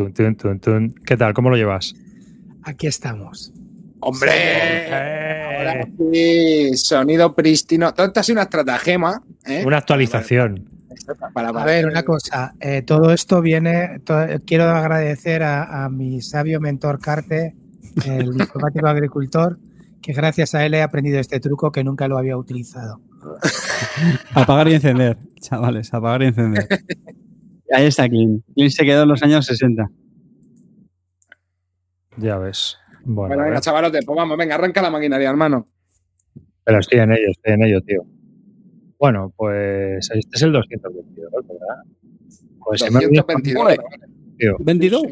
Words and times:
Tun, 0.00 0.14
tun, 0.14 0.34
tun, 0.34 0.58
tun. 0.60 0.94
¿Qué 1.04 1.14
tal? 1.14 1.34
¿Cómo 1.34 1.50
lo 1.50 1.56
llevas? 1.56 1.92
Aquí 2.62 2.86
estamos. 2.86 3.52
¡Hombre! 4.00 4.30
Eh, 4.34 5.56
Ahora 5.58 5.86
sí, 6.10 6.74
sonido 6.78 7.34
prístino. 7.34 7.92
Todo 7.92 8.06
esto 8.06 8.20
ha 8.20 8.22
sido 8.22 8.36
una 8.36 8.44
estratagema. 8.44 9.22
¿eh? 9.44 9.62
Una 9.66 9.76
actualización. 9.76 10.70
Para- 11.34 11.50
A 11.50 11.64
ver, 11.66 11.84
una 11.84 12.02
cosa. 12.02 12.54
eh, 12.60 12.80
todo 12.80 13.12
esto 13.12 13.42
viene. 13.42 13.98
to- 14.04 14.26
quiero 14.46 14.64
agradecer 14.70 15.42
a, 15.42 15.84
a 15.84 15.90
mi 15.90 16.22
sabio 16.22 16.60
mentor 16.60 16.98
Carte, 16.98 17.54
el 18.06 18.28
informático 18.40 18.86
agricultor, 18.86 19.58
que 20.00 20.14
gracias 20.14 20.54
a 20.54 20.64
él 20.64 20.72
he 20.72 20.80
aprendido 20.82 21.20
este 21.20 21.40
truco 21.40 21.70
que 21.72 21.84
nunca 21.84 22.08
lo 22.08 22.16
había 22.16 22.38
utilizado. 22.38 23.02
Apagar 24.34 24.68
y 24.68 24.74
encender, 24.76 25.18
chavales, 25.40 25.92
apagar 25.92 26.22
y 26.22 26.26
encender. 26.28 26.66
Ahí 27.72 27.86
está 27.86 28.08
Clean. 28.08 28.42
Clean 28.54 28.70
se 28.70 28.84
quedó 28.84 29.02
en 29.02 29.08
los 29.08 29.22
años 29.22 29.46
60. 29.46 29.88
Ya 32.16 32.38
ves. 32.38 32.76
Bueno, 33.04 33.42
venga, 33.42 33.60
chavalote, 33.60 34.00
pues 34.04 34.16
vamos, 34.16 34.36
venga, 34.36 34.56
arranca 34.56 34.82
la 34.82 34.90
maquinaria, 34.90 35.30
hermano. 35.30 35.66
pero 36.64 36.80
estoy 36.80 36.98
en 37.00 37.12
ello, 37.12 37.30
estoy 37.30 37.54
en 37.54 37.64
ello, 37.64 37.80
tío. 37.82 38.02
Bueno, 38.98 39.32
pues 39.36 40.10
este 40.12 40.36
es 40.36 40.42
el 40.42 40.52
222, 40.52 41.30
¿verdad? 41.48 41.82
Pues 42.62 42.80
se 42.82 42.90
me 42.90 42.98
ha 42.98 43.06
olvidado 43.06 43.26
222. 43.28 43.78
tío. 44.36 44.56
22, 44.60 45.02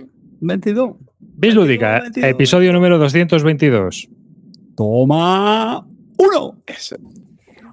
22. 0.41 0.97
Bis 1.21 1.55
Lúdica, 1.55 2.01
22. 2.01 2.31
episodio 2.31 2.73
número 2.73 2.99
222. 2.99 4.09
Toma 4.77 5.87
uno. 6.19 6.63
Eso. 6.67 6.97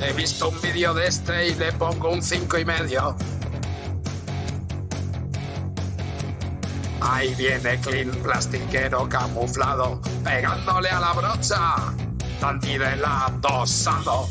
He 0.00 0.12
visto 0.12 0.48
un 0.48 0.60
vídeo 0.60 0.94
de 0.94 1.08
este 1.08 1.48
y 1.48 1.54
le 1.54 1.72
pongo 1.72 2.10
un 2.10 2.22
cinco 2.22 2.58
y 2.58 2.64
medio. 2.64 3.16
Ahí 7.00 7.34
viene 7.34 7.78
Clean 7.80 8.10
plastiquero 8.10 9.08
camuflado, 9.08 10.00
pegándole 10.24 10.88
a 10.88 11.00
la 11.00 11.12
brocha. 11.12 11.74
Dosado. 13.40 14.28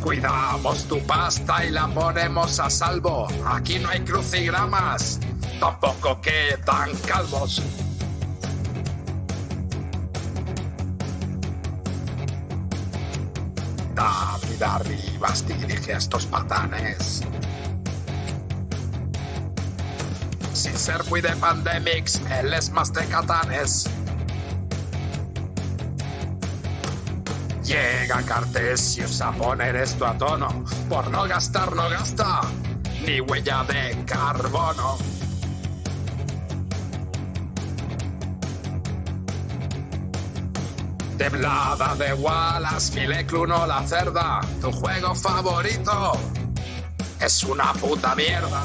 Cuidamos 0.00 0.84
tu 0.84 0.98
pasta 1.00 1.64
y 1.64 1.70
la 1.70 1.88
ponemos 1.88 2.58
a 2.60 2.70
salvo. 2.70 3.28
Aquí 3.46 3.78
no 3.78 3.90
hay 3.90 4.00
crucigramas, 4.00 5.18
tampoco 5.58 6.20
quedan 6.20 6.96
calvos. 7.06 7.62
David 14.00 14.62
Arribas 14.62 15.46
dirige 15.46 15.92
a 15.92 15.98
estos 15.98 16.24
patanes. 16.24 17.20
Sin 20.54 20.74
ser 20.74 21.04
muy 21.10 21.20
de 21.20 21.36
pandemics, 21.36 22.18
él 22.30 22.54
es 22.54 22.70
más 22.70 22.94
de 22.94 23.04
catanes. 23.04 23.90
Llega 27.62 28.22
Cartesius 28.22 29.20
a 29.20 29.32
poner 29.32 29.76
esto 29.76 30.06
a 30.06 30.16
tono. 30.16 30.64
Por 30.88 31.10
no 31.10 31.24
gastar, 31.28 31.76
no 31.76 31.90
gasta. 31.90 32.40
Ni 33.04 33.20
huella 33.20 33.64
de 33.64 34.02
carbono. 34.06 34.96
Teblada 41.20 41.94
de 41.96 42.14
Wallace, 42.14 42.92
Fileclun 42.94 43.52
o 43.52 43.66
la 43.66 43.86
cerda. 43.86 44.40
Tu 44.58 44.72
juego 44.72 45.14
favorito 45.14 46.12
es 47.20 47.44
una 47.44 47.74
puta 47.74 48.14
mierda. 48.14 48.62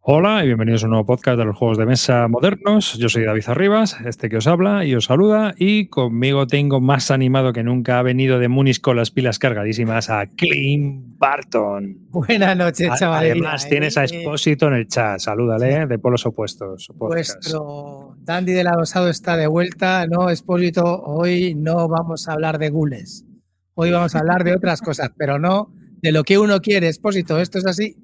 Hola 0.00 0.42
y 0.42 0.46
bienvenidos 0.46 0.84
a 0.84 0.86
un 0.86 0.92
nuevo 0.92 1.04
podcast 1.04 1.38
de 1.38 1.44
los 1.44 1.56
juegos 1.56 1.76
de 1.76 1.84
mesa 1.84 2.28
modernos. 2.28 2.94
Yo 2.94 3.08
soy 3.08 3.24
David 3.24 3.42
Arribas, 3.48 4.00
este 4.06 4.30
que 4.30 4.38
os 4.38 4.46
habla 4.46 4.84
y 4.84 4.94
os 4.94 5.04
saluda. 5.04 5.54
Y 5.58 5.88
conmigo 5.88 6.46
tengo 6.46 6.80
más 6.80 7.10
animado 7.10 7.52
que 7.52 7.62
nunca. 7.62 7.98
Ha 7.98 8.02
venido 8.02 8.38
de 8.38 8.48
Munis 8.48 8.80
con 8.80 8.96
las 8.96 9.10
pilas 9.10 9.38
cargadísimas 9.38 10.08
a 10.08 10.26
Clean 10.26 11.18
Barton. 11.18 11.98
Buenas 12.10 12.56
noches, 12.56 12.90
chavales. 12.98 13.32
Además, 13.32 13.68
tienes 13.68 13.98
a 13.98 14.04
Expósito 14.04 14.68
en 14.68 14.74
el 14.74 14.88
chat. 14.88 15.18
Salúdale, 15.18 15.86
de 15.86 15.98
polos 15.98 16.24
opuestos. 16.24 16.90
Vuestro 16.94 18.16
Dandy 18.20 18.52
del 18.52 18.68
adosado 18.68 19.10
está 19.10 19.36
de 19.36 19.46
vuelta. 19.46 20.06
No, 20.06 20.30
Expósito, 20.30 21.02
hoy 21.02 21.54
no 21.54 21.86
vamos 21.88 22.28
a 22.28 22.32
hablar 22.32 22.58
de 22.58 22.70
gules. 22.70 23.26
Hoy 23.74 23.90
vamos 23.90 24.14
a 24.14 24.20
hablar 24.20 24.44
de 24.44 24.54
otras 24.54 24.80
cosas, 24.80 25.10
pero 25.18 25.38
no 25.38 25.70
de 26.00 26.12
lo 26.12 26.24
que 26.24 26.38
uno 26.38 26.60
quiere, 26.60 26.86
Expósito. 26.86 27.38
¿Esto 27.40 27.58
es 27.58 27.66
así? 27.66 27.96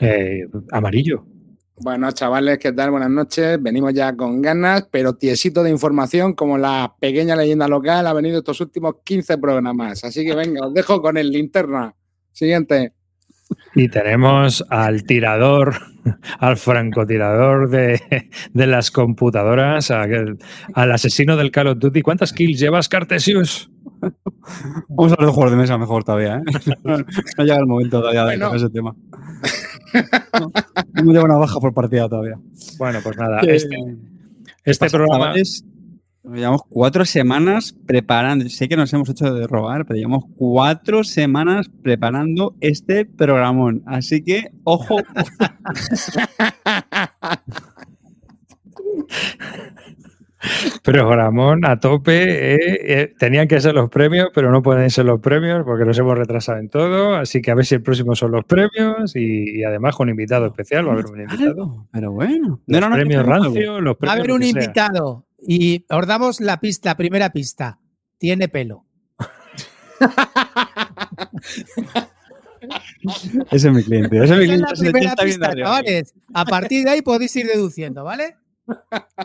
Eh, 0.00 0.46
amarillo. 0.72 1.24
Bueno, 1.82 2.10
chavales, 2.12 2.58
¿qué 2.58 2.72
tal? 2.72 2.90
Buenas 2.90 3.08
noches. 3.10 3.60
Venimos 3.62 3.94
ya 3.94 4.14
con 4.14 4.42
ganas, 4.42 4.86
pero 4.90 5.14
tiesito 5.14 5.62
de 5.62 5.70
información, 5.70 6.34
como 6.34 6.58
la 6.58 6.94
pequeña 7.00 7.36
leyenda 7.36 7.68
local 7.68 8.06
ha 8.06 8.12
venido 8.12 8.38
estos 8.38 8.60
últimos 8.60 8.96
15 9.02 9.38
programas. 9.38 10.04
Así 10.04 10.24
que 10.24 10.34
venga, 10.34 10.66
os 10.66 10.74
dejo 10.74 11.00
con 11.00 11.16
el 11.16 11.30
linterna. 11.30 11.94
Siguiente. 12.32 12.92
Y 13.74 13.88
tenemos 13.88 14.64
al 14.68 15.04
tirador, 15.04 15.74
al 16.38 16.56
francotirador 16.58 17.70
de, 17.70 18.00
de 18.52 18.66
las 18.66 18.90
computadoras, 18.90 19.90
al 19.90 20.38
asesino 20.92 21.36
del 21.36 21.50
Call 21.50 21.68
of 21.68 21.78
Duty. 21.78 22.02
¿Cuántas 22.02 22.32
kills 22.32 22.60
llevas, 22.60 22.88
Cartesius? 22.90 23.70
Vamos 24.88 25.12
a 25.12 25.14
hablar 25.14 25.26
de 25.28 25.32
juegos 25.32 25.50
de 25.50 25.56
mesa 25.56 25.78
mejor 25.78 26.04
todavía, 26.04 26.36
¿eh? 26.38 26.74
No, 26.84 27.44
llega 27.44 27.56
el 27.58 27.66
momento 27.66 28.00
todavía 28.00 28.24
de 28.26 28.36
Bueno. 28.38 28.54
ese 28.54 28.68
tema. 28.70 28.94
No, 30.38 30.52
no 31.02 31.12
lleva 31.12 31.24
una 31.24 31.36
baja 31.36 31.58
por 31.60 31.74
partida 31.74 32.08
todavía. 32.08 32.38
Bueno, 32.78 33.00
pues 33.02 33.16
nada, 33.16 33.40
este, 33.40 33.76
este 34.64 34.90
programa... 34.90 35.26
chavales? 35.26 35.64
Llevamos 36.22 36.60
cuatro 36.68 37.06
semanas 37.06 37.74
preparando. 37.86 38.46
Sé 38.50 38.68
que 38.68 38.76
nos 38.76 38.92
hemos 38.92 39.08
hecho 39.08 39.32
de 39.32 39.46
robar, 39.46 39.86
pero 39.86 39.96
llevamos 39.96 40.24
cuatro 40.36 41.02
semanas 41.02 41.70
preparando 41.82 42.54
este 42.60 43.06
programón. 43.06 43.82
Así 43.86 44.22
que, 44.22 44.52
ojo, 44.64 44.98
Programón 50.82 51.64
a 51.66 51.78
tope. 51.80 52.54
eh, 52.54 52.58
eh, 53.02 53.14
tenían 53.18 53.46
que 53.48 53.60
ser 53.60 53.74
los 53.74 53.90
premios, 53.90 54.28
pero 54.34 54.50
no 54.50 54.62
pueden 54.62 54.88
ser 54.90 55.04
los 55.04 55.20
premios 55.20 55.64
porque 55.64 55.84
nos 55.84 55.98
hemos 55.98 56.16
retrasado 56.16 56.58
en 56.58 56.68
todo. 56.68 57.14
Así 57.14 57.42
que 57.42 57.50
a 57.50 57.54
ver 57.54 57.66
si 57.66 57.74
el 57.74 57.82
próximo 57.82 58.14
son 58.16 58.32
los 58.32 58.44
premios 58.44 59.14
y, 59.16 59.58
y 59.60 59.64
además 59.64 59.94
con 59.96 60.08
invitado 60.08 60.46
especial. 60.46 60.86
Va 60.86 60.90
a 60.90 60.94
haber 60.94 61.06
un 61.06 61.20
invitado. 61.20 61.86
pero 61.92 62.12
bueno. 62.12 62.60
Los 62.66 62.80
No, 62.80 62.88
no, 62.88 62.88
no, 62.90 62.96
premios 62.96 63.20
algo. 63.20 63.32
rancio, 63.44 63.80
los 63.80 63.94
Va 63.94 63.98
premios. 63.98 64.16
a 64.16 64.18
haber 64.18 64.32
un 64.32 64.40
sea. 64.42 64.48
invitado 64.50 65.26
y 65.46 65.84
os 65.90 66.06
damos 66.06 66.40
la 66.40 66.58
pista, 66.60 66.90
la 66.90 66.96
primera 66.96 67.30
pista. 67.30 67.78
Tiene 68.18 68.48
pelo. 68.48 68.84
Ese 73.50 73.68
es 73.68 73.74
mi 73.74 73.82
cliente. 73.82 74.16
Ese 74.22 74.32
es 74.42 74.48
mi 74.48 74.54
Esa 74.54 74.64
es 74.72 74.78
cliente. 74.80 75.00
la 75.04 75.14
primera 75.14 75.16
pista, 75.16 75.54
chavales. 75.56 76.14
A 76.34 76.44
partir 76.44 76.84
de 76.84 76.90
ahí 76.90 77.02
podéis 77.02 77.34
ir 77.36 77.46
deduciendo, 77.46 78.04
¿vale? 78.04 78.36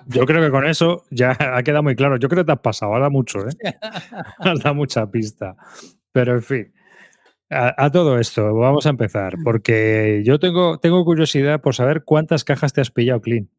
Yo 0.08 0.26
creo 0.26 0.42
que 0.42 0.52
con 0.52 0.66
eso 0.66 1.04
ya 1.10 1.38
ha 1.40 1.64
quedado 1.64 1.84
muy 1.84 1.96
claro. 1.96 2.18
Yo 2.18 2.30
creo 2.30 2.44
que 2.44 2.48
te 2.48 2.52
has 2.52 2.60
pasado, 2.60 2.94
has 2.96 3.00
dado 3.00 3.12
mucho, 3.12 3.40
¿eh? 3.48 3.52
has 4.40 4.60
dado 4.60 4.76
mucha 4.76 5.10
pista. 5.10 5.56
Pero 6.12 6.34
en 6.34 6.42
fin, 6.44 6.74
a, 7.50 7.86
a 7.86 7.92
todo 7.92 8.20
esto, 8.20 8.54
vamos 8.54 8.86
a 8.86 8.90
empezar, 8.90 9.36
porque 9.44 10.22
yo 10.26 10.40
tengo, 10.40 10.80
tengo 10.80 11.04
curiosidad 11.06 11.62
por 11.62 11.76
saber 11.76 12.04
cuántas 12.04 12.44
cajas 12.44 12.74
te 12.74 12.82
has 12.82 12.92
pillado, 12.92 13.22
Clean, 13.22 13.50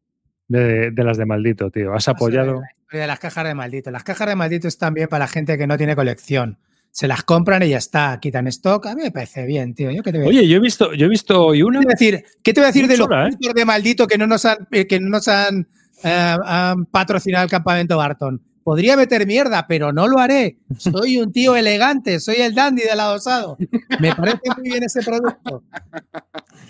de, 0.47 0.91
de 0.91 1.03
las 1.03 1.17
de 1.17 1.25
maldito, 1.25 1.69
tío. 1.71 1.93
¿Has 1.93 2.07
apoyado? 2.07 2.61
De 2.91 3.07
las 3.07 3.19
cajas 3.19 3.45
de 3.45 3.53
maldito. 3.53 3.91
Las 3.91 4.03
cajas 4.03 4.27
de 4.27 4.35
maldito 4.35 4.67
están 4.67 4.93
bien 4.93 5.07
para 5.07 5.25
la 5.25 5.27
gente 5.27 5.57
que 5.57 5.67
no 5.67 5.77
tiene 5.77 5.95
colección. 5.95 6.57
Se 6.91 7.07
las 7.07 7.23
compran 7.23 7.61
y 7.63 7.69
ya 7.69 7.77
está, 7.77 8.17
quitan 8.19 8.47
stock. 8.47 8.87
A 8.87 8.95
mí 8.95 9.03
me 9.03 9.11
parece 9.11 9.45
bien, 9.45 9.75
tío. 9.75 9.91
¿Yo 9.91 10.01
qué 10.01 10.11
te 10.11 10.17
voy 10.17 10.27
a 10.27 10.29
Oye, 10.29 10.47
yo 10.47 10.57
he 10.57 10.59
visto, 10.59 10.93
yo 10.93 11.05
he 11.05 11.09
visto 11.09 11.45
hoy 11.45 11.61
una. 11.61 11.81
¿Qué 11.81 11.85
te 11.85 11.93
voy 11.93 11.93
a 11.93 11.97
decir, 11.97 12.25
¿Qué 12.41 12.53
te 12.53 12.59
voy 12.61 12.65
a 12.65 12.67
decir 12.67 12.87
de 12.87 12.97
los 12.97 13.07
¿eh? 13.07 13.53
de 13.53 13.65
maldito 13.65 14.07
que 14.07 14.17
no 14.17 14.25
nos 14.25 14.45
han, 14.45 14.67
eh, 14.71 14.87
que 14.87 14.99
no 14.99 15.09
nos 15.09 15.27
han 15.27 15.67
eh, 16.03 16.37
han 16.43 16.85
patrocinado 16.85 17.45
el 17.45 17.49
campamento 17.49 17.97
Barton. 17.97 18.41
Podría 18.63 18.97
meter 18.97 19.25
mierda, 19.25 19.65
pero 19.65 19.93
no 19.93 20.07
lo 20.07 20.19
haré. 20.19 20.57
Soy 20.77 21.17
un 21.19 21.31
tío 21.31 21.55
elegante, 21.55 22.19
soy 22.19 22.35
el 22.37 22.53
dandy 22.53 22.83
del 22.83 22.99
adosado. 22.99 23.57
Me 23.99 24.13
parece 24.13 24.41
muy 24.57 24.69
bien 24.69 24.83
ese 24.83 25.01
producto. 25.01 25.63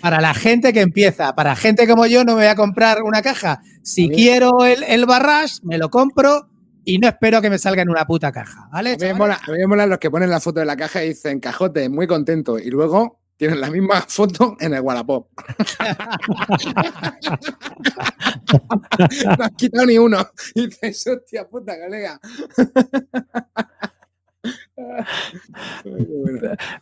Para 0.00 0.20
la 0.20 0.32
gente 0.32 0.72
que 0.72 0.80
empieza, 0.80 1.34
para 1.34 1.56
gente 1.56 1.88
como 1.88 2.06
yo, 2.06 2.22
no 2.22 2.34
me 2.34 2.42
voy 2.42 2.46
a 2.46 2.54
comprar 2.54 3.02
una 3.02 3.20
caja. 3.20 3.60
Si 3.82 4.08
quiero 4.08 4.64
el, 4.64 4.84
el 4.84 5.06
barrage, 5.06 5.56
me 5.64 5.76
lo 5.76 5.90
compro 5.90 6.48
y 6.84 6.98
no 6.98 7.08
espero 7.08 7.42
que 7.42 7.50
me 7.50 7.58
salga 7.58 7.82
en 7.82 7.90
una 7.90 8.06
puta 8.06 8.30
caja. 8.30 8.68
¿Vale? 8.72 8.90
A 8.90 8.92
mí, 8.92 8.98
me 8.98 9.08
chavales? 9.08 9.18
mola, 9.18 9.40
a 9.46 9.50
mí 9.50 9.58
me 9.58 9.66
mola 9.66 9.86
los 9.86 9.98
que 9.98 10.10
ponen 10.10 10.30
la 10.30 10.40
foto 10.40 10.60
de 10.60 10.66
la 10.66 10.76
caja 10.76 11.04
y 11.04 11.08
dicen 11.08 11.40
cajote, 11.40 11.88
muy 11.88 12.06
contento. 12.06 12.58
Y 12.58 12.70
luego 12.70 13.20
tienen 13.38 13.60
la 13.60 13.70
misma 13.70 14.02
foto 14.02 14.56
en 14.58 14.74
el 14.74 14.80
Wallapop. 14.80 15.28
no 19.38 19.44
has 19.44 19.52
quitado 19.56 19.86
ni 19.86 19.96
uno. 19.96 20.18
Y 20.54 20.66
dices, 20.66 21.06
hostia 21.06 21.48
puta, 21.48 21.78
colega. 21.78 22.20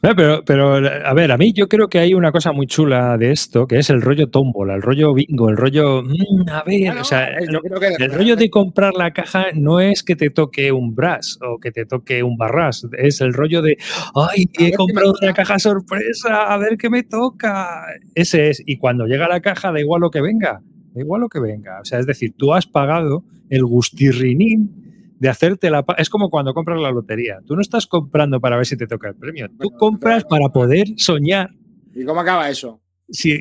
No, 0.02 0.14
pero, 0.14 0.44
pero, 0.44 0.74
a 0.74 1.14
ver, 1.14 1.32
a 1.32 1.38
mí 1.38 1.52
yo 1.52 1.68
creo 1.68 1.88
que 1.88 1.98
hay 1.98 2.14
una 2.14 2.32
cosa 2.32 2.52
muy 2.52 2.66
chula 2.66 3.16
de 3.16 3.32
esto, 3.32 3.66
que 3.66 3.78
es 3.78 3.90
el 3.90 4.02
rollo 4.02 4.28
tómbola, 4.28 4.74
el 4.74 4.82
rollo 4.82 5.14
bingo, 5.14 5.48
el 5.48 5.56
rollo, 5.56 6.02
mm, 6.02 6.48
a 6.50 6.62
ver, 6.64 6.80
Bueno, 6.86 7.00
o 7.00 7.04
sea, 7.04 7.36
que 7.36 8.04
el 8.04 8.12
rollo 8.12 8.36
de 8.36 8.50
comprar 8.50 8.94
la 8.94 9.12
caja 9.12 9.46
no 9.54 9.80
es 9.80 10.02
que 10.02 10.16
te 10.16 10.30
toque 10.30 10.72
un 10.72 10.94
brass 10.94 11.38
o 11.42 11.58
que 11.58 11.72
te 11.72 11.86
toque 11.86 12.22
un 12.22 12.36
barras, 12.36 12.86
es 12.98 13.20
el 13.20 13.32
rollo 13.32 13.62
de, 13.62 13.76
ay, 14.14 14.48
he 14.58 14.72
comprado 14.72 15.14
una 15.20 15.32
caja 15.32 15.58
sorpresa, 15.58 16.52
a 16.52 16.58
ver 16.58 16.76
qué 16.76 16.90
me 16.90 17.02
toca. 17.02 17.86
Ese 18.14 18.50
es, 18.50 18.62
y 18.66 18.76
cuando 18.78 19.06
llega 19.06 19.28
la 19.28 19.40
caja 19.40 19.72
da 19.72 19.80
igual 19.80 20.00
lo 20.02 20.10
que 20.10 20.20
venga, 20.20 20.60
da 20.94 21.00
igual 21.00 21.22
lo 21.22 21.28
que 21.28 21.40
venga. 21.40 21.80
O 21.80 21.84
sea, 21.84 21.98
es 21.98 22.06
decir, 22.06 22.34
tú 22.36 22.52
has 22.52 22.66
pagado 22.66 23.24
el 23.48 23.64
gustirrinín 23.64 24.85
de 25.18 25.28
hacerte 25.28 25.70
la... 25.70 25.82
pa- 25.82 25.94
Es 25.98 26.08
como 26.10 26.28
cuando 26.30 26.52
compras 26.54 26.80
la 26.80 26.90
lotería. 26.90 27.38
Tú 27.46 27.54
no 27.56 27.62
estás 27.62 27.86
comprando 27.86 28.40
para 28.40 28.56
ver 28.56 28.66
si 28.66 28.76
te 28.76 28.86
toca 28.86 29.08
el 29.08 29.16
premio, 29.16 29.48
tú 29.48 29.54
Bueno, 29.70 29.78
compras 29.78 30.24
claro. 30.24 30.28
para 30.28 30.52
poder 30.52 30.86
soñar. 30.96 31.50
¿Y 31.94 32.04
cómo 32.04 32.20
acaba 32.20 32.48
eso? 32.50 32.80
Si, 33.08 33.38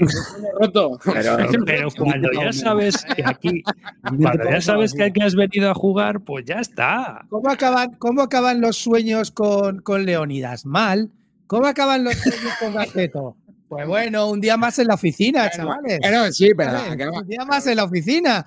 Roto. 0.59 0.99
pero, 1.05 1.37
pero 1.65 1.87
cuando 1.97 2.29
ya 2.31 2.53
sabes 2.53 3.03
que 3.15 3.23
aquí, 3.25 3.63
cuando 4.21 4.49
ya 4.51 4.61
sabes 4.61 4.93
que 4.93 5.03
aquí 5.03 5.21
has 5.21 5.33
venido 5.35 5.69
a 5.69 5.73
jugar, 5.73 6.21
pues 6.21 6.45
ya 6.45 6.59
está. 6.59 7.25
¿Cómo 7.29 7.49
acaban, 7.49 7.95
cómo 7.97 8.21
acaban 8.21 8.61
los 8.61 8.77
sueños 8.77 9.31
con, 9.31 9.79
con 9.81 10.05
Leonidas? 10.05 10.65
Mal. 10.65 11.11
¿Cómo 11.47 11.65
acaban 11.65 12.03
los 12.03 12.13
sueños 12.15 12.53
con 12.59 12.73
Gaceto? 12.75 13.37
Pues 13.67 13.87
bueno, 13.87 14.29
un 14.29 14.39
día 14.39 14.55
más 14.57 14.77
en 14.79 14.87
la 14.87 14.93
oficina, 14.93 15.49
chavales. 15.49 15.99
Bueno, 15.99 16.31
sí, 16.31 16.51
pero 16.55 16.71
Un 17.19 17.27
día 17.27 17.43
más 17.45 17.65
en 17.67 17.75
la 17.77 17.83
oficina. 17.85 18.45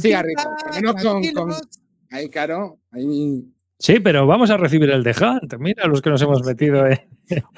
Cigarritos, 0.00 0.46
menos 0.74 1.02
con-. 1.02 1.22
Ahí, 2.16 2.28
claro. 2.28 2.78
Ahí... 2.92 3.44
Sí, 3.78 4.00
pero 4.00 4.26
vamos 4.26 4.48
a 4.48 4.56
recibir 4.56 4.88
el 4.88 5.02
de 5.02 5.10
Hunt. 5.10 5.54
Mira 5.58 5.86
los 5.86 6.00
que 6.00 6.08
nos 6.08 6.22
hemos 6.22 6.42
metido. 6.46 6.86
eh. 6.86 7.06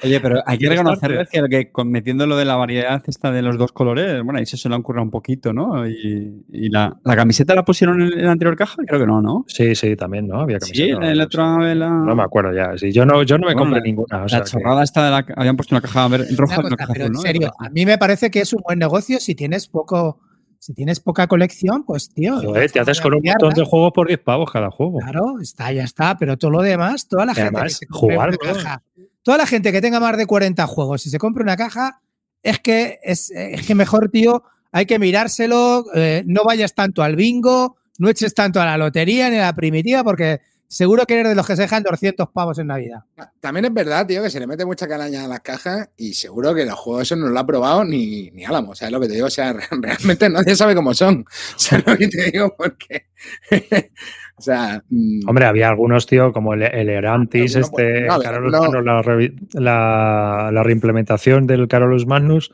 Oye, 0.03 0.19
pero 0.19 0.41
hay 0.45 0.57
que 0.57 0.67
reconocerles 0.69 1.29
que, 1.29 1.71
que 1.71 1.83
metiendo 1.85 2.27
lo 2.27 2.35
de 2.35 2.43
la 2.43 2.57
variedad 2.57 3.01
esta 3.07 3.31
de 3.31 3.41
los 3.41 3.57
dos 3.57 3.71
colores, 3.71 4.21
bueno, 4.23 4.37
ahí 4.39 4.45
se 4.45 4.57
se 4.57 4.67
lo 4.67 4.75
han 4.75 4.81
currado 4.81 5.05
un 5.05 5.11
poquito, 5.11 5.53
¿no? 5.53 5.87
Y, 5.87 6.43
y 6.51 6.67
la, 6.69 6.97
la 7.05 7.15
camiseta 7.15 7.55
la 7.55 7.63
pusieron 7.63 8.01
en, 8.01 8.21
la 8.25 8.31
anterior 8.33 8.57
caja, 8.57 8.75
creo 8.85 8.99
que 8.99 9.07
no, 9.07 9.21
¿no? 9.21 9.45
Sí, 9.47 9.75
sí, 9.75 9.95
también, 9.95 10.27
¿no? 10.27 10.41
Había 10.41 10.59
Sí, 10.59 10.73
camiseta, 10.89 11.09
en 11.09 11.17
la 11.17 11.23
no, 11.23 11.27
otra 11.27 11.57
vez 11.59 11.77
la, 11.77 11.89
No 11.89 12.15
me 12.17 12.23
acuerdo 12.23 12.51
ya. 12.53 12.77
Sí, 12.77 12.91
yo 12.91 13.05
no, 13.05 13.23
yo 13.23 13.37
no 13.37 13.47
me 13.47 13.53
Bueno, 13.53 13.59
compré 13.59 13.79
la- 13.79 13.85
ninguna. 13.85 14.23
o 14.25 14.27
sea 14.27 14.39
la 14.39 14.43
que- 14.45 14.51
chorrada 14.51 14.83
esta 14.83 15.05
de 15.05 15.11
la 15.11 15.25
habían 15.37 15.55
puesto 15.55 15.73
una 15.73 15.81
caja 15.81 16.05
ver- 16.09 16.25
roja 16.35 16.61
y 16.61 16.65
una 16.65 16.75
caja 16.75 16.91
pero 16.93 17.05
azul, 17.05 17.07
en 17.07 17.13
¿no? 17.13 17.21
serio, 17.21 17.51
a 17.57 17.69
mí 17.69 17.85
me 17.85 17.97
parece 17.97 18.29
que 18.29 18.41
es 18.41 18.51
un 18.51 18.61
buen 18.61 18.77
negocio 18.79 19.21
si 19.21 19.35
tienes 19.35 19.69
poco, 19.69 20.19
si 20.59 20.73
tienes 20.73 20.99
poca 20.99 21.27
colección, 21.27 21.83
pues 21.85 22.09
tío. 22.09 22.35
Joder, 22.41 22.71
te 22.71 22.79
haces 22.79 22.99
con 22.99 23.13
un 23.15 23.21
montón 23.23 23.53
de 23.53 23.63
juegos 23.63 23.93
por 23.93 24.07
10 24.07 24.19
pavos 24.19 24.51
cada 24.51 24.69
juego. 24.69 24.99
Claro, 24.99 25.39
está, 25.41 25.71
ya 25.71 25.83
está, 25.83 26.17
pero 26.17 26.37
todo 26.37 26.51
lo 26.51 26.61
demás, 26.61 27.07
toda 27.07 27.25
la 27.25 27.31
Y 27.31 27.35
gente 27.35 27.55
además, 27.55 27.79
que 27.79 27.87
compre 27.87 28.17
una 28.17 28.37
caja, 28.37 28.83
toda 29.23 29.37
la 29.37 29.45
gente 29.47 29.71
que 29.71 29.81
tenga 29.81 29.99
más 29.99 30.17
de 30.17 30.25
40 30.25 30.67
juegos 30.67 31.05
y 31.05 31.09
se 31.09 31.17
compre 31.17 31.43
una 31.43 31.55
caja, 31.55 32.01
es 32.43 32.59
que 32.59 32.99
es, 33.01 33.31
es 33.31 33.65
que 33.65 33.73
mejor, 33.73 34.09
tío, 34.09 34.43
hay 34.71 34.85
que 34.85 34.99
mirárselo, 34.99 35.85
eh, 35.95 36.23
no 36.27 36.43
vayas 36.43 36.75
tanto 36.75 37.03
al 37.03 37.15
bingo, 37.15 37.77
no 37.97 38.09
eches 38.09 38.33
tanto 38.33 38.61
a 38.61 38.65
la 38.65 38.77
lotería 38.77 39.29
ni 39.29 39.37
a 39.37 39.45
la 39.45 39.55
primitiva, 39.55 40.03
porque 40.03 40.41
seguro 40.69 41.05
que 41.05 41.15
eres 41.15 41.29
de 41.29 41.35
los 41.35 41.45
que 41.47 41.55
se 41.55 41.63
dejan 41.63 41.81
200 41.83 42.29
pavos 42.29 42.59
en 42.59 42.67
Navidad. 42.67 42.99
También 43.39 43.65
es 43.65 43.73
verdad, 43.73 44.05
tío, 44.05 44.21
que 44.23 44.29
se 44.29 44.39
le 44.39 44.45
mete 44.47 44.65
mucha 44.65 44.87
calaña 44.87 45.25
a 45.25 45.27
las 45.27 45.39
cajas 45.41 45.89
y 45.97 46.13
seguro 46.13 46.53
que 46.53 46.65
los 46.65 46.75
juegos 46.75 47.01
esos 47.03 47.17
no 47.17 47.27
lo 47.27 47.39
ha 47.39 47.45
probado 47.45 47.83
ni, 47.83 48.29
ni 48.31 48.45
Álamo. 48.45 48.71
O 48.71 48.75
sea, 48.75 48.87
es 48.87 48.91
lo 48.91 48.99
que 48.99 49.07
te 49.07 49.15
digo. 49.15 49.25
O 49.27 49.29
sea, 49.31 49.51
re- 49.51 49.63
realmente 49.81 50.29
nadie 50.29 50.55
sabe 50.55 50.75
cómo 50.75 50.93
son. 50.93 51.25
O 51.55 51.59
sea, 51.59 51.81
lo 51.85 51.97
que 51.97 52.07
te 52.07 52.31
digo 52.31 52.53
porque... 52.57 53.07
o 54.37 54.41
sea... 54.41 54.83
mm, 54.89 55.27
Hombre, 55.27 55.45
había 55.45 55.69
algunos, 55.69 56.05
tío, 56.05 56.31
como 56.31 56.53
el, 56.53 56.61
el 56.63 56.89
Erantis, 56.89 57.55
este, 57.55 58.01
no, 58.07 58.15
el 58.17 58.23
Carolus 58.23 58.51
no. 58.51 58.61
Magnus, 58.61 59.31
la- 59.53 60.49
la 60.53 60.63
reimplementación 60.63 61.47
del 61.47 61.67
Carolus 61.67 62.05
Magnus, 62.05 62.53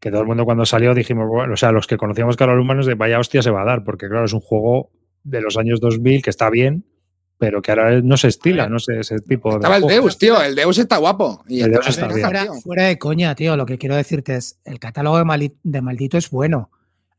que 0.00 0.10
todo 0.10 0.22
el 0.22 0.26
mundo 0.26 0.44
cuando 0.44 0.64
salió 0.66 0.94
dijimos, 0.94 1.28
bueno, 1.28 1.54
o 1.54 1.56
sea, 1.56 1.72
los 1.72 1.86
que 1.86 1.96
conocíamos 1.96 2.36
Carolus 2.36 2.66
Magnus, 2.66 2.86
de 2.86 2.94
vaya 2.94 3.18
hostia 3.18 3.42
se 3.42 3.50
va 3.50 3.62
a 3.62 3.66
dar, 3.66 3.84
porque 3.84 4.08
claro, 4.08 4.24
es 4.24 4.32
un 4.32 4.40
juego 4.40 4.90
de 5.22 5.40
los 5.40 5.56
años 5.56 5.80
2000 5.80 6.22
que 6.22 6.30
está 6.30 6.50
bien, 6.50 6.84
pero 7.38 7.60
que 7.62 7.72
ahora 7.72 8.00
no 8.00 8.16
se 8.16 8.28
estila, 8.28 8.68
no 8.68 8.78
sé, 8.78 9.00
ese 9.00 9.18
tipo 9.20 9.50
de. 9.50 9.56
estaba 9.56 9.76
el. 9.76 9.86
Deus, 9.86 10.16
tío. 10.18 10.40
El 10.40 10.54
Deus 10.54 10.78
está 10.78 10.96
guapo. 10.98 11.42
Y 11.48 11.60
El 11.62 11.72
Deus 11.72 11.88
estaba 11.88 12.12
está 12.14 12.28
en 12.28 12.32
bien. 12.50 12.62
Fuera, 12.62 12.84
de 12.84 12.98
coña, 12.98 13.34
tío, 13.34 13.56
lo 13.56 13.66
que 13.66 13.76
quiero 13.78 13.96
decirte 13.96 14.36
es, 14.36 14.58
el 14.64 14.78
catálogo 14.78 15.18
de, 15.18 15.24
Mali- 15.24 15.54
de 15.62 15.80
Maldito 15.82 16.16
es 16.18 16.30
bueno. 16.30 16.70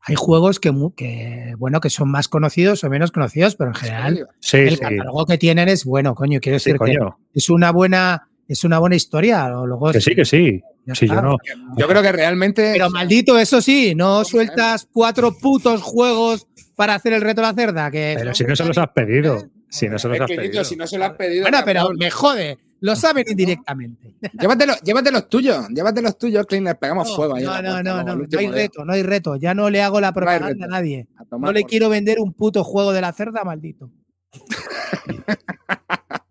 Hay 0.08 0.14
juegos 0.14 0.60
que, 0.60 0.70
mu- 0.70 0.94
que, 0.94 1.54
bueno, 1.58 1.80
que 1.80 1.90
son 1.90 2.08
más 2.10 2.28
conocidos 2.28 2.84
o 2.84 2.90
menos 2.90 3.10
conocidos, 3.10 3.56
pero 3.56 3.70
en 3.70 3.74
general 3.74 4.28
Sí, 4.38 4.58
el 4.58 4.70
sí, 4.76 4.78
catálogo 4.78 5.26
que 5.26 5.36
tienen 5.36 5.68
es 5.68 5.84
bueno, 5.84 6.14
coño. 6.14 6.38
Quiero 6.40 6.58
sí, 6.60 6.70
decir 6.72 6.80
que 6.86 6.96
es 7.34 7.50
una 7.50 7.72
buena, 7.72 8.28
es 8.46 8.62
una 8.62 8.78
buena 8.78 8.94
historia. 8.94 9.46
o 9.58 9.66
Luego 9.66 9.90
Que 9.90 10.00
sí, 10.00 10.14
que 10.14 10.24
sí. 10.24 10.62
yo 11.02 11.20
no. 11.22 11.36
Yo 11.76 11.88
creo 11.88 12.02
que 12.02 12.12
realmente... 12.12 12.70
Pero 12.74 12.88
maldito, 12.88 13.36
eso 13.36 13.60
sí, 13.60 13.94
no 13.96 14.24
sueltas 14.24 14.86
cuatro 14.92 15.36
putos 15.36 15.82
juegos 15.82 16.46
para 16.76 16.94
hacer 16.94 17.12
el 17.12 17.20
reto 17.22 17.40
de 17.40 17.46
la 17.48 17.54
cerda. 17.54 17.90
Que 17.90 18.14
Pero 18.16 18.32
si 18.32 18.44
no 18.44 18.54
se 18.54 18.64
los 18.64 18.78
has 18.78 18.90
pedido. 18.90 19.42
Si 19.76 19.88
no 19.88 19.98
se 19.98 20.08
los 20.08 20.16
Es 20.16 20.20
has 20.22 20.26
que, 20.28 20.36
pedido. 20.36 20.52
Guillo, 20.52 20.64
si 20.64 20.76
no 20.76 20.86
se 20.86 20.98
lo 20.98 21.04
has 21.04 21.12
pedido... 21.12 21.42
Bueno, 21.42 21.58
pero 21.64 21.80
cabrón. 21.80 21.96
me 21.98 22.10
jode, 22.10 22.58
lo 22.80 22.96
saben 22.96 23.24
indirectamente. 23.28 24.14
Llévatelo, 24.40 24.74
llévate 24.84 25.12
los 25.12 25.28
tuyos. 25.28 25.68
Llévate 25.68 26.02
los 26.02 26.18
tuyos. 26.18 26.46
Les 26.50 26.74
pegamos 26.76 27.08
No, 27.08 27.14
fuego 27.16 27.34
ahí. 27.36 27.44
no, 27.44 27.62
no, 27.62 27.82
no, 27.82 28.02
no, 28.02 28.16
no 28.16 28.22
hay 28.38 28.46
día. 28.46 28.52
reto, 28.52 28.84
no 28.84 28.92
hay 28.92 29.02
reto. 29.02 29.36
Ya 29.36 29.54
no 29.54 29.70
le 29.70 29.82
hago 29.82 30.00
la 30.00 30.12
propaganda 30.12 30.66
a 30.66 30.68
nadie. 30.68 31.08
A 31.18 31.24
tomar 31.24 31.48
No 31.48 31.52
le 31.52 31.62
por- 31.62 31.70
quiero 31.70 31.88
vender 31.88 32.18
un 32.20 32.32
puto 32.32 32.64
juego 32.64 32.92
de 32.92 33.00
la 33.00 33.12
cerda, 33.12 33.44
maldito. 33.44 33.90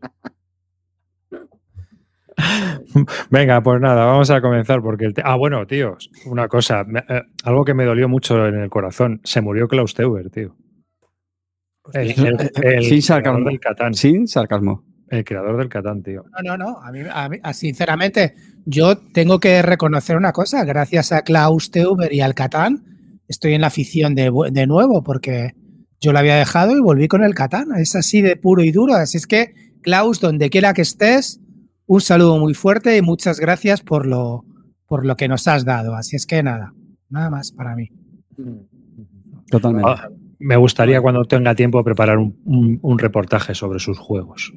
Venga, 3.29 3.61
pues 3.61 3.79
nada, 3.81 4.05
vamos 4.05 4.29
a 4.29 4.41
comenzar 4.41 4.81
porque 4.81 5.05
el 5.05 5.13
te- 5.13 5.21
Ah, 5.23 5.35
bueno, 5.35 5.65
tíos, 5.67 6.09
una 6.25 6.47
cosa, 6.47 6.83
me- 6.85 7.03
eh, 7.07 7.21
algo 7.43 7.63
que 7.63 7.73
me 7.73 7.85
dolió 7.85 8.09
mucho 8.09 8.45
en 8.47 8.55
el 8.55 8.69
corazón, 8.69 9.21
se 9.23 9.41
murió 9.41 9.67
Klaus 9.67 9.93
Teuber, 9.93 10.29
tío. 10.29 10.55
El, 11.93 12.11
el- 12.11 12.51
el 12.63 12.83
Sin 12.83 13.01
sarcasmo. 13.01 13.47
del 13.49 13.59
Catán, 13.59 13.93
Sin 13.93 14.27
sarcasmo. 14.27 14.83
el 15.09 15.23
creador 15.23 15.57
del 15.57 15.69
Catán, 15.69 16.01
tío. 16.03 16.23
No, 16.43 16.57
no, 16.57 16.63
no. 16.71 16.77
A 16.79 16.91
mí, 16.91 16.99
a 17.11 17.29
mí- 17.29 17.37
a- 17.43 17.53
sinceramente, 17.53 18.33
yo 18.65 18.97
tengo 18.97 19.39
que 19.39 19.61
reconocer 19.61 20.17
una 20.17 20.31
cosa. 20.31 20.63
Gracias 20.65 21.11
a 21.11 21.21
Klaus 21.21 21.69
Teuber 21.71 22.11
y 22.11 22.21
al 22.21 22.33
Catán, 22.33 22.83
estoy 23.27 23.53
en 23.53 23.61
la 23.61 23.67
afición 23.67 24.15
de, 24.15 24.31
de 24.51 24.67
nuevo, 24.67 25.03
porque 25.03 25.51
yo 26.01 26.11
lo 26.11 26.19
había 26.19 26.35
dejado 26.35 26.75
y 26.75 26.81
volví 26.81 27.07
con 27.07 27.23
el 27.23 27.35
Catán. 27.35 27.67
Es 27.77 27.95
así 27.95 28.21
de 28.21 28.35
puro 28.35 28.63
y 28.63 28.71
duro. 28.71 28.93
Así 28.95 29.17
es 29.17 29.27
que, 29.27 29.53
Klaus, 29.81 30.19
donde 30.19 30.49
quiera 30.49 30.73
que 30.73 30.81
estés, 30.81 31.39
un 31.85 32.01
saludo 32.01 32.39
muy 32.39 32.55
fuerte 32.55 32.97
y 32.97 33.01
muchas 33.03 33.39
gracias 33.39 33.81
por 33.81 34.07
lo, 34.07 34.43
por 34.87 35.05
lo 35.05 35.15
que 35.15 35.27
nos 35.27 35.47
has 35.47 35.65
dado. 35.65 35.93
Así 35.95 36.15
es 36.15 36.25
que 36.25 36.41
nada, 36.41 36.73
nada 37.09 37.29
más 37.29 37.51
para 37.51 37.75
mí. 37.75 37.89
Totalmente. 39.49 39.89
Ah, 39.89 40.09
me 40.39 40.55
gustaría 40.57 41.01
cuando 41.01 41.23
tenga 41.25 41.55
tiempo 41.55 41.83
preparar 41.83 42.17
un, 42.17 42.39
un- 42.45 42.79
un 42.81 42.99
reportaje 42.99 43.53
sobre 43.55 43.79
sus 43.79 43.97
juegos. 43.99 44.53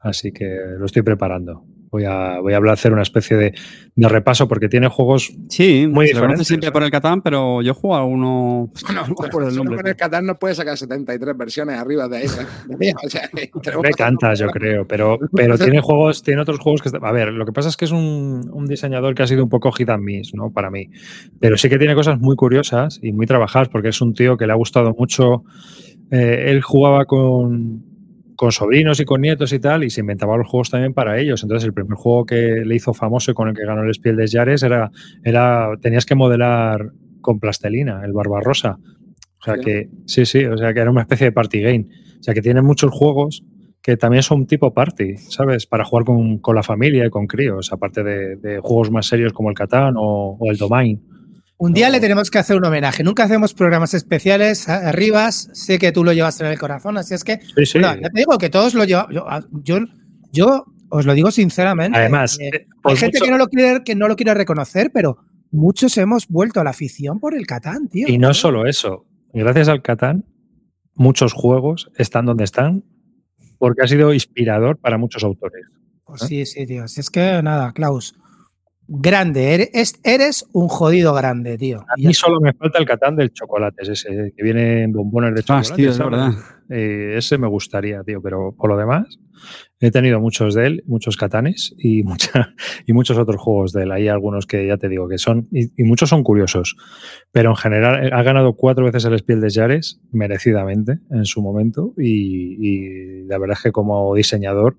Así 0.00 0.32
que 0.32 0.44
lo 0.78 0.86
estoy 0.86 1.02
preparando. 1.02 1.64
Voy 1.90 2.04
a, 2.04 2.38
voy 2.40 2.52
a 2.52 2.56
hablar, 2.58 2.74
hacer 2.74 2.92
una 2.92 3.02
especie 3.02 3.36
de, 3.36 3.54
de 3.96 4.08
repaso 4.08 4.46
porque 4.46 4.68
tiene 4.68 4.88
juegos 4.88 5.32
Sí, 5.48 5.86
muy 5.86 6.06
diferentes, 6.06 6.46
siempre 6.46 6.70
por 6.70 6.82
el 6.82 6.90
Catán, 6.90 7.22
pero 7.22 7.62
yo 7.62 7.72
juego 7.74 7.96
a 7.96 8.04
uno. 8.04 8.70
Bueno, 8.86 9.02
no 9.08 9.14
me 9.18 9.26
acuerdo 9.26 9.48
el 9.48 9.56
nombre. 9.56 9.76
con 9.76 9.86
el 9.86 9.96
Qatar 9.96 10.22
no 10.22 10.38
puede 10.38 10.54
sacar 10.54 10.76
73 10.76 11.36
versiones 11.36 11.78
arriba 11.78 12.06
de 12.08 12.16
ahí. 12.18 12.26
¿eh? 12.26 12.92
O 13.04 13.08
sea, 13.08 13.28
que- 13.28 13.50
tantas, 13.96 14.38
yo 14.40 14.48
creo, 14.48 14.86
pero, 14.86 15.18
pero 15.34 15.56
tiene 15.58 15.80
juegos, 15.80 16.22
tiene 16.22 16.42
otros 16.42 16.58
juegos 16.58 16.82
que... 16.82 16.90
A 17.00 17.12
ver, 17.12 17.32
lo 17.32 17.46
que 17.46 17.52
pasa 17.52 17.68
es 17.70 17.76
que 17.76 17.86
es 17.86 17.90
un, 17.92 18.50
un 18.52 18.66
diseñador 18.66 19.14
que 19.14 19.22
ha 19.22 19.26
sido 19.26 19.42
un 19.44 19.48
poco 19.50 19.72
hit 19.72 19.88
and 19.88 20.04
miss, 20.04 20.34
¿no? 20.34 20.50
Para 20.50 20.70
mí. 20.70 20.90
Pero 21.40 21.56
sí 21.56 21.68
que 21.68 21.78
tiene 21.78 21.94
cosas 21.94 22.20
muy 22.20 22.36
curiosas 22.36 22.98
y 23.02 23.12
muy 23.12 23.26
trabajadas 23.26 23.68
porque 23.68 23.88
es 23.88 24.00
un 24.02 24.12
tío 24.14 24.36
que 24.36 24.46
le 24.46 24.52
ha 24.52 24.56
gustado 24.56 24.94
mucho. 24.98 25.44
eh, 26.10 26.44
él 26.48 26.62
jugaba 26.62 27.04
con, 27.04 27.84
con 28.38 28.52
sobrinos 28.52 29.00
y 29.00 29.04
con 29.04 29.20
nietos 29.20 29.52
y 29.52 29.58
tal 29.58 29.82
y 29.82 29.90
se 29.90 30.00
inventaba 30.00 30.36
los 30.36 30.46
juegos 30.46 30.70
también 30.70 30.94
para 30.94 31.18
ellos. 31.18 31.42
Entonces 31.42 31.66
el 31.66 31.74
primer 31.74 31.96
juego 31.96 32.24
que 32.24 32.62
le 32.64 32.76
hizo 32.76 32.94
famoso 32.94 33.32
y 33.32 33.34
con 33.34 33.48
el 33.48 33.54
que 33.56 33.64
ganó 33.66 33.82
el 33.82 33.92
Spiel 33.92 34.14
des 34.14 34.30
Jahres 34.30 34.62
era, 34.62 34.92
era... 35.24 35.70
Tenías 35.82 36.06
que 36.06 36.14
modelar 36.14 36.92
con 37.20 37.40
plastelina, 37.40 38.00
el 38.04 38.12
Barbarossa. 38.12 38.78
O 39.40 39.44
sea 39.44 39.56
Sí. 39.56 39.60
que, 39.64 39.88
sí, 40.06 40.24
sí, 40.24 40.44
o 40.44 40.56
sea 40.56 40.72
que 40.72 40.78
era 40.78 40.88
una 40.88 41.00
especie 41.00 41.24
de 41.26 41.32
party 41.32 41.60
game. 41.62 41.86
O 42.20 42.22
sea 42.22 42.32
que 42.32 42.40
tiene 42.40 42.62
muchos 42.62 42.92
juegos 42.92 43.42
que 43.82 43.96
también 43.96 44.22
son 44.22 44.46
tipo 44.46 44.72
party, 44.72 45.16
¿sabes? 45.16 45.66
Para 45.66 45.84
jugar 45.84 46.04
con, 46.04 46.38
con 46.38 46.54
la 46.54 46.62
familia 46.62 47.06
y 47.06 47.10
con 47.10 47.26
críos, 47.26 47.72
aparte 47.72 48.04
de, 48.04 48.36
de 48.36 48.60
juegos 48.60 48.92
más 48.92 49.06
serios 49.06 49.32
como 49.32 49.48
el 49.50 49.56
Catán 49.56 49.94
o, 49.96 50.36
o 50.38 50.50
el 50.50 50.56
Domain. 50.58 51.02
Un 51.60 51.72
día 51.72 51.86
No. 51.88 51.92
le 51.92 52.00
tenemos 52.00 52.30
que 52.30 52.38
hacer 52.38 52.56
un 52.56 52.64
homenaje. 52.64 53.02
Nunca 53.02 53.24
hacemos 53.24 53.52
programas 53.52 53.92
especiales. 53.94 54.68
A- 54.68 54.88
Arribas, 54.88 55.50
sé 55.52 55.78
que 55.78 55.90
tú 55.92 56.04
lo 56.04 56.12
llevas 56.12 56.40
en 56.40 56.46
el 56.46 56.58
corazón, 56.58 56.96
así 56.98 57.14
es 57.14 57.24
que 57.24 57.40
Sí, 57.56 57.66
sí. 57.66 57.78
No, 57.80 57.94
ya 58.00 58.08
te 58.10 58.20
digo 58.20 58.38
que 58.38 58.48
todos 58.48 58.74
lo 58.74 58.84
llevamos. 58.84 59.12
Yo, 59.12 59.24
yo, 59.64 59.78
yo 60.32 60.64
os 60.90 61.04
lo 61.04 61.14
digo 61.14 61.30
sinceramente. 61.32 61.98
Además, 61.98 62.38
eh, 62.40 62.46
eh, 62.46 62.50
hay 62.54 62.66
por 62.82 62.96
gente 62.96 63.18
mucho- 63.18 63.24
que 63.24 63.30
no, 63.32 63.38
lo 63.38 63.48
quiere, 63.48 63.82
que 63.84 63.94
no 63.96 64.06
lo 64.08 64.14
quiere 64.16 64.34
reconocer, 64.34 64.90
pero 64.94 65.18
muchos 65.50 65.96
hemos 65.98 66.28
vuelto 66.28 66.60
a 66.60 66.64
la 66.64 66.70
afición 66.70 67.18
por 67.18 67.34
el 67.34 67.46
Catán, 67.46 67.88
tío. 67.88 68.06
Y 68.08 68.18
no 68.18 68.34
solo 68.34 68.66
eso, 68.66 69.06
gracias 69.32 69.66
al 69.68 69.82
Catán, 69.82 70.24
muchos 70.94 71.32
juegos 71.32 71.90
están 71.96 72.24
donde 72.26 72.44
están 72.44 72.84
porque 73.58 73.82
ha 73.82 73.88
sido 73.88 74.14
inspirador 74.14 74.78
para 74.78 74.96
muchos 74.96 75.24
autores. 75.24 75.64
Pues 76.04 76.20
sí, 76.22 76.46
sí, 76.46 76.66
tío. 76.66 76.86
Si 76.86 77.00
es 77.00 77.10
que 77.10 77.42
nada, 77.42 77.72
Klaus. 77.72 78.14
Grande, 78.90 79.52
eres, 79.54 79.70
es- 79.74 80.00
eres 80.02 80.46
un 80.52 80.66
jodido 80.68 81.12
grande, 81.12 81.58
tío. 81.58 81.80
A 81.80 81.96
mí 81.98 82.14
solo 82.14 82.40
me 82.40 82.54
falta 82.54 82.78
el 82.78 82.86
Catán 82.86 83.16
del 83.16 83.32
chocolate, 83.32 83.82
es 83.82 83.88
ese 83.90 84.32
que 84.34 84.42
viene 84.42 84.82
en 84.84 84.92
bombones 84.92 85.34
de 85.34 85.42
chocolate. 85.42 85.74
tío, 85.76 85.90
es 85.90 85.98
verdad. 85.98 86.32
Eh, 86.70 87.14
ese 87.18 87.36
me 87.38 87.46
gustaría, 87.48 88.02
tío, 88.02 88.20
pero 88.22 88.54
por 88.56 88.70
lo 88.70 88.76
demás, 88.78 89.18
he 89.80 89.90
tenido 89.90 90.20
muchos 90.20 90.54
de 90.54 90.66
él, 90.66 90.84
muchos 90.86 91.16
Catanes 91.18 91.74
y, 91.78 92.02
mucha- 92.42 92.54
y 92.86 92.92
muchos 92.94 93.18
otros 93.18 93.36
juegos 93.40 93.72
de 93.74 93.82
él. 93.82 93.92
Hay 93.92 94.08
algunos 94.08 94.46
que 94.46 94.66
ya 94.66 94.78
te 94.78 94.88
digo 94.88 95.06
que 95.06 95.18
son, 95.18 95.48
y, 95.52 95.70
y 95.80 95.84
muchos 95.84 96.08
son 96.08 96.22
curiosos, 96.22 96.74
pero 97.30 97.50
en 97.50 97.56
general 97.56 98.06
eh, 98.06 98.10
ha 98.12 98.22
ganado 98.22 98.54
cuatro 98.54 98.86
veces 98.86 99.04
el 99.04 99.18
Spiel 99.18 99.42
de 99.42 99.50
Jares, 99.50 100.00
merecidamente 100.12 100.98
en 101.10 101.26
su 101.26 101.42
momento, 101.42 101.92
y, 101.98 102.56
y 102.66 103.24
la 103.26 103.36
verdad 103.38 103.56
es 103.58 103.64
que 103.64 103.72
como 103.72 104.14
diseñador 104.14 104.78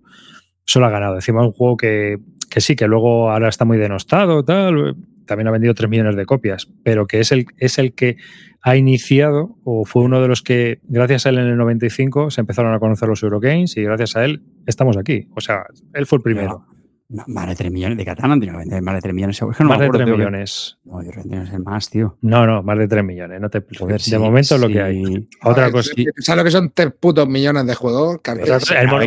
solo 0.66 0.88
ha 0.88 0.90
ganado. 0.90 1.16
Encima 1.16 1.46
un 1.46 1.52
juego 1.54 1.78
que, 1.78 2.18
que 2.50 2.62
sí, 2.62 2.76
que 2.76 2.88
luego 2.88 3.32
ahora 3.32 3.50
está 3.50 3.66
muy 3.66 3.78
denostado, 3.78 4.44
tal, 4.44 4.96
también 5.26 5.48
ha 5.48 5.52
vendido 5.52 5.74
3 5.74 5.90
millones 5.90 6.16
de 6.16 6.26
copias, 6.26 6.68
pero 6.84 7.06
que 7.06 7.20
es 7.20 7.32
el, 7.32 7.46
es 7.58 7.78
el 7.78 7.94
que 7.94 8.18
ha 8.62 8.76
iniciado 8.76 9.56
o 9.64 9.86
fue 9.86 10.04
uno 10.04 10.22
de 10.22 10.28
los 10.28 10.42
que, 10.42 10.80
gracias 10.84 11.26
a 11.26 11.30
él 11.30 11.38
en 11.38 11.48
el 11.48 11.58
95, 11.58 12.32
se 12.32 12.42
empezaron 12.42 12.74
a 12.74 12.80
conocer 12.80 13.08
los 13.08 13.24
Eurogames 13.24 13.78
y 13.78 13.84
gracias 13.84 14.16
a 14.16 14.26
él 14.26 14.42
estamos 14.66 14.98
aquí. 14.98 15.28
O 15.36 15.42
sea, 15.42 15.66
él 15.94 16.06
fue 16.06 16.18
el 16.18 16.24
primero. 16.24 16.66
Más 17.28 17.48
de 17.48 17.56
3 17.56 17.72
millones 17.72 17.98
de 17.98 18.06
Catán 18.06 18.32
han 18.32 18.40
tenido 18.40 18.58
que 18.60 18.66
vender 18.66 18.82
más 18.84 18.94
de 18.96 19.02
3 19.02 19.16
millones. 19.16 19.36
seguro. 19.38 19.52
Es 19.54 19.58
que 19.58 19.64
no 19.64 19.70
más 19.70 19.80
de 19.80 19.86
acuerdo, 19.86 20.06
3 20.06 20.08
tío, 20.08 20.14
que- 20.16 20.20
millones. 20.30 20.78
No, 20.86 21.04
yo 21.04 21.10
creo 21.12 21.24
que 21.24 21.60
más, 21.60 21.90
tío. 21.90 22.18
No, 22.22 22.46
no, 22.46 22.62
más 22.62 22.78
de 22.78 22.88
3 22.88 23.04
millones. 23.04 23.42
No 23.42 23.50
te, 23.50 23.64
Joder, 23.80 23.96
de 23.98 24.00
sí, 24.00 24.16
momento 24.18 24.56
es 24.56 24.62
lo 24.62 24.68
que 24.68 24.80
hay. 24.82 25.28
Otra 25.44 25.72
cosa. 25.72 25.92
sí, 25.96 26.06
¿Sabes 26.20 26.38
lo 26.38 26.44
que 26.44 26.52
son 26.52 26.72
3 26.72 26.94
putos 27.00 27.28
millones 27.28 27.66
de 27.66 27.74
juegos? 27.74 28.18
El 28.28 28.36
ver, 28.38 28.46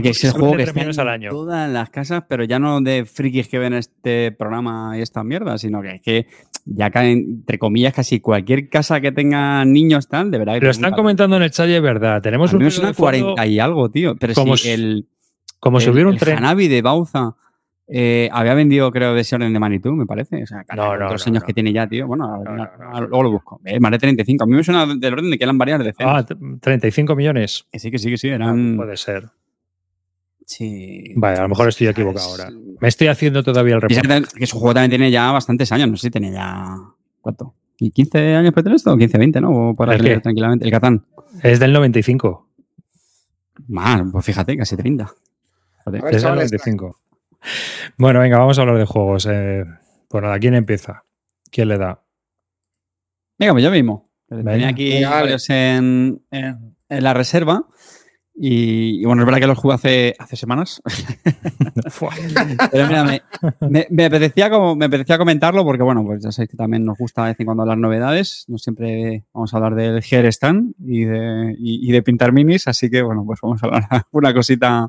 que 0.02 0.08
es 0.08 0.24
el 0.24 0.32
juego 0.32 0.56
que 0.56 0.62
está 0.64 1.02
al 1.02 1.08
año. 1.08 1.30
todas 1.30 1.70
las 1.70 1.90
casas, 1.90 2.24
pero 2.28 2.42
ya 2.42 2.58
no 2.58 2.80
de 2.80 3.04
frikis 3.04 3.46
que 3.46 3.58
ven 3.60 3.74
este 3.74 4.32
programa 4.32 4.98
y 4.98 5.00
esta 5.02 5.22
mierda, 5.22 5.56
sino 5.58 5.80
que 5.80 5.94
es 5.94 6.00
que 6.00 6.26
ya 6.64 6.90
caen, 6.90 7.18
entre 7.18 7.58
comillas, 7.60 7.94
casi 7.94 8.18
cualquier 8.20 8.68
casa 8.68 9.00
que 9.00 9.12
tenga 9.12 9.64
niños 9.64 10.08
tal, 10.08 10.30
de 10.32 10.38
verdad. 10.38 10.58
Lo 10.60 10.70
están 10.70 10.90
un- 10.92 10.96
comentando 10.96 11.36
en 11.36 11.42
el 11.44 11.50
chat 11.52 11.68
y 11.68 11.74
es 11.74 11.82
verdad. 11.82 12.20
Tenemos 12.20 12.52
un 12.52 12.58
de 12.60 12.70
fondo 12.70 12.94
40 12.94 13.46
y 13.46 13.60
algo, 13.60 13.90
tío. 13.90 14.16
Pero 14.16 14.34
como 14.34 14.56
si 14.56 14.64
si- 14.64 14.70
el, 14.70 15.06
como 15.60 15.78
si 15.78 15.88
hubiera 15.90 16.08
un 16.08 16.14
el 16.14 16.20
tren. 16.20 16.38
Hanabi 16.38 16.66
de 16.68 16.82
Bauza 16.82 17.36
eh, 17.94 18.30
había 18.32 18.54
vendido, 18.54 18.90
creo, 18.90 19.12
de 19.14 19.20
ese 19.20 19.34
orden 19.34 19.52
de 19.52 19.58
magnitud, 19.58 19.92
me 19.92 20.06
parece. 20.06 20.42
O 20.42 20.46
sea, 20.46 20.64
No, 20.74 20.96
no, 20.96 21.10
los 21.10 21.26
no, 21.26 21.30
años 21.30 21.42
no. 21.42 21.46
que 21.46 21.52
tiene 21.52 21.72
ya, 21.74 21.86
tío. 21.86 22.06
Bueno, 22.06 22.24
ahora- 22.24 22.50
No, 22.52 22.56
no, 22.56 22.62
ahora- 22.86 23.00
no. 23.00 23.06
luego 23.08 23.22
lo 23.24 23.30
busco. 23.32 23.60
Eh, 23.64 23.78
más 23.80 23.90
de 23.90 23.98
35. 23.98 24.44
A 24.44 24.46
mí 24.46 24.54
me 24.56 24.64
suena 24.64 24.86
del 24.86 25.12
orden 25.12 25.30
de 25.30 25.36
que 25.38 25.44
eran 25.44 25.58
varias 25.58 25.80
de 25.84 25.92
Ah, 25.98 26.24
t- 26.24 26.34
35 26.60 27.14
millones. 27.14 27.66
Que 27.70 27.78
sí, 27.78 27.90
que 27.90 27.98
sí, 27.98 28.08
que 28.10 28.16
sí. 28.16 28.30
Ah, 28.30 28.36
Eran. 28.36 28.76
puede 28.76 28.96
ser. 28.96 29.28
Sí. 30.46 31.12
Vale, 31.16 31.38
a 31.38 31.42
lo 31.42 31.48
mejor 31.50 31.68
estoy 31.68 31.86
equivocado 31.86 32.28
ahora. 32.30 32.50
Me 32.80 32.88
estoy 32.88 33.08
haciendo 33.08 33.42
todavía 33.42 33.74
el 33.76 33.80
reporte. 33.80 34.22
que 34.38 34.46
su 34.46 34.58
juego 34.58 34.74
también 34.74 34.90
tiene 34.90 35.10
ya 35.10 35.30
bastantes 35.30 35.70
años, 35.72 35.88
no 35.88 35.96
sé 35.96 36.08
si 36.08 36.10
tiene 36.10 36.32
ya. 36.32 36.76
¿Cuánto? 37.20 37.54
¿Y 37.78 37.90
15 37.90 38.34
años 38.36 38.52
puede 38.52 38.64
tener 38.64 38.76
esto? 38.76 38.96
15, 38.96 39.18
20, 39.18 39.40
¿no? 39.40 39.70
O 39.70 39.74
para 39.74 39.94
¿El 39.94 40.20
tranquilamente. 40.22 40.64
El 40.64 40.70
Catán. 40.70 41.04
Es 41.42 41.58
del 41.60 41.72
95. 41.72 42.48
Más, 43.68 44.02
pues 44.10 44.24
fíjate, 44.24 44.56
casi 44.56 44.76
30. 44.76 45.06
Joder. 45.84 46.00
A 46.00 46.04
ver, 46.04 46.04
Es 46.06 46.10
del 46.12 46.20
chavales, 46.22 46.52
95. 46.52 46.98
Bueno, 47.98 48.20
venga, 48.20 48.38
vamos 48.38 48.58
a 48.58 48.62
hablar 48.62 48.78
de 48.78 48.84
juegos. 48.86 49.26
Eh, 49.30 49.64
pues 50.08 50.22
nada, 50.22 50.38
¿quién 50.38 50.54
empieza? 50.54 51.04
¿Quién 51.50 51.68
le 51.68 51.78
da? 51.78 52.02
Venga, 53.38 53.52
pues 53.52 53.64
yo 53.64 53.70
mismo. 53.70 54.10
Venga. 54.28 54.52
Tenía 54.52 54.68
aquí 54.68 54.90
Venga, 54.94 55.10
varios 55.10 55.48
en, 55.50 56.22
en- 56.30 56.76
en 56.88 57.02
la 57.04 57.14
reserva. 57.14 57.64
Y, 58.34 59.02
y 59.02 59.04
bueno, 59.04 59.22
es 59.22 59.26
verdad 59.26 59.40
que 59.40 59.46
los 59.46 59.58
jugué 59.58 59.74
hace, 59.74 60.14
hace 60.18 60.36
semanas. 60.36 60.80
Pero 62.70 62.86
mira, 62.86 63.04
me, 63.04 63.22
me- 63.68 63.86
me 63.90 64.04
apetecía 64.06 64.48
como, 64.50 64.74
me 64.74 64.86
apetecía 64.86 65.18
comentarlo 65.18 65.64
porque, 65.64 65.82
bueno, 65.82 66.02
pues 66.04 66.22
ya 66.22 66.32
sabéis 66.32 66.50
que 66.50 66.56
también 66.56 66.84
nos 66.84 66.96
gusta 66.96 67.24
de 67.24 67.30
vez 67.32 67.40
en 67.40 67.46
cuando 67.46 67.62
hablar 67.62 67.78
novedades. 67.78 68.44
No 68.48 68.56
siempre 68.58 69.24
vamos 69.34 69.52
a 69.52 69.56
hablar 69.58 69.74
del 69.74 70.02
Hair 70.10 70.26
Stand 70.32 70.74
y 70.82 71.04
de, 71.04 71.54
y, 71.58 71.88
y 71.88 71.92
de 71.92 72.02
pintar 72.02 72.32
minis, 72.32 72.68
así 72.68 72.88
que, 72.90 73.02
bueno, 73.02 73.24
pues 73.26 73.40
vamos 73.42 73.62
a 73.62 73.66
hablar 73.66 73.84
una 74.12 74.32
cosita. 74.32 74.88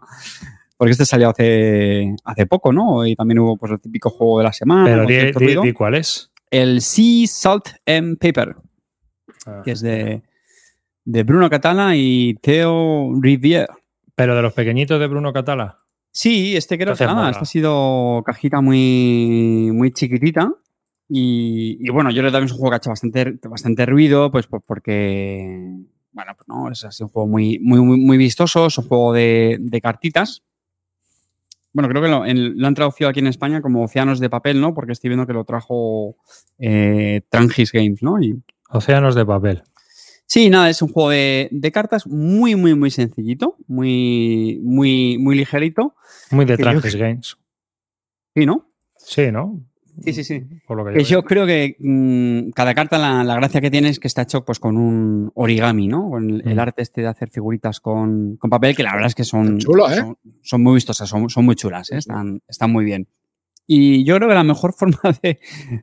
Porque 0.84 0.92
este 0.92 1.06
salió 1.06 1.30
hace, 1.30 2.13
hace 2.25 2.46
poco, 2.46 2.74
¿no? 2.74 3.08
Y 3.08 3.16
también 3.16 3.40
hubo 3.40 3.56
pues 3.56 3.72
el 3.72 3.80
típico 3.80 4.10
juego 4.10 4.40
de 4.40 4.44
la 4.44 4.52
semana. 4.52 5.06
Pero 5.08 5.62
di, 5.62 5.72
cuál 5.72 5.96
es. 5.96 6.30
El 6.52 6.82
Sea 6.82 7.25
Salt 7.25 7.70
and 7.86 8.18
Paper, 8.18 8.58
que 9.63 9.72
es 9.72 9.80
de, 9.80 10.24
de 11.06 11.24
Bruno 11.24 11.50
Catala 11.50 11.96
y 11.96 12.38
Theo 12.42 13.13
Rivière. 13.13 13.68
Pero 14.13 14.36
de 14.36 14.42
los 14.42 14.52
pequeñitos 14.52 15.00
de 15.00 15.08
Bruno 15.08 15.32
Catala. 15.32 15.80
Sí, 16.12 16.58
este 16.58 16.78
creo 16.78 16.98
que 16.98 17.06
nada, 17.06 17.30
esta 17.30 17.44
ha 17.44 17.46
sido 17.46 18.22
cajita 18.25 18.60
muy, 18.60 19.72
muy 19.74 19.94
chiquitita. 19.94 20.52
Y, 21.08 21.78
y 21.80 21.90
bueno, 21.92 22.12
yo 22.12 22.24
que 22.24 22.30
también 22.30 22.48
es 22.48 22.52
un 22.52 22.58
juego 22.58 22.72
que 22.72 22.75
ha 22.75 22.80
hecho 22.80 22.90
bastante, 22.90 23.40
bastante 23.46 23.86
ruido, 23.86 24.30
pues, 24.32 24.48
pues 24.48 24.62
porque, 24.68 25.78
bueno, 26.12 26.34
pues 26.36 26.46
no, 26.50 26.70
es 26.70 26.84
así 26.84 27.04
un 27.04 27.10
juego 27.10 27.30
muy, 27.30 27.58
muy, 27.60 27.80
muy, 27.80 27.98
muy 27.98 28.18
vistoso, 28.18 28.66
es 28.66 28.78
un 28.78 28.90
juego 28.90 29.13
de, 29.13 29.56
de 29.62 29.80
cartitas. 29.80 30.44
Bueno, 31.74 31.89
creo 31.89 32.01
que 32.01 32.08
lo, 32.08 32.25
en- 32.25 32.58
lo 32.60 32.68
han 32.68 32.75
traducido 32.75 33.10
aquí 33.10 33.20
en 33.20 33.27
España 33.27 33.62
como 33.62 33.84
Océanos 33.84 34.20
de 34.20 34.30
Papel, 34.30 34.62
¿no? 34.62 34.74
Porque 34.74 34.92
estoy 34.94 35.10
viendo 35.10 35.25
que 35.27 35.34
lo 35.34 35.44
trajo 35.44 36.15
eh, 36.60 37.22
Trangis 37.30 37.72
Games, 37.72 38.01
¿no? 38.03 38.22
Y, 38.22 38.42
Océanos 38.70 39.13
de 39.15 39.25
papel. 39.25 39.63
Sí, 40.25 40.50
nada, 40.50 40.70
es 40.70 40.82
un 40.82 40.89
juego 40.89 41.10
de, 41.12 41.48
de 41.51 41.72
cartas 41.72 42.08
muy, 42.08 42.56
muy, 42.56 42.74
muy 42.74 42.89
sencillito, 42.89 43.56
muy, 43.68 44.60
muy, 44.63 45.18
muy 45.20 45.36
ligerito. 45.36 45.94
Muy 46.32 46.46
de 46.46 46.58
Trangis 46.58 46.96
Games. 46.96 47.38
Sí, 48.36 48.46
¿no? 48.46 48.68
Sí, 48.98 49.32
¿no? 49.32 49.62
Sí, 50.02 50.14
sí, 50.14 50.24
sí. 50.24 50.42
Por 50.68 50.78
lo 50.78 50.86
que 50.86 50.94
Que 50.94 51.04
yo 51.04 51.20
yo 51.20 51.24
creo 51.24 51.46
que 51.46 51.76
mm, 51.80 52.50
cada 52.52 52.74
carta 52.74 52.98
la, 52.98 53.24
la 53.24 53.36
gracia 53.36 53.62
que 53.62 53.70
tiene 53.70 53.90
es 53.90 54.00
que 54.00 54.08
está 54.08 54.24
hecho 54.24 54.44
pues 54.44 54.60
con 54.60 54.76
un 54.78 55.32
origami, 55.36 55.88
¿no? 55.88 56.10
Con 56.10 56.30
el, 56.30 56.48
el 56.48 56.56
Mm. 56.56 56.60
arte 56.60 56.82
este 56.82 57.02
de 57.02 57.08
hacer 57.08 57.30
figuritas 57.30 57.80
con, 57.80 58.38
con 58.38 58.50
papel, 58.50 58.76
que 58.76 58.84
la 58.84 58.94
verdad 58.94 59.08
es 59.08 59.16
que 59.16 59.24
son, 59.24 59.60
Chulo, 59.60 59.90
¿eh? 59.92 59.96
son, 59.98 60.18
son 60.42 60.64
muy 60.64 60.76
vistosas, 60.76 61.08
son, 61.08 61.30
son 61.30 61.46
muy 61.46 61.56
chulas, 61.56 61.92
¿eh? 61.92 61.98
están, 61.98 62.42
están 62.48 62.72
muy 62.72 62.86
bien. 62.86 63.08
Y 63.68 64.04
yo 64.04 64.16
creo 64.18 64.28
que 64.28 64.36
la 64.36 64.44
mejor 64.44 64.74
forma 64.78 65.00
de, 65.22 65.40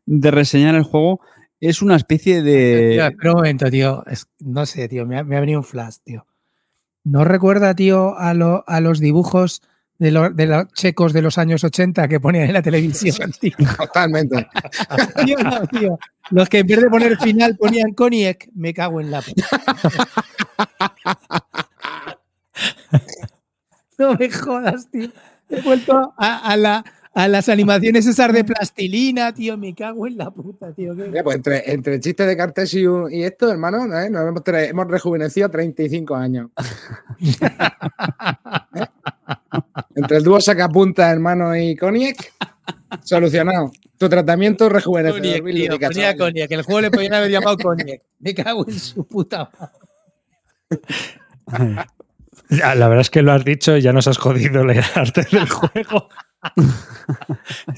de 0.06 0.30
reseñar 0.30 0.74
el 0.74 0.82
juego 0.82 1.20
es 1.60 1.80
una 1.82 1.96
especie 1.96 2.36
Tío, 2.36 2.44
de... 2.44 2.96
espera 2.96 3.30
un 3.32 3.36
momento, 3.36 3.70
tío. 3.70 4.04
Es- 4.06 4.26
no 4.40 4.66
sé, 4.66 4.88
tío. 4.88 5.06
Me 5.06 5.18
ha, 5.18 5.24
me 5.24 5.36
ha 5.36 5.40
venido 5.40 5.60
un 5.60 5.64
flash, 5.64 5.96
tío. 6.02 6.26
¿No 7.04 7.24
recuerda, 7.24 7.74
tío, 7.74 8.16
a, 8.18 8.34
lo- 8.34 8.64
a 8.66 8.80
los 8.80 8.98
dibujos 8.98 9.62
de, 10.00 10.10
lo- 10.10 10.30
de 10.30 10.46
los 10.46 10.66
checos 10.72 11.12
de 11.12 11.22
los 11.22 11.38
años 11.38 11.62
80 11.62 12.08
que 12.08 12.18
ponían 12.18 12.46
en 12.46 12.54
la 12.54 12.62
televisión, 12.62 13.30
tío? 13.38 13.52
Totalmente. 13.78 14.48
Tío, 15.24 15.38
no, 15.38 15.66
tío. 15.68 15.98
Los 16.30 16.48
que 16.48 16.58
en 16.60 16.66
vez 16.66 16.80
de 16.80 16.88
poner 16.90 17.16
final 17.18 17.56
ponían 17.56 17.92
Coniec, 17.92 18.48
me 18.54 18.72
cago 18.74 19.00
en 19.00 19.10
la 19.10 19.22
puta. 19.22 19.46
No 23.98 24.14
me 24.14 24.30
jodas, 24.30 24.90
tío. 24.90 25.10
He 25.50 25.60
vuelto 25.60 26.14
a, 26.16 26.38
a 26.50 26.56
la- 26.56 26.84
a 27.12 27.26
las 27.26 27.48
animaciones 27.48 28.06
esas 28.06 28.32
de 28.32 28.44
plastilina, 28.44 29.34
tío. 29.34 29.58
Me 29.58 29.74
cago 29.74 30.06
en 30.06 30.16
la 30.16 30.30
puta, 30.30 30.72
tío. 30.72 30.94
Mira, 30.94 31.24
pues 31.24 31.36
entre, 31.36 31.70
entre 31.72 31.94
el 31.96 32.00
chiste 32.00 32.24
de 32.24 32.36
Cartes 32.36 32.72
y, 32.72 32.84
esto, 33.24 33.50
hermano, 33.50 33.84
¿eh? 33.98 34.08
nos 34.08 34.28
hemos, 34.28 34.42
hemos 34.46 34.86
rejuvenecido 34.86 35.50
35 35.50 36.14
años. 36.14 36.50
¿Eh? 38.74 38.86
Entre 39.94 40.16
el 40.18 40.24
dúo 40.24 40.40
sacapunta, 40.40 41.10
hermano, 41.10 41.56
y 41.56 41.76
Coniec, 41.76 42.32
solucionado. 43.02 43.70
Tu 43.98 44.08
tratamiento 44.08 44.68
rejuvenecedor. 44.68 45.20
Tío, 45.22 45.42
ponía. 46.16 46.46
El 46.48 46.62
juego 46.62 46.80
le 46.80 46.90
podían 46.90 47.14
haber 47.14 47.30
llamado 47.30 47.56
Coniec. 47.58 48.02
Me 48.18 48.34
cago 48.34 48.66
en 48.66 48.78
su 48.78 49.06
puta 49.06 49.50
madre. 49.58 50.80
Ya, 52.48 52.74
La 52.74 52.88
verdad 52.88 53.02
es 53.02 53.10
que 53.10 53.22
lo 53.22 53.32
has 53.32 53.44
dicho 53.44 53.76
y 53.76 53.82
ya 53.82 53.92
nos 53.92 54.08
has 54.08 54.18
jodido 54.18 54.64
arte 54.94 55.26
del 55.30 55.48
juego. 55.48 56.08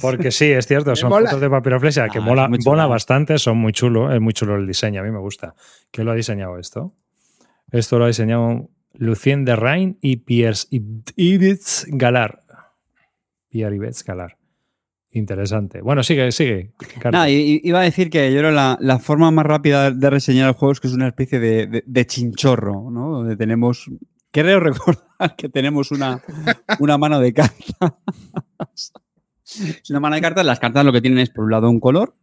Porque 0.00 0.30
sí, 0.30 0.50
es 0.50 0.66
cierto, 0.66 0.94
son 0.96 1.10
mola. 1.10 1.28
fotos 1.28 1.40
de 1.40 1.50
papiroflexia 1.50 2.08
que 2.08 2.18
Ah, 2.18 2.48
mola 2.64 2.86
bastante, 2.86 3.38
son 3.38 3.58
muy 3.58 3.72
chulos, 3.72 4.14
es 4.14 4.20
muy 4.20 4.32
chulo 4.32 4.56
el 4.56 4.66
diseño, 4.66 5.00
a 5.00 5.04
mí 5.04 5.10
me 5.10 5.18
gusta. 5.18 5.54
¿Quién 5.90 6.06
lo 6.06 6.12
ha 6.12 6.14
diseñado 6.14 6.58
esto? 6.58 6.94
Esto 7.70 7.98
lo 7.98 8.04
ha 8.04 8.08
diseñado 8.08 8.68
Lucien 8.94 9.44
de 9.44 9.56
Rain 9.56 9.98
y 10.00 10.16
Piers 10.16 10.68
Ibitz 10.70 11.86
Galar. 11.88 12.42
Pierre 13.48 13.76
Ibitz 13.76 14.04
Galar. 14.04 14.38
Interesante. 15.10 15.82
Bueno, 15.82 16.02
sigue, 16.02 16.32
sigue. 16.32 16.72
Iba 17.28 17.80
a 17.80 17.82
decir 17.82 18.08
que 18.08 18.32
yo 18.32 18.38
creo 18.38 18.50
la, 18.50 18.78
la 18.80 18.98
forma 18.98 19.30
más 19.30 19.44
rápida 19.44 19.90
de 19.90 20.10
reseñar 20.10 20.48
el 20.48 20.54
juego 20.54 20.72
es 20.72 20.80
que 20.80 20.88
es 20.88 20.94
una 20.94 21.08
especie 21.08 21.38
de 21.38 22.06
chinchorro, 22.06 22.90
¿no? 22.90 23.10
Donde 23.10 23.36
tenemos. 23.36 23.90
Creo 24.30 24.60
recordar 24.60 25.36
que 25.36 25.50
tenemos 25.50 25.90
una, 25.90 26.22
una 26.78 26.96
mano 26.96 27.20
de 27.20 27.34
cartas. 27.34 27.62
es 29.44 29.90
una 29.90 30.00
mano 30.00 30.14
de 30.14 30.22
cartas. 30.22 30.46
Las 30.46 30.58
cartas 30.58 30.84
lo 30.86 30.92
que 30.92 31.02
tienen 31.02 31.18
es, 31.18 31.28
por 31.28 31.44
un 31.44 31.50
lado, 31.50 31.68
un 31.68 31.80
color 31.80 32.14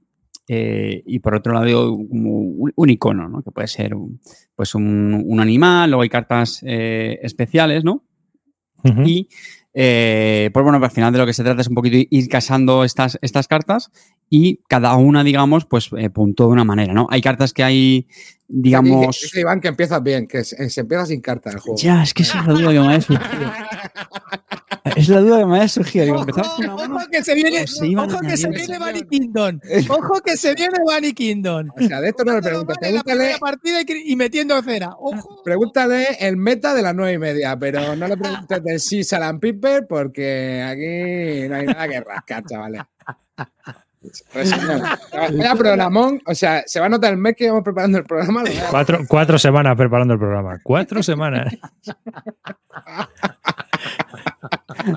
eh, 0.51 1.03
y 1.05 1.19
por 1.19 1.35
otro 1.35 1.53
lado, 1.53 1.95
como 1.95 2.39
un, 2.39 2.73
un 2.75 2.89
icono, 2.89 3.29
¿no? 3.29 3.43
Que 3.43 3.51
puede 3.51 3.67
ser 3.67 3.93
un, 3.93 4.19
pues 4.55 4.73
un, 4.73 5.23
un 5.23 5.39
animal, 5.39 5.91
luego 5.91 6.01
hay 6.01 6.09
cartas 6.09 6.63
eh, 6.65 7.19
especiales, 7.21 7.83
¿no? 7.83 8.03
Y 9.05 9.27
eh, 9.73 10.49
pues 10.51 10.63
bueno, 10.63 10.83
al 10.83 10.89
final 10.89 11.13
de 11.13 11.19
lo 11.19 11.27
que 11.27 11.33
se 11.33 11.43
trata 11.43 11.61
es 11.61 11.67
un 11.67 11.75
poquito 11.75 11.97
ir 12.09 12.29
casando 12.29 12.83
estas, 12.83 13.19
estas 13.21 13.47
cartas 13.47 13.91
y 14.27 14.61
cada 14.67 14.95
una, 14.95 15.23
digamos, 15.23 15.65
pues 15.65 15.91
eh, 15.97 16.09
puntúa 16.09 16.47
de 16.47 16.53
una 16.53 16.63
manera, 16.63 16.93
¿no? 16.93 17.05
Hay 17.11 17.21
cartas 17.21 17.53
que 17.53 17.63
hay, 17.63 18.07
digamos... 18.49 19.19
Dice 19.21 19.39
Iván 19.39 19.61
que 19.61 19.69
empiezas 19.69 20.03
bien, 20.03 20.27
que 20.27 20.43
se, 20.43 20.69
se 20.69 20.81
empieza 20.81 21.05
sin 21.05 21.21
carta 21.21 21.51
el 21.51 21.59
juego. 21.59 21.79
Ya, 21.79 22.03
es 22.03 22.13
que 22.13 22.23
esa 22.23 22.41
es 22.41 22.47
la 22.47 22.53
duda 22.53 22.71
que 22.73 22.79
me 22.79 22.95
ha 22.95 23.01
surgido. 23.01 23.51
Es 24.95 25.07
la 25.09 25.19
duda 25.19 25.39
que 25.39 25.45
me 25.45 25.61
ha 25.61 25.67
surgido. 25.67 26.05
Digo, 26.05 26.19
empezamos 26.19 26.55
con 26.55 26.65
una 26.65 26.73
Ojo, 26.73 26.81
mano. 26.83 26.95
ojo 26.95 27.05
que 27.11 27.23
se 27.23 27.35
viene, 27.35 27.67
se 27.67 27.87
iban 27.87 28.09
ojo 28.09 28.19
que 28.21 28.37
se 28.37 28.49
viene 28.49 28.79
Bunny 28.79 29.01
Kingdom. 29.03 29.59
Ojo 29.89 30.21
que 30.21 30.37
se 30.37 30.55
viene 30.55 30.77
Bunny 30.83 31.13
Kingdom. 31.13 31.69
O 31.77 31.81
sea, 31.81 32.01
de 32.01 32.09
esto 32.09 32.25
no 32.25 32.33
le 32.33 32.41
pregunto. 32.41 32.73
La 32.81 33.37
partida 33.39 33.81
y 33.87 34.15
metiendo 34.15 34.61
cera. 34.63 34.95
Ojo. 34.97 35.41
pregúntale 35.43 36.17
el 36.19 36.37
meta 36.37 36.73
de 36.73 36.81
las 36.81 36.95
nueve 36.95 37.13
y 37.13 37.17
media, 37.17 37.57
pero 37.57 37.95
no 37.95 38.07
le 38.07 38.17
preguntes 38.17 38.63
del 38.63 38.79
sí 38.79 39.03
Salam 39.03 39.39
Piper 39.39 39.85
porque 39.87 40.63
aquí 40.63 41.47
no 41.47 41.55
hay 41.55 41.65
nada 41.65 41.87
que 41.87 42.01
rascar, 42.01 42.43
chavales. 42.45 42.81
Vaya 45.13 45.55
programón, 45.57 46.21
o 46.25 46.33
sea, 46.33 46.63
se 46.65 46.79
va 46.79 46.85
a 46.85 46.89
notar 46.89 47.11
el 47.13 47.17
mes 47.19 47.35
que 47.35 47.45
íbamos 47.45 47.63
preparando 47.63 47.97
el 47.97 48.05
programa. 48.05 48.43
Cuatro, 48.71 48.99
cuatro 49.07 49.37
semanas 49.37 49.75
preparando 49.75 50.13
el 50.13 50.19
programa. 50.19 50.57
Cuatro 50.63 51.03
semanas. 51.03 51.53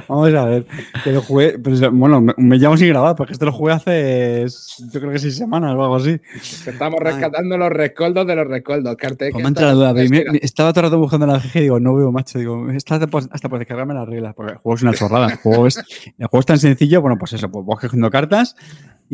Vamos 0.09 0.33
a 0.35 0.45
ver. 0.45 0.67
Que 1.03 1.11
lo 1.13 1.23
jugué, 1.23 1.59
pero, 1.59 1.91
bueno, 1.91 2.21
me, 2.21 2.33
me 2.37 2.57
llamo 2.57 2.77
sin 2.77 2.89
grabar 2.89 3.17
porque 3.17 3.33
esto 3.33 3.45
lo 3.47 3.53
jugué 3.53 3.73
hace, 3.73 4.47
yo 4.93 5.01
creo 5.01 5.13
que 5.13 5.19
seis 5.19 5.37
semanas 5.37 5.75
o 5.75 5.83
algo 5.83 5.97
así. 5.97 6.21
Estamos 6.67 7.01
rescatando 7.01 7.59
los 7.59 7.71
rescoldos 7.71 8.27
de 8.27 8.37
los 8.37 8.47
rescoldos. 8.47 8.97
Carte, 8.97 9.31
Pues 9.33 9.43
que 9.43 9.49
entrado 9.49 9.83
la 9.83 9.93
duda. 9.93 10.03
me- 10.09 10.25
me- 10.25 10.39
estaba 10.43 10.73
todo 10.73 10.81
el 10.83 10.87
rato 10.91 10.99
buscando 11.01 11.27
la 11.27 11.39
GG 11.39 11.57
y 11.57 11.61
digo, 11.63 11.81
no 11.81 11.95
veo, 11.97 12.13
macho. 12.13 12.39
Digo, 12.39 12.71
está 12.71 12.95
hasta 12.95 13.07
por, 13.09 13.25
hasta 13.31 13.49
por 13.49 13.59
descargarme 13.59 13.95
las 13.95 14.07
reglas, 14.09 14.35
porque 14.35 14.53
el 14.53 14.59
juego 14.59 14.77
es 14.77 14.83
una 14.83 14.95
chorrada. 14.95 15.27
El 15.33 15.37
juego 15.39 15.67
es, 15.67 15.79
el 15.79 16.27
juego 16.27 16.41
es 16.41 16.47
tan 16.47 16.59
sencillo, 16.59 17.01
bueno, 17.01 17.19
pues 17.19 17.33
eso, 17.33 17.51
pues 17.51 17.67
vas 17.67 17.81
cogiendo 17.81 18.11
cartas 18.11 18.55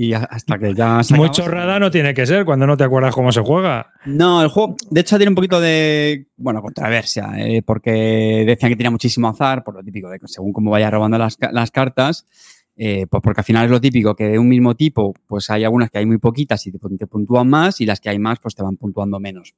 y 0.00 0.12
hasta 0.12 0.61
que 0.61 0.75
ya 0.75 1.02
se 1.02 1.17
Muy 1.17 1.28
chorrada 1.33 1.81
no 1.81 1.90
tiene 1.90 2.14
que 2.14 2.25
ser 2.25 2.45
cuando 2.45 2.69
no 2.69 2.76
te 2.76 2.85
acuerdas 2.85 3.12
cómo 3.12 3.33
se 3.33 3.40
juega. 3.40 3.90
No, 4.07 4.40
el 4.40 4.49
juego, 4.49 4.76
de 4.88 5.00
hecho, 5.00 5.17
tiene 5.17 5.31
un 5.31 5.35
poquito 5.35 5.61
de, 5.61 6.28
bueno, 6.37 6.62
controversia, 6.62 7.33
eh, 7.37 7.62
porque 7.67 8.45
decían 8.47 8.71
que 8.71 8.76
tenía 8.76 8.93
muchísimo 8.93 9.26
azar, 9.26 9.64
por 9.64 9.75
lo 9.75 9.83
típico 9.83 10.09
de 10.09 10.21
que 10.21 10.28
según 10.28 10.52
cómo 10.52 10.71
vaya 10.71 10.88
robando 10.88 11.19
las, 11.19 11.37
las 11.50 11.73
cartas, 11.73 12.28
eh, 12.76 13.09
pues 13.11 13.21
porque 13.25 13.40
al 13.40 13.45
final 13.45 13.64
es 13.64 13.73
lo 13.73 13.81
típico 13.81 14.14
que 14.14 14.28
de 14.28 14.38
un 14.38 14.49
mismo 14.49 14.76
tipo, 14.76 15.14
pues 15.26 15.50
hay 15.50 15.64
algunas 15.64 15.90
que 15.90 15.99
hay 15.99 16.07
muy 16.07 16.19
poquitas 16.19 16.64
y 16.69 16.71
te, 16.71 16.78
te 16.78 17.07
puntúan 17.09 17.49
más 17.49 17.81
y 17.81 17.85
las 17.85 17.99
que 17.99 18.09
hay 18.09 18.21
más, 18.21 18.38
pues 18.38 18.55
te 18.55 18.62
van 18.62 18.76
puntuando 18.76 19.19
menos. 19.19 19.57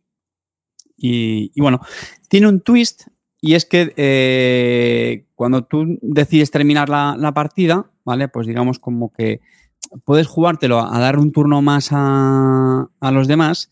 Y, 0.97 1.53
y 1.55 1.61
bueno, 1.61 1.83
tiene 2.31 2.49
un 2.49 2.63
twist 2.63 3.09
y 3.43 3.57
es 3.57 3.67
que 3.67 3.93
eh, 3.95 5.27
cuando 5.35 5.65
tú 5.65 5.99
decides 6.01 6.51
terminar 6.51 6.89
la, 6.89 7.15
la 7.19 7.35
partida, 7.35 7.91
¿vale? 8.07 8.29
Pues 8.29 8.47
digamos 8.47 8.79
como 8.79 9.13
que 9.13 9.43
puedes 10.05 10.27
jugártelo 10.27 10.81
a 10.81 10.99
dar 10.99 11.19
un 11.19 11.33
turno 11.33 11.63
más 11.63 11.89
a, 11.93 12.89
a 13.01 13.11
los 13.11 13.29
demás 13.29 13.71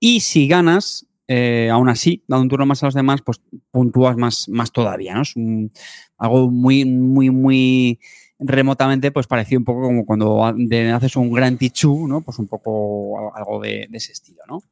y 0.00 0.20
si 0.20 0.48
ganas, 0.48 1.06
eh, 1.28 1.70
aún 1.72 1.88
así, 1.88 2.22
dando 2.28 2.42
un 2.42 2.48
turno 2.50 2.66
más 2.66 2.82
a 2.82 2.86
los 2.86 2.94
demás, 2.94 3.22
pues 3.24 3.40
puntúas 3.70 4.16
más, 4.16 4.48
más 4.48 4.72
todavía, 4.72 5.14
¿no? 5.14 5.22
Es 5.22 5.36
un- 5.36 5.70
algo 6.18 6.50
muy, 6.50 6.84
muy, 6.84 7.30
muy 7.30 7.98
remotamente, 8.38 9.10
pues 9.12 9.26
parecido 9.26 9.58
un 9.60 9.64
poco 9.64 9.82
como 9.82 10.04
cuando 10.04 10.44
haces 10.44 11.16
un 11.16 11.32
gran 11.32 11.56
tichú, 11.58 12.06
¿no? 12.08 12.20
Pues 12.20 12.38
un 12.38 12.46
poco 12.48 13.18
al- 13.18 13.32
algo 13.40 13.60
de, 13.60 13.86
de 13.88 13.98
ese 13.98 14.12
estilo, 14.12 14.42
¿no? 14.48 14.62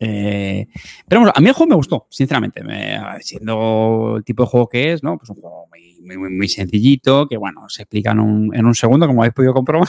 Eh, 0.00 0.66
pero 1.08 1.20
bueno, 1.22 1.32
a 1.34 1.40
mí 1.40 1.48
el 1.48 1.54
juego 1.54 1.70
me 1.70 1.76
gustó, 1.76 2.06
sinceramente. 2.10 2.62
Me- 2.64 2.98
siendo 3.20 4.16
el 4.18 4.24
tipo 4.24 4.42
de 4.42 4.48
juego 4.48 4.68
que 4.68 4.92
es, 4.92 5.02
¿no? 5.02 5.16
Pues 5.18 5.30
un 5.30 5.36
juego 5.36 5.66
muy, 5.70 6.18
muy, 6.18 6.30
muy 6.30 6.48
sencillito, 6.48 7.26
que 7.28 7.36
bueno, 7.36 7.68
se 7.68 7.82
explica 7.82 8.12
en 8.12 8.20
un, 8.20 8.54
en 8.54 8.66
un 8.66 8.74
segundo, 8.74 9.06
como 9.06 9.22
habéis 9.22 9.34
podido 9.34 9.54
comprobar. 9.54 9.88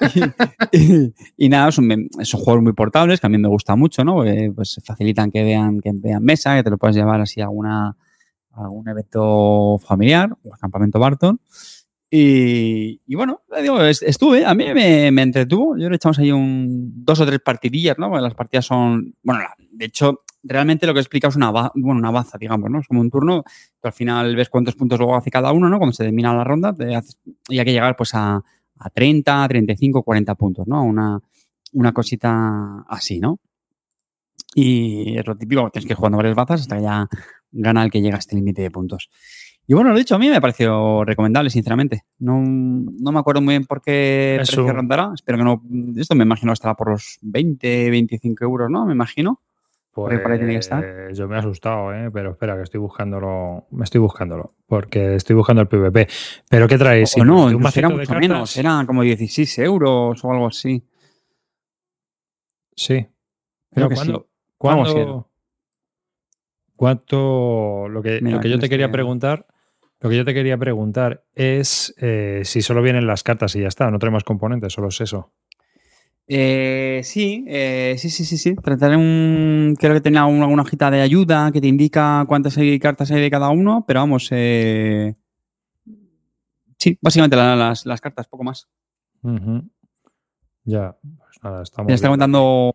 y, 0.72 1.12
y 1.36 1.48
nada, 1.48 1.70
son, 1.72 1.88
son 2.22 2.40
juegos 2.40 2.62
muy 2.62 2.72
portables 2.72 3.20
que 3.20 3.26
a 3.26 3.30
mí 3.30 3.38
me 3.38 3.48
gusta 3.48 3.76
mucho, 3.76 4.04
¿no? 4.04 4.24
Eh, 4.24 4.52
pues 4.54 4.80
facilitan 4.84 5.30
que 5.30 5.42
vean, 5.42 5.80
que 5.80 5.92
vean 5.94 6.22
mesa, 6.24 6.56
que 6.56 6.62
te 6.62 6.70
lo 6.70 6.78
puedas 6.78 6.96
llevar 6.96 7.20
así 7.20 7.40
a, 7.40 7.44
alguna, 7.44 7.88
a 8.52 8.62
algún 8.62 8.88
evento 8.88 9.78
familiar 9.78 10.30
o 10.42 10.50
campamento 10.50 10.98
Barton. 10.98 11.40
Y, 12.10 13.00
y 13.06 13.14
bueno, 13.16 13.42
eh, 13.56 13.62
digo, 13.62 13.80
es- 13.82 14.02
estuve, 14.02 14.44
a 14.44 14.54
mí 14.54 14.66
me, 14.72 15.10
me 15.10 15.22
entretuvo. 15.22 15.76
Yo 15.76 15.90
le 15.90 15.96
echamos 15.96 16.18
ahí 16.18 16.30
un, 16.30 17.04
dos 17.04 17.18
o 17.20 17.26
tres 17.26 17.40
partidillas, 17.40 17.98
¿no? 17.98 18.08
Porque 18.08 18.22
las 18.22 18.34
partidas 18.34 18.66
son, 18.66 19.14
bueno, 19.22 19.40
de 19.72 19.84
hecho, 19.86 20.20
realmente 20.44 20.86
lo 20.86 20.94
que 20.94 21.00
explica 21.00 21.26
es 21.28 21.34
una, 21.36 21.50
ba- 21.50 21.72
bueno, 21.74 21.98
una 21.98 22.12
baza, 22.12 22.38
digamos, 22.38 22.70
¿no? 22.70 22.78
Es 22.78 22.86
como 22.86 23.00
un 23.00 23.10
turno, 23.10 23.42
que 23.42 23.88
al 23.88 23.92
final 23.92 24.36
ves 24.36 24.48
cuántos 24.48 24.76
puntos 24.76 24.98
luego 24.98 25.16
hace 25.16 25.30
cada 25.30 25.50
uno, 25.52 25.68
¿no? 25.68 25.78
Cuando 25.78 25.92
se 25.94 26.04
termina 26.04 26.32
la 26.34 26.44
ronda, 26.44 26.72
te 26.72 26.94
haces- 26.94 27.18
y 27.48 27.58
hay 27.58 27.64
que 27.64 27.72
llegar 27.72 27.96
pues 27.96 28.14
a, 28.14 28.44
a 28.78 28.90
30, 28.90 29.48
35, 29.48 30.02
40 30.02 30.34
puntos, 30.34 30.66
¿no? 30.66 30.82
Una, 30.84 31.20
una 31.72 31.92
cosita 31.92 32.84
así, 32.88 33.20
¿no? 33.20 33.40
Y 34.54 35.18
es 35.18 35.26
lo 35.26 35.36
típico, 35.36 35.68
tienes 35.70 35.86
que 35.86 35.92
ir 35.92 35.96
jugando 35.96 36.18
varias 36.18 36.36
bazas 36.36 36.62
hasta 36.62 36.76
que 36.76 36.82
ya 36.82 37.08
gana 37.50 37.84
el 37.84 37.90
que 37.90 38.00
llega 38.00 38.16
a 38.16 38.18
este 38.18 38.36
límite 38.36 38.62
de 38.62 38.70
puntos. 38.70 39.10
Y 39.66 39.74
bueno, 39.74 39.90
lo 39.90 39.98
dicho, 39.98 40.14
a 40.14 40.18
mí 40.18 40.28
me 40.28 40.40
pareció 40.40 41.04
recomendable, 41.04 41.48
sinceramente. 41.48 42.02
No, 42.18 42.42
no 42.42 43.12
me 43.12 43.18
acuerdo 43.18 43.40
muy 43.40 43.52
bien 43.54 43.64
por 43.64 43.80
qué 43.80 44.42
rondará. 44.56 45.12
Espero 45.14 45.38
que 45.38 45.44
no. 45.44 45.62
Esto 45.96 46.14
me 46.14 46.24
imagino 46.24 46.52
estará 46.52 46.74
por 46.74 46.90
los 46.90 47.18
20, 47.22 47.90
25 47.90 48.44
euros, 48.44 48.70
¿no? 48.70 48.84
Me 48.84 48.92
imagino. 48.92 49.40
Ahí- 50.12 50.18
por 50.18 50.32
ahí 50.32 50.38
tiene 50.38 50.52
que 50.54 50.58
estar. 50.58 50.82
Pues 51.06 51.16
yo 51.18 51.28
me 51.28 51.36
he 51.36 51.38
asustado, 51.38 51.92
¿eh? 51.94 52.10
pero 52.12 52.32
espera, 52.32 52.56
que 52.56 52.62
estoy 52.62 52.80
buscándolo. 52.80 53.66
Me 53.70 53.84
estoy 53.84 54.00
buscándolo, 54.00 54.54
porque 54.66 55.14
estoy 55.14 55.36
buscando 55.36 55.62
el 55.62 55.68
PvP. 55.68 56.08
¿Pero 56.50 56.66
qué 56.68 56.76
traéis? 56.78 57.16
o 57.16 57.24
no, 57.24 57.44
¿Un 57.46 57.64
era 57.76 57.88
mucho 57.88 58.14
menos. 58.14 58.56
Era 58.56 58.84
como 58.86 59.02
16 59.02 59.58
euros 59.60 60.24
o 60.24 60.30
algo 60.32 60.46
así. 60.48 60.84
Sí. 62.76 62.94
Creo 62.94 63.08
Pero 63.70 63.88
que 63.88 63.94
¿cuándo- 63.94 64.18
sí. 64.20 65.30
¿Cuánto? 66.76 67.88
Lo 67.88 68.02
que, 68.02 68.20
Mira, 68.20 68.36
lo 68.36 68.42
que 68.42 68.50
yo 68.50 68.58
te 68.58 68.68
quería 68.68 68.86
estoy- 68.86 68.92
preguntar. 68.94 69.46
Lo 70.00 70.10
que 70.10 70.16
yo 70.16 70.24
te 70.24 70.34
quería 70.34 70.58
preguntar 70.58 71.24
es 71.34 71.94
eh, 71.98 72.42
si 72.44 72.60
solo 72.60 72.82
vienen 72.82 73.06
las 73.06 73.22
cartas 73.22 73.54
y 73.56 73.62
ya 73.62 73.68
está, 73.68 73.90
no 73.90 73.98
tenemos 73.98 74.22
componentes, 74.24 74.72
solo 74.72 74.88
es 74.88 75.00
eso. 75.00 75.32
Eh, 76.26 77.00
sí, 77.04 77.44
eh, 77.48 77.96
sí, 77.98 78.08
sí, 78.10 78.24
sí, 78.24 78.38
sí. 78.38 78.54
Trataré 78.56 78.96
un. 78.96 79.76
Creo 79.78 79.92
que 79.94 80.00
tenía 80.00 80.24
una, 80.24 80.46
una 80.46 80.62
hojita 80.62 80.90
de 80.90 81.02
ayuda 81.02 81.50
que 81.52 81.60
te 81.60 81.66
indica 81.66 82.24
cuántas 82.26 82.56
hay- 82.56 82.78
cartas 82.78 83.10
hay 83.10 83.20
de 83.20 83.30
cada 83.30 83.50
uno, 83.50 83.84
pero 83.86 84.00
vamos. 84.00 84.28
Eh, 84.30 85.14
sí, 86.78 86.98
básicamente 87.00 87.36
la- 87.36 87.56
las, 87.56 87.84
las 87.86 88.00
cartas, 88.00 88.26
poco 88.26 88.44
más. 88.44 88.68
Ya, 90.64 90.96
pues 91.02 91.36
nada, 91.42 91.62
estamos. 91.62 91.88
Me 91.88 91.94
está 91.94 92.08
contando. 92.08 92.72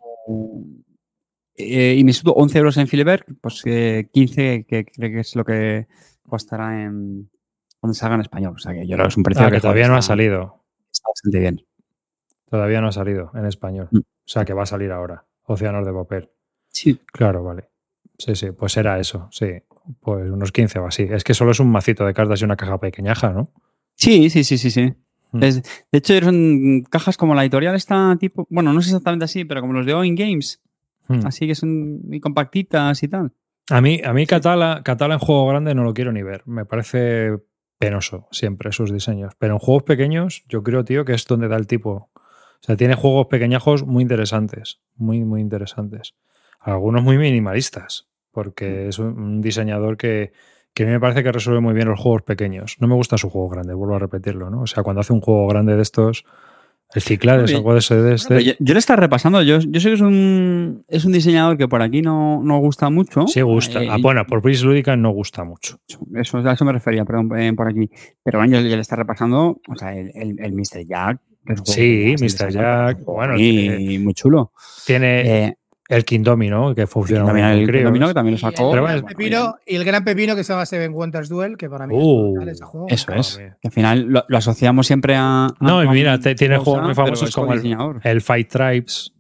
Eh, 1.56 1.96
y 1.98 2.04
me 2.04 2.14
subo 2.14 2.34
11 2.34 2.58
euros 2.60 2.78
en 2.78 2.88
Fileberg, 2.88 3.26
pues 3.42 3.62
eh, 3.66 4.08
15, 4.14 4.66
que 4.66 4.86
creo 4.86 5.12
que 5.12 5.20
es 5.20 5.36
lo 5.36 5.44
que 5.44 5.88
costará 6.28 6.84
en. 6.84 7.30
Cuando 7.80 7.94
salga 7.96 8.16
en 8.16 8.22
español. 8.22 8.54
O 8.56 8.60
sea 8.60 8.74
que 8.74 8.86
yo 8.86 8.96
creo 8.96 9.06
que 9.08 9.10
es 9.10 9.18
un 9.18 9.24
precio 9.24 9.46
Ah, 9.46 9.52
que 9.52 9.60
todavía 9.60 9.88
no 9.88 9.96
ha 9.96 10.02
salido. 10.02 10.64
Está 10.92 11.10
bastante 11.10 11.40
bien. 11.40 11.62
Todavía 12.50 12.82
no 12.82 12.88
ha 12.88 12.92
salido 12.92 13.32
en 13.36 13.46
español. 13.46 13.88
Mm. 13.92 13.98
O 14.00 14.04
sea 14.26 14.46
que 14.46 14.54
va 14.54 14.64
a 14.64 14.68
salir 14.68 14.92
ahora. 14.92 15.26
Océanos 15.44 15.86
de 15.86 15.94
papel. 15.94 16.30
Sí. 16.68 17.00
Claro, 17.12 17.44
vale. 17.44 17.70
Sí, 18.18 18.36
sí, 18.36 18.52
pues 18.52 18.76
era 18.78 19.00
eso, 19.00 19.28
sí. 19.32 19.48
Pues 20.02 20.30
unos 20.30 20.52
15 20.52 20.80
o 20.80 20.88
así. 20.88 21.04
Es 21.10 21.24
que 21.24 21.34
solo 21.34 21.52
es 21.52 21.60
un 21.60 21.72
macito 21.72 22.06
de 22.06 22.14
cartas 22.14 22.42
y 22.42 22.46
una 22.46 22.56
caja 22.58 22.78
pequeñaja, 22.80 23.32
¿no? 23.32 23.52
Sí, 23.96 24.30
sí, 24.30 24.44
sí, 24.44 24.58
sí, 24.58 24.70
sí. 24.72 24.94
Mm. 25.32 25.44
Es- 25.44 25.64
de 25.92 25.98
hecho, 25.98 26.20
son 26.20 26.82
cajas 26.90 27.18
como 27.18 27.34
la 27.36 27.42
editorial 27.44 27.76
está 27.76 28.16
tipo, 28.20 28.46
bueno, 28.50 28.74
no 28.74 28.80
es 28.80 28.88
exactamente 28.88 29.26
así, 29.26 29.46
pero 29.46 29.62
como 29.62 29.74
los 29.74 29.86
de 29.86 29.94
Owen 29.94 30.16
Games, 30.16 30.62
Hmm. 31.08 31.26
así 31.26 31.48
que 31.48 31.56
son 31.56 32.02
muy 32.08 32.20
compactitas 32.20 33.02
y 33.02 33.08
tal. 33.08 33.32
A 33.72 33.82
mí, 33.82 34.00
a 34.06 34.14
mí 34.14 34.28
Catala, 34.28 34.82
Catala 34.84 35.16
en 35.16 35.20
juego 35.20 35.48
grande 35.48 35.74
no 35.74 35.84
lo 35.84 35.94
quiero 35.96 36.12
ni 36.12 36.22
ver. 36.22 36.44
Me 36.46 36.66
parece 36.66 37.32
penoso, 37.80 38.28
siempre, 38.32 38.72
sus 38.72 38.92
diseños. 38.94 39.34
Pero 39.40 39.54
en 39.54 39.60
juegos 39.60 39.84
pequeños, 39.84 40.44
yo 40.50 40.62
creo, 40.62 40.84
tío, 40.84 41.06
que 41.06 41.14
es 41.14 41.26
donde 41.26 41.48
da 41.48 41.56
el 41.58 41.66
tipo. 41.66 42.10
O 42.62 42.66
sea, 42.66 42.76
tiene 42.76 42.96
juegos 42.96 43.28
pequeñajos 43.28 43.86
muy 43.86 44.02
interesantes. 44.04 44.80
Muy, 44.96 45.24
muy 45.24 45.42
interesantes. 45.42 46.14
Algunos 46.60 47.04
muy 47.04 47.18
minimalistas. 47.18 48.08
Porque 48.32 48.88
es 48.90 49.00
un- 49.00 49.42
diseñador 49.42 49.98
que, 49.98 50.32
que 50.74 50.84
a 50.84 50.86
mí 50.86 50.92
me 50.92 51.00
parece 51.00 51.24
que 51.24 51.32
resuelve 51.32 51.62
muy 51.62 51.74
bien 51.74 51.88
los 51.88 52.00
juegos 52.00 52.22
pequeños. 52.22 52.78
No 52.80 52.88
me 52.88 52.94
gusta 52.96 53.18
su 53.18 53.30
juego 53.30 53.50
grande, 53.50 53.74
vuelvo 53.74 53.96
a 53.96 54.00
repetirlo, 54.00 54.50
¿no? 54.50 54.62
O 54.62 54.68
sea, 54.68 54.84
cuando 54.84 55.00
hace 55.02 55.14
un 55.14 55.22
juego 55.22 55.48
grande 55.48 55.76
de 55.76 55.82
estos, 55.82 56.26
el 56.94 57.02
Ciclades, 57.02 57.50
Muy 57.52 57.58
algo 57.58 57.74
de 57.74 57.80
ese 57.80 57.96
de 57.96 58.14
este. 58.16 58.44
Yo, 58.44 58.54
yo 58.60 58.74
le 58.74 58.80
estaba 58.80 58.98
repasando. 58.98 59.42
Yo, 59.42 59.60
yo 59.60 59.80
sé 59.80 59.90
que 59.90 59.96
es 59.96 60.02
un, 60.02 60.84
es 60.88 61.06
un 61.06 61.12
diseñador 61.12 61.58
que 61.58 61.68
por 61.68 61.82
aquí 61.82 62.02
no, 62.02 62.42
no 62.44 62.60
gusta 62.60 62.90
mucho. 62.90 63.28
Sí 63.28 63.42
gusta. 63.42 63.84
Eh, 63.84 63.88
Ah, 63.90 63.98
bueno, 64.02 64.26
por 64.28 64.42
Breeze 64.42 64.64
Lúdica 64.66 64.96
no 64.96 65.10
gusta 65.12 65.44
mucho. 65.44 65.80
Eso, 66.16 66.38
a 66.38 66.54
eso 66.54 66.66
me 66.66 66.72
refería, 66.74 67.04
perdón, 67.06 67.36
eh, 67.40 67.54
por 67.54 67.68
aquí. 67.68 67.90
Pero 68.24 68.40
bueno, 68.40 68.58
yo, 68.60 68.68
yo 68.68 68.76
le 68.76 68.82
estaba 68.82 69.02
repasando, 69.04 69.60
o 69.68 69.76
sea, 69.76 69.96
el, 69.96 70.12
el, 70.14 70.40
el 70.40 70.54
Mr. 70.54 70.86
Jack. 70.88 71.20
Sí, 71.64 72.16
Mr. 72.20 72.50
Jack, 72.52 73.04
bueno, 73.06 73.34
muy, 73.34 73.98
muy 74.00 74.14
chulo. 74.14 74.52
Tiene 74.86 75.46
Eh, 75.46 75.56
el 75.88 76.06
King 76.06 76.22
Domino, 76.22 76.76
que 76.76 76.86
funciona 76.86 77.22
muy 77.24 77.30
también 77.42 77.66
bien 77.66 77.76
el. 77.78 77.84
Domino, 77.86 78.08
que 78.08 78.14
también 78.14 78.34
lo 78.34 78.38
Y 78.38 78.42
sacó. 78.42 78.66
el, 78.66 78.72
Pero 78.72 78.84
gran 78.84 79.02
bueno, 79.02 79.08
pepino, 79.08 79.56
y 79.66 79.76
el 79.76 79.84
gran 79.86 80.04
pepino 80.04 80.36
que 80.36 80.44
se 80.44 80.54
llama 80.54 80.66
Seven 80.68 80.94
Wonders 80.94 81.30
Duel, 81.30 81.58
que 81.58 81.68
para 81.70 81.88
mí 81.88 81.96
Uh, 81.98 82.00
es 82.28 82.32
brutal 82.34 82.50
ese 82.50 82.64
juego. 82.66 82.86
Eso 82.90 83.12
es. 83.14 83.38
Que 83.38 83.68
al 83.68 83.72
final 83.72 84.02
lo, 84.08 84.24
lo 84.28 84.38
asociamos 84.38 84.86
siempre 84.86 85.16
a. 85.16 85.46
a 85.48 85.56
No, 85.60 85.84
y 85.84 85.88
mira, 85.90 86.20
te- 86.20 86.36
tiene 86.36 86.58
juegos 86.58 86.84
muy 86.84 86.94
famosos 86.94 87.34
como 87.34 87.54
el- 87.54 87.62
diseñador. 87.64 88.00
El 88.04 88.22
Fight 88.22 88.48
Tribes 88.50 89.12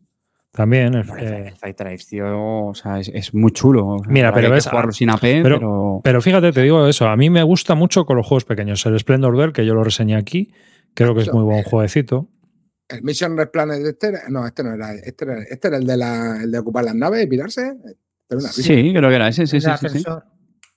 también. 0.51 0.93
el- 0.93 1.09
El, 1.09 1.27
eh, 1.27 1.47
el 1.47 1.55
Fight 1.55 1.75
Tribes, 1.75 2.07
tío, 2.07 2.25
o 2.67 2.73
sea, 2.75 2.99
es, 2.99 3.09
es 3.15 3.33
muy 3.33 3.51
chulo. 3.51 3.87
O 3.87 4.03
sea, 4.03 4.11
Mira, 4.11 4.31
pero 4.31 4.51
ves, 4.51 4.67
jugarlo 4.67 4.89
ah, 4.89 4.93
sin 4.93 5.09
AP, 5.09 5.41
pero- 5.41 5.57
pero. 5.57 6.01
pero 6.03 6.21
fíjate, 6.21 6.51
te 6.51 6.61
digo 6.61 6.85
eso. 6.87 7.07
A 7.07 7.15
mí 7.17 7.31
me 7.31 7.41
gusta 7.41 7.73
mucho 7.73 8.05
con 8.05 8.15
los 8.17 8.27
juegos 8.27 8.45
pequeños. 8.45 8.85
El 8.85 8.99
Splendor 8.99 9.33
Duel, 9.33 9.53
que 9.53 9.65
yo 9.65 9.73
lo 9.73 9.83
reseñé 9.83 10.15
aquí, 10.17 10.51
creo 10.93 11.15
que 11.15 11.21
es 11.21 11.33
muy 11.33 11.43
buen 11.43 11.63
jueguecito. 11.63 12.27
El 12.87 13.03
Mission 13.03 13.37
Red 13.37 13.49
Planet 13.49 13.85
este 13.85 14.07
era- 14.07 14.23
no, 14.29 14.45
este 14.47 14.63
no 14.63 14.73
era, 14.73 14.93
este 14.95 15.25
era, 15.25 15.43
este 15.43 15.67
era 15.67 15.77
el 15.77 15.85
de 15.85 15.97
la, 15.97 16.39
el 16.43 16.51
de 16.51 16.57
ocupar 16.59 16.83
las 16.85 16.95
naves 16.95 17.23
y 17.23 17.27
pirarse. 17.27 17.73
Una 18.31 18.41
Sí, 18.51 18.93
creo 18.93 19.09
que 19.09 19.15
era 19.15 19.27
ese, 19.27 19.45
sí, 19.47 19.59
sí, 19.61 19.67
sí. 19.79 19.89
sí. 19.89 20.03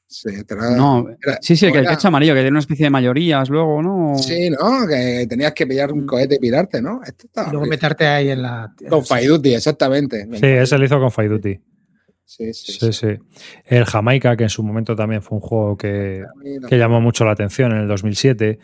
Sí, 0.06 0.28
este 0.34 0.52
era- 0.54 0.76
No, 0.76 1.08
era- 1.26 1.38
sí, 1.40 1.56
sí, 1.56 1.64
el 1.66 1.72
que, 1.72 1.78
el 1.78 1.84
que 1.84 1.90
era- 1.90 1.98
es 1.98 2.04
amarillo, 2.04 2.34
que 2.34 2.40
tiene 2.40 2.50
una 2.50 2.58
especie 2.60 2.84
de 2.84 2.90
mayorías 2.90 3.48
luego, 3.48 3.82
¿no? 3.82 4.18
Sí, 4.18 4.50
¿no? 4.50 4.86
Que 4.86 5.26
tenías 5.26 5.52
que 5.54 5.66
pillar 5.66 5.90
un 5.90 6.04
cohete 6.06 6.34
y 6.34 6.38
pirarte, 6.38 6.82
¿no? 6.82 7.00
Este 7.02 7.28
estaba 7.28 7.48
Y 7.48 7.52
luego 7.52 7.66
meterte 7.66 8.06
ahí 8.06 8.28
en 8.28 8.42
la. 8.42 8.74
Con 8.90 9.06
Fire 9.06 9.28
Duty, 9.28 9.54
exactamente. 9.54 10.28
Sí, 10.34 10.46
ese 10.46 10.76
lo 10.76 10.84
hizo 10.84 11.00
con 11.00 11.10
Fight 11.10 11.30
Duty. 11.30 11.58
Sí, 12.26 12.52
sí. 12.54 12.72
Sí, 12.72 12.92
sí. 12.92 13.06
El 13.66 13.84
Jamaica, 13.86 14.36
que 14.36 14.44
en 14.44 14.50
su 14.50 14.62
momento 14.62 14.94
también 14.94 15.22
fue 15.22 15.36
un 15.36 15.42
juego 15.42 15.76
que, 15.76 16.24
que 16.68 16.78
llamó 16.78 17.00
mucho 17.00 17.24
la 17.24 17.32
atención 17.32 17.72
en 17.72 17.78
el 17.78 17.88
2007. 17.88 18.58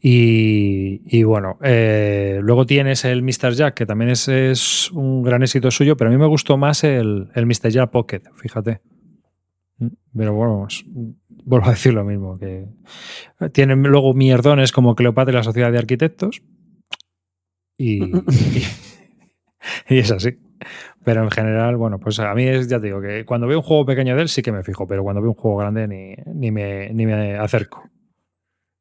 Y, 0.00 1.00
y 1.06 1.22
bueno, 1.24 1.58
eh, 1.62 2.38
luego 2.42 2.66
tienes 2.66 3.04
el 3.04 3.22
Mr. 3.22 3.54
Jack, 3.54 3.74
que 3.74 3.86
también 3.86 4.10
es, 4.10 4.28
es 4.28 4.90
un 4.92 5.22
gran 5.22 5.42
éxito 5.42 5.70
suyo, 5.70 5.96
pero 5.96 6.10
a 6.10 6.12
mí 6.12 6.18
me 6.18 6.26
gustó 6.26 6.56
más 6.56 6.84
el, 6.84 7.28
el 7.34 7.46
Mr. 7.46 7.70
Jack 7.70 7.90
Pocket, 7.90 8.22
fíjate. 8.36 8.80
Mm, 9.78 9.86
Pero 10.16 10.34
bueno, 10.34 10.66
es- 10.68 10.84
vuelvo 11.44 11.66
a 11.66 11.70
decir 11.70 11.94
lo 11.94 12.04
mismo, 12.04 12.38
que 12.38 12.66
tienen 13.52 13.82
luego 13.82 14.14
mierdones 14.14 14.70
como 14.72 14.94
Cleopatra 14.94 15.32
y 15.32 15.36
la 15.36 15.42
Sociedad 15.42 15.72
de 15.72 15.78
Arquitectos. 15.78 16.42
Y, 17.78 18.04
y, 18.04 18.62
y 19.94 19.98
es 19.98 20.10
así. 20.12 20.38
Pero 21.04 21.22
en 21.22 21.30
general, 21.30 21.76
bueno, 21.76 21.98
pues 21.98 22.18
a 22.20 22.34
mí 22.34 22.44
es, 22.44 22.68
ya 22.68 22.80
te 22.80 22.86
digo, 22.86 23.00
que 23.00 23.24
cuando 23.24 23.46
veo 23.46 23.58
un 23.58 23.64
juego 23.64 23.86
pequeño 23.86 24.14
de 24.16 24.22
él 24.22 24.28
sí 24.28 24.42
que 24.42 24.52
me 24.52 24.62
fijo, 24.62 24.86
pero 24.86 25.02
cuando 25.04 25.22
veo 25.22 25.30
un 25.30 25.36
juego 25.36 25.58
grande 25.58 25.86
ni, 25.88 26.14
ni, 26.34 26.50
me, 26.50 26.90
ni 26.92 27.06
me 27.06 27.36
acerco. 27.36 27.88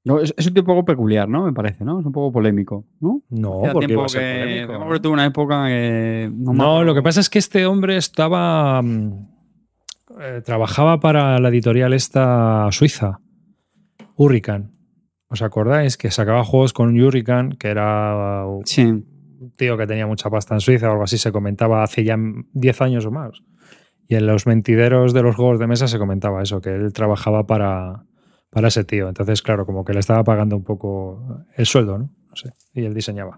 No, 0.05 0.19
es, 0.19 0.33
es 0.37 0.45
un 0.47 0.53
tipo 0.53 0.67
poco 0.67 0.85
peculiar, 0.85 1.27
¿no? 1.27 1.43
Me 1.45 1.51
parece, 1.51 1.83
¿no? 1.83 1.99
Es 1.99 2.05
un 2.05 2.11
poco 2.11 2.31
polémico, 2.31 2.85
¿no? 3.01 3.23
No, 3.29 3.61
porque 3.73 3.91
iba 3.91 4.05
a 4.05 4.09
ser 4.09 4.69
una 5.07 5.25
época 5.25 5.65
que. 5.65 6.31
No, 6.31 6.83
lo 6.83 6.93
que 6.93 7.01
pasa 7.01 7.19
es 7.19 7.29
que 7.29 7.39
este 7.39 7.65
hombre 7.65 7.97
estaba. 7.97 8.81
mm, 8.83 9.27
eh, 10.21 10.41
trabajaba 10.45 10.99
para 10.99 11.39
la 11.39 11.49
editorial 11.49 11.93
esta 11.93 12.67
suiza, 12.71 13.19
Hurricane. 14.15 14.69
¿Os 15.27 15.41
acordáis? 15.41 15.97
Que 15.97 16.11
sacaba 16.11 16.43
juegos 16.43 16.71
con 16.71 16.99
Hurricane, 17.01 17.57
que 17.57 17.69
era 17.69 18.45
un 18.45 18.65
Sí. 18.65 19.03
tío 19.57 19.75
que 19.77 19.87
tenía 19.87 20.05
mucha 20.07 20.29
pasta 20.29 20.53
en 20.53 20.59
Suiza 20.61 20.87
o 20.87 20.91
algo 20.91 21.03
así, 21.03 21.17
se 21.17 21.31
comentaba 21.31 21.83
hace 21.83 22.03
ya 22.03 22.15
10 22.53 22.81
años 22.81 23.05
o 23.07 23.11
más. 23.11 23.31
Y 24.07 24.15
en 24.15 24.27
los 24.27 24.45
mentideros 24.45 25.13
de 25.13 25.23
los 25.23 25.35
juegos 25.35 25.57
de 25.59 25.65
mesa 25.67 25.87
se 25.87 25.97
comentaba 25.97 26.43
eso, 26.43 26.61
que 26.61 26.69
él 26.75 26.93
trabajaba 26.93 27.47
para, 27.47 28.05
para 28.55 28.69
ese 28.69 28.85
tío. 28.85 29.09
Entonces, 29.09 29.41
claro, 29.41 29.65
como 29.65 29.83
que 29.83 29.91
le 29.91 29.99
estaba 29.99 30.23
pagando 30.23 30.55
un 30.55 30.63
poco 30.63 31.43
el 31.57 31.65
sueldo, 31.65 31.97
¿no? 31.97 32.09
No 32.29 32.35
sé. 32.37 32.53
Y 32.73 32.85
él 32.85 32.93
diseñaba. 32.93 33.37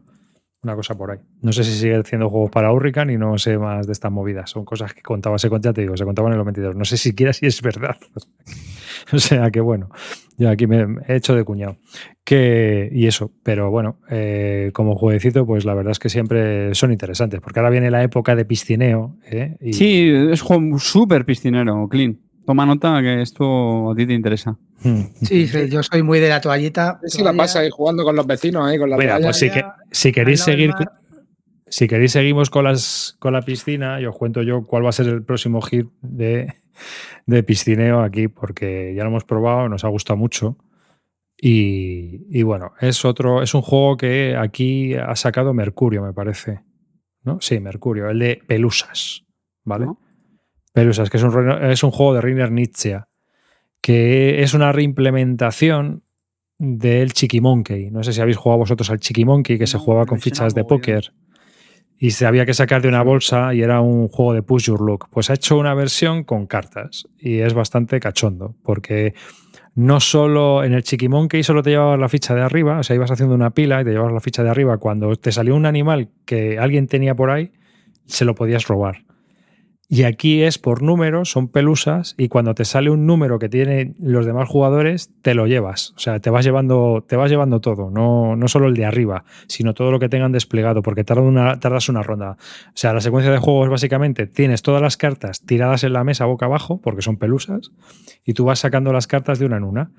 Una 0.61 0.75
cosa 0.75 0.95
por 0.95 1.09
ahí. 1.09 1.17
No 1.41 1.51
sé 1.53 1.63
si 1.63 1.71
sigue 1.71 1.95
haciendo 1.95 2.29
juegos 2.29 2.51
para 2.51 2.71
Hurricane 2.71 3.13
y 3.13 3.17
no 3.17 3.35
sé 3.39 3.57
más 3.57 3.87
de 3.87 3.93
estas 3.93 4.11
movidas. 4.11 4.51
Son 4.51 4.63
cosas 4.63 4.93
que 4.93 5.01
contaba, 5.01 5.39
se 5.39 5.49
contaba, 5.49 5.73
te 5.73 5.81
digo, 5.81 5.97
se 5.97 6.05
contaban 6.05 6.33
en 6.33 6.37
los 6.37 6.45
mentideros. 6.45 6.75
No 6.75 6.85
sé 6.85 6.97
siquiera 6.97 7.33
si 7.33 7.47
es 7.47 7.63
verdad. 7.63 7.97
o 9.11 9.17
sea 9.17 9.49
que 9.49 9.59
bueno, 9.59 9.89
ya 10.37 10.51
aquí 10.51 10.67
me 10.67 10.85
he 11.07 11.15
hecho 11.15 11.35
de 11.35 11.43
cuñado. 11.43 11.77
Que, 12.23 12.87
y 12.91 13.07
eso, 13.07 13.31
pero 13.41 13.71
bueno, 13.71 13.97
eh, 14.11 14.69
como 14.71 14.95
jueguecito, 14.95 15.47
pues 15.47 15.65
la 15.65 15.73
verdad 15.73 15.93
es 15.93 15.99
que 15.99 16.09
siempre 16.09 16.75
son 16.75 16.91
interesantes, 16.91 17.41
porque 17.41 17.59
ahora 17.59 17.71
viene 17.71 17.89
la 17.89 18.03
época 18.03 18.35
de 18.35 18.45
piscineo. 18.45 19.17
¿eh? 19.25 19.57
Sí, 19.71 20.11
es 20.11 20.43
un 20.43 20.77
súper 20.77 21.25
piscinero, 21.25 21.87
Clean. 21.89 22.19
Toma 22.47 22.65
nota 22.65 23.01
que 23.01 23.21
esto 23.21 23.91
a 23.91 23.95
ti 23.95 24.07
te 24.07 24.13
interesa. 24.13 24.55
Hmm. 24.81 25.01
Sí, 25.21 25.47
sí, 25.47 25.69
yo 25.69 25.83
soy 25.83 26.01
muy 26.01 26.21
de 26.21 26.29
la 26.29 26.39
toallita. 26.39 26.97
Sí, 27.03 27.21
la 27.21 27.33
pasa 27.33 27.59
ahí 27.59 27.69
jugando 27.69 28.05
con 28.05 28.15
los 28.15 28.25
vecinos 28.25 28.65
ahí 28.65 28.77
con 28.79 28.89
la 28.89 28.95
Mira, 28.95 29.15
toalla. 29.15 29.27
pues 29.27 29.37
sí 29.37 29.49
que, 29.49 29.65
si 29.91 30.13
queréis 30.13 30.39
seguir, 30.39 30.73
si 31.67 31.89
queréis 31.89 32.13
seguimos 32.13 32.49
con 32.49 32.63
las 32.63 33.17
con 33.19 33.33
la 33.33 33.41
piscina 33.41 33.99
y 33.99 34.05
os 34.05 34.15
cuento 34.15 34.43
yo 34.43 34.63
cuál 34.63 34.85
va 34.85 34.89
a 34.89 34.93
ser 34.93 35.07
el 35.07 35.23
próximo 35.23 35.61
hit 35.61 35.87
de, 36.01 36.53
de 37.25 37.43
piscineo 37.43 37.99
aquí, 38.01 38.29
porque 38.29 38.93
ya 38.95 39.03
lo 39.03 39.09
hemos 39.09 39.25
probado, 39.25 39.67
nos 39.67 39.83
ha 39.83 39.89
gustado 39.89 40.15
mucho. 40.15 40.55
Y, 41.37 42.21
y 42.29 42.43
bueno, 42.43 42.71
es 42.79 43.03
otro, 43.03 43.43
es 43.43 43.53
un 43.55 43.61
juego 43.61 43.97
que 43.97 44.37
aquí 44.39 44.95
ha 44.95 45.17
sacado 45.17 45.53
Mercurio, 45.53 46.01
me 46.01 46.13
parece. 46.13 46.61
¿No? 47.23 47.41
Sí, 47.41 47.59
Mercurio, 47.59 48.09
el 48.09 48.19
de 48.19 48.41
Pelusas. 48.47 49.25
¿Vale? 49.65 49.87
¿no? 49.87 49.99
Que 51.09 51.17
es 51.17 51.23
un, 51.23 51.51
es 51.63 51.83
un 51.83 51.91
juego 51.91 52.13
de 52.13 52.21
Reiner 52.21 52.51
Nietzsche, 52.51 52.99
que 53.81 54.43
es 54.43 54.53
una 54.53 54.71
reimplementación 54.71 56.03
del 56.59 57.13
Chiqui 57.13 57.41
Monkey. 57.41 57.89
No 57.89 58.03
sé 58.03 58.13
si 58.13 58.21
habéis 58.21 58.37
jugado 58.37 58.59
vosotros 58.59 58.89
al 58.91 58.99
Chiqui 58.99 59.25
Monkey, 59.25 59.57
que 59.57 59.65
se 59.67 59.77
jugaba 59.77 60.05
con 60.05 60.19
fichas 60.19 60.53
de 60.53 60.63
póker. 60.63 61.13
Y 61.99 62.11
se 62.11 62.27
había 62.27 62.45
que 62.45 62.53
sacar 62.53 62.83
de 62.83 62.89
una 62.89 63.01
bolsa 63.01 63.55
y 63.55 63.63
era 63.63 63.81
un 63.81 64.07
juego 64.07 64.33
de 64.33 64.43
push 64.43 64.65
your 64.65 64.81
luck. 64.81 65.07
Pues 65.09 65.31
ha 65.31 65.33
hecho 65.33 65.57
una 65.57 65.73
versión 65.73 66.23
con 66.23 66.45
cartas 66.45 67.07
y 67.17 67.39
es 67.39 67.55
bastante 67.55 67.99
cachondo, 67.99 68.55
porque 68.61 69.15
no 69.73 69.99
solo 69.99 70.63
en 70.63 70.73
el 70.73 70.83
Chiqui 70.83 71.09
Monkey 71.09 71.41
solo 71.41 71.63
te 71.63 71.71
llevabas 71.71 71.99
la 71.99 72.07
ficha 72.07 72.35
de 72.35 72.41
arriba, 72.41 72.77
o 72.77 72.83
sea, 72.83 72.95
ibas 72.95 73.09
haciendo 73.09 73.33
una 73.33 73.49
pila 73.49 73.81
y 73.81 73.83
te 73.83 73.91
llevabas 73.91 74.13
la 74.13 74.19
ficha 74.19 74.43
de 74.43 74.49
arriba. 74.49 74.77
Cuando 74.77 75.15
te 75.15 75.31
salió 75.31 75.55
un 75.55 75.65
animal 75.65 76.09
que 76.25 76.59
alguien 76.59 76.85
tenía 76.85 77.15
por 77.15 77.31
ahí, 77.31 77.51
se 78.05 78.25
lo 78.25 78.35
podías 78.35 78.67
robar. 78.67 79.07
Y 79.89 80.03
aquí 80.03 80.43
es 80.43 80.57
por 80.57 80.81
números, 80.81 81.31
son 81.31 81.47
pelusas, 81.47 82.13
y 82.17 82.27
cuando 82.27 82.53
te 82.53 82.65
sale 82.65 82.89
un 82.89 83.05
número 83.05 83.39
que 83.39 83.47
tienen 83.47 83.95
los 83.99 84.25
demás 84.25 84.49
jugadores, 84.49 85.13
te 85.21 85.33
lo 85.33 85.47
llevas. 85.47 85.93
O 85.95 85.99
sea, 85.99 86.19
te 86.19 86.29
vas 86.29 86.43
llevando, 86.43 87.05
te 87.07 87.15
vas 87.15 87.31
llevando 87.31 87.61
todo, 87.61 87.89
no, 87.89 88.35
no 88.35 88.47
solo 88.49 88.67
el 88.67 88.73
de 88.73 88.83
arriba, 88.83 89.23
sino 89.47 89.73
todo 89.73 89.91
lo 89.91 89.99
que 89.99 90.09
tengan 90.09 90.33
desplegado, 90.33 90.81
porque 90.81 91.05
tarda 91.05 91.21
una, 91.21 91.61
tardas 91.61 91.87
una 91.87 92.03
ronda. 92.03 92.31
O 92.31 92.71
sea, 92.73 92.91
la 92.91 92.99
secuencia 92.99 93.31
de 93.31 93.37
juegos 93.37 93.69
básicamente 93.69 94.27
tienes 94.27 94.61
todas 94.61 94.81
las 94.81 94.97
cartas 94.97 95.45
tiradas 95.45 95.85
en 95.85 95.93
la 95.93 96.03
mesa 96.03 96.25
boca 96.25 96.47
abajo, 96.47 96.81
porque 96.81 97.01
son 97.01 97.15
pelusas, 97.15 97.71
y 98.25 98.33
tú 98.33 98.43
vas 98.43 98.59
sacando 98.59 98.91
las 98.91 99.07
cartas 99.07 99.39
de 99.39 99.45
una 99.45 99.55
en 99.55 99.63
una. 99.63 99.91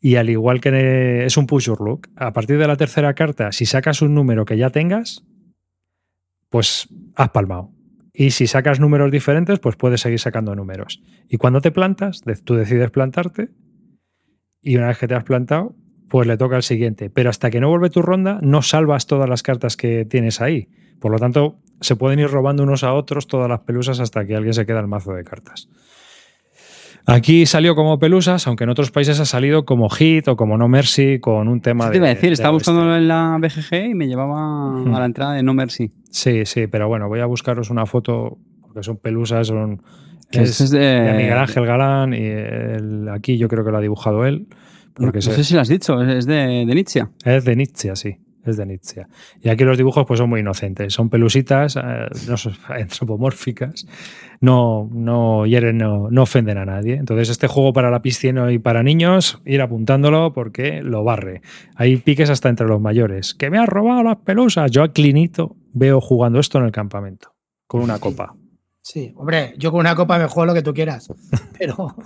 Y 0.00 0.16
al 0.16 0.28
igual 0.28 0.60
que 0.60 1.24
es 1.24 1.36
un 1.36 1.46
push 1.46 1.66
your 1.66 1.80
luck, 1.80 2.08
a 2.16 2.32
partir 2.32 2.58
de 2.58 2.66
la 2.66 2.76
tercera 2.76 3.14
carta, 3.14 3.52
si 3.52 3.64
sacas 3.64 4.02
un 4.02 4.12
número 4.12 4.44
que 4.44 4.58
ya 4.58 4.70
tengas, 4.70 5.24
pues 6.50 6.88
has 7.14 7.30
palmado. 7.30 7.75
Y 8.18 8.30
si 8.30 8.46
sacas 8.46 8.80
números 8.80 9.10
diferentes, 9.10 9.58
pues 9.58 9.76
puedes 9.76 10.00
seguir 10.00 10.18
sacando 10.18 10.54
números. 10.54 11.02
Y 11.28 11.36
cuando 11.36 11.60
te 11.60 11.70
plantas, 11.70 12.22
tú 12.44 12.54
decides 12.54 12.90
plantarte 12.90 13.50
y 14.62 14.76
una 14.78 14.86
vez 14.86 14.98
que 14.98 15.06
te 15.06 15.14
has 15.14 15.24
plantado, 15.24 15.76
pues 16.08 16.26
le 16.26 16.38
toca 16.38 16.56
al 16.56 16.62
siguiente. 16.62 17.10
Pero 17.10 17.28
hasta 17.28 17.50
que 17.50 17.60
no 17.60 17.68
vuelve 17.68 17.90
tu 17.90 18.00
ronda, 18.00 18.38
no 18.42 18.62
salvas 18.62 19.06
todas 19.06 19.28
las 19.28 19.42
cartas 19.42 19.76
que 19.76 20.06
tienes 20.06 20.40
ahí. 20.40 20.70
Por 20.98 21.12
lo 21.12 21.18
tanto, 21.18 21.58
se 21.82 21.94
pueden 21.94 22.18
ir 22.18 22.28
robando 22.30 22.62
unos 22.62 22.84
a 22.84 22.94
otros 22.94 23.26
todas 23.26 23.50
las 23.50 23.60
pelusas 23.60 24.00
hasta 24.00 24.26
que 24.26 24.34
alguien 24.34 24.54
se 24.54 24.64
queda 24.64 24.80
el 24.80 24.86
mazo 24.86 25.12
de 25.12 25.22
cartas. 25.22 25.68
Aquí 27.06 27.46
salió 27.46 27.74
como 27.76 27.98
pelusas, 28.00 28.46
aunque 28.48 28.64
en 28.64 28.70
otros 28.70 28.90
países 28.90 29.20
ha 29.20 29.24
salido 29.24 29.64
como 29.64 29.88
hit 29.88 30.26
o 30.28 30.36
como 30.36 30.58
no 30.58 30.66
mercy 30.68 31.20
con 31.20 31.46
un 31.48 31.60
tema 31.60 31.86
de. 31.86 31.90
te 31.92 31.96
iba 31.98 32.06
a 32.06 32.10
decir, 32.10 32.30
de 32.30 32.34
estaba 32.34 32.54
oeste. 32.54 32.72
buscando 32.72 32.96
en 32.96 33.06
la 33.08 33.38
BGG 33.40 33.90
y 33.90 33.94
me 33.94 34.08
llevaba 34.08 34.80
a 34.82 34.98
la 35.00 35.04
entrada 35.06 35.34
de 35.34 35.42
No 35.44 35.54
Mercy. 35.54 35.92
Sí, 36.10 36.44
sí, 36.46 36.66
pero 36.66 36.88
bueno, 36.88 37.06
voy 37.08 37.20
a 37.20 37.26
buscaros 37.26 37.70
una 37.70 37.86
foto 37.86 38.38
porque 38.60 38.82
son 38.82 38.96
pelusas, 38.96 39.46
son. 39.46 39.82
Es 40.32 40.60
es 40.60 40.70
de- 40.70 40.78
de 40.80 41.12
Miguel 41.12 41.38
Ángel 41.38 41.64
Galán 41.64 42.12
y 42.12 42.24
el- 42.26 43.08
aquí 43.10 43.38
yo 43.38 43.46
creo 43.46 43.64
que 43.64 43.70
lo 43.70 43.78
ha 43.78 43.80
dibujado 43.82 44.24
él. 44.26 44.48
Porque 44.94 45.18
no 45.18 45.22
sé 45.22 45.44
si 45.44 45.54
lo 45.54 45.60
has 45.60 45.68
dicho, 45.68 46.02
es 46.02 46.26
de, 46.26 46.64
de 46.66 46.74
Nietzsche. 46.74 47.04
es 47.24 47.44
de 47.44 47.54
Nietzsche, 47.54 47.94
sí. 47.94 48.16
Es 48.46 48.56
de 48.56 48.64
Nietzsche. 48.64 49.06
Y 49.42 49.48
aquí 49.48 49.64
los 49.64 49.76
dibujos 49.76 50.06
pues 50.06 50.18
son 50.18 50.30
muy 50.30 50.40
inocentes. 50.40 50.94
Son 50.94 51.10
pelusitas, 51.10 51.76
eh, 51.76 52.06
no 52.28 52.36
son 52.36 52.54
antropomórficas. 52.68 53.86
No, 54.40 54.88
no 54.92 55.46
hieren, 55.46 55.78
no, 55.78 56.10
no 56.10 56.22
ofenden 56.22 56.58
a 56.58 56.64
nadie. 56.64 56.94
Entonces, 56.94 57.28
este 57.28 57.48
juego 57.48 57.72
para 57.72 57.90
la 57.90 58.02
piscina 58.02 58.52
y 58.52 58.58
para 58.58 58.82
niños, 58.82 59.40
ir 59.44 59.60
apuntándolo 59.62 60.32
porque 60.32 60.80
lo 60.82 61.02
barre. 61.02 61.42
Hay 61.74 61.96
piques 61.96 62.30
hasta 62.30 62.48
entre 62.48 62.68
los 62.68 62.80
mayores. 62.80 63.34
¡Que 63.34 63.50
me 63.50 63.58
has 63.58 63.68
robado 63.68 64.04
las 64.04 64.18
pelusas! 64.18 64.70
Yo 64.70 64.84
a 64.84 64.92
Clinito 64.92 65.56
veo 65.72 66.00
jugando 66.00 66.38
esto 66.38 66.58
en 66.58 66.66
el 66.66 66.72
campamento. 66.72 67.34
Con 67.66 67.82
una 67.82 67.98
copa. 67.98 68.36
Sí, 68.80 69.12
hombre, 69.16 69.54
yo 69.58 69.72
con 69.72 69.80
una 69.80 69.96
copa 69.96 70.16
me 70.16 70.26
juego 70.26 70.46
lo 70.46 70.54
que 70.54 70.62
tú 70.62 70.72
quieras. 70.72 71.08
Pero 71.58 71.96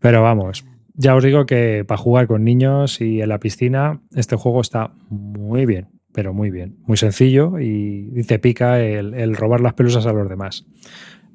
Pero 0.00 0.22
vamos, 0.22 0.64
ya 0.94 1.14
os 1.14 1.24
digo 1.24 1.46
que 1.46 1.84
para 1.86 1.98
jugar 1.98 2.26
con 2.26 2.44
niños 2.44 3.00
y 3.00 3.20
en 3.20 3.28
la 3.28 3.38
piscina, 3.38 4.00
este 4.14 4.36
juego 4.36 4.60
está 4.60 4.92
muy 5.08 5.66
bien, 5.66 5.88
pero 6.12 6.34
muy 6.34 6.50
bien. 6.50 6.76
Muy 6.86 6.96
sencillo 6.96 7.58
y, 7.58 8.10
y 8.14 8.22
te 8.24 8.38
pica 8.38 8.80
el, 8.80 9.14
el 9.14 9.34
robar 9.36 9.60
las 9.60 9.74
pelusas 9.74 10.06
a 10.06 10.12
los 10.12 10.28
demás. 10.28 10.66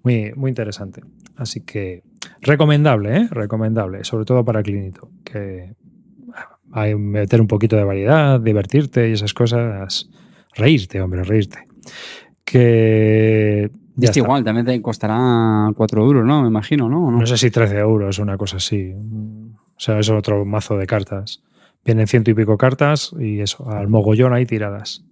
Muy, 0.04 0.32
muy 0.36 0.50
interesante. 0.50 1.02
Así 1.36 1.62
que 1.62 2.04
recomendable, 2.42 3.18
¿eh? 3.18 3.28
Recomendable, 3.32 4.04
sobre 4.04 4.26
todo 4.26 4.46
para 4.46 4.64
Clinito, 4.64 5.10
que 5.24 5.76
hay 6.72 6.92
que 6.92 6.98
meter 6.98 7.42
un 7.42 7.48
poquito 7.48 7.76
de 7.76 7.84
variedad, 7.84 8.40
divertirte 8.40 9.10
y 9.10 9.14
esas 9.14 9.34
cosas. 9.34 10.10
Reírte, 10.56 11.02
hombre, 11.02 11.24
reírte. 11.24 11.68
Que 12.44 13.70
ya 13.96 14.10
Este 14.10 14.20
igual, 14.20 14.44
también 14.44 14.66
te 14.66 14.80
costará 14.80 15.72
4 15.76 16.04
euros, 16.04 16.24
¿no? 16.24 16.44
Me 16.44 16.48
imagino, 16.50 16.88
¿no? 16.88 17.08
¿O 17.08 17.12
no? 17.12 17.20
No 17.20 17.26
sé 17.26 17.36
si 17.36 17.50
13 17.50 17.80
euros, 17.80 18.20
una 18.20 18.38
cosa 18.38 18.58
así. 18.58 18.94
O 19.78 19.80
sea, 19.80 20.00
es 20.00 20.10
otro 20.10 20.44
mazo 20.46 20.76
de 20.78 20.88
cartas. 20.88 21.44
Vienen 21.86 22.08
ciento 22.08 22.32
y 22.32 22.34
pico 22.34 22.58
cartas 22.58 23.14
y 23.20 23.40
eso, 23.40 23.70
al 23.70 23.88
mogollón 23.88 24.34
hay 24.34 24.46
tiradas. 24.46 25.04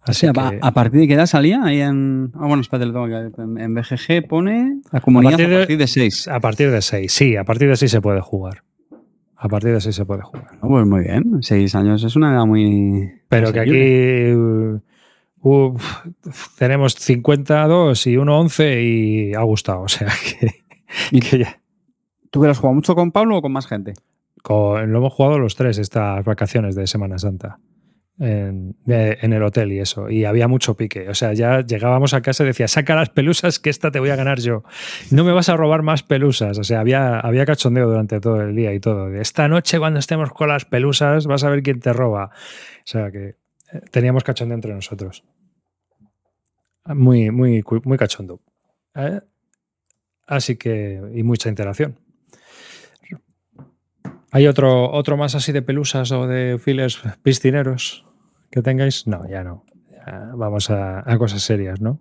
O 0.00 0.10
Así 0.10 0.20
sea, 0.20 0.32
que, 0.32 0.40
a, 0.40 0.52
a 0.62 0.72
partir 0.72 1.00
de 1.00 1.08
qué 1.08 1.14
edad 1.14 1.26
salía 1.26 1.62
ahí 1.62 1.80
en. 1.80 2.32
Ah, 2.34 2.46
bueno, 2.46 2.60
espérate, 2.62 2.86
lo 2.86 2.92
tengo 2.92 3.06
que 3.34 3.42
en, 3.42 3.58
en 3.58 3.74
BGG 3.74 4.26
pone 4.28 4.80
la 4.90 5.00
comunidad 5.00 5.34
a 5.34 5.36
partir 5.36 5.56
partir 5.58 5.76
de- 5.78 5.84
de, 5.84 5.86
6. 5.86 6.28
a 6.28 6.40
partir 6.40 6.70
de 6.70 6.82
6, 6.82 7.12
sí, 7.12 7.36
a 7.36 7.44
partir 7.44 7.68
de 7.68 7.76
6 7.76 7.90
se 7.90 8.00
puede 8.00 8.20
jugar. 8.20 8.62
A 9.36 9.48
partir 9.48 9.72
de 9.72 9.80
6 9.80 9.94
se 9.94 10.04
puede 10.06 10.22
jugar. 10.22 10.48
pues 10.60 10.86
muy 10.86 11.02
bien, 11.02 11.42
6 11.42 11.74
años 11.74 12.02
es 12.02 12.16
una 12.16 12.32
edad 12.34 12.44
muy. 12.46 13.10
Pero 13.28 13.52
que 13.52 13.60
aquí 13.60 14.32
uh, 14.34 14.80
uh, 15.42 15.76
tenemos 16.58 16.94
52 16.94 18.06
y 18.06 18.16
uno 18.16 18.40
11 18.40 18.82
y 18.82 19.34
ha 19.34 19.42
gustado. 19.42 19.82
O 19.82 19.88
sea 19.88 20.08
que, 20.40 20.50
¿Y 21.10 21.20
que 21.20 21.38
ya- 21.38 21.59
¿Tú 22.30 22.44
has 22.44 22.58
jugado 22.58 22.74
mucho 22.74 22.94
con 22.94 23.12
Pablo 23.12 23.38
o 23.38 23.42
con 23.42 23.52
más 23.52 23.66
gente? 23.66 23.94
lo 24.48 24.78
hemos 24.82 25.12
jugado 25.12 25.38
los 25.38 25.54
tres 25.54 25.78
estas 25.78 26.24
vacaciones 26.24 26.74
de 26.74 26.86
Semana 26.86 27.18
Santa. 27.18 27.58
En, 28.18 28.76
el 28.86 29.42
hotel 29.42 29.72
y 29.72 29.80
eso. 29.80 30.10
Y 30.10 30.24
había 30.26 30.46
mucho 30.46 30.74
pique. 30.76 31.08
O 31.08 31.14
sea, 31.14 31.32
ya 31.32 31.60
llegábamos 31.60 32.12
a 32.12 32.20
casa 32.20 32.42
y 32.42 32.46
decía, 32.46 32.68
saca 32.68 32.94
las 32.94 33.08
pelusas 33.08 33.58
que 33.58 33.70
esta 33.70 33.90
te 33.90 33.98
voy 33.98 34.10
a 34.10 34.16
ganar 34.16 34.40
yo. 34.40 34.62
No 35.10 35.24
me 35.24 35.32
vas 35.32 35.48
a 35.48 35.56
robar 35.56 35.82
más 35.82 36.02
pelusas. 36.02 36.58
O 36.58 36.64
sea, 36.64 36.80
había, 36.80 37.18
había 37.18 37.46
cachondeo 37.46 37.88
durante 37.88 38.20
todo 38.20 38.42
el 38.42 38.54
día 38.54 38.74
y 38.74 38.80
todo. 38.80 39.14
Esta 39.14 39.48
noche 39.48 39.78
cuando 39.78 39.98
estemos 39.98 40.30
con 40.30 40.48
las 40.48 40.66
pelusas 40.66 41.26
vas 41.26 41.44
a 41.44 41.50
ver 41.50 41.62
quién 41.62 41.80
te 41.80 41.92
roba. 41.94 42.30
O 42.34 42.86
sea, 42.86 43.10
que 43.10 43.24
eh, 43.28 43.36
teníamos 43.90 44.22
cachondeo 44.22 44.54
entre 44.54 44.74
nosotros. 44.74 45.24
Muy, 46.86 47.30
muy, 47.30 47.64
muy 47.84 47.96
cachondo. 47.96 48.40
Eh, 48.94 49.20
Así 50.30 50.54
que, 50.54 51.00
y 51.12 51.24
mucha 51.24 51.48
interacción. 51.48 51.98
¿Hay 54.32 54.46
otro, 54.46 54.90
otro 54.92 55.16
más 55.16 55.34
así 55.34 55.52
de 55.52 55.62
pelusas 55.62 56.12
o 56.12 56.26
de 56.26 56.58
files 56.58 56.98
piscineros 57.22 58.06
que 58.50 58.62
tengáis? 58.62 59.06
No, 59.06 59.28
ya 59.28 59.42
no. 59.42 59.64
Ya 59.90 60.30
vamos 60.34 60.70
a, 60.70 61.02
a 61.10 61.18
cosas 61.18 61.42
serias, 61.42 61.80
¿no? 61.80 62.00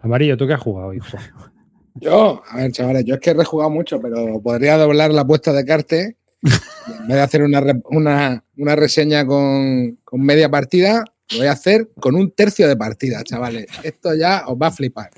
Amarillo, 0.00 0.36
¿tú 0.36 0.46
qué 0.46 0.54
has 0.54 0.60
jugado, 0.60 0.92
hijo? 0.92 1.16
Yo, 1.94 2.42
a 2.48 2.56
ver, 2.56 2.72
chavales, 2.72 3.04
yo 3.04 3.16
es 3.16 3.20
que 3.20 3.30
he 3.30 3.34
rejugado 3.34 3.68
mucho, 3.68 4.00
pero 4.00 4.40
podría 4.40 4.78
doblar 4.78 5.10
la 5.10 5.22
apuesta 5.22 5.52
de 5.52 5.64
Carte. 5.64 6.16
En 6.88 7.06
vez 7.06 7.16
de 7.16 7.20
hacer 7.20 7.42
una, 7.42 7.62
una, 7.84 8.44
una 8.56 8.74
reseña 8.74 9.24
con, 9.24 9.98
con 10.02 10.20
media 10.20 10.50
partida, 10.50 11.04
lo 11.30 11.38
voy 11.38 11.46
a 11.46 11.52
hacer 11.52 11.90
con 12.00 12.16
un 12.16 12.32
tercio 12.32 12.66
de 12.66 12.76
partida, 12.76 13.22
chavales. 13.22 13.66
Esto 13.84 14.14
ya 14.14 14.44
os 14.48 14.56
va 14.56 14.66
a 14.68 14.72
flipar. 14.72 15.10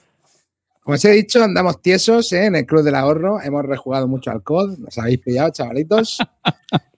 Como 0.85 0.97
os 0.97 1.05
he 1.07 1.13
dicho, 1.13 1.43
andamos 1.43 1.81
tiesos 1.81 2.31
¿eh? 2.35 2.45
en 2.45 2.57
el 2.57 2.67
Club 2.67 2.83
del 2.83 2.95
Ahorro. 2.95 3.41
Hemos 3.41 3.65
rejugado 3.65 4.07
mucho 4.07 4.31
al 4.31 4.43
COD. 4.43 4.81
Nos 4.81 4.99
habéis 4.99 5.19
pillado, 5.19 5.51
chavalitos. 5.51 6.19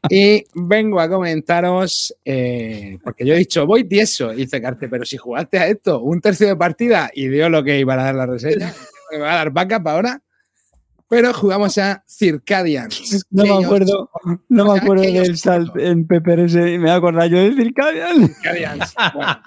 Y 0.09 0.44
vengo 0.55 1.01
a 1.01 1.09
comentaros, 1.09 2.14
eh, 2.25 2.96
porque 3.03 3.27
yo 3.27 3.35
he 3.35 3.38
dicho, 3.38 3.66
voy 3.66 3.83
tieso. 3.83 4.33
Y 4.33 4.37
dice 4.37 4.62
Carte, 4.62 4.88
pero 4.88 5.05
si 5.05 5.16
jugaste 5.16 5.59
a 5.59 5.66
esto 5.66 6.01
un 6.01 6.20
tercio 6.20 6.46
de 6.46 6.55
partida 6.55 7.11
y 7.12 7.27
dio 7.27 7.49
lo 7.49 7.64
que 7.64 7.81
iba 7.81 7.94
a 7.94 7.96
dar 7.96 8.14
la 8.14 8.25
reseña, 8.25 8.72
me 9.11 9.18
va 9.18 9.33
a 9.33 9.37
dar 9.37 9.51
backup 9.51 9.88
ahora. 9.88 10.22
Pero 11.09 11.35
jugamos 11.35 11.77
a 11.79 12.05
Circadians. 12.07 13.27
No 13.31 13.42
me 13.42 13.64
acuerdo, 13.64 14.09
no 14.49 14.72
me 14.72 14.79
acuerdo 14.79 15.03
del 15.03 15.37
salt 15.37 15.77
en 15.77 16.07
PPRS 16.07 16.55
me 16.55 16.79
voy 16.79 16.90
a 16.90 16.94
acordar 16.94 17.29
yo 17.29 17.38
de 17.38 17.53
Circadian. 17.55 18.29
Circadians. 18.29 18.94
Bueno. 19.12 19.40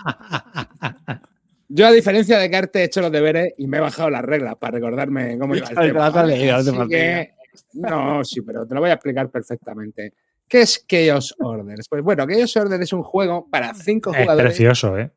Yo, 1.71 1.85
a 1.87 1.91
diferencia 1.91 2.37
de 2.39 2.49
Carte, 2.49 2.79
he 2.81 2.83
hecho 2.85 2.99
los 3.01 3.11
deberes 3.11 3.53
y 3.57 3.67
me 3.67 3.77
he 3.77 3.79
bajado 3.79 4.09
las 4.09 4.23
reglas 4.23 4.55
para 4.57 4.71
recordarme 4.71 5.37
cómo 5.37 5.55
iba 5.55 5.67
el 5.69 5.75
Te 5.75 5.81
tema. 5.87 6.25
leído, 6.25 6.87
que- 6.89 7.33
no, 7.73 8.23
sí, 8.23 8.41
pero 8.41 8.65
te 8.65 8.73
lo 8.73 8.81
voy 8.81 8.89
a 8.89 8.93
explicar 8.93 9.29
perfectamente. 9.29 10.13
¿Qué 10.47 10.61
es 10.61 10.83
Chaos 10.87 11.35
Orders? 11.39 11.87
Pues 11.87 12.01
bueno, 12.03 12.25
Chaos 12.27 12.57
Order 12.57 12.81
es 12.81 12.91
un 12.93 13.03
juego 13.03 13.47
para 13.49 13.73
cinco 13.75 14.11
Es 14.11 14.17
jugadores 14.21 14.51
precioso, 14.51 14.97
¿eh? 14.97 15.11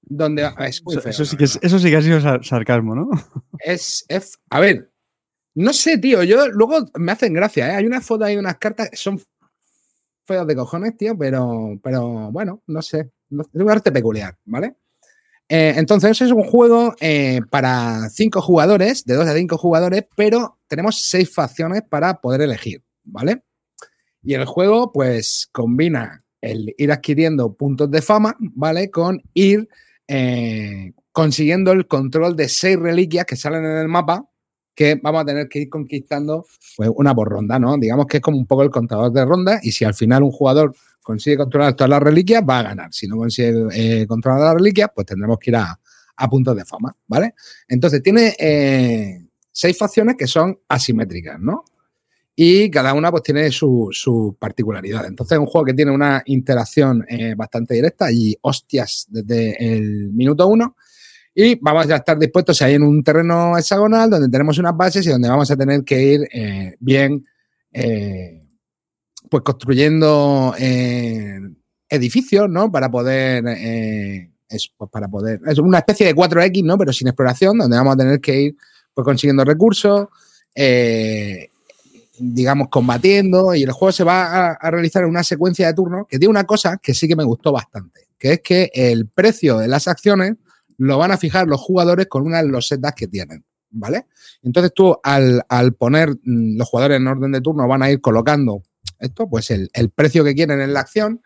donde 0.00 0.42
es 0.66 0.82
muy 0.84 0.94
Eso, 0.94 1.02
feo, 1.02 1.10
eso 1.10 1.24
sí 1.24 1.36
que 1.36 1.44
es- 1.44 1.58
eso 1.62 1.78
sí 1.78 1.88
que 1.88 1.96
ha 1.96 2.02
sido 2.02 2.20
sar- 2.20 2.44
sarcasmo, 2.44 2.94
¿no? 2.96 3.08
es, 3.60 4.04
es- 4.08 4.38
A 4.50 4.58
ver, 4.58 4.90
no 5.54 5.72
sé, 5.72 5.98
tío. 5.98 6.24
Yo 6.24 6.48
luego 6.48 6.84
me 6.96 7.12
hacen 7.12 7.32
gracia, 7.32 7.68
¿eh? 7.68 7.76
Hay 7.76 7.86
unas 7.86 8.04
fotos 8.04 8.26
ahí 8.26 8.34
de 8.34 8.40
unas 8.40 8.58
cartas 8.58 8.90
que 8.90 8.96
son 8.96 9.20
feos 10.24 10.46
de 10.46 10.56
cojones, 10.56 10.96
tío, 10.96 11.16
pero, 11.16 11.78
pero 11.82 12.30
bueno, 12.32 12.62
no 12.66 12.82
sé. 12.82 13.10
Es 13.30 13.46
un 13.60 13.70
arte 13.70 13.92
peculiar, 13.92 14.36
¿vale? 14.44 14.76
Eh, 15.54 15.74
entonces, 15.76 16.18
es 16.22 16.32
un 16.32 16.44
juego 16.44 16.94
eh, 16.98 17.42
para 17.50 18.08
cinco 18.08 18.40
jugadores, 18.40 19.04
de 19.04 19.16
dos 19.16 19.26
a 19.26 19.34
cinco 19.34 19.58
jugadores, 19.58 20.06
pero 20.16 20.56
tenemos 20.66 21.02
seis 21.02 21.30
facciones 21.30 21.82
para 21.82 22.22
poder 22.22 22.40
elegir, 22.40 22.82
¿vale? 23.04 23.42
Y 24.22 24.32
el 24.32 24.46
juego, 24.46 24.92
pues, 24.92 25.50
combina 25.52 26.24
el 26.40 26.74
ir 26.78 26.90
adquiriendo 26.90 27.52
puntos 27.52 27.90
de 27.90 28.00
fama, 28.00 28.34
¿vale? 28.38 28.90
Con 28.90 29.22
ir 29.34 29.68
eh, 30.08 30.94
consiguiendo 31.12 31.72
el 31.72 31.86
control 31.86 32.34
de 32.34 32.48
seis 32.48 32.78
reliquias 32.78 33.26
que 33.26 33.36
salen 33.36 33.66
en 33.66 33.76
el 33.76 33.88
mapa 33.88 34.26
que 34.74 34.98
vamos 35.02 35.20
a 35.20 35.26
tener 35.26 35.50
que 35.50 35.58
ir 35.58 35.68
conquistando 35.68 36.46
pues, 36.78 36.90
una 36.94 37.14
por 37.14 37.28
ronda, 37.28 37.58
¿no? 37.58 37.76
Digamos 37.76 38.06
que 38.06 38.16
es 38.16 38.22
como 38.22 38.38
un 38.38 38.46
poco 38.46 38.62
el 38.62 38.70
contador 38.70 39.12
de 39.12 39.26
ronda 39.26 39.60
y 39.62 39.72
si 39.72 39.84
al 39.84 39.92
final 39.92 40.22
un 40.22 40.32
jugador 40.32 40.74
consigue 41.02 41.36
controlar 41.36 41.74
todas 41.74 41.90
las 41.90 42.02
reliquias, 42.02 42.42
va 42.48 42.60
a 42.60 42.62
ganar. 42.62 42.92
Si 42.92 43.06
no 43.06 43.16
consigue 43.16 43.66
eh, 43.72 44.06
controlar 44.06 44.40
las 44.40 44.54
reliquias, 44.54 44.90
pues 44.94 45.06
tendremos 45.06 45.38
que 45.38 45.50
ir 45.50 45.56
a, 45.56 45.78
puntos 46.30 46.56
de 46.56 46.64
fama, 46.64 46.96
¿vale? 47.08 47.34
Entonces 47.66 48.00
tiene 48.00 48.36
eh, 48.38 49.26
seis 49.50 49.76
facciones 49.76 50.14
que 50.16 50.28
son 50.28 50.56
asimétricas, 50.68 51.40
¿no? 51.40 51.64
Y 52.36 52.70
cada 52.70 52.94
una 52.94 53.10
pues 53.10 53.24
tiene 53.24 53.50
su, 53.50 54.36
particularidad. 54.38 55.06
Entonces 55.06 55.34
es 55.34 55.40
un 55.40 55.46
juego 55.46 55.64
que 55.64 55.74
tiene 55.74 55.90
una 55.90 56.22
interacción 56.26 57.04
eh, 57.08 57.34
bastante 57.34 57.74
directa 57.74 58.12
y 58.12 58.36
hostias 58.40 59.06
desde 59.08 59.74
el 59.74 60.12
minuto 60.12 60.46
uno. 60.46 60.76
Y 61.34 61.56
vamos 61.56 61.90
a 61.90 61.96
estar 61.96 62.16
dispuestos 62.16 62.62
ahí 62.62 62.74
en 62.74 62.84
un 62.84 63.02
terreno 63.02 63.58
hexagonal 63.58 64.08
donde 64.08 64.28
tenemos 64.28 64.56
unas 64.58 64.76
bases 64.76 65.04
y 65.04 65.10
donde 65.10 65.28
vamos 65.28 65.50
a 65.50 65.56
tener 65.56 65.82
que 65.82 66.02
ir 66.02 66.76
bien, 66.78 67.26
pues 69.32 69.44
construyendo 69.44 70.54
eh, 70.58 71.40
edificios, 71.88 72.50
¿no? 72.50 72.70
Para 72.70 72.90
poder, 72.90 73.42
eh, 73.48 74.30
es, 74.46 74.70
pues 74.76 74.90
para 74.90 75.08
poder, 75.08 75.40
es 75.46 75.58
una 75.58 75.78
especie 75.78 76.04
de 76.04 76.14
4X, 76.14 76.62
¿no? 76.62 76.76
Pero 76.76 76.92
sin 76.92 77.08
exploración, 77.08 77.56
donde 77.56 77.78
vamos 77.78 77.94
a 77.94 77.96
tener 77.96 78.20
que 78.20 78.38
ir 78.38 78.56
pues 78.92 79.06
consiguiendo 79.06 79.42
recursos, 79.42 80.08
eh, 80.54 81.48
digamos, 82.18 82.68
combatiendo 82.68 83.54
y 83.54 83.62
el 83.62 83.72
juego 83.72 83.90
se 83.90 84.04
va 84.04 84.24
a, 84.24 84.52
a 84.52 84.70
realizar 84.70 85.02
en 85.02 85.08
una 85.08 85.24
secuencia 85.24 85.66
de 85.66 85.72
turnos 85.72 86.06
que 86.06 86.18
tiene 86.18 86.28
una 86.28 86.44
cosa 86.44 86.76
que 86.76 86.92
sí 86.92 87.08
que 87.08 87.16
me 87.16 87.24
gustó 87.24 87.52
bastante, 87.52 88.08
que 88.18 88.34
es 88.34 88.40
que 88.40 88.70
el 88.74 89.08
precio 89.08 89.56
de 89.56 89.68
las 89.68 89.88
acciones 89.88 90.34
lo 90.76 90.98
van 90.98 91.10
a 91.10 91.16
fijar 91.16 91.46
los 91.46 91.62
jugadores 91.62 92.06
con 92.08 92.26
unas 92.26 92.44
losetas 92.44 92.92
que 92.94 93.08
tienen, 93.08 93.46
¿vale? 93.70 94.08
Entonces 94.42 94.72
tú 94.74 94.94
al, 95.02 95.42
al 95.48 95.72
poner 95.72 96.10
mm, 96.10 96.58
los 96.58 96.68
jugadores 96.68 96.98
en 96.98 97.06
orden 97.06 97.32
de 97.32 97.40
turno 97.40 97.66
van 97.66 97.82
a 97.82 97.90
ir 97.90 98.02
colocando 98.02 98.62
esto, 99.02 99.28
pues 99.28 99.50
el, 99.50 99.70
el 99.74 99.90
precio 99.90 100.24
que 100.24 100.34
quieren 100.34 100.60
en 100.60 100.72
la 100.72 100.80
acción 100.80 101.20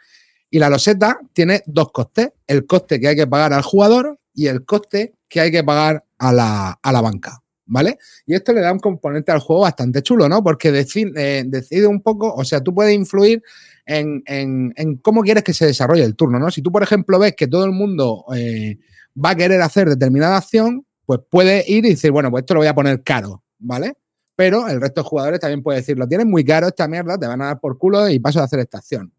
y 0.50 0.58
la 0.58 0.68
loseta 0.70 1.18
tiene 1.32 1.62
dos 1.66 1.90
costes, 1.92 2.30
el 2.46 2.66
coste 2.66 3.00
que 3.00 3.08
hay 3.08 3.16
que 3.16 3.26
pagar 3.26 3.52
al 3.52 3.62
jugador 3.62 4.18
y 4.34 4.46
el 4.46 4.64
coste 4.64 5.14
que 5.28 5.40
hay 5.40 5.50
que 5.50 5.64
pagar 5.64 6.04
a 6.18 6.32
la, 6.32 6.78
a 6.82 6.92
la 6.92 7.00
banca, 7.00 7.42
¿vale? 7.66 7.98
Y 8.26 8.34
esto 8.34 8.52
le 8.52 8.60
da 8.60 8.72
un 8.72 8.78
componente 8.78 9.32
al 9.32 9.40
juego 9.40 9.62
bastante 9.62 10.02
chulo, 10.02 10.28
¿no? 10.28 10.42
Porque 10.42 10.72
deci- 10.72 11.12
eh, 11.16 11.44
decide 11.46 11.86
un 11.86 12.00
poco, 12.00 12.32
o 12.32 12.44
sea, 12.44 12.60
tú 12.62 12.72
puedes 12.74 12.94
influir 12.94 13.42
en, 13.86 14.22
en- 14.26 14.72
en 14.76 14.96
cómo 14.98 15.22
quieres 15.22 15.42
que 15.42 15.52
se 15.54 15.66
desarrolle 15.66 16.04
el 16.04 16.14
turno, 16.16 16.38
¿no? 16.38 16.50
Si 16.50 16.62
tú, 16.62 16.70
por 16.70 16.82
ejemplo, 16.82 17.18
ves 17.18 17.34
que 17.36 17.48
todo 17.48 17.64
el 17.64 17.72
mundo 17.72 18.24
eh, 18.36 18.78
va 19.22 19.30
a 19.30 19.34
querer 19.36 19.60
hacer 19.62 19.88
determinada 19.88 20.36
acción, 20.36 20.86
pues 21.06 21.20
puedes 21.30 21.68
ir 21.68 21.84
y 21.86 21.90
decir, 21.90 22.10
bueno, 22.12 22.30
pues 22.30 22.42
esto 22.42 22.54
lo 22.54 22.60
voy 22.60 22.66
a 22.68 22.74
poner 22.74 23.02
caro, 23.02 23.42
¿vale? 23.58 23.94
Pero 24.36 24.68
el 24.68 24.80
resto 24.80 25.02
de 25.02 25.08
jugadores 25.08 25.40
también 25.40 25.62
puede 25.62 25.78
decir, 25.78 25.98
lo 25.98 26.06
tienes 26.06 26.26
muy 26.26 26.44
caro 26.44 26.68
esta 26.68 26.86
mierda, 26.86 27.18
te 27.18 27.26
van 27.26 27.40
a 27.40 27.46
dar 27.46 27.60
por 27.60 27.78
culo 27.78 28.08
y 28.08 28.18
paso 28.18 28.38
de 28.38 28.44
hacer 28.44 28.60
esta 28.60 28.78
acción, 28.78 29.12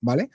¿vale? 0.00 0.30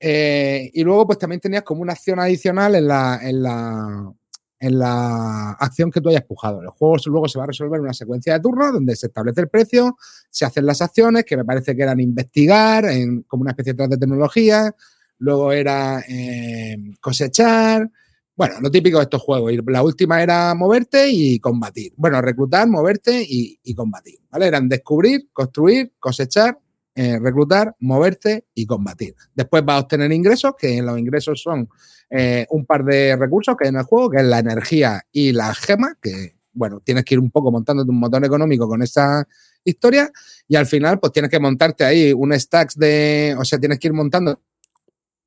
Eh, 0.00 0.68
y 0.74 0.82
luego, 0.82 1.06
pues 1.06 1.18
también 1.18 1.40
tenías 1.40 1.62
como 1.62 1.80
una 1.80 1.92
acción 1.92 2.18
adicional 2.18 2.74
en 2.74 2.88
la, 2.88 3.20
en 3.22 3.40
la, 3.40 4.12
en 4.58 4.78
la 4.78 5.52
acción 5.52 5.92
que 5.92 6.00
tú 6.00 6.08
hayas 6.08 6.24
pujado. 6.24 6.60
El 6.60 6.70
juego 6.70 6.96
luego 7.06 7.28
se 7.28 7.38
va 7.38 7.44
a 7.44 7.46
resolver 7.46 7.78
en 7.78 7.84
una 7.84 7.94
secuencia 7.94 8.32
de 8.32 8.40
turnos 8.40 8.72
donde 8.72 8.96
se 8.96 9.06
establece 9.06 9.42
el 9.42 9.48
precio, 9.48 9.96
se 10.28 10.44
hacen 10.44 10.66
las 10.66 10.82
acciones, 10.82 11.24
que 11.24 11.36
me 11.36 11.44
parece 11.44 11.76
que 11.76 11.82
eran 11.82 12.00
investigar, 12.00 12.84
en, 12.86 13.22
como 13.22 13.42
una 13.42 13.52
especie 13.52 13.74
de 13.74 13.86
de 13.86 13.96
tecnología, 13.96 14.74
luego 15.18 15.52
era 15.52 16.02
eh, 16.08 16.76
cosechar, 17.00 17.88
bueno, 18.34 18.54
lo 18.60 18.70
típico 18.70 18.98
de 18.98 19.04
estos 19.04 19.20
juegos. 19.22 19.52
La 19.66 19.82
última 19.82 20.22
era 20.22 20.54
moverte 20.54 21.08
y 21.10 21.38
combatir. 21.38 21.92
Bueno, 21.96 22.20
reclutar, 22.22 22.66
moverte 22.66 23.24
y, 23.26 23.74
combatir, 23.74 24.18
¿vale? 24.30 24.46
Eran 24.46 24.68
descubrir, 24.68 25.28
construir, 25.32 25.92
cosechar, 25.98 26.58
eh, 26.94 27.18
reclutar, 27.18 27.74
moverte 27.80 28.46
y 28.54 28.66
combatir. 28.66 29.14
Después 29.34 29.64
vas 29.64 29.76
a 29.76 29.80
obtener 29.80 30.12
ingresos, 30.12 30.52
que 30.58 30.80
los 30.80 30.98
ingresos 30.98 31.42
son 31.42 31.68
eh, 32.10 32.46
un 32.50 32.64
par 32.64 32.84
de 32.84 33.16
recursos 33.16 33.54
que 33.56 33.64
hay 33.64 33.70
en 33.70 33.76
el 33.76 33.84
juego, 33.84 34.10
que 34.10 34.18
es 34.18 34.24
la 34.24 34.38
energía 34.38 35.02
y 35.12 35.32
la 35.32 35.54
gema, 35.54 35.96
que, 36.00 36.36
bueno, 36.52 36.80
tienes 36.80 37.04
que 37.04 37.14
ir 37.14 37.20
un 37.20 37.30
poco 37.30 37.50
montándote 37.50 37.90
un 37.90 38.00
motor 38.00 38.24
económico 38.24 38.66
con 38.66 38.82
esa 38.82 39.26
historia 39.64 40.10
y 40.48 40.56
al 40.56 40.66
final, 40.66 40.98
pues 40.98 41.12
tienes 41.12 41.30
que 41.30 41.38
montarte 41.38 41.84
ahí 41.84 42.12
un 42.12 42.38
stacks 42.38 42.76
de, 42.76 43.36
o 43.38 43.44
sea, 43.44 43.58
tienes 43.58 43.78
que 43.78 43.88
ir 43.88 43.94
montando 43.94 44.40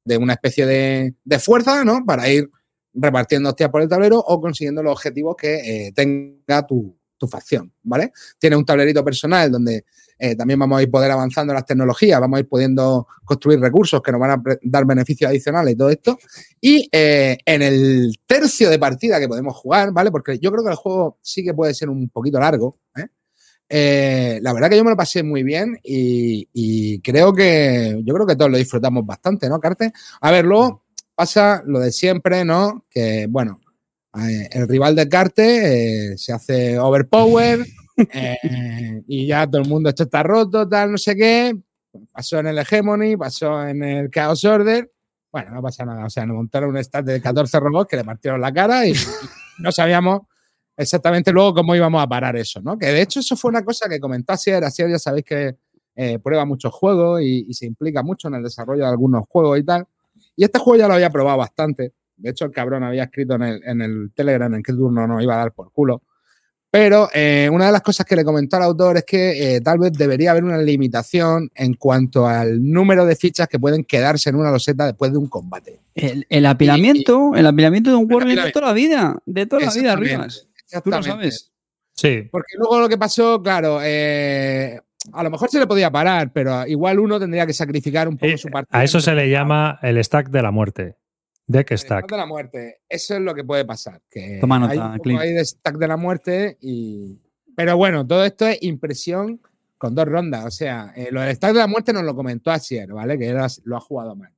de 0.04 0.18
una 0.18 0.34
especie 0.34 0.66
de, 0.66 1.16
de 1.24 1.40
fuerza, 1.40 1.84
¿no? 1.84 2.04
Para 2.06 2.30
ir 2.30 2.50
repartiendo 2.96 3.50
hostias 3.50 3.70
por 3.70 3.82
el 3.82 3.90
tablero 3.90 4.20
o 4.20 4.42
consiguiendo 4.42 4.82
los 4.82 4.94
objetivos 4.94 5.36
que 5.36 5.88
eh, 5.88 5.92
tenga 5.94 6.66
tu, 6.66 6.98
tu 7.18 7.28
facción, 7.28 7.72
¿vale? 7.84 8.12
Tiene 8.40 8.56
un 8.56 8.66
tablerito 8.66 9.04
personal 9.04 9.52
donde 9.52 9.86
eh, 10.18 10.36
también 10.36 10.60
vamos 10.60 10.80
a 10.80 10.84
ir 10.84 10.90
poder 10.90 11.12
avanzando 11.12 11.52
en 11.52 11.56
las 11.56 11.66
tecnologías, 11.66 12.20
vamos 12.20 12.38
a 12.38 12.40
ir 12.40 12.48
pudiendo 12.48 13.08
construir 13.24 13.60
recursos 13.60 14.02
que 14.02 14.12
nos 14.12 14.22
van 14.22 14.32
a 14.32 14.44
dar 14.62 14.86
beneficios 14.86 15.30
adicionales 15.30 15.74
y 15.74 15.78
todo 15.78 15.90
esto. 15.90 16.18
Y 16.62 16.88
eh, 16.92 17.38
en 17.46 17.62
el 17.62 18.16
tercio 18.26 18.70
de 18.70 18.80
partida 18.80 19.20
que 19.20 19.28
podemos 19.28 19.56
jugar, 19.56 19.92
¿vale? 19.92 20.12
Porque 20.12 20.40
yo 20.40 20.52
creo 20.52 20.64
que 20.64 20.72
el 20.72 20.78
juego 20.78 21.20
sí 21.22 21.44
que 21.44 21.54
puede 21.54 21.74
ser 21.74 21.90
un 21.90 22.10
poquito 22.10 22.40
largo, 22.40 22.80
la 23.68 24.54
verdad 24.54 24.70
que 24.70 24.78
yo 24.78 24.84
me 24.84 24.92
lo 24.92 24.96
pasé 24.96 25.24
muy 25.24 25.42
bien 25.42 25.78
y, 25.84 26.48
y 26.54 27.02
creo 27.02 27.34
que 27.34 28.00
yo 28.06 28.14
creo 28.14 28.28
que 28.28 28.36
todos 28.36 28.52
lo 28.52 28.58
disfrutamos 28.58 29.06
bastante, 29.06 29.50
¿no, 29.50 29.60
Carte? 29.60 29.92
A 30.22 30.32
ver, 30.32 30.46
luego 30.46 30.85
pasa 31.16 31.64
lo 31.66 31.80
de 31.80 31.92
siempre, 31.92 32.46
¿no? 32.46 32.86
Que, 32.90 33.28
bueno, 33.30 33.60
eh, 34.20 34.50
el 34.52 34.68
rival 34.68 34.96
de 34.96 35.10
Carte 35.10 36.12
eh, 36.12 36.18
se 36.18 36.34
hace 36.34 36.78
overpower 36.80 37.66
eh, 38.14 39.04
y 39.08 39.28
ya 39.28 39.48
todo 39.48 39.62
el 39.62 39.68
mundo 39.68 39.90
esto 39.90 40.04
está 40.04 40.24
roto, 40.24 40.68
tal, 40.68 40.92
no 40.92 40.98
sé 40.98 41.16
qué. 41.16 41.58
Pasó 42.12 42.40
en 42.40 42.48
el 42.48 42.58
Hegemony, 42.60 43.16
pasó 43.16 43.66
en 43.66 43.82
el 43.84 44.12
Chaos 44.12 44.44
Order. 44.44 44.92
Bueno, 45.32 45.52
no 45.52 45.62
pasa 45.62 45.86
nada. 45.86 46.06
O 46.06 46.10
sea, 46.10 46.26
nos 46.26 46.36
montaron 46.36 46.70
un 46.70 46.78
stat 46.78 47.06
de 47.06 47.22
14 47.22 47.60
robots 47.60 47.90
que 47.90 47.98
le 47.98 48.04
partieron 48.04 48.42
la 48.42 48.54
cara 48.54 48.86
y, 48.86 48.92
y 48.92 48.96
no 49.60 49.72
sabíamos 49.72 50.22
exactamente 50.78 51.32
luego 51.32 51.54
cómo 51.54 51.74
íbamos 51.74 52.04
a 52.04 52.08
parar 52.08 52.36
eso, 52.36 52.62
¿no? 52.62 52.78
Que 52.78 52.88
de 52.88 53.02
hecho 53.02 53.22
eso 53.22 53.38
fue 53.38 53.50
una 53.50 53.64
cosa 53.64 53.88
que 53.88 54.00
comentó 54.00 54.34
Asier. 54.34 54.64
Asier 54.64 54.90
ya 54.90 55.00
sabéis 55.00 55.26
que 55.26 55.56
eh, 55.96 56.20
prueba 56.20 56.44
muchos 56.46 56.74
juegos 56.74 57.22
y, 57.22 57.46
y 57.48 57.54
se 57.54 57.66
implica 57.66 58.04
mucho 58.04 58.28
en 58.28 58.36
el 58.36 58.44
desarrollo 58.44 58.84
de 58.84 58.90
algunos 58.90 59.26
juegos 59.28 59.58
y 59.60 59.64
tal. 59.64 59.88
Y 60.36 60.44
este 60.44 60.60
juego 60.60 60.80
ya 60.80 60.88
lo 60.88 60.96
había 60.96 61.10
probado 61.10 61.38
bastante. 61.38 61.94
De 62.18 62.30
hecho, 62.30 62.46
el 62.46 62.52
cabrón 62.52 62.84
había 62.84 63.04
escrito 63.04 63.36
en 63.36 63.44
el, 63.44 63.62
en 63.66 63.82
el 63.82 64.12
Telegram 64.14 64.54
en 64.54 64.64
qué 64.64 64.74
turno 64.74 65.06
nos 65.08 65.22
iba 65.22 65.36
a 65.36 65.40
dar 65.40 65.52
por 65.54 65.72
culo. 65.72 66.02
Pero 66.76 67.08
eh, 67.14 67.50
una 67.50 67.68
de 67.68 67.72
las 67.72 67.82
cosas 67.82 68.06
que 68.06 68.18
le 68.18 68.26
comentó 68.26 68.58
al 68.58 68.64
autor 68.64 68.98
es 68.98 69.06
que 69.06 69.56
eh, 69.56 69.62
tal 69.62 69.80
vez 69.80 69.94
debería 69.94 70.32
haber 70.32 70.44
una 70.44 70.58
limitación 70.58 71.50
en 71.56 71.76
cuanto 71.76 72.28
al 72.28 72.62
número 72.62 73.06
de 73.06 73.16
fichas 73.16 73.48
que 73.48 73.60
pueden 73.60 73.86
quedarse 73.86 74.30
en 74.30 74.36
una 74.36 74.52
loseta 74.52 74.86
después 74.86 75.14
de 75.14 75.18
un 75.18 75.28
combate. 75.28 75.80
El, 75.94 76.26
el 76.28 76.46
apilamiento, 76.46 77.32
el 77.34 77.46
apilamiento 77.46 77.92
de 77.92 77.96
un 77.96 78.12
Wargame 78.12 78.42
de 78.42 78.52
toda 78.52 78.68
la 78.68 78.74
vida, 78.74 79.18
de 79.26 79.46
toda 79.46 79.62
la 79.68 79.72
vida, 79.72 79.96
Rivas. 79.96 80.48
Tú 80.84 80.90
lo 80.90 81.02
sabes. 81.02 81.54
Sí. 81.94 82.28
Porque 82.30 82.58
luego 82.58 82.82
lo 82.82 82.90
que 82.90 82.98
pasó, 82.98 83.42
claro, 83.42 83.80
eh, 83.82 84.82
a 85.14 85.24
lo 85.24 85.30
mejor 85.30 85.50
se 85.50 85.60
le 85.60 85.68
podía 85.68 85.92
parar, 85.92 86.32
pero 86.34 86.66
igual 86.68 87.00
uno 87.00 87.20
tendría 87.20 87.46
que 87.46 87.54
sacrificar 87.54 88.08
un 88.08 88.18
poco 88.18 88.32
Eh, 88.34 88.38
su 88.38 88.50
partida. 88.50 88.80
A 88.80 88.84
eso 88.84 89.00
se 89.00 89.14
le 89.14 89.30
llama 89.30 89.80
el 89.82 90.04
stack 90.04 90.30
de 90.30 90.42
la 90.42 90.52
muerte. 90.52 90.96
Deck 91.48 91.72
El 91.72 91.78
stack. 91.78 92.10
de 92.10 92.18
la 92.18 92.26
muerte. 92.26 92.82
Eso 92.90 93.16
es 93.16 93.22
lo 93.22 93.36
que 93.36 93.44
puede 93.44 93.66
pasar. 93.66 94.02
Que 94.10 94.40
Toma 94.42 94.58
nota, 94.60 94.72
hay 94.74 94.80
un 94.80 94.92
poco 94.94 95.04
Clint. 95.04 95.22
ahí 95.22 95.34
de 95.34 95.46
stack 95.46 95.78
de 95.78 95.88
la 95.88 95.98
muerte 95.98 96.58
y. 96.62 97.22
Pero 97.56 97.78
bueno, 97.78 98.06
todo 98.06 98.26
esto 98.26 98.48
es 98.48 98.58
impresión 98.64 99.40
con 99.78 99.94
dos 99.94 100.06
rondas. 100.06 100.44
O 100.46 100.52
sea, 100.52 100.92
eh, 100.96 101.10
lo 101.12 101.22
del 101.22 101.36
stack 101.36 101.54
de 101.54 101.60
la 101.60 101.68
muerte 101.68 101.94
nos 101.94 102.04
lo 102.04 102.16
comentó 102.16 102.50
Asier, 102.52 102.92
¿vale? 102.92 103.18
Que 103.20 103.28
era- 103.28 103.48
lo 103.64 103.78
ha 103.78 103.80
jugado 103.80 104.16
mal. 104.16 104.32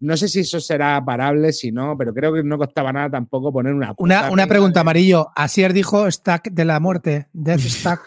No 0.00 0.16
sé 0.16 0.28
si 0.28 0.40
eso 0.40 0.58
será 0.60 1.04
parable, 1.04 1.52
si 1.52 1.70
no, 1.72 1.96
pero 1.98 2.14
creo 2.14 2.32
que 2.32 2.42
no 2.44 2.56
costaba 2.56 2.92
nada 2.92 3.10
tampoco 3.10 3.52
poner 3.52 3.74
una. 3.74 3.92
Una, 3.98 4.30
una 4.30 4.46
pregunta, 4.46 4.78
de- 4.78 4.82
Amarillo. 4.82 5.28
Asier 5.36 5.72
dijo 5.72 6.10
stack 6.10 6.50
de 6.52 6.64
la 6.64 6.80
muerte. 6.80 7.26
Death 7.32 7.60
stack. 7.60 8.00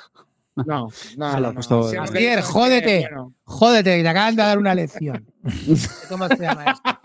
No, 0.56 0.66
no, 0.66 1.32
Se 1.34 1.40
lo 1.40 1.54
no, 1.54 1.60
es 1.60 2.12
que, 2.12 2.42
jódete. 2.42 3.00
bueno, 3.10 3.34
Jódete, 3.44 3.98
que 3.98 4.04
te 4.04 4.10
acaban 4.10 4.36
de 4.36 4.44
dar 4.44 4.58
una 4.58 4.76
lección. 4.76 5.26
¿Cómo 6.10 6.28
se 6.28 6.38
llama 6.38 6.66
esto? 6.72 7.00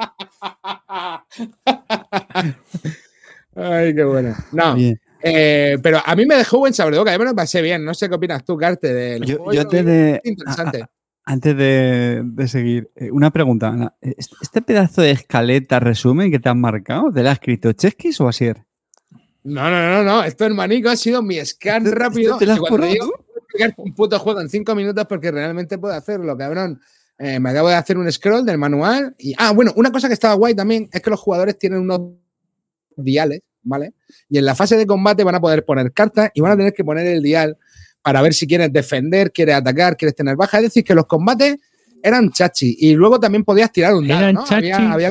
Ay, 3.54 3.94
qué 3.94 4.04
bueno. 4.04 4.35
No, 4.52 4.76
eh, 5.22 5.78
pero 5.82 6.00
a 6.04 6.14
mí 6.14 6.26
me 6.26 6.37
dejó 6.37 6.59
buen 6.59 6.74
sabor 6.74 6.92
de 6.92 6.98
boca. 6.98 7.12
Yo 7.12 7.18
me 7.18 7.24
lo 7.24 7.35
pasé 7.35 7.62
bien. 7.62 7.85
No 7.85 7.94
sé 7.94 8.09
qué 8.09 8.14
opinas 8.14 8.44
tú, 8.44 8.56
Carte, 8.56 8.92
del 8.92 9.24
yo, 9.24 9.37
juego. 9.38 9.52
yo 9.52 9.62
lo 9.62 9.68
antes 9.68 9.85
de, 9.87 10.20
Interesante. 10.24 10.82
a- 10.82 10.85
a- 10.85 10.90
antes 11.28 11.56
de, 11.56 12.22
de 12.24 12.48
seguir, 12.48 12.90
eh, 12.94 13.11
una 13.11 13.30
pregunta. 13.32 13.68
Ana. 13.68 13.94
¿Este 14.00 14.37
este 14.42 14.62
pedazo 14.62 15.02
de 15.02 15.11
escaleta 15.12 15.80
resumen 15.80 16.30
que 16.30 16.38
te 16.38 16.48
han 16.48 16.61
marcado, 16.61 17.11
¿te 17.12 17.22
la 17.22 17.30
ha 17.30 17.32
escrito 17.32 17.72
Cheskis 17.72 18.20
o 18.20 18.28
Asier? 18.28 18.64
No, 19.42 19.70
no, 19.70 19.90
no, 19.90 20.04
no. 20.04 20.22
Esto, 20.22 20.44
hermanico, 20.44 20.88
ha 20.90 20.96
sido 20.96 21.22
mi 21.22 21.44
scan 21.44 21.85
¿Esto- 21.87 21.98
rápido. 21.98 22.32
esto 22.35 22.38
te 22.38 22.46
lo 22.46 22.52
has 22.52 22.59
cuando 22.61 22.76
currado 22.76 22.92
digo 22.92 23.25
un 23.76 23.94
puto 23.94 24.18
juego 24.18 24.40
en 24.40 24.48
cinco 24.48 24.74
minutos 24.74 25.04
porque 25.08 25.30
realmente 25.30 25.78
puedo 25.78 25.94
hacerlo, 25.94 26.36
cabrón. 26.36 26.80
Eh, 27.18 27.40
me 27.40 27.50
acabo 27.50 27.68
de 27.68 27.74
hacer 27.76 27.96
un 27.96 28.10
scroll 28.12 28.44
del 28.44 28.58
manual. 28.58 29.14
Y, 29.18 29.34
ah, 29.38 29.52
bueno, 29.52 29.72
una 29.76 29.90
cosa 29.90 30.08
que 30.08 30.14
estaba 30.14 30.34
guay 30.34 30.54
también 30.54 30.88
es 30.92 31.00
que 31.00 31.10
los 31.10 31.20
jugadores 31.20 31.58
tienen 31.58 31.80
unos 31.80 32.00
diales, 32.96 33.40
¿vale? 33.62 33.94
Y 34.28 34.38
en 34.38 34.44
la 34.44 34.54
fase 34.54 34.76
de 34.76 34.86
combate 34.86 35.24
van 35.24 35.34
a 35.34 35.40
poder 35.40 35.64
poner 35.64 35.92
cartas 35.92 36.30
y 36.34 36.40
van 36.40 36.52
a 36.52 36.56
tener 36.56 36.72
que 36.72 36.84
poner 36.84 37.06
el 37.06 37.22
dial 37.22 37.56
para 38.02 38.22
ver 38.22 38.34
si 38.34 38.46
quieres 38.46 38.72
defender, 38.72 39.32
quieres 39.32 39.54
atacar, 39.56 39.96
quieres 39.96 40.14
tener 40.14 40.36
baja. 40.36 40.58
Es 40.58 40.64
decir, 40.64 40.84
que 40.84 40.94
los 40.94 41.06
combates 41.06 41.56
eran 42.02 42.30
chachi. 42.30 42.76
Y 42.78 42.94
luego 42.94 43.18
también 43.18 43.44
podías 43.44 43.72
tirar 43.72 43.94
un 43.94 44.06
dado, 44.06 44.32
¿no? 44.32 44.40
Había- 44.42 44.72
chachis. 44.76 44.92
había- 44.92 45.10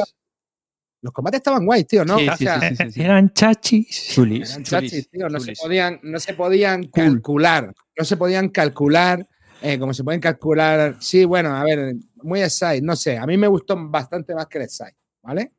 Los 1.06 1.14
combates 1.14 1.38
estaban 1.38 1.64
guays, 1.68 1.86
tío, 1.86 2.04
¿no? 2.04 2.18
Sí, 2.18 2.28
O 2.28 2.36
sí, 2.36 2.44
sea, 2.46 2.60
sí, 2.70 2.76
sí, 2.76 2.92
sí. 2.92 3.02
Eran 3.04 3.32
chachis. 3.32 4.08
Chulis. 4.16 4.50
eran 4.50 4.64
chulis, 4.64 4.92
chachis, 4.92 5.10
tío. 5.12 5.30
No 5.30 5.40
se 5.40 5.54
podían, 5.54 6.00
no 6.02 6.20
se 6.20 6.34
podían 6.34 6.84
calcular. 6.88 7.72
No 7.96 8.04
se 8.04 8.18
podían 8.18 8.50
calcular 8.50 9.28
eh, 9.62 9.78
como 9.78 9.94
se 9.94 10.04
pueden 10.04 10.20
calcular. 10.20 10.96
Sí, 11.00 11.24
bueno, 11.26 11.56
a 11.56 11.64
ver, 11.64 11.94
muy 12.24 12.42
side, 12.50 12.82
no 12.82 12.96
sé. 12.96 13.18
A 13.20 13.26
mí 13.28 13.38
me 13.38 13.48
gustó 13.48 13.76
bastante 13.88 14.34
más 14.34 14.48
que 14.48 14.58
el 14.58 14.68
side, 14.70 14.96
¿vale? 15.22 15.52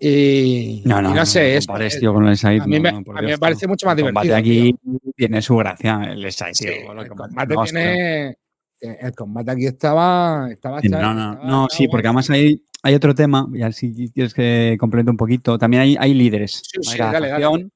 Y 0.00 0.82
No, 0.84 1.02
no, 1.02 1.10
y 1.10 1.14
no 1.14 1.26
sé, 1.26 1.40
no 1.52 1.58
eso, 1.58 1.66
compares, 1.66 1.98
tío, 1.98 2.14
con 2.14 2.26
el 2.28 2.36
side. 2.36 2.60
a 2.60 2.66
mí 2.66 2.78
me- 2.78 2.92
no, 2.92 3.02
por 3.02 3.18
a 3.18 3.20
mí 3.20 3.26
Dios, 3.26 3.38
me 3.38 3.40
parece 3.40 3.66
mucho 3.66 3.86
más 3.86 3.98
El 3.98 4.04
combate 4.04 4.28
divertido, 4.28 4.76
aquí 4.76 5.12
tiene 5.16 5.42
su 5.42 5.56
gracia, 5.56 6.00
el 6.08 6.32
side, 6.32 6.54
Sí, 6.54 6.66
tío. 6.66 6.94
lo 6.94 7.02
el 7.02 7.08
combate 7.08 7.54
tiene. 7.64 8.36
El 8.80 9.12
combate 9.12 9.50
aquí 9.50 9.66
estaba. 9.66 10.48
estaba 10.52 10.80
Sí, 10.80 10.88
No, 10.88 11.00
no, 11.00 11.08
estaba- 11.10 11.34
no, 11.34 11.64
estaba 11.64 11.68
sí, 11.70 11.88
porque 11.88 12.06
además 12.06 12.30
hay, 12.30 12.62
hay 12.82 12.94
otro 12.94 13.14
tema, 13.14 13.48
y 13.52 13.62
así 13.62 14.10
quieres 14.12 14.34
que 14.34 14.76
complemente 14.78 15.10
un 15.10 15.16
poquito. 15.16 15.58
También 15.58 15.82
hay, 15.82 15.96
hay 15.98 16.14
líderes. 16.14 16.62
Sí, 16.64 16.78
sí, 16.82 16.98
Cada 16.98 17.12
dale, 17.12 17.28
dale. 17.28 17.68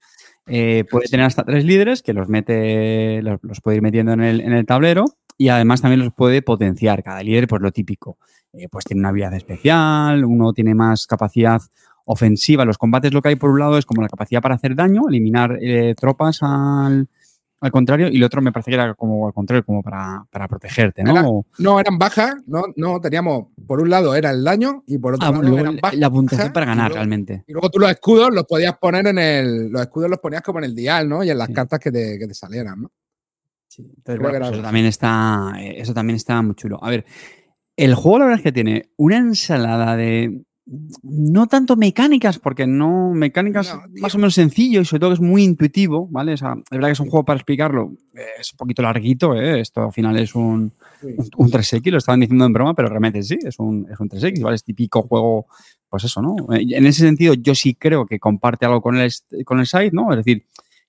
eh, 0.47 0.85
puede 0.91 1.07
tener 1.09 1.27
hasta 1.27 1.45
tres 1.45 1.65
líderes 1.65 2.03
que 2.03 2.13
los 2.13 2.29
mete, 2.29 3.21
los, 3.23 3.39
los 3.43 3.61
puede 3.61 3.77
ir 3.79 3.83
metiendo 3.83 4.13
en 4.13 4.21
el, 4.21 4.41
en 4.41 4.53
el 4.53 4.67
tablero 4.67 5.05
y 5.39 5.49
además 5.49 5.81
también 5.81 6.01
los 6.01 6.13
puede 6.13 6.43
potenciar. 6.43 7.03
Cada 7.03 7.23
líder, 7.23 7.49
pues 7.49 7.63
lo 7.63 7.73
típico. 7.73 8.19
Eh, 8.53 8.69
pues 8.71 8.85
tiene 8.85 9.01
una 9.01 9.09
habilidad 9.09 9.35
especial, 9.35 10.25
uno 10.25 10.53
tiene 10.53 10.75
más 10.75 11.07
capacidad 11.07 11.61
ofensiva. 12.05 12.63
En 12.63 12.69
los 12.69 12.79
combates 12.79 13.13
lo 13.13 13.23
que 13.23 13.31
hay 13.31 13.37
por 13.37 13.51
un 13.51 13.61
lado 13.61 13.79
es 13.79 13.87
como 13.87 14.03
la 14.03 14.09
capacidad 14.09 14.43
para 14.43 14.57
hacer 14.57 14.75
daño, 14.75 15.09
eliminar 15.09 15.59
eh, 15.61 15.95
tropas 15.97 16.39
al, 16.43 17.09
al 17.63 17.71
contrario, 17.71 18.09
y 18.11 18.17
el 18.17 18.25
otro 18.25 18.43
me 18.43 18.53
parece 18.53 18.71
que 18.71 18.75
era 18.75 18.93
como 18.95 19.27
al 19.29 19.33
contrario, 19.33 19.65
como 19.65 19.83
para, 19.83 20.25
para 20.31 20.49
protegerte, 20.49 21.03
¿no? 21.03 21.13
Era- 21.13 21.23
No, 21.59 21.81
eran 21.81 21.97
bajas, 21.97 22.35
no, 22.47 22.65
no, 22.77 23.01
teníamos, 23.01 23.47
por 23.67 23.81
un 23.81 23.89
lado 23.89 24.15
era 24.15 24.31
el 24.31 24.45
daño 24.45 24.83
y 24.87 24.99
por 24.99 25.15
otro 25.15 25.29
Ah, 25.29 25.31
lado 25.31 25.43
luego 25.43 25.59
eran 25.61 25.77
bajas. 25.81 25.99
la 25.99 26.11
puntuación 26.11 26.53
para 26.53 26.67
y 26.67 26.69
ganar 26.69 26.89
luego- 26.89 26.97
realmente. 26.97 27.45
Y 27.47 27.53
luego 27.53 27.71
tú 27.71 27.79
los 27.79 27.91
escudos 27.91 28.31
los 28.35 28.45
podías 28.45 28.77
poner 28.79 29.07
en 29.07 29.19
el. 29.19 29.69
Los 29.71 29.81
escudos 29.83 30.11
los 30.11 30.19
ponías 30.19 30.43
como 30.43 30.59
en 30.59 30.65
el 30.67 30.75
dial, 30.75 31.09
¿no? 31.09 31.25
Y 31.25 31.31
en 31.31 31.39
las 31.39 31.47
Sí. 31.47 31.53
cartas 31.55 31.79
que 31.79 31.91
te, 31.91 32.19
que 32.19 32.27
te 32.27 32.35
salieran, 32.35 32.83
¿no? 32.83 32.91
Sí, 33.69 33.83
entonces, 33.97 34.21
bueno, 34.21 34.39
pues 34.41 34.53
eso 34.53 34.63
también 34.63 34.87
está, 34.87 35.53
eh, 35.59 35.75
eso 35.81 35.95
también 35.95 36.17
está 36.17 36.43
muy 36.43 36.55
chulo. 36.55 36.79
A 36.85 36.91
ver, 36.91 37.07
el 37.77 37.95
juego 37.95 38.19
la 38.19 38.25
verdad 38.27 38.39
es 38.41 38.45
que 38.45 38.53
tiene 38.53 38.91
una 38.99 39.17
ensalada 39.17 39.97
de 39.97 40.43
no 41.03 41.47
tanto 41.49 41.77
mecánicas, 41.77 42.39
porque 42.39 42.67
no 42.69 43.11
mecánicas 43.13 43.75
No, 43.75 44.01
más 44.01 44.15
o 44.15 44.19
menos 44.19 44.35
sencillo 44.35 44.81
y 44.81 44.85
sobre 44.85 45.01
todo 45.01 45.11
que 45.11 45.15
es 45.15 45.21
muy 45.21 45.43
intuitivo, 45.43 46.07
¿vale? 46.09 46.35
O 46.35 46.37
sea, 46.37 46.53
es 46.57 46.71
verdad 46.71 46.89
que 46.89 46.93
es 46.93 47.01
un 47.01 47.11
juego 47.11 47.25
para 47.25 47.39
explicarlo, 47.39 47.93
eh, 48.15 48.21
es 48.39 48.53
un 48.53 48.57
poquito 48.59 48.81
larguito, 48.83 49.35
¿eh? 49.35 49.61
Esto 49.61 49.83
al 49.83 49.93
final 49.93 50.17
es 50.19 50.35
un, 50.35 50.73
Sí. 51.01 51.09
un, 51.17 51.29
un 51.37 51.51
3X, 51.51 51.91
lo 51.91 51.99
estaban 51.99 52.21
diciendo 52.21 52.45
en 52.47 52.53
broma, 52.53 52.75
pero 52.75 52.89
realmente 52.89 53.23
sí, 53.25 53.37
es 53.45 53.59
un, 53.59 53.89
es 53.93 53.99
un 53.99 54.09
3X, 54.09 54.41
¿vale? 54.41 54.55
Es 54.55 54.63
típico 54.63 55.03
juego, 55.03 55.47
pues 55.89 56.05
eso, 56.05 56.23
¿no? 56.23 56.37
Eh, 56.55 56.65
En 56.71 56.87
ese 56.87 57.01
sentido, 57.05 57.35
yo 57.35 57.57
sí 57.57 57.75
creo 57.75 58.07
que 58.07 58.21
comparte 58.21 58.65
algo 58.65 58.81
con 58.81 58.97
el, 58.97 59.11
con 59.45 59.59
el 59.59 59.67
site, 59.67 59.91
¿no? 59.93 60.11
Es 60.13 60.19
decir, 60.19 60.47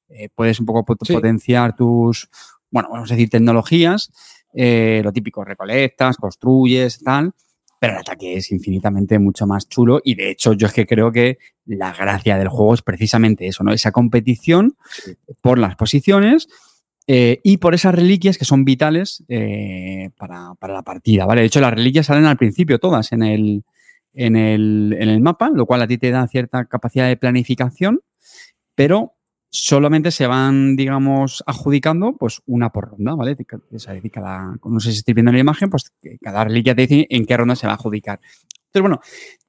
eh, 0.10 0.30
puedes 0.36 0.60
un 0.60 0.68
poco 0.68 0.86
pot- 0.86 1.04
Sí. 1.08 1.14
potenciar 1.14 1.76
tus, 1.76 2.30
bueno, 2.70 2.90
vamos 2.92 3.12
a 3.12 3.16
decir, 3.16 3.30
tecnologías, 3.32 4.12
eh, 4.54 5.02
lo 5.04 5.12
típico, 5.12 5.44
recolectas, 5.44 6.18
construyes, 6.18 7.00
tal, 7.04 7.34
pero 7.84 7.96
el 7.96 8.00
ataque 8.00 8.38
es 8.38 8.50
infinitamente 8.54 9.20
mucho 9.20 9.46
más 9.46 9.68
chulo 9.68 10.00
y 10.06 10.16
de 10.16 10.32
hecho 10.32 10.54
yo 10.54 10.68
es 10.68 10.74
que 10.74 10.88
creo 10.88 11.12
que 11.12 11.38
la 11.66 11.92
gracia 11.92 12.38
del 12.38 12.48
juego 12.48 12.74
es 12.76 12.82
precisamente 12.82 13.46
eso, 13.46 13.62
¿no? 13.66 13.74
Esa 13.74 13.92
competición 13.92 14.78
por 15.42 15.60
las 15.60 15.76
posiciones 15.76 16.48
eh, 17.08 17.42
y 17.44 17.58
por 17.58 17.74
esas 17.74 17.94
reliquias 17.94 18.38
que 18.38 18.46
son 18.46 18.64
vitales 18.64 19.26
eh, 19.28 20.12
para, 20.18 20.54
para 20.62 20.76
la 20.76 20.84
partida, 20.84 21.26
¿vale? 21.26 21.42
De 21.42 21.48
hecho, 21.48 21.60
las 21.60 21.74
reliquias 21.74 22.06
salen 22.06 22.24
al 22.24 22.38
principio 22.38 22.80
todas 22.80 23.12
en 23.12 23.22
el, 23.22 23.66
en, 24.14 24.38
el, 24.38 24.96
en 24.98 25.10
el 25.10 25.20
mapa, 25.20 25.52
lo 25.54 25.66
cual 25.66 25.82
a 25.82 25.88
ti 25.88 25.98
te 25.98 26.10
da 26.10 26.26
cierta 26.30 26.64
capacidad 26.64 27.10
de 27.10 27.18
planificación, 27.18 28.00
pero 28.76 29.16
solamente 29.54 30.10
se 30.10 30.26
van, 30.26 30.76
digamos, 30.76 31.44
adjudicando 31.46 32.18
pues 32.18 32.42
una 32.48 32.72
por 32.72 32.90
ronda, 32.90 33.14
¿vale? 33.14 33.38
Es 33.72 33.86
decir, 33.86 34.12
cada, 34.12 34.58
no 34.66 34.80
sé 34.80 34.92
si 34.92 34.98
estoy 34.98 35.14
viendo 35.14 35.30
en 35.30 35.36
la 35.36 35.42
imagen, 35.42 35.70
pues 35.70 35.94
cada 36.22 36.44
reliquia 36.44 36.74
te 36.74 36.88
dice 36.88 37.08
en 37.08 37.26
qué 37.26 37.38
ronda 37.38 37.56
se 37.56 37.68
va 37.68 37.74
a 37.74 37.76
adjudicar. 37.76 38.20
Entonces, 38.66 38.82
bueno, 38.82 39.00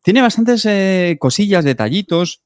tiene 0.03 0.21
bastantes 0.21 0.67
eh, 0.67 1.17
cosillas, 1.19 1.65
detallitos. 1.65 2.43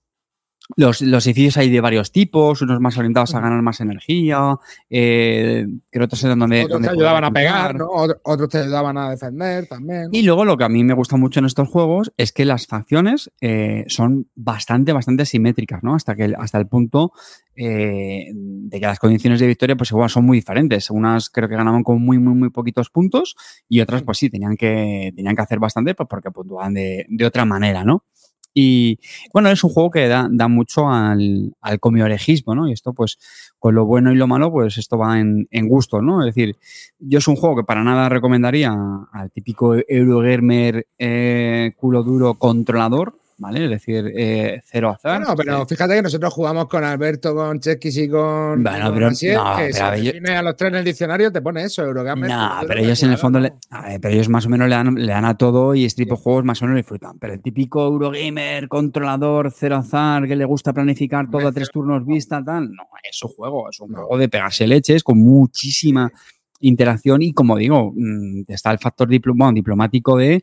Los, 0.77 1.01
los 1.01 1.27
edificios 1.27 1.57
hay 1.57 1.71
de 1.71 1.81
varios 1.81 2.13
tipos, 2.13 2.61
unos 2.61 2.79
más 2.81 2.99
orientados 2.99 3.35
a 3.35 3.41
ganar 3.41 3.63
más 3.63 3.81
energía, 3.81 4.57
eh, 4.91 5.67
que 5.91 6.01
otros 6.01 6.23
eran 6.25 6.39
donde, 6.39 6.65
Otros 6.65 6.75
donde 6.75 6.89
te 6.89 6.95
ayudaban 6.95 7.25
a 7.25 7.33
pegar, 7.33 7.77
otros 7.81 8.49
te 8.51 8.59
ayudaban 8.59 8.99
a 8.99 9.11
defender 9.11 9.67
también. 9.67 10.09
Y 10.13 10.23
luego 10.23 10.45
lo 10.45 10.57
que 10.57 10.65
a 10.65 10.69
mí 10.69 10.85
me 10.85 10.95
gusta 10.95 11.17
mucho 11.17 11.41
en 11.41 11.47
estos 11.47 11.69
juegos 11.69 12.13
es 12.17 12.33
que 12.33 12.45
las 12.45 12.67
facciones 12.67 13.31
eh, 13.41 13.85
son 13.89 14.29
bastante, 14.35 14.93
bastante 14.93 15.25
simétricas, 15.25 15.83
¿no? 15.83 15.95
Hasta, 15.95 16.15
que, 16.15 16.35
hasta 16.39 16.59
el 16.59 16.67
punto 16.67 17.13
eh, 17.57 18.27
de 18.35 18.81
que 18.81 18.87
las 18.87 18.99
condiciones 18.99 19.41
de 19.41 19.47
victoria 19.47 19.77
pues 19.77 19.91
igual 19.91 20.11
son 20.11 20.27
muy 20.27 20.39
diferentes. 20.39 20.91
Unas 20.91 21.31
creo 21.31 21.49
que 21.49 21.57
ganaban 21.57 21.83
con 21.83 22.01
muy, 22.01 22.19
muy, 22.19 22.35
muy 22.35 22.51
poquitos 22.51 22.91
puntos 22.91 23.37
y 23.69 23.81
otras 23.81 24.03
pues 24.03 24.19
sí, 24.19 24.29
tenían 24.29 24.57
que, 24.57 25.13
tenían 25.17 25.35
que 25.35 25.43
hacer 25.43 25.59
bastante 25.59 25.95
pues, 25.95 26.09
porque 26.09 26.31
puntuaban 26.31 26.75
de, 26.75 27.07
de 27.09 27.25
otra 27.25 27.45
manera, 27.45 27.85
¿no? 27.85 28.05
Y 28.61 28.99
bueno, 29.33 29.51
es 29.51 29.63
un 29.63 29.71
juego 29.71 29.89
que 29.89 30.09
da, 30.09 30.27
da 30.29 30.49
mucho 30.49 30.89
al, 30.89 31.55
al 31.61 31.79
comiorejismo, 31.79 32.57
¿no? 32.57 32.69
Y 32.69 32.73
esto, 32.73 32.93
pues, 32.93 33.17
con 33.61 33.77
lo 33.77 33.87
bueno 33.87 34.11
y 34.11 34.17
lo 34.17 34.27
malo, 34.27 34.51
pues 34.51 34.79
esto 34.79 34.99
va 34.99 35.21
en, 35.21 35.47
gusto, 35.69 36.03
¿no? 36.03 36.27
Es 36.27 36.35
decir, 36.35 36.57
yo 36.99 37.19
es 37.19 37.29
un 37.29 37.37
juego 37.37 37.55
que 37.55 37.63
para 37.63 37.85
nada 37.85 38.09
recomendaría 38.09 38.77
al 39.13 39.31
típico 39.31 39.77
Eurogamer 39.87 40.89
eh, 40.99 41.71
culo 41.77 42.03
duro 42.03 42.35
controlador, 42.35 43.21
¿vale? 43.39 43.65
Es 43.65 43.71
decir, 43.71 44.13
eh, 44.15 44.61
cero 44.67 44.91
azar. 44.91 45.21
Bueno, 45.21 45.35
pero 45.37 45.65
fíjate 45.67 45.95
que 45.95 46.03
nosotros 46.03 46.33
jugamos 46.33 46.67
con 46.67 46.85
Alberto, 46.85 47.35
con 47.35 47.59
Chekis 47.61 47.97
y 47.97 48.09
con. 48.09 48.63
Bueno, 48.63 48.93
pero- 48.93 49.07
Asier, 49.09 49.37
no, 49.37 49.57
que 49.57 49.71
pero 49.73 49.97
si 49.97 50.05
yo- 50.05 50.33
a 50.37 50.43
los 50.43 50.57
tres 50.57 50.69
en 50.71 50.75
el 50.77 50.85
diccionario, 50.85 51.33
te 51.33 51.41
pone 51.41 51.63
eso, 51.65 51.83
Eurogamer. 51.85 52.29
No, 52.31 52.51
pero 52.67 52.81
ellos 52.81 53.03
en 53.03 53.11
el 53.11 53.19
fondo, 53.19 53.41
le, 53.41 53.53
ver, 53.71 54.01
pero 54.01 54.15
ellos 54.15 54.29
más 54.29 54.45
o 54.47 54.49
menos 54.49 54.69
le 54.69 54.75
dan, 54.75 54.95
le 54.95 55.13
dan 55.13 55.25
a 55.25 55.37
todo 55.37 55.75
y 55.75 55.85
este 55.85 56.03
tipo 56.05 56.17
de 56.17 56.21
juegos 56.23 56.45
más 56.45 56.61
o 56.63 56.67
menos 56.67 56.77
disfrutan. 56.77 57.19
Pero 57.19 57.33
el 57.35 57.41
típico 57.41 57.87
Eurogamer, 57.87 58.69
controlador, 58.69 59.53
cero 59.57 59.77
azar, 59.77 60.27
que 60.27 60.37
le 60.37 60.45
gusta 60.45 60.73
planificar 60.73 61.31
todo 61.31 61.49
a 61.49 61.53
tres 61.53 61.71
turnos 61.71 62.05
vista, 62.05 62.43
tal, 62.45 62.71
no, 62.73 62.85
es 63.09 63.17
su 63.17 63.29
juego, 63.29 63.71
es 63.71 63.81
un 63.81 63.93
juego 63.95 64.19
de 64.19 64.29
pegarse 64.29 64.67
leches 64.67 65.03
con 65.03 65.19
muchísima 65.19 66.11
interacción 66.61 67.23
y 67.23 67.33
como 67.33 67.57
digo, 67.57 67.93
mm, 67.95 68.43
está 68.49 68.73
el 68.73 68.79
factor 68.79 69.09
diplomático 69.09 70.17
de 70.17 70.43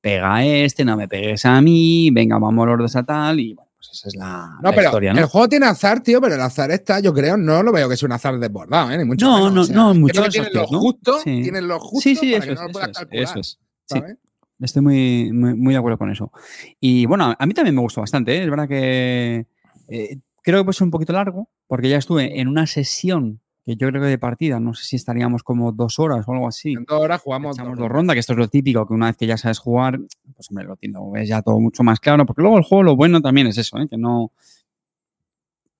pega 0.00 0.34
a 0.36 0.44
este, 0.46 0.84
no 0.84 0.96
me 0.96 1.08
pegues 1.08 1.44
a 1.46 1.60
mí, 1.60 2.10
venga, 2.12 2.38
vamos 2.38 2.66
los 2.66 2.78
dos 2.78 2.96
a 2.96 3.02
tal 3.04 3.40
y 3.40 3.54
bueno, 3.54 3.70
pues 3.76 3.90
esa 3.92 4.08
es 4.08 4.14
la, 4.16 4.56
No, 4.62 4.70
la 4.70 4.74
pero 4.74 4.82
historia, 4.88 5.12
¿no? 5.12 5.20
el 5.20 5.26
juego 5.26 5.48
tiene 5.48 5.66
azar, 5.66 6.00
tío, 6.02 6.20
pero 6.20 6.34
el 6.34 6.40
azar 6.40 6.70
está, 6.70 7.00
yo 7.00 7.12
creo, 7.12 7.36
no 7.36 7.62
lo 7.62 7.72
veo 7.72 7.88
que 7.88 7.96
sea 7.96 8.06
un 8.06 8.12
azar 8.12 8.38
desbordado, 8.38 8.90
¿eh? 8.90 8.98
Ni 8.98 9.04
mucho 9.04 9.26
No, 9.26 9.36
menos. 9.50 9.52
no, 9.54 9.60
O 9.60 9.64
sea, 9.64 9.74
no, 9.76 9.94
mucho 9.94 10.20
esos 10.22 10.32
tienen 10.34 10.52
¿no? 10.70 10.80
justo, 10.80 11.18
Sí. 11.20 11.42
tienen 11.42 11.68
lo 11.68 11.78
justo 11.80 12.00
Sí, 12.08 12.16
sí, 12.16 12.32
para 12.32 12.38
eso 12.38 12.46
que 12.46 12.52
es, 12.52 12.58
no 12.58 12.62
lo 12.64 12.68
eso 12.68 12.72
puedas 12.72 12.88
es, 12.90 12.96
calcular. 12.98 13.22
eso 13.24 13.38
es. 13.40 13.58
Sí. 13.86 13.98
¿sabes? 14.00 14.16
Estoy 14.60 14.82
muy, 14.82 15.32
muy, 15.32 15.54
muy 15.54 15.72
de 15.74 15.78
acuerdo 15.78 15.98
con 15.98 16.10
eso. 16.10 16.32
Y 16.80 17.06
bueno, 17.06 17.32
a 17.38 17.46
mí 17.46 17.54
también 17.54 17.76
me 17.76 17.80
gustó 17.80 18.00
bastante. 18.00 18.36
¿eh? 18.36 18.42
Es 18.42 18.50
verdad 18.50 18.66
que 18.68 19.46
eh, 19.88 20.18
creo 20.42 20.58
que 20.60 20.64
puede 20.64 20.74
ser 20.76 20.84
un 20.86 20.90
poquito 20.90 21.12
largo, 21.12 21.48
porque 21.68 21.88
ya 21.88 21.96
estuve 21.96 22.40
en 22.40 22.48
una 22.48 22.66
sesión 22.66 23.40
que 23.68 23.76
yo 23.76 23.88
creo 23.88 24.00
que 24.00 24.08
de 24.08 24.18
partida, 24.18 24.58
no 24.60 24.72
sé 24.72 24.84
si 24.84 24.96
estaríamos 24.96 25.42
como 25.42 25.72
dos 25.72 25.98
horas 25.98 26.26
o 26.26 26.32
algo 26.32 26.48
así. 26.48 26.72
En 26.72 26.84
dos 26.84 27.00
horas 27.00 27.20
jugamos. 27.20 27.56
Echamos 27.56 27.76
dos 27.76 27.84
dos 27.84 27.88
rondas, 27.92 28.14
que 28.14 28.20
esto 28.20 28.32
es 28.32 28.38
lo 28.38 28.48
típico, 28.48 28.86
que 28.86 28.94
una 28.94 29.06
vez 29.08 29.16
que 29.18 29.26
ya 29.26 29.36
sabes 29.36 29.58
jugar, 29.58 29.98
pues 30.34 30.48
hombre, 30.50 30.64
lo 30.64 30.72
entiendo, 30.72 31.12
es 31.16 31.28
ya 31.28 31.42
todo 31.42 31.60
mucho 31.60 31.82
más 31.82 32.00
claro, 32.00 32.24
porque 32.24 32.40
luego 32.40 32.56
el 32.56 32.64
juego 32.64 32.82
lo 32.82 32.96
bueno 32.96 33.20
también 33.20 33.46
es 33.46 33.58
eso, 33.58 33.78
¿eh? 33.78 33.86
que 33.88 33.98
no... 33.98 34.32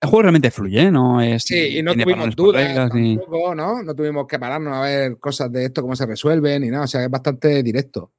El 0.01 0.09
juego 0.11 0.23
realmente 0.23 0.51
fluye, 0.51 0.83
¿eh? 0.83 0.91
no 0.93 1.21
es... 1.21 1.43
Sí, 1.43 1.79
y 1.79 1.83
no 1.83 1.93
tuvimos 1.95 2.37
dudas 2.37 2.95
ni- 2.95 3.17
tampoco, 3.17 3.55
¿no? 3.55 3.83
No 3.83 3.95
tuvimos 3.95 4.27
que 4.29 4.39
pararnos 4.39 4.75
a 4.77 4.83
ver 4.83 5.19
cosas 5.19 5.51
de 5.51 5.65
esto, 5.65 5.83
cómo 5.83 5.97
se 5.97 6.07
resuelven 6.07 6.63
y 6.65 6.69
nada. 6.69 6.85
O 6.85 6.87
sea, 6.87 7.03
es 7.05 7.11
bastante 7.11 7.63
directo. 7.65 8.13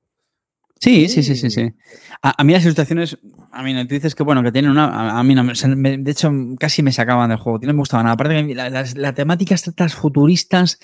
Sí, 0.80 1.10
sí, 1.10 1.24
sí, 1.24 1.36
sí, 1.36 1.50
sí. 1.50 1.74
A, 2.22 2.42
a 2.42 2.44
mí 2.44 2.54
las 2.54 2.64
ilustraciones, 2.64 3.18
a 3.52 3.64
mí 3.64 3.74
dices 3.86 4.16
que 4.16 4.24
bueno, 4.24 4.42
que 4.44 4.52
tienen 4.52 4.72
una, 4.72 4.86
a, 4.86 5.20
a 5.20 5.24
mí 5.24 5.36
no, 5.36 5.44
me- 5.44 5.98
de 5.98 6.12
hecho 6.12 6.32
casi 6.58 6.84
me 6.84 6.92
sacaban 6.94 7.30
del 7.30 7.38
juego, 7.38 7.60
no 7.62 7.74
me 7.74 7.80
gustaban 7.80 8.06
nada. 8.06 8.14
Aparte 8.14 8.48
que 8.48 8.56
la, 8.56 8.70
las- 8.70 8.96
la 8.96 9.14
temática 9.14 9.56
estas 9.56 9.94
futuristas, 9.94 10.80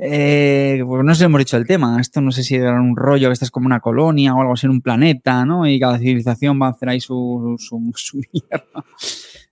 eh, 0.00 0.82
pues 0.84 1.04
no 1.04 1.14
sé 1.14 1.20
si 1.20 1.24
hemos 1.26 1.38
dicho 1.38 1.56
el 1.56 1.66
tema, 1.66 2.00
esto 2.00 2.20
no 2.20 2.32
sé 2.32 2.42
si 2.42 2.56
era 2.56 2.80
un 2.80 2.96
rollo, 2.96 3.28
que 3.28 3.32
esto 3.32 3.44
es 3.44 3.50
como 3.52 3.66
una 3.66 3.80
colonia 3.80 4.34
o 4.34 4.40
algo 4.40 4.54
así 4.54 4.66
en 4.66 4.72
un 4.72 4.80
planeta, 4.82 5.44
¿no? 5.44 5.66
Y 5.68 5.78
cada 5.78 5.98
civilización 5.98 6.60
va 6.60 6.66
a 6.66 6.70
hacer 6.70 6.88
ahí 6.88 7.00
su, 7.00 7.54
su, 7.58 7.80
su 7.94 8.16
mierda. 8.32 8.84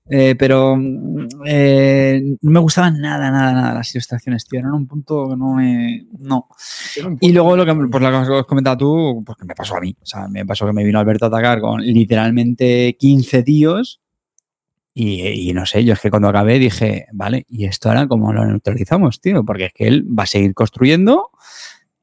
Eh, 0.08 0.36
pero 0.38 0.76
mm, 0.76 1.26
eh, 1.46 2.22
no 2.42 2.50
me 2.50 2.60
gustaban 2.60 3.00
nada, 3.00 3.30
nada, 3.30 3.52
nada 3.52 3.74
las 3.74 3.94
ilustraciones, 3.94 4.44
tío. 4.46 4.60
Eran 4.60 4.72
un 4.72 4.86
punto 4.86 5.28
que 5.28 5.36
no 5.36 5.54
me. 5.54 6.06
No. 6.18 6.48
Y 7.20 7.32
luego 7.32 7.56
lo 7.56 7.66
que, 7.66 7.74
pues 7.74 8.02
lo 8.02 8.10
que 8.10 8.16
has 8.16 8.46
comentado 8.46 8.76
tú, 8.76 9.22
pues 9.24 9.38
que 9.38 9.44
me 9.44 9.54
pasó 9.54 9.76
a 9.76 9.80
mí. 9.80 9.96
O 10.00 10.06
sea, 10.06 10.28
me 10.28 10.46
pasó 10.46 10.66
que 10.66 10.72
me 10.72 10.84
vino 10.84 10.98
Alberto 10.98 11.24
a 11.26 11.28
atacar 11.28 11.60
con 11.60 11.80
literalmente 11.80 12.96
15 12.98 13.42
tíos. 13.42 14.00
Y, 14.94 15.50
y 15.50 15.52
no 15.52 15.66
sé, 15.66 15.84
yo 15.84 15.92
es 15.92 16.00
que 16.00 16.08
cuando 16.08 16.28
acabé 16.28 16.58
dije, 16.58 17.06
vale, 17.12 17.44
¿y 17.48 17.66
esto 17.66 17.90
ahora 17.90 18.06
cómo 18.06 18.32
lo 18.32 18.46
neutralizamos, 18.46 19.20
tío? 19.20 19.44
Porque 19.44 19.66
es 19.66 19.72
que 19.74 19.86
él 19.88 20.06
va 20.06 20.22
a 20.22 20.26
seguir 20.26 20.54
construyendo. 20.54 21.32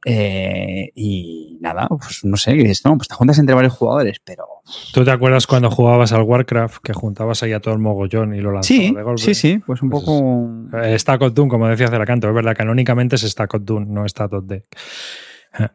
Eh, 0.05 0.91
y 0.95 1.57
nada, 1.61 1.87
pues 1.87 2.23
no 2.23 2.37
sé, 2.37 2.53
dices, 2.53 2.83
no, 2.85 2.95
pues 2.97 3.07
te 3.07 3.15
juntas 3.15 3.39
entre 3.39 3.55
varios 3.55 3.73
jugadores, 3.73 4.17
pero. 4.23 4.45
¿Tú 4.93 5.03
te 5.03 5.11
acuerdas 5.11 5.45
cuando 5.47 5.69
jugabas 5.69 6.11
al 6.13 6.23
Warcraft 6.23 6.77
que 6.83 6.93
juntabas 6.93 7.43
ahí 7.43 7.51
a 7.53 7.59
todo 7.59 7.73
el 7.73 7.79
mogollón 7.79 8.33
y 8.33 8.39
lo 8.41 8.51
lanzabas 8.51 8.65
Sí, 8.87 8.93
de 8.95 9.03
golpe? 9.03 9.21
sí, 9.21 9.33
sí, 9.35 9.57
pues 9.65 9.81
un 9.81 9.89
Pues 9.89 10.03
poco. 10.03 10.77
Eh, 10.81 10.97
Stack 10.97 11.21
of 11.21 11.33
Doom, 11.33 11.49
como 11.49 11.67
decía 11.67 11.87
Ceracanto, 11.87 12.27
es 12.29 12.33
verdad, 12.33 12.55
canónicamente 12.55 13.15
es 13.15 13.21
Stack 13.23 13.53
Doom, 13.59 13.93
no 13.93 14.07
Stack 14.07 14.33
of 14.33 14.45
Deck. 14.45 14.65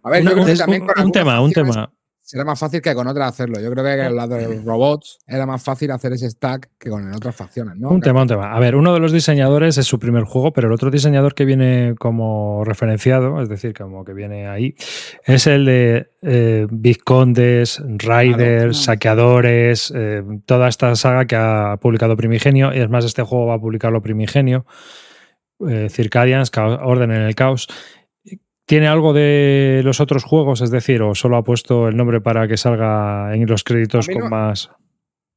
A 0.02 0.10
ver, 0.10 0.24
yo 0.24 0.32
creo 0.32 0.44
que 0.44 0.52
un- 0.52 0.58
también 0.58 0.80
con 0.80 0.88
un 0.90 0.98
algunas 0.98 1.12
tema, 1.12 1.40
un 1.40 1.52
tema. 1.52 1.92
Será 2.30 2.44
más 2.44 2.58
fácil 2.58 2.82
que 2.82 2.94
con 2.94 3.06
otras 3.06 3.30
hacerlo. 3.30 3.58
Yo 3.58 3.70
creo 3.72 3.82
que 3.82 4.04
con 4.04 4.14
la 4.14 4.26
de 4.26 4.56
los 4.56 4.62
robots 4.62 5.18
era 5.26 5.46
más 5.46 5.62
fácil 5.62 5.90
hacer 5.92 6.12
ese 6.12 6.28
stack 6.28 6.68
que 6.78 6.90
con 6.90 7.10
otras 7.14 7.34
facciones, 7.34 7.76
¿no? 7.76 7.88
Un 7.88 8.02
tema, 8.02 8.20
un 8.20 8.28
tema. 8.28 8.52
A 8.54 8.60
ver, 8.60 8.76
uno 8.76 8.92
de 8.92 9.00
los 9.00 9.12
diseñadores 9.12 9.78
es 9.78 9.86
su 9.86 9.98
primer 9.98 10.24
juego, 10.24 10.52
pero 10.52 10.68
el 10.68 10.74
otro 10.74 10.90
diseñador 10.90 11.34
que 11.34 11.46
viene 11.46 11.94
como 11.98 12.64
referenciado, 12.66 13.40
es 13.40 13.48
decir, 13.48 13.72
como 13.72 14.04
que 14.04 14.12
viene 14.12 14.46
ahí, 14.46 14.74
es 15.24 15.46
el 15.46 15.64
de 15.64 16.10
eh, 16.20 16.66
Vizcondes, 16.70 17.78
Riders, 17.86 18.36
Claro. 18.36 18.72
Saqueadores, 18.74 19.90
eh, 19.96 20.22
toda 20.44 20.68
esta 20.68 20.94
saga 20.96 21.24
que 21.24 21.34
ha 21.34 21.78
publicado 21.80 22.14
Primigenio. 22.14 22.74
Y 22.74 22.80
es 22.80 22.90
más, 22.90 23.06
este 23.06 23.22
juego 23.22 23.46
va 23.46 23.54
a 23.54 23.58
publicarlo 23.58 24.02
Primigenio. 24.02 24.66
Eh, 25.66 25.88
Circadians, 25.90 26.50
Ca- 26.50 26.84
Orden 26.84 27.10
en 27.10 27.22
el 27.22 27.34
Caos. 27.34 27.68
¿Tiene 28.68 28.86
algo 28.86 29.14
de 29.14 29.80
los 29.82 29.98
otros 29.98 30.24
juegos? 30.24 30.60
Es 30.60 30.70
decir, 30.70 31.00
o 31.00 31.14
solo 31.14 31.38
ha 31.38 31.42
puesto 31.42 31.88
el 31.88 31.96
nombre 31.96 32.20
para 32.20 32.46
que 32.46 32.58
salga 32.58 33.34
en 33.34 33.46
los 33.46 33.64
créditos 33.64 34.06
con 34.06 34.18
no- 34.18 34.28
más. 34.28 34.70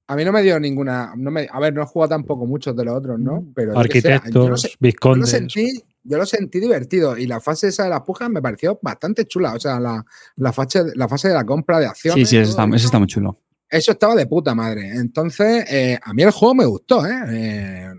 A 0.08 0.18
mí 0.18 0.26
no 0.26 0.34
me 0.34 0.42
dio 0.42 0.60
ninguna. 0.60 1.14
No 1.16 1.32
me, 1.32 1.48
a 1.50 1.60
ver, 1.62 1.74
no 1.74 1.82
he 1.82 1.86
jugado 1.86 2.10
tampoco 2.10 2.46
muchos 2.46 2.76
de 2.76 2.84
los 2.84 2.96
otros, 2.96 3.18
¿no? 3.18 3.46
Pero 3.56 3.72
qué 3.84 4.02
sé, 4.02 4.12
Arquitectos, 4.12 4.64
yo 4.64 4.70
vizcondes. 4.82 5.30
sentí, 5.30 5.82
yo 6.04 6.18
lo 6.18 6.26
sentí 6.26 6.60
divertido 6.60 7.16
y 7.18 7.26
la 7.26 7.40
fase 7.40 7.70
esa 7.70 7.86
de 7.86 7.92
las 7.92 8.02
pujas 8.02 8.30
me 8.30 8.42
pareció 8.42 8.78
bastante 8.82 9.26
chula. 9.26 9.54
O 9.54 9.60
sea, 9.62 9.80
la, 9.80 10.04
la, 10.36 10.52
fase, 10.52 10.84
la 10.96 11.08
fase 11.08 11.30
de 11.30 11.34
la 11.36 11.46
compra 11.46 11.80
de 11.80 11.86
acciones. 11.86 12.28
Sí, 12.28 12.36
sí, 12.36 12.42
eso 12.42 12.52
todo 12.54 12.66
está, 12.66 12.76
eso 12.76 12.86
está 12.88 13.00
muy 13.00 13.08
chulo. 13.08 13.40
eso 13.70 13.92
estaba 13.94 14.16
de 14.16 14.28
puta 14.28 14.54
madre. 14.54 14.90
Entonces, 14.90 15.64
eh, 15.72 15.98
a 16.04 16.14
mí 16.14 16.24
el 16.24 16.32
juego 16.32 16.56
me 16.56 16.66
gustó, 16.66 17.06
¿eh? 17.06 17.16
Eh, 17.30 17.94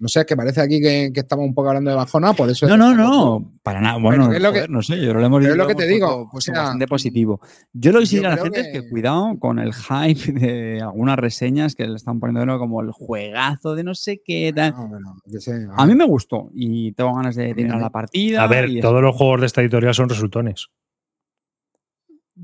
no 0.00 0.06
sé, 0.08 0.20
es 0.20 0.26
que 0.26 0.36
parece 0.36 0.60
aquí 0.60 0.80
que, 0.80 1.10
que 1.12 1.20
estamos 1.20 1.44
un 1.44 1.54
poco 1.54 1.68
hablando 1.68 1.90
de 1.90 1.96
bajona, 1.96 2.32
por 2.32 2.48
eso. 2.48 2.66
No, 2.68 2.76
no, 2.76 2.94
no, 2.94 3.52
para 3.62 3.80
nada. 3.80 3.98
Bueno, 3.98 4.26
Pero 4.26 4.36
es 4.36 4.42
lo 4.42 4.52
que- 4.52 4.58
joder, 4.60 4.70
no 4.70 4.82
sé, 4.82 5.00
yo 5.04 5.12
lo 5.12 5.24
hemos 5.24 5.40
pero 5.40 5.52
es 5.52 5.58
lo 5.58 5.66
que 5.66 5.74
te 5.74 5.86
digo, 5.86 6.30
sea, 6.38 6.54
bastante 6.54 6.86
positivo. 6.86 7.40
Yo 7.72 7.90
lo 7.92 7.98
que 8.00 8.06
sí 8.06 8.16
diría 8.16 8.32
a 8.32 8.36
la 8.36 8.42
gente 8.42 8.60
es 8.60 8.66
que- 8.68 8.82
que 8.82 8.88
cuidado 8.90 9.36
con 9.38 9.58
el 9.58 9.72
hype 9.74 10.32
de 10.32 10.80
algunas 10.82 11.18
reseñas 11.18 11.74
que 11.74 11.86
le 11.86 11.96
están 11.96 12.20
poniendo 12.20 12.40
de 12.40 12.46
nuevo 12.46 12.60
como 12.60 12.80
el 12.80 12.92
juegazo 12.92 13.74
de 13.74 13.82
no 13.84 13.94
sé 13.94 14.22
qué 14.24 14.52
tal. 14.54 14.72
No, 14.72 14.88
bueno, 14.88 15.16
yo 15.26 15.40
sé, 15.40 15.66
A 15.76 15.84
mí 15.86 15.94
me 15.94 16.04
gustó 16.04 16.50
y 16.54 16.92
tengo 16.92 17.14
ganas 17.14 17.34
de 17.36 17.46
terminar 17.54 17.80
la 17.80 17.90
partida. 17.90 18.42
A 18.42 18.46
ver, 18.46 18.68
y 18.70 18.80
todos 18.80 19.02
los 19.02 19.16
juegos 19.16 19.40
de 19.40 19.46
esta 19.46 19.60
editorial 19.62 19.94
son 19.94 20.08
resultones. 20.08 20.68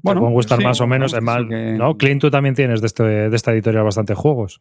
Bueno, 0.03 0.21
pueden 0.23 0.35
gustar 0.35 0.59
sí, 0.59 0.65
más 0.65 0.81
o 0.81 0.87
menos. 0.89 1.13
vamos, 1.13 1.35
Es 1.35 1.41
eso 1.41 1.49
que- 1.49 1.73
¿no? 1.79 1.97
Clint, 1.97 2.21
tú 2.21 2.31
también 2.31 2.55
tienes 2.57 2.81
de, 2.81 2.89
este- 2.89 3.03
de 3.31 3.37
esta 3.37 3.53
editorial 3.53 3.85
bastantes 3.85 4.17
juegos. 4.19 4.61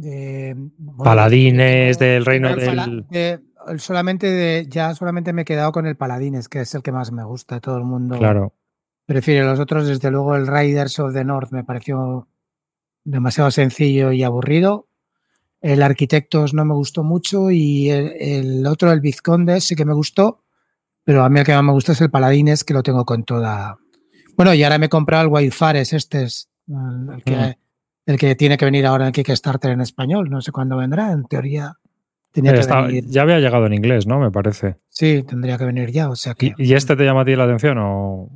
De, 0.00 0.54
bueno, 0.56 1.04
Paladines, 1.04 1.98
del 1.98 2.24
reino 2.24 2.54
del. 2.54 3.04
de- 3.10 3.40
solamente 3.78 4.26
de, 4.30 4.66
ya 4.68 4.94
solamente 4.94 5.32
me 5.32 5.42
he 5.42 5.44
quedado 5.44 5.72
con 5.72 5.86
el 5.86 5.96
Paladines, 5.96 6.48
que 6.48 6.60
es 6.60 6.74
el 6.74 6.82
que 6.82 6.92
más 6.92 7.12
me 7.12 7.24
gusta. 7.24 7.60
Todo 7.60 7.78
el 7.78 7.84
mundo 7.84 8.18
Claro. 8.18 8.52
prefiere 9.06 9.44
los 9.44 9.58
otros. 9.60 9.86
Desde 9.86 10.10
luego, 10.10 10.36
el 10.36 10.46
Riders 10.46 10.98
of 10.98 11.14
the 11.14 11.24
North 11.24 11.50
me 11.52 11.64
pareció 11.64 12.28
demasiado 13.04 13.50
sencillo 13.50 14.12
y 14.12 14.22
aburrido. 14.22 14.88
El 15.60 15.82
Arquitectos 15.82 16.52
no 16.52 16.64
me 16.66 16.74
gustó 16.74 17.02
mucho 17.04 17.50
y 17.50 17.88
el, 17.88 18.12
el 18.20 18.66
otro, 18.66 18.92
el 18.92 19.00
Vizconde, 19.00 19.60
sí 19.60 19.74
que 19.74 19.84
me 19.86 19.94
gustó. 19.94 20.42
Pero 21.04 21.22
a 21.24 21.28
mí 21.30 21.38
el 21.40 21.46
que 21.46 21.54
más 21.54 21.64
me 21.64 21.72
gusta 21.72 21.92
es 21.92 22.00
el 22.00 22.10
Paladines, 22.10 22.64
que 22.64 22.74
lo 22.74 22.82
tengo 22.82 23.04
con 23.04 23.24
toda. 23.24 23.78
Bueno, 24.36 24.52
y 24.54 24.62
ahora 24.62 24.78
me 24.78 24.86
he 24.86 24.90
comprado 24.90 25.22
el 25.24 25.28
Wildfares, 25.32 25.92
este 25.92 26.24
es 26.24 26.48
el, 26.68 27.14
el 27.14 27.22
que, 27.22 27.36
Mm. 27.36 27.63
El 28.06 28.18
que 28.18 28.34
tiene 28.34 28.56
que 28.56 28.64
venir 28.64 28.86
ahora 28.86 29.06
en 29.06 29.12
Kickstarter 29.12 29.70
en 29.70 29.80
español. 29.80 30.28
No 30.30 30.40
sé 30.40 30.52
cuándo 30.52 30.76
vendrá, 30.76 31.12
en 31.12 31.24
teoría 31.24 31.74
tenía 32.32 32.52
que 32.52 32.60
está- 32.60 32.82
venir. 32.82 33.04
ya 33.06 33.22
había 33.22 33.38
llegado 33.40 33.66
en 33.66 33.74
inglés, 33.74 34.06
¿no? 34.06 34.18
Me 34.18 34.30
parece. 34.30 34.76
Sí, 34.88 35.24
tendría 35.26 35.56
que 35.58 35.64
venir 35.64 35.90
ya. 35.90 36.10
O 36.10 36.16
sea 36.16 36.34
que. 36.34 36.52
¿Y, 36.58 36.70
y 36.70 36.74
este 36.74 36.96
te 36.96 37.04
llama 37.04 37.22
a 37.22 37.24
ti 37.24 37.34
la 37.36 37.44
atención 37.44 37.78
o.? 37.80 38.28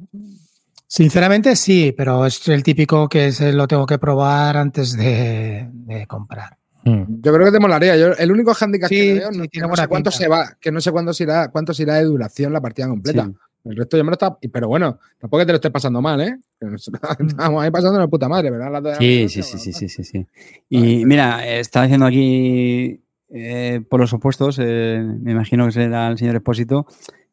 Sinceramente 0.87 1.55
sí, 1.55 1.93
pero 1.97 2.25
es 2.25 2.49
el 2.49 2.63
típico 2.63 3.09
que 3.09 3.31
se 3.33 3.53
lo 3.53 3.69
tengo 3.69 3.85
que 3.85 3.99
probar 3.99 4.57
antes 4.57 4.97
de, 4.97 5.69
de 5.71 6.07
comprar. 6.07 6.57
Hmm. 6.85 7.03
Yo 7.21 7.33
creo 7.35 7.45
que 7.45 7.53
te 7.53 7.61
molaría. 7.61 7.95
Yo, 7.97 8.13
el 8.15 8.33
único 8.33 8.55
handicap 8.59 8.89
Sí, 8.89 8.95
que 8.97 9.15
veo 9.15 9.31
sí, 9.33 9.37
no, 9.37 9.43
que 9.43 9.49
tiene 9.49 9.69
no 9.69 9.77
sé 9.77 9.87
cuánto 9.87 10.11
pinta. 10.11 10.25
se 10.25 10.29
va, 10.29 10.57
que 10.59 10.73
no 10.73 10.81
sé 10.81 10.91
cuándo 10.91 11.13
se 11.13 11.25
irá, 11.25 11.49
cuánto 11.49 11.75
se 11.75 11.83
irá 11.83 11.97
de 11.97 12.05
duración 12.05 12.55
la 12.55 12.63
partida 12.63 12.89
completa. 12.89 13.27
Sí. 13.27 13.35
El 13.69 13.77
resto 13.77 13.97
yo 13.97 14.05
me 14.05 14.11
lo 14.11 14.15
estaba. 14.15 14.39
Pero 14.53 14.69
bueno, 14.69 14.99
tampoco 15.19 15.41
que 15.41 15.47
te 15.47 15.53
lo 15.53 15.57
estés 15.57 15.71
pasando 15.71 16.01
mal, 16.01 16.21
¿eh? 16.21 16.39
Estamos 16.61 17.63
ahí 17.63 17.71
pasando 17.71 18.01
de 18.01 18.09
puta 18.09 18.29
madre, 18.29 18.51
¿verdad? 18.51 18.83
La 18.83 18.95
Sí, 18.97 19.29
sí, 19.29 19.43
sí, 19.43 19.59
sí, 19.59 19.73
sí, 19.73 19.89
sí, 19.89 20.05
sí. 20.05 20.27
Y 20.69 21.05
mira, 21.05 21.47
estaba 21.47 21.85
diciendo 21.85 22.07
aquí 22.07 23.01
eh, 23.31 23.81
por 23.89 24.01
los 24.01 24.13
opuestos, 24.13 24.59
eh, 24.61 25.05
me 25.21 25.33
imagino 25.33 25.67
que 25.67 25.73
será 25.73 26.09
el 26.09 26.19
señor 26.19 26.37
Expósito, 26.37 26.87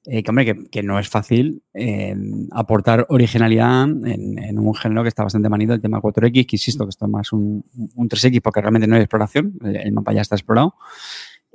eh, 0.07 0.21
que 0.21 0.29
hombre, 0.29 0.45
que, 0.45 0.65
que 0.69 0.83
no 0.83 0.99
es 0.99 1.09
fácil 1.09 1.63
eh, 1.73 2.15
aportar 2.51 3.07
originalidad 3.09 3.83
en, 3.83 4.37
en 4.37 4.59
un 4.59 4.75
género 4.75 5.01
que 5.01 5.09
está 5.09 5.23
bastante 5.23 5.49
manido, 5.49 5.73
el 5.73 5.81
tema 5.81 5.99
4X, 5.99 6.45
que 6.45 6.55
insisto 6.55 6.85
que 6.85 6.89
esto 6.89 7.05
es 7.05 7.11
más 7.11 7.33
un, 7.33 7.65
un 7.95 8.09
3X 8.09 8.41
porque 8.41 8.61
realmente 8.61 8.87
no 8.87 8.95
hay 8.95 9.01
exploración, 9.01 9.53
el, 9.63 9.77
el 9.77 9.91
mapa 9.93 10.13
ya 10.13 10.21
está 10.21 10.35
explorado. 10.35 10.75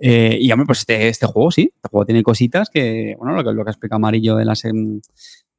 Eh, 0.00 0.38
y 0.40 0.50
hombre, 0.50 0.66
pues 0.66 0.78
este, 0.80 1.08
este 1.08 1.26
juego 1.26 1.50
sí, 1.50 1.70
este 1.74 1.88
juego 1.90 2.06
tiene 2.06 2.22
cositas 2.22 2.70
que, 2.70 3.14
bueno, 3.18 3.34
lo 3.34 3.44
que, 3.44 3.52
lo 3.52 3.64
que 3.64 3.68
ha 3.70 3.72
explicado 3.72 3.96
Amarillo 3.96 4.36
de 4.36 4.44
las... 4.44 4.64
em, 4.64 5.00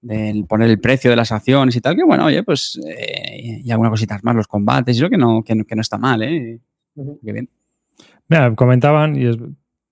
del 0.04 0.46
poner 0.46 0.68
el 0.68 0.80
precio 0.80 1.12
de 1.12 1.16
las 1.16 1.32
acciones 1.32 1.76
y 1.76 1.80
tal, 1.82 1.96
que 1.96 2.04
bueno, 2.04 2.26
oye, 2.26 2.42
pues 2.42 2.80
eh, 2.88 3.62
y 3.64 3.70
algunas 3.70 3.92
cositas 3.92 4.24
más, 4.24 4.36
los 4.36 4.48
combates, 4.48 4.96
y 4.96 5.00
eso 5.00 5.10
que 5.12 5.18
no, 5.18 5.44
que 5.44 5.54
no, 5.54 5.64
que 5.64 5.76
no 5.76 5.82
está 5.82 6.00
mal, 6.00 6.24
¿eh? 6.24 6.60
Qué 7.24 7.32
bien. 7.32 7.48
Mira, 8.28 8.56
comentaban, 8.56 9.16
y 9.16 9.28
es- 9.28 9.38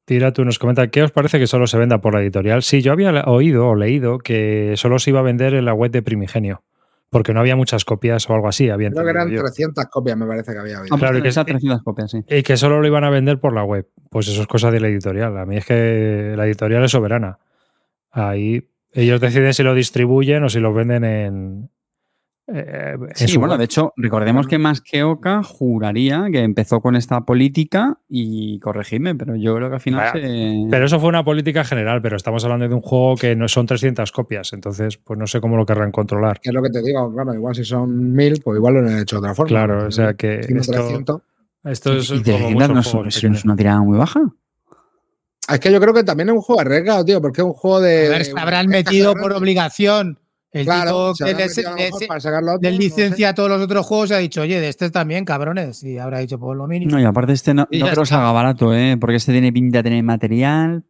Tira, 0.05 0.33
tú 0.33 0.43
nos 0.43 0.57
comenta, 0.57 0.87
¿qué 0.89 1.03
os 1.03 1.11
parece 1.11 1.37
que 1.37 1.45
solo 1.45 1.67
se 1.67 1.77
venda 1.77 2.01
por 2.01 2.15
la 2.15 2.21
editorial? 2.23 2.63
Sí, 2.63 2.81
yo 2.81 2.91
había 2.91 3.11
oído 3.25 3.67
o 3.67 3.75
leído 3.75 4.17
que 4.17 4.73
solo 4.77 4.97
se 4.97 5.11
iba 5.11 5.19
a 5.19 5.21
vender 5.21 5.53
en 5.53 5.65
la 5.65 5.75
web 5.75 5.91
de 5.91 6.01
Primigenio, 6.01 6.63
porque 7.09 7.33
no 7.33 7.39
había 7.39 7.55
muchas 7.55 7.85
copias 7.85 8.29
o 8.29 8.33
algo 8.33 8.47
así. 8.47 8.69
Había 8.69 8.89
Creo 8.91 9.03
que 9.03 9.09
eran 9.09 9.29
yo. 9.29 9.39
300 9.41 9.85
copias, 9.87 10.17
me 10.17 10.25
parece 10.27 10.53
que 10.53 10.59
había 10.59 10.77
habido. 10.79 10.95
Ah, 10.95 10.99
Claro, 10.99 11.13
pues 11.15 11.23
que 11.23 11.29
está 11.29 11.41
es- 11.41 11.47
300 11.47 11.83
copias, 11.83 12.11
sí. 12.11 12.19
Y 12.29 12.43
que 12.43 12.57
solo 12.57 12.79
lo 12.81 12.87
iban 12.87 13.03
a 13.03 13.09
vender 13.09 13.39
por 13.39 13.53
la 13.53 13.63
web. 13.63 13.87
Pues 14.09 14.27
eso 14.27 14.41
es 14.41 14.47
cosa 14.47 14.69
de 14.71 14.79
la 14.79 14.87
editorial. 14.89 15.37
A 15.37 15.45
mí 15.45 15.57
es 15.57 15.65
que 15.65 16.33
la 16.37 16.45
editorial 16.45 16.83
es 16.83 16.91
soberana. 16.91 17.39
Ahí 18.11 18.69
ellos 18.93 19.21
deciden 19.21 19.53
si 19.53 19.63
lo 19.63 19.73
distribuyen 19.75 20.43
o 20.43 20.49
si 20.49 20.59
lo 20.59 20.73
venden 20.73 21.03
en. 21.03 21.69
Eh, 22.53 22.95
Sí, 23.13 23.37
bueno, 23.37 23.53
web. 23.53 23.59
de 23.59 23.65
hecho, 23.65 23.93
recordemos 23.95 24.47
que 24.47 24.57
más 24.57 24.81
que 24.81 25.03
Oca 25.03 25.43
juraría 25.43 26.27
que 26.31 26.39
empezó 26.39 26.81
con 26.81 26.95
esta 26.95 27.21
política 27.21 27.97
y 28.07 28.59
corregidme, 28.59 29.15
pero 29.15 29.35
yo 29.35 29.55
creo 29.55 29.69
que 29.69 29.75
al 29.75 29.81
final 29.81 30.11
Vaya, 30.13 30.27
se... 30.27 30.67
Pero 30.69 30.85
eso 30.85 30.99
fue 30.99 31.09
una 31.09 31.23
política 31.23 31.63
general, 31.63 32.01
pero 32.01 32.17
estamos 32.17 32.43
hablando 32.43 32.67
de 32.67 32.73
un 32.73 32.81
juego 32.81 33.15
que 33.15 33.35
no 33.35 33.47
son 33.47 33.65
300 33.65 34.11
copias, 34.11 34.53
entonces 34.53 34.97
pues 34.97 35.19
no 35.19 35.27
sé 35.27 35.41
cómo 35.41 35.57
lo 35.57 35.65
querrán 35.65 35.91
controlar. 35.91 36.39
Es 36.43 36.53
lo 36.53 36.61
que 36.61 36.69
te 36.69 36.81
digo, 36.81 37.13
claro, 37.13 37.33
igual 37.33 37.55
si 37.55 37.63
son 37.63 38.13
1000, 38.13 38.41
pues 38.43 38.57
igual 38.57 38.73
lo 38.75 38.79
han 38.81 38.99
hecho 38.99 39.17
de 39.17 39.19
otra 39.19 39.35
forma. 39.35 39.49
Claro, 39.49 39.87
o 39.87 39.91
sea 39.91 40.13
que 40.13 40.39
esto, 40.39 40.71
300. 40.71 41.21
esto 41.65 41.93
es 41.93 42.09
y 42.11 42.23
de 42.23 42.31
como 42.31 42.59
no, 42.59 43.07
es, 43.07 43.23
una 43.23 43.55
tirada 43.55 43.81
muy 43.81 43.97
baja. 43.97 44.21
Es 45.47 45.59
que 45.59 45.71
yo 45.71 45.79
creo 45.79 45.93
que 45.93 46.03
también 46.03 46.29
es 46.29 46.35
un 46.35 46.41
juego 46.41 46.61
arriesgado, 46.61 47.03
tío, 47.03 47.21
porque 47.21 47.41
es 47.41 47.45
un 47.45 47.53
juego 47.53 47.81
de. 47.81 48.07
A 48.07 48.09
ver, 48.09 48.25
se 48.25 48.39
habrán 48.39 48.67
metido 48.67 49.15
por 49.15 49.33
obligación. 49.33 50.19
El 50.51 50.65
Claro, 50.65 51.13
tipo 51.13 51.25
que 51.25 51.31
habrán 51.31 51.37
les, 51.37 51.57
metido 51.57 51.69
a 51.69 51.71
lo 51.71 51.77
mejor 51.77 51.99
les- 52.01 52.07
para 52.07 52.19
sacarlo 52.19 52.51
otro, 52.55 52.61
les 52.61 52.71
no 52.73 52.77
sé. 52.77 52.83
licencia 52.83 53.29
a 53.29 53.33
todos 53.35 53.49
los 53.49 53.61
otros 53.61 53.85
juegos 53.85 54.09
y 54.09 54.13
ha 54.13 54.17
dicho, 54.17 54.41
oye, 54.41 54.59
de 54.59 54.67
este 54.69 54.89
también, 54.89 55.23
cabrones. 55.25 55.83
Y 55.83 55.97
habrá 55.99 56.19
dicho, 56.19 56.39
por 56.39 56.57
lo 56.57 56.65
mínimo. 56.67 56.91
No, 56.91 56.99
y 56.99 57.05
aparte 57.05 57.33
este 57.33 57.53
no, 57.53 57.67
no 57.71 57.85
creo 57.87 57.99
que 58.01 58.05
salga 58.05 58.31
barato, 58.31 58.73
¿eh? 58.73 58.97
Porque 58.99 59.17
este 59.17 59.31
tiene 59.31 59.53
pinta 59.53 59.79
de 59.79 59.83
tener 59.83 60.03
material 60.03 60.83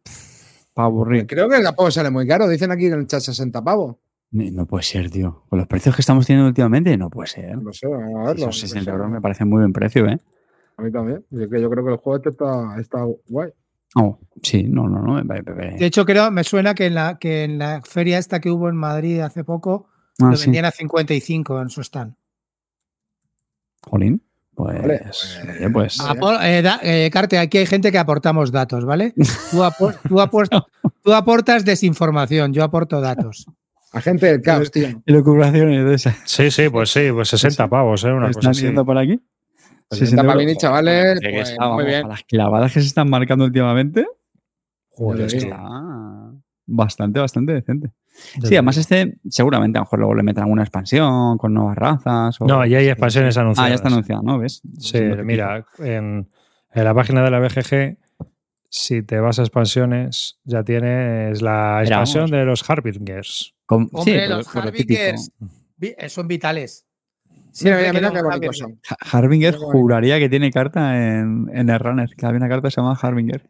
para 0.72 0.86
aburrir. 0.86 1.26
Creo 1.26 1.48
que 1.48 1.60
tampoco 1.62 1.90
sale 1.90 2.10
muy 2.10 2.26
caro. 2.26 2.48
Dicen 2.48 2.70
aquí 2.70 2.86
en 2.86 2.94
el 2.94 3.06
chat 3.06 3.20
60 3.20 3.62
pavos. 3.62 3.96
No 4.32 4.44
no 4.52 4.66
puede 4.66 4.84
ser, 4.84 5.10
tío. 5.10 5.42
Con 5.48 5.58
los 5.58 5.66
precios 5.68 5.94
que 5.94 6.00
estamos 6.02 6.24
teniendo 6.26 6.48
últimamente, 6.48 6.96
no 6.96 7.10
puede 7.10 7.28
ser. 7.28 7.58
No 7.58 7.72
sé, 7.72 7.86
vamos 7.88 8.14
a 8.14 8.28
verlo. 8.30 8.48
Esos 8.48 8.56
yo 8.56 8.62
qué 8.62 8.68
60 8.68 8.84
sé. 8.84 8.90
euros 8.90 9.10
me 9.10 9.20
parece 9.20 9.44
muy 9.44 9.58
buen 9.58 9.72
precio, 9.72 10.06
¿eh? 10.06 10.18
A 10.76 10.82
mí 10.82 10.90
también. 10.90 11.22
Yo 11.30 11.48
creo 11.50 11.68
que 11.84 11.90
el 11.90 11.96
juego 11.98 12.16
este 12.16 12.30
está, 12.30 12.76
está 12.80 13.04
guay. 13.28 13.50
Oh, 13.96 14.18
sí, 14.42 14.62
no, 14.64 14.88
no, 14.88 15.00
no. 15.02 15.22
De 15.22 15.84
hecho, 15.86 16.04
creo, 16.06 16.30
me 16.30 16.44
suena 16.44 16.74
que 16.74 16.86
en 16.86 16.94
la, 16.94 17.18
que 17.18 17.44
en 17.44 17.58
la 17.58 17.82
feria 17.82 18.18
esta 18.18 18.40
que 18.40 18.50
hubo 18.50 18.68
en 18.68 18.76
Madrid 18.76 19.20
hace 19.20 19.42
poco, 19.44 19.88
Ah, 20.20 20.30
lo 20.30 20.36
sí. 20.36 20.44
vendían 20.46 20.66
a 20.66 20.70
55 20.70 21.60
en 21.62 21.70
su 21.70 21.80
stand. 21.80 22.14
Jolín. 23.82 24.22
Pues, 24.54 24.78
Vale, 24.82 25.00
oye, 25.58 25.70
pues, 25.70 25.98
Apor- 26.00 26.38
eh, 26.42 26.60
da- 26.60 26.80
eh, 26.82 27.08
Carte, 27.10 27.38
aquí 27.38 27.56
hay 27.58 27.64
gente 27.66 27.90
que 27.90 27.96
aportamos 27.98 28.52
datos, 28.52 28.84
¿vale? 28.84 29.14
Tú, 29.50 29.62
apor- 29.62 29.96
tú 30.08 30.16
apor- 30.20 30.66
tú 31.02 31.14
aportas 31.14 31.64
desinformación, 31.64 32.52
yo 32.52 32.62
aporto 32.62 33.00
datos. 33.00 33.46
Agente 33.92 34.26
del 34.26 34.42
caos, 34.42 34.70
tío. 34.70 35.02
Elucubraciones 35.06 35.84
de 35.84 35.94
esas. 35.94 36.16
Sí, 36.26 36.50
sí, 36.50 36.68
pues 36.68 36.90
sí, 36.92 37.08
pues 37.12 37.28
60 37.30 37.68
pavos, 37.68 38.04
¿eh? 38.04 38.12
Una 38.12 38.28
¿Me 38.28 38.34
cosa 38.34 38.50
están 38.50 38.76
así. 38.76 38.84
por 38.84 38.98
aquí? 38.98 39.20
60 39.90 40.24
pavini, 40.24 40.56
chavales. 40.56 41.18
Pues, 41.22 41.50
está, 41.50 41.64
muy 41.66 41.70
vamos, 41.70 41.84
bien. 41.86 42.04
a 42.04 42.08
Las 42.08 42.22
clavadas 42.24 42.72
que 42.72 42.80
se 42.80 42.86
están 42.86 43.10
marcando 43.10 43.44
últimamente. 43.44 44.06
Joder, 44.90 45.26
es 45.26 45.34
que 45.34 45.40
sí. 45.40 45.46
está 45.46 45.62
bastante, 46.66 47.20
bastante 47.20 47.52
decente. 47.54 47.90
Sí, 48.42 48.54
además 48.54 48.76
este 48.76 49.18
seguramente 49.28 49.78
a 49.78 49.80
lo 49.80 49.84
mejor 49.84 49.98
luego 50.00 50.14
le 50.14 50.22
metan 50.22 50.44
alguna 50.44 50.62
expansión 50.62 51.38
con 51.38 51.54
nuevas 51.54 51.76
razas. 51.76 52.40
o- 52.40 52.46
No, 52.46 52.64
y 52.66 52.74
hay 52.74 52.88
expansiones 52.88 53.36
Ah, 53.36 53.40
anunciadas. 53.42 53.70
ya 53.70 53.74
está 53.76 53.88
anunciado, 53.88 54.22
¿no? 54.22 54.38
¿Ves? 54.38 54.62
Sí, 54.78 55.00
mira, 55.24 55.64
en, 55.78 56.28
en 56.72 56.84
la 56.84 56.94
página 56.94 57.22
de 57.24 57.30
la 57.30 57.38
BGG, 57.40 57.98
si 58.68 59.02
te 59.02 59.18
vas 59.20 59.38
a 59.38 59.42
expansiones, 59.42 60.38
ya 60.44 60.62
tienes 60.62 61.40
la 61.42 61.80
expansión 61.82 62.30
de 62.30 62.44
los 62.44 62.68
Harbingers. 62.68 63.54
Con- 63.66 63.86
sí, 63.88 63.92
Hombre, 63.94 64.14
pero- 64.20 64.36
los. 64.38 64.56
Harbingers 64.56 65.32
eh, 65.80 66.08
son 66.08 66.28
vitales. 66.28 66.86
Mira, 67.62 67.78
qué 67.92 68.18
Harbinger. 69.12 69.54
son. 69.54 69.70
Juraría 69.72 70.18
que 70.18 70.28
tiene 70.28 70.50
carta 70.50 70.96
en, 70.96 71.50
en 71.52 71.68
el 71.68 71.78
runner, 71.78 72.08
que 72.16 72.26
había 72.26 72.38
una 72.38 72.48
carta 72.48 72.68
que 72.68 72.72
se 72.72 72.80
llama 72.80 72.98
Harbinger. 73.00 73.48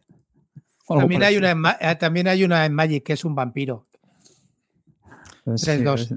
También 0.87 1.23
hay, 1.23 1.37
una 1.37 1.77
eh, 1.79 1.95
también 1.95 2.27
hay 2.27 2.43
una 2.43 2.65
en 2.65 2.73
Magic 2.73 3.03
que 3.03 3.13
es 3.13 3.23
un 3.23 3.33
vampiro. 3.35 3.87
Pues 5.45 5.61
tres, 5.61 5.77
sí, 5.79 5.83
dos. 5.83 6.07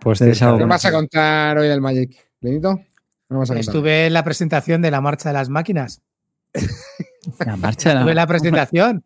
pues- 0.00 0.18
Pues. 0.18 0.38
¿Qué 0.38 0.64
vas 0.64 0.84
a 0.84 0.92
contar 0.92 1.56
hoy 1.58 1.68
del 1.68 1.80
Magic? 1.80 2.16
¿Lenito? 2.40 2.76
¿Qué 2.76 3.34
vas 3.34 3.50
a 3.50 3.54
contar? 3.54 3.60
Estuve 3.60 4.06
en 4.06 4.12
la 4.12 4.24
presentación 4.24 4.82
de 4.82 4.90
la 4.90 5.00
marcha 5.00 5.28
de 5.30 5.32
las 5.34 5.48
máquinas. 5.48 6.02
La 7.46 7.56
marcha 7.56 7.88
de 7.88 7.94
la- 7.94 8.00
Estuve 8.02 8.10
en 8.12 8.16
la 8.16 8.26
presentación. 8.26 9.04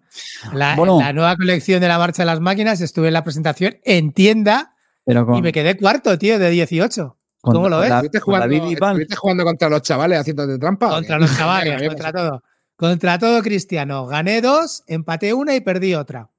La, 0.52 0.74
Bueno. 0.74 0.98
la 1.00 1.12
nueva 1.12 1.36
colección 1.36 1.80
de 1.80 1.86
la 1.88 1.98
marcha 1.98 2.22
de 2.22 2.26
las 2.26 2.40
máquinas, 2.40 2.80
estuve 2.80 3.06
en 3.08 3.14
la 3.14 3.22
presentación 3.22 3.76
en 3.84 4.12
tienda 4.12 4.74
Pero 5.04 5.24
con, 5.24 5.36
y 5.36 5.42
me 5.42 5.52
quedé 5.52 5.76
cuarto, 5.76 6.18
tío, 6.18 6.38
de 6.40 6.50
18. 6.50 7.16
Con- 7.40 7.54
¿Cómo 7.54 7.68
lo 7.68 7.80
ves? 7.80 7.88
la- 7.88 7.96
¿Estuviste 7.96 8.20
jugando, 8.20 8.46
estuviste 8.56 9.16
contra 9.44 9.68
los 9.68 9.82
chavales 9.82 10.18
haciéndote 10.20 10.58
trampa? 10.58 10.88
Contra 10.88 11.18
los 11.18 11.36
chavales, 11.36 11.88
contra 11.88 12.12
todo. 12.12 12.42
Contra 12.76 13.18
todo, 13.18 13.42
Cristiano. 13.42 14.06
Gané 14.06 14.40
dos, 14.40 14.84
empaté 14.86 15.34
una 15.34 15.54
y 15.54 15.60
perdí 15.60 15.94
otra. 15.94 16.30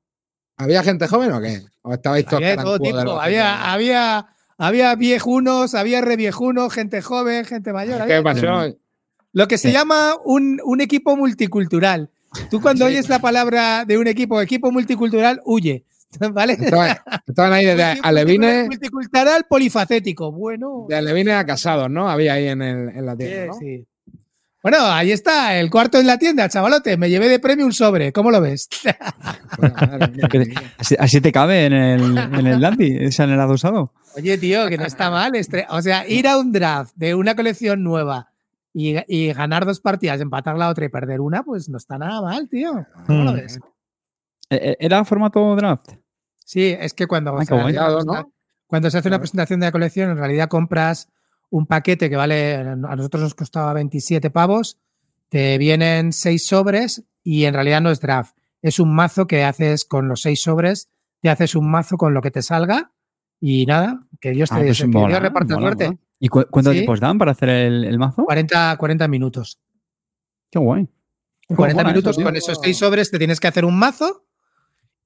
¿Había 0.58 0.84
gente 0.84 1.08
joven 1.08 1.32
o 1.32 1.42
qué? 1.42 1.62
¿O 1.82 1.94
estabais 1.94 2.26
todos 2.26 2.42
Había 2.44 2.58
todo 2.58 2.78
de 2.78 2.90
Había, 3.22 3.72
había, 3.74 4.28
había 4.58 4.96
viejunos, 4.96 5.74
había 5.74 6.02
reviejunos, 6.02 6.74
gente 6.74 7.02
joven, 7.02 7.46
gente 7.46 7.72
mayor. 7.74 8.06
¿Qué 8.06 8.22
pasó? 8.22 8.76
Lo 9.32 9.48
que 9.48 9.58
se 9.58 9.72
llama 9.72 10.16
un, 10.26 10.60
un 10.66 10.82
equipo 10.82 11.16
multicultural. 11.16 12.10
Tú 12.52 12.62
cuando 12.62 12.86
Sí. 12.88 12.94
oyes 12.94 13.10
la 13.10 13.20
palabra 13.20 13.86
de 13.86 13.98
un 13.98 14.08
equipo, 14.08 14.42
equipo 14.42 14.72
multicultural, 14.72 15.42
huye. 15.46 15.86
¿Vale? 16.34 16.54
Estaban, 16.54 16.98
estaban 17.28 17.54
ahí 17.54 17.66
desde 17.66 18.00
Alevines, 18.02 18.68
Multicultural 18.68 19.46
polifacético. 19.48 20.32
Bueno. 20.32 20.86
de 20.90 20.96
Alevines 20.96 21.36
a 21.36 21.46
casados, 21.46 21.90
¿no? 21.90 22.10
Había 22.10 22.34
ahí 22.34 22.48
en, 22.48 22.62
el, 22.62 22.90
en 22.90 23.06
la 23.06 23.12
Sí, 23.14 23.18
tienda, 23.18 23.46
¿no? 23.48 23.54
sí. 23.54 23.86
Bueno, 24.62 24.78
ahí 24.82 25.14
está, 25.14 25.58
el 25.58 25.70
cuarto 25.70 26.00
en 26.00 26.08
la 26.08 26.18
tienda, 26.18 26.50
chavalote. 26.50 26.98
Me 26.98 27.10
llevé 27.10 27.30
de 27.30 27.40
premio 27.40 27.66
un 27.66 27.72
sobre. 27.72 28.12
¿Cómo 28.12 28.30
lo 28.32 28.42
ves? 28.42 28.68
Bueno, 29.58 29.76
madre 29.76 30.08
mía. 30.10 30.74
Así, 30.78 30.96
así 31.00 31.22
te 31.22 31.32
cabe 31.32 31.66
en 31.66 31.74
el, 31.74 32.18
en 32.18 32.48
el 32.48 32.60
Dandy, 32.62 32.98
ese 33.00 33.24
en 33.24 33.32
el 33.32 33.40
adosado. 33.40 33.94
Oye, 34.16 34.38
tío, 34.38 34.68
que 34.68 34.78
no 34.78 34.86
está 34.86 35.10
mal. 35.10 35.32
O 35.70 35.82
sea, 35.82 36.08
ir 36.08 36.28
a 36.28 36.38
un 36.38 36.52
draft 36.52 36.94
de 36.96 37.16
una 37.16 37.36
colección 37.36 37.84
nueva 37.84 38.32
y, 38.74 38.96
y 39.08 39.34
ganar 39.34 39.66
dos 39.66 39.80
partidas, 39.80 40.20
empatar 40.22 40.58
la 40.58 40.70
otra 40.70 40.86
y 40.86 40.90
perder 40.90 41.20
una, 41.22 41.44
pues 41.44 41.68
no 41.70 41.78
está 41.78 41.98
nada 41.98 42.22
mal, 42.22 42.48
tío. 42.50 42.86
¿Cómo 43.08 43.24
lo 43.24 43.32
Mm. 43.32 43.36
ves? 43.36 43.60
Eh, 44.50 44.60
eh, 44.72 44.78
¿Era 44.80 45.04
formato 45.06 45.56
draft? 45.56 45.92
Sí, 46.44 46.76
es 46.80 46.94
que 46.94 47.06
cuando, 47.08 47.38
Ah, 47.38 48.26
cuando 48.68 48.90
se 48.90 48.98
hace 48.98 49.08
una 49.08 49.20
presentación 49.20 49.60
de 49.60 49.68
la 49.68 49.72
colección, 49.72 50.10
en 50.12 50.18
realidad 50.18 50.48
compras 50.48 51.10
un 51.52 51.66
paquete 51.66 52.10
que 52.10 52.16
vale, 52.16 52.56
a 52.56 52.76
nosotros 52.76 53.24
nos 53.24 53.36
costaba 53.36 53.74
27 53.74 54.30
pavos, 54.30 54.78
te 55.30 55.58
vienen 55.58 56.14
seis 56.14 56.46
sobres 56.48 57.04
y 57.24 57.46
en 57.46 57.54
realidad 57.54 57.82
no 57.82 57.92
es 57.92 58.00
draft. 58.00 58.36
Es 58.62 58.80
un 58.80 58.94
mazo 58.94 59.28
que 59.28 59.44
haces 59.44 59.86
con 59.86 60.08
los 60.08 60.22
seis 60.22 60.42
sobres, 60.42 60.90
te 61.22 61.30
haces 61.30 61.56
un 61.56 61.70
mazo 61.70 61.98
con 61.98 62.14
lo 62.14 62.22
que 62.22 62.32
te 62.32 62.42
salga 62.42 62.92
y 63.40 63.66
nada, 63.66 64.02
que 64.20 64.32
Dios 64.32 64.50
te, 64.50 64.56
Ah, 64.56 64.62
pues 64.66 64.80
que 64.82 64.88
mola, 64.88 65.08
Dios 65.08 65.22
reparte 65.22 65.54
mola, 65.54 65.66
suerte. 65.68 65.86
mola. 65.86 65.98
¿Y 66.20 66.28
cu- 66.28 66.46
cuántos 66.50 66.74
Sí. 66.74 66.82
tipos 66.82 67.00
dan 67.00 67.18
para 67.18 67.32
hacer 67.32 67.50
el, 67.50 67.86
el 67.86 67.98
mazo? 67.98 68.26
40, 68.26 68.76
40 68.78 69.08
minutos. 69.08 69.60
Qué 70.52 70.60
guay. 70.60 70.82
En 70.82 70.88
¿Cómo 71.56 71.58
40 71.58 71.84
mola 71.84 71.94
minutos 71.94 72.18
eso, 72.18 72.26
con 72.26 72.36
esos 72.36 72.60
seis 72.62 72.78
sobres 72.78 73.10
te 73.12 73.18
tienes 73.18 73.40
que 73.40 73.48
hacer 73.48 73.66
un 73.66 73.78
mazo 73.80 74.26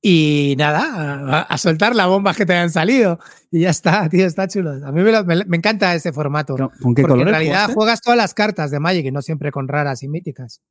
y 0.05 0.55
nada, 0.57 1.39
a, 1.39 1.41
a 1.43 1.57
soltar 1.57 1.95
las 1.95 2.07
bombas 2.07 2.35
que 2.35 2.45
te 2.45 2.51
hayan 2.51 2.69
salido. 2.69 3.19
Y 3.49 3.61
ya 3.61 3.69
está, 3.69 4.09
tío, 4.09 4.25
está 4.25 4.47
chulo. 4.49 4.71
A 4.85 4.91
mí 4.91 5.01
me, 5.01 5.11
lo- 5.13 5.23
me- 5.23 5.45
me 5.45 5.55
encanta 5.57 5.95
ese 5.95 6.11
formato. 6.11 6.55
¿Con 6.57 6.93
qué 6.93 7.01
porque 7.01 7.01
en 7.01 7.05
colores 7.07 7.31
realidad 7.31 7.53
jugaste? 7.61 7.73
juegas 7.73 8.01
todas 8.01 8.17
las 8.17 8.33
cartas 8.33 8.69
de 8.69 8.79
Magic 8.81 9.05
y 9.05 9.11
no 9.11 9.21
siempre 9.21 9.51
con 9.51 9.69
raras 9.69 10.03
y 10.03 10.09
míticas. 10.09 10.61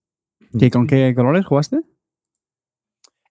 ¿Y 0.52 0.68
con 0.68 0.86
qué 0.86 1.14
colores 1.16 1.46
jugaste? 1.46 1.80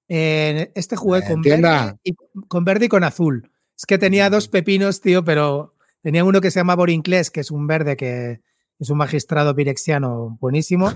Eh, 0.07 0.71
este 0.75 0.95
jugué 0.95 1.19
Eh, 1.19 1.23
con 1.27 1.41
verde, 1.41 1.95
y, 2.03 2.15
con 2.47 2.65
verde 2.65 2.85
y 2.85 2.89
con 2.89 3.03
azul. 3.03 3.51
Es 3.77 3.85
que 3.85 3.97
tenía 3.97 4.29
dos 4.29 4.47
pepinos, 4.47 5.01
tío, 5.01 5.23
pero 5.23 5.75
tenía 6.01 6.23
uno 6.23 6.41
que 6.41 6.51
se 6.51 6.59
llama 6.59 6.75
Borinclés, 6.75 7.31
que 7.31 7.41
es 7.41 7.51
un 7.51 7.67
verde 7.67 7.95
que 7.95 8.41
es 8.79 8.89
un 8.89 8.97
magistrado 8.97 9.55
pirexiano 9.55 10.37
buenísimo. 10.41 10.91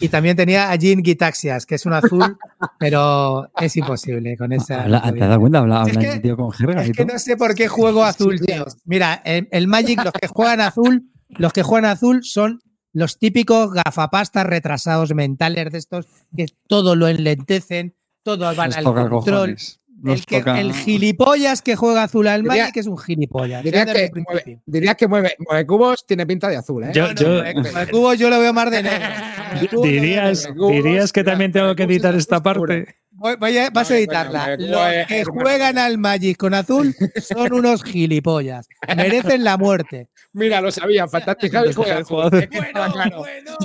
Y 0.00 0.08
también 0.08 0.34
tenía 0.36 0.70
a 0.70 0.76
Jean 0.76 1.02
Gitaxias, 1.04 1.66
que 1.66 1.74
es 1.74 1.84
un 1.86 1.92
azul, 1.92 2.36
pero 2.78 3.50
es 3.60 3.76
imposible 3.76 4.36
con 4.36 4.52
esa. 4.52 4.82
Habla- 4.84 5.02
¿Te 5.02 5.08
has 5.22 5.28
dado 5.28 5.40
cuenta? 5.40 5.58
Habla, 5.58 5.84
Es 5.86 5.98
que- 5.98 6.20
tío 6.20 6.36
con 6.36 6.50
jerga 6.52 6.82
Es 6.82 6.92
que 6.92 7.04
no 7.04 7.18
sé 7.18 7.36
por 7.36 7.54
qué 7.54 7.68
juego 7.68 8.02
azul, 8.04 8.40
tío. 8.40 8.64
Mira, 8.84 9.20
el, 9.24 9.48
el 9.52 9.66
Magic, 9.68 10.02
los 10.02 10.12
que 10.12 10.26
juegan 10.28 10.60
azul, 10.60 11.04
los 11.28 11.52
que 11.52 11.62
juegan 11.62 11.90
azul 11.90 12.20
son 12.24 12.60
los 12.92 13.18
típicos 13.18 13.72
gafapastas 13.72 14.46
retrasados 14.46 15.14
mentales 15.14 15.70
de 15.70 15.78
estos 15.78 16.06
que 16.36 16.46
todo 16.66 16.96
lo 16.96 17.06
enlentecen, 17.06 17.94
todos 18.24 18.56
van 18.56 18.68
Los 18.70 18.76
al 18.78 18.84
control. 18.84 19.10
cojones. 19.10 19.79
El, 20.04 20.24
que, 20.24 20.38
toca- 20.38 20.60
el 20.60 20.72
gilipollas 20.72 21.60
que 21.62 21.76
juega 21.76 22.02
azul 22.04 22.26
al 22.28 22.42
Diría- 22.42 22.64
Magic 22.64 22.76
es 22.78 22.86
un 22.86 22.96
gilipollas. 22.98 23.62
Desde 23.62 23.84
que, 23.92 24.04
el 24.04 24.10
mueve, 24.26 24.60
dirías 24.66 24.94
que 24.96 25.08
mueve, 25.08 25.34
mueve 25.38 25.66
cubos, 25.66 26.06
tiene 26.06 26.26
pinta 26.26 26.48
de 26.48 26.56
azul, 26.56 26.84
¿eh? 26.84 26.90
Yo- 26.94 27.08
No, 27.08 27.12
no, 27.12 28.14
yo- 28.14 28.30
lo 28.30 28.38
veo 28.40 28.52
más 28.52 28.70
de 28.70 28.82
negro. 28.82 29.08
¿Dirías, 29.82 30.44
negro. 30.44 30.54
Cubos, 30.56 30.72
dirías 30.72 31.12
que 31.12 31.24
también 31.24 31.52
tengo 31.52 31.74
que 31.74 31.82
cubos 31.84 31.92
editar 31.94 32.14
es 32.14 32.20
esta 32.20 32.42
parte? 32.42 32.96
Voy- 33.10 33.36
voy 33.36 33.58
a- 33.58 33.68
vas 33.68 33.90
a 33.90 33.92
No, 33.94 33.98
editarla. 33.98 34.56
Los 34.56 35.06
que 35.06 35.24
juegan 35.24 35.76
al 35.76 35.98
Magic 35.98 36.38
con 36.38 36.54
azul 36.54 36.94
son 37.20 37.52
unos 37.52 37.84
gilipollas. 37.84 38.66
Merecen 38.96 39.44
la 39.44 39.58
muerte. 39.58 40.08
Mira, 40.32 40.60
lo 40.62 40.70
sabía, 40.70 41.06
fantástico. 41.08 41.58
Javi 41.58 41.74
juega 41.74 42.02
bueno, 42.04 43.18
bueno, 43.18 43.56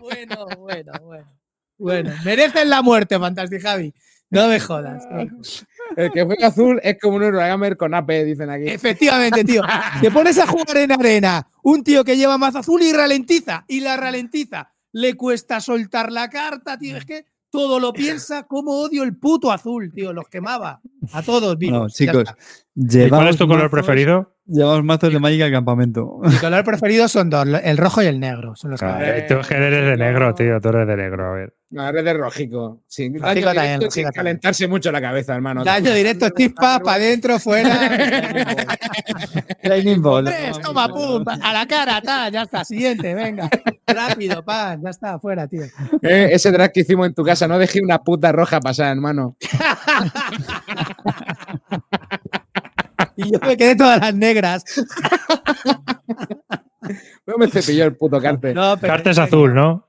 bueno, 0.00 0.46
bueno, 0.58 0.92
bueno. 1.02 1.24
Bueno, 1.76 2.12
merecen 2.24 2.70
la 2.70 2.82
muerte, 2.82 3.18
Fantastic 3.18 3.60
Javi. 3.62 3.92
No 4.34 4.48
me 4.48 4.60
jodas. 4.60 5.06
El 5.96 6.10
que 6.10 6.24
juega 6.24 6.48
azul 6.48 6.80
es 6.82 6.96
como 7.00 7.16
un 7.16 7.22
Eurogamer 7.22 7.76
con 7.76 7.94
AP, 7.94 8.10
dicen 8.24 8.50
aquí. 8.50 8.66
Efectivamente, 8.68 9.44
tío. 9.44 9.62
Te 10.00 10.10
pones 10.10 10.38
a 10.38 10.46
jugar 10.46 10.76
en 10.78 10.92
arena. 10.92 11.46
Un 11.62 11.84
tío 11.84 12.02
que 12.04 12.16
lleva 12.16 12.36
más 12.38 12.56
azul 12.56 12.82
y 12.82 12.92
ralentiza. 12.92 13.64
Y 13.68 13.80
la 13.80 13.96
ralentiza. 13.96 14.72
Le 14.92 15.14
cuesta 15.14 15.60
soltar 15.60 16.10
la 16.10 16.28
carta, 16.30 16.76
tío. 16.78 16.96
Es 16.96 17.04
que 17.04 17.26
todo 17.50 17.78
lo 17.78 17.92
piensa. 17.92 18.44
Cómo 18.44 18.72
odio 18.80 19.02
el 19.04 19.16
puto 19.16 19.52
azul, 19.52 19.92
tío. 19.94 20.12
Los 20.12 20.28
quemaba. 20.28 20.80
A 21.12 21.22
todos, 21.22 21.56
vivos. 21.58 21.92
Ya 21.96 22.06
chicos, 22.06 22.22
está. 22.28 22.36
¿Y 22.74 22.88
llevamos 22.88 23.18
cuál 23.18 23.28
es 23.28 23.36
tu 23.36 23.46
color 23.46 23.64
mazos- 23.64 23.70
preferido? 23.70 24.33
Llevamos 24.46 24.84
mazos 24.84 25.10
de 25.10 25.18
Magic 25.18 25.40
al 25.42 25.50
campamento. 25.52 26.18
Mi 26.22 26.36
color 26.36 26.62
preferido 26.64 27.08
son 27.08 27.30
dos: 27.30 27.46
el 27.62 27.78
rojo 27.78 28.02
y 28.02 28.06
el 28.06 28.20
negro. 28.20 28.54
Son 28.56 28.72
los 28.72 28.80
que- 28.80 28.84
Claro, 28.86 29.04
tú 29.26 29.54
eres 29.54 29.86
de 29.86 29.96
negro, 29.96 30.34
tío. 30.34 30.60
Tú 30.60 30.68
eres 30.68 30.86
de 30.86 30.96
negro. 30.96 31.30
A 31.30 31.34
ver. 31.34 31.54
No, 31.70 31.88
eres 31.88 32.04
de 32.04 32.12
rojico. 32.14 32.82
Sí, 32.86 33.08
Rojico 33.08 33.24
daño 33.26 33.44
también, 33.46 33.64
directo 33.64 33.84
rojico 33.86 33.90
sin 33.94 34.02
también. 34.04 34.12
calentarse 34.12 34.68
mucho 34.68 34.92
la 34.92 35.00
cabeza, 35.00 35.34
hermano. 35.34 35.64
Daño 35.64 35.92
directo, 35.92 36.28
chispa, 36.30 36.78
para 36.78 36.96
adentro, 36.98 37.38
fuera. 37.40 37.74
Lightning 39.62 40.00
Ball. 40.02 40.26
Tres, 40.26 40.60
toma, 40.60 40.88
pum, 40.88 41.24
a 41.26 41.52
la 41.52 41.66
cara, 41.66 42.00
ta, 42.00 42.28
ya 42.28 42.42
está, 42.42 42.64
siguiente, 42.64 43.12
venga. 43.14 43.48
Rápido, 43.86 44.44
pan, 44.44 44.80
ya 44.84 44.90
está, 44.90 45.18
fuera, 45.18 45.48
tío. 45.48 45.62
Eh, 46.02 46.28
ese 46.32 46.52
drag 46.52 46.70
que 46.70 46.80
hicimos 46.80 47.06
en 47.08 47.14
tu 47.14 47.24
casa, 47.24 47.48
no 47.48 47.58
dejé 47.58 47.80
una 47.82 47.98
puta 47.98 48.30
roja 48.30 48.60
pasar, 48.60 48.92
hermano. 48.94 49.36
Y 53.28 53.32
yo 53.32 53.38
me 53.40 53.56
quedé 53.56 53.76
todas 53.76 54.00
las 54.00 54.14
negras. 54.14 54.64
No 57.26 57.38
me 57.38 57.48
cepilló 57.48 57.84
el 57.86 57.96
puto 57.96 58.20
carte. 58.20 58.52
No, 58.52 58.74
es 58.74 59.18
azul, 59.18 59.54
¿no? 59.54 59.88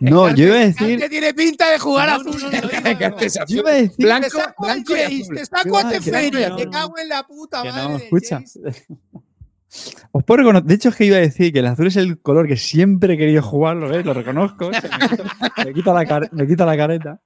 No, 0.00 0.34
yo 0.34 0.46
iba 0.46 0.56
a 0.56 0.64
Carte 0.64 0.84
decir. 0.84 1.08
tiene 1.08 1.32
pinta 1.32 1.70
de 1.70 1.78
jugar 1.78 2.08
azul. 2.08 2.34
no, 2.42 2.50
no, 2.50 2.60
no, 2.60 2.98
Carte 2.98 3.26
es 3.26 3.36
azul. 3.38 3.54
Yo 3.56 3.60
iba 3.62 3.70
a 3.70 3.74
decir. 3.74 4.04
Blanco, 4.04 4.24
Te 4.26 4.30
saco 4.30 4.64
blanco 4.64 4.96
y 4.96 5.00
azul. 5.00 5.36
te 5.36 5.46
saco 5.46 5.78
a 5.78 5.88
te 5.90 6.70
cago 6.70 6.98
en 6.98 7.08
la 7.08 7.22
puta 7.22 7.62
Que 7.62 7.70
madre. 7.70 8.04
escucha. 8.04 8.40
Os 10.10 10.24
puedo 10.24 10.38
reconocer. 10.38 10.66
De 10.66 10.74
hecho, 10.74 10.88
es 10.88 10.96
que 10.96 11.04
iba 11.04 11.16
a 11.16 11.20
decir 11.20 11.52
que 11.52 11.60
el 11.60 11.66
azul 11.66 11.86
es 11.86 11.96
el 11.96 12.20
color 12.20 12.48
que 12.48 12.56
siempre 12.56 13.14
he 13.14 13.16
querido 13.18 13.42
jugar, 13.42 13.76
lo 13.76 13.88
ves, 13.88 14.04
lo 14.04 14.12
reconozco. 14.14 14.70
Me, 14.70 14.80
quita, 14.80 15.64
me 15.64 15.72
quita 15.72 15.92
la 15.94 16.04
care- 16.06 16.28
me 16.32 16.46
quita 16.48 16.66
la 16.66 16.76
careta. 16.76 17.20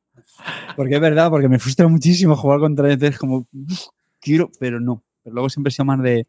Porque 0.76 0.94
es 0.96 1.00
verdad, 1.00 1.30
porque 1.30 1.48
me 1.48 1.58
frustra 1.58 1.88
muchísimo 1.88 2.36
jugar 2.36 2.60
contra 2.60 2.92
él. 2.92 3.02
Es 3.02 3.18
como, 3.18 3.46
"Uf, 3.50 3.80
quiero, 4.20 4.50
pero 4.60 4.78
no. 4.80 5.02
Pero 5.28 5.34
luego 5.34 5.48
siempre 5.50 5.68
he 5.68 5.72
sido 5.72 5.84
más 5.84 6.02
de 6.02 6.26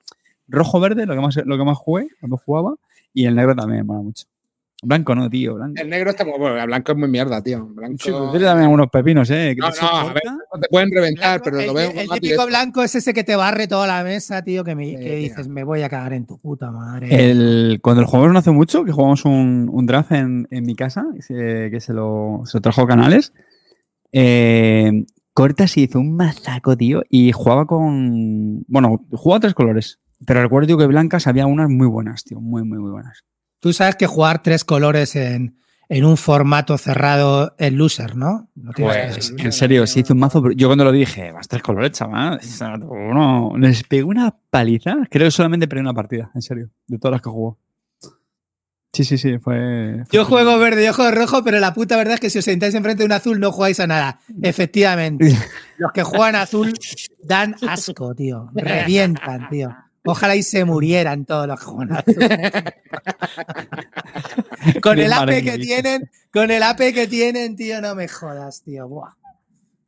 rojo-verde, 0.48 1.06
lo 1.06 1.14
que 1.16 1.22
más, 1.22 1.36
lo 1.38 1.58
que 1.58 1.64
más 1.64 1.78
jugué 1.78 2.08
cuando 2.20 2.38
jugaba. 2.38 2.76
Y 3.14 3.26
el 3.26 3.36
negro 3.36 3.56
también 3.56 3.80
me 3.80 3.84
mola 3.86 4.02
mucho. 4.02 4.26
Blanco 4.82 5.14
no, 5.14 5.30
tío, 5.30 5.56
blanco. 5.56 5.82
El 5.82 5.90
negro 5.90 6.10
está 6.12 6.24
muy 6.24 6.38
bueno. 6.40 6.58
El 6.58 6.68
blanco 6.68 6.94
es 6.94 6.98
muy 6.98 7.10
mierda, 7.10 7.42
tío. 7.44 7.66
Blanco. 7.66 7.98
Sí, 8.00 8.12
pero 8.12 8.32
tiene 8.32 8.46
también 8.46 8.64
algunos 8.66 8.88
pepinos, 8.90 9.30
¿eh? 9.30 9.54
No, 9.58 9.72
te 9.72 9.82
no, 9.82 9.88
a 9.90 10.14
ver, 10.14 10.24
no 10.26 10.60
te 10.60 10.70
pueden 10.70 10.90
reventar, 10.94 11.42
pero 11.44 11.60
el, 11.60 11.68
lo 11.68 11.74
veo 11.74 11.92
el 11.92 12.08
más 12.08 12.20
típico 12.20 12.46
blanco 12.46 12.82
es 12.82 12.96
ese 12.96 13.14
que 13.14 13.26
te 13.26 13.36
barre 13.36 13.68
toda 13.68 13.88
la 13.88 14.04
mesa, 14.06 14.42
tío, 14.42 14.64
que, 14.64 14.76
me, 14.76 14.86
Sí, 14.86 14.96
que 14.96 15.02
tío. 15.04 15.16
dices, 15.18 15.48
me 15.50 15.66
voy 15.66 15.82
a 15.82 15.90
cagar 15.90 16.14
en 16.14 16.26
tu 16.26 16.38
puta 16.38 16.72
madre. 16.72 17.10
El, 17.30 17.80
cuando 17.82 18.02
el 18.02 18.08
jugamos 18.08 18.32
no 18.32 18.40
hace 18.40 18.52
mucho, 18.52 18.86
que 18.86 18.94
jugamos 18.94 19.26
un, 19.26 19.70
un 19.70 19.86
draft 19.86 20.14
en, 20.14 20.48
en 20.50 20.64
mi 20.66 20.76
casa, 20.76 21.06
que 21.14 21.24
se, 21.24 21.70
que 21.72 21.82
se 21.82 21.92
lo, 21.92 22.44
se 22.46 22.58
lo 22.58 22.62
trajo 22.62 22.88
Canales, 22.88 23.34
eh, 24.14 25.04
Cortas 25.40 25.78
hizo 25.78 26.02
un 26.02 26.18
mazaco, 26.18 26.76
tío, 26.76 27.02
y 27.10 27.32
jugaba 27.32 27.66
con... 27.66 28.66
Bueno, 28.68 29.06
jugaba 29.14 29.40
tres 29.40 29.54
colores, 29.54 30.02
pero 30.26 30.42
recuerdo 30.42 30.68
tío, 30.68 30.78
que 30.78 30.86
blancas 30.86 31.28
había 31.28 31.46
unas 31.46 31.70
muy 31.70 31.88
buenas, 31.88 32.26
tío, 32.26 32.42
muy, 32.42 32.66
muy, 32.66 32.78
muy 32.78 32.92
buenas. 32.92 33.24
Tú 33.62 33.72
sabes 33.72 33.96
que 33.96 34.06
jugar 34.06 34.44
tres 34.44 34.66
colores 34.66 35.16
en, 35.16 35.56
en 35.88 36.04
un 36.04 36.18
formato 36.18 36.78
cerrado 36.78 37.56
es 37.58 37.72
loser, 37.72 38.18
¿no? 38.18 38.50
No 38.54 38.74
tienes 38.74 38.98
que 38.98 39.14
Pues, 39.14 39.34
en 39.38 39.52
serio, 39.54 39.88
se 39.88 40.02
hizo 40.02 40.14
un 40.14 40.20
mazo... 40.20 40.44
Yo 40.52 40.68
cuando 40.68 40.84
lo 40.84 40.92
dije, 40.92 41.32
vas 41.32 41.48
tres 41.48 41.64
colores, 41.64 41.94
chaval, 41.94 42.42
no, 42.82 43.54
les 43.58 43.84
pegó 43.84 44.10
una 44.10 44.36
paliza, 44.50 45.08
creo 45.10 45.28
que 45.28 45.32
solamente 45.32 45.70
perdí 45.70 45.80
una 45.80 45.94
partida, 45.94 46.32
en 46.36 46.42
serio, 46.42 46.70
de 46.86 47.00
todas 47.00 47.14
las 47.14 47.22
que 47.22 47.30
jugó. 47.30 47.58
Sí, 48.92 49.04
sí, 49.04 49.20
sí, 49.20 49.38
fue... 49.38 50.04
Yo 50.12 50.26
juego 50.26 50.58
verde, 50.58 50.84
yo 50.84 50.94
juego 50.94 51.12
rojo, 51.12 51.44
pero 51.44 51.60
la 51.60 51.74
puta 51.74 51.96
verdad 51.96 52.16
es 52.16 52.20
que 52.20 52.30
si 52.32 52.40
os 52.40 52.46
sentáis 52.46 52.74
enfrente 52.74 53.04
de 53.04 53.06
un 53.06 53.12
azul 53.12 53.40
no 53.40 53.52
jugáis 53.52 53.80
a 53.80 53.88
nada. 53.88 54.20
Efectivamente. 54.42 55.38
Los 55.78 55.92
que 55.92 56.04
juegan 56.04 56.36
azul 56.36 56.74
dan 57.24 57.56
asco, 57.68 58.16
tío. 58.16 58.50
Revientan, 58.54 59.48
tío. 59.50 59.76
Ojalá 60.06 60.36
y 60.36 60.44
se 60.44 60.66
murieran 60.66 61.26
todos 61.26 61.46
los 61.46 61.60
que 61.60 61.66
juegan 61.66 61.98
azul. 61.98 62.16
con 64.82 64.98
el 64.98 65.14
AP 65.14 65.44
que 65.44 65.60
tienen, 65.60 66.10
con 66.34 66.50
el 66.50 66.64
AP 66.64 66.94
que 66.94 67.08
tienen, 67.08 67.56
tío, 67.56 67.80
no 67.80 67.94
me 67.96 68.08
jodas, 68.08 68.64
tío. 68.64 68.88
Buah. 68.88 69.20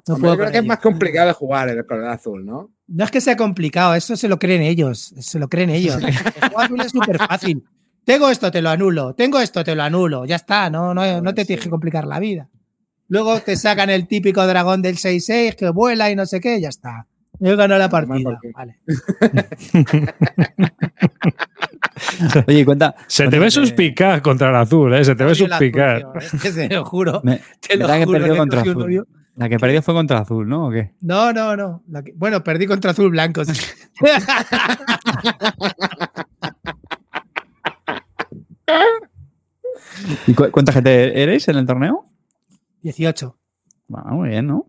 No, 0.08 0.16
Hombre, 0.16 0.22
puedo 0.22 0.34
yo 0.34 0.39
creo 0.39 0.52
que 0.52 0.58
es 0.60 0.66
más 0.66 0.80
complicado 0.80 1.28
de 1.28 1.34
jugar 1.34 1.70
el 1.70 1.86
color 1.86 2.08
azul, 2.08 2.45
¿no? 2.45 2.72
No 2.88 3.04
es 3.04 3.12
que 3.12 3.22
sea 3.22 3.38
complicado, 3.38 3.95
eso 3.95 4.16
se 4.16 4.28
lo 4.28 4.38
creen 4.38 4.62
ellos, 4.62 5.14
se 5.20 5.39
lo 5.39 5.47
creen 5.47 5.70
ellos. 5.70 5.95
El 6.04 6.16
juego 6.16 6.60
azul 6.60 6.82
es 6.82 6.91
súper 6.91 7.18
fácil. 7.18 7.64
Tengo 8.06 8.30
esto, 8.30 8.52
te 8.52 8.62
lo 8.62 8.70
anulo. 8.70 9.14
Tengo 9.14 9.39
esto, 9.39 9.64
te 9.64 9.76
lo 9.76 9.84
anulo. 9.84 10.26
Ya 10.26 10.36
está, 10.36 10.70
no, 10.70 10.93
no, 10.93 11.22
no 11.22 11.34
te 11.34 11.45
tienes 11.45 11.64
que 11.64 11.70
complicar 11.70 12.06
la 12.06 12.20
vida. 12.20 12.47
Luego 13.08 13.39
te 13.41 13.56
sacan 13.58 13.89
el 13.89 14.08
típico 14.08 14.45
dragón 14.47 14.82
del 14.82 14.95
6-6 14.97 15.56
que 15.56 15.70
vuela 15.70 16.10
y 16.10 16.16
no 16.16 16.26
sé 16.26 16.39
qué, 16.39 16.60
ya 16.62 16.70
está. 16.70 17.08
Yo 17.39 17.58
ganó 17.58 17.78
la 17.78 17.89
partida. 17.89 18.39
Vale. 18.54 18.80
Oye, 22.47 22.66
cuenta. 22.66 22.95
Se 23.08 23.28
te 23.28 23.39
ve 23.39 23.45
que- 23.45 23.52
suspicaz 23.52 24.22
contra 24.22 24.49
el 24.49 24.56
azul, 24.56 24.93
¿eh? 24.93 25.04
Se 25.04 25.16
te 25.16 25.24
ve 25.24 25.32
azul, 25.32 25.49
es 25.52 26.32
que 26.41 26.52
se 26.52 26.70
lo 26.70 26.86
juro. 26.86 27.22
Me, 27.24 27.41
Te 27.60 27.78
lo 27.78 27.88
que 27.88 28.06
juro 28.06 28.12
perdió 28.12 28.34
que 28.34 28.39
contra 28.39 28.62
azul. 28.62 29.08
La 29.36 29.49
que 29.49 29.58
perdió 29.60 29.82
fue 29.82 29.93
contra 29.93 30.20
azul, 30.20 30.47
¿no? 30.47 30.68
¿O 30.68 30.72
qué? 30.72 30.91
No, 31.02 31.34
no, 31.34 31.56
no. 31.56 31.84
La 31.89 32.04
que- 32.04 32.14
bueno, 32.16 32.43
perdí 32.43 32.68
contra 32.68 32.91
azul 32.91 33.10
blanco. 33.10 33.41
sí. 39.95 40.17
¿Y 40.28 40.34
cu- 40.34 40.49
cuánta 40.51 40.72
gente 40.72 41.22
eres 41.22 41.47
en 41.47 41.57
el 41.57 41.65
torneo? 41.65 42.05
18. 42.82 43.38
Bueno, 43.88 44.07
muy 44.11 44.30
bien, 44.30 44.47
¿no? 44.47 44.67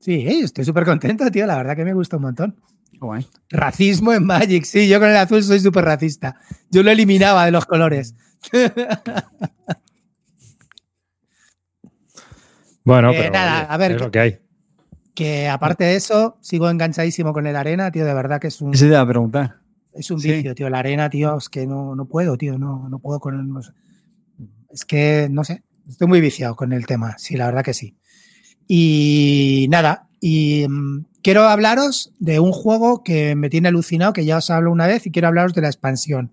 Sí, 0.00 0.24
estoy 0.28 0.64
súper 0.64 0.84
contento, 0.84 1.28
tío. 1.30 1.46
La 1.46 1.56
verdad 1.56 1.74
que 1.76 1.84
me 1.84 1.92
gusta 1.94 2.16
un 2.16 2.22
montón. 2.22 2.56
Guay. 3.00 3.26
Racismo 3.50 4.12
en 4.12 4.24
Magic, 4.24 4.64
sí, 4.64 4.88
yo 4.88 4.98
con 5.00 5.08
el 5.08 5.16
azul 5.16 5.42
soy 5.42 5.60
súper 5.60 5.84
racista. 5.84 6.36
Yo 6.70 6.82
lo 6.82 6.90
eliminaba 6.90 7.44
de 7.44 7.50
los 7.52 7.64
colores. 7.66 8.14
Bueno, 12.84 13.10
Eh, 13.10 13.16
pero 13.18 13.32
nada, 13.32 13.58
oye, 13.58 13.66
a 13.70 13.76
ver, 13.76 13.90
es 13.92 13.96
que- 13.98 14.04
lo 14.04 14.10
que 14.10 14.18
hay. 14.20 14.38
Que 15.14 15.48
aparte 15.48 15.84
de 15.84 15.96
eso, 15.96 16.38
sigo 16.40 16.70
enganchadísimo 16.70 17.32
con 17.32 17.46
el 17.46 17.56
arena, 17.56 17.90
tío. 17.90 18.04
De 18.06 18.14
verdad 18.14 18.40
que 18.40 18.46
es 18.46 18.60
un, 18.60 18.72
Eso 18.72 18.84
te 18.84 18.90
iba 18.92 19.00
a 19.00 19.06
preguntar. 19.06 19.56
Es 19.98 20.10
un 20.10 20.20
sí. 20.20 20.30
vicio, 20.32 20.54
tío. 20.54 20.70
La 20.70 20.78
arena, 20.78 21.10
tío, 21.10 21.36
es 21.36 21.48
que 21.48 21.66
no, 21.66 21.94
no 21.94 22.06
puedo, 22.06 22.36
tío. 22.36 22.58
No, 22.58 22.88
no 22.88 22.98
puedo 22.98 23.20
con. 23.20 23.52
no 23.52 23.62
sé. 23.62 23.72
Es 24.70 24.84
que, 24.84 25.28
no 25.30 25.44
sé, 25.44 25.62
estoy 25.88 26.06
muy 26.08 26.20
viciado 26.20 26.54
con 26.56 26.72
el 26.72 26.86
tema. 26.86 27.16
Sí, 27.18 27.36
la 27.36 27.46
verdad 27.46 27.64
que 27.64 27.74
sí. 27.74 27.96
Y 28.66 29.66
nada, 29.70 30.08
y 30.20 30.66
mm, 30.68 31.06
quiero 31.22 31.42
hablaros 31.48 32.12
de 32.18 32.38
un 32.38 32.52
juego 32.52 33.02
que 33.02 33.34
me 33.34 33.48
tiene 33.48 33.68
alucinado, 33.68 34.12
que 34.12 34.24
ya 34.24 34.38
os 34.38 34.50
hablo 34.50 34.70
una 34.70 34.86
vez, 34.86 35.06
y 35.06 35.10
quiero 35.10 35.28
hablaros 35.28 35.54
de 35.54 35.62
la 35.62 35.68
expansión. 35.68 36.32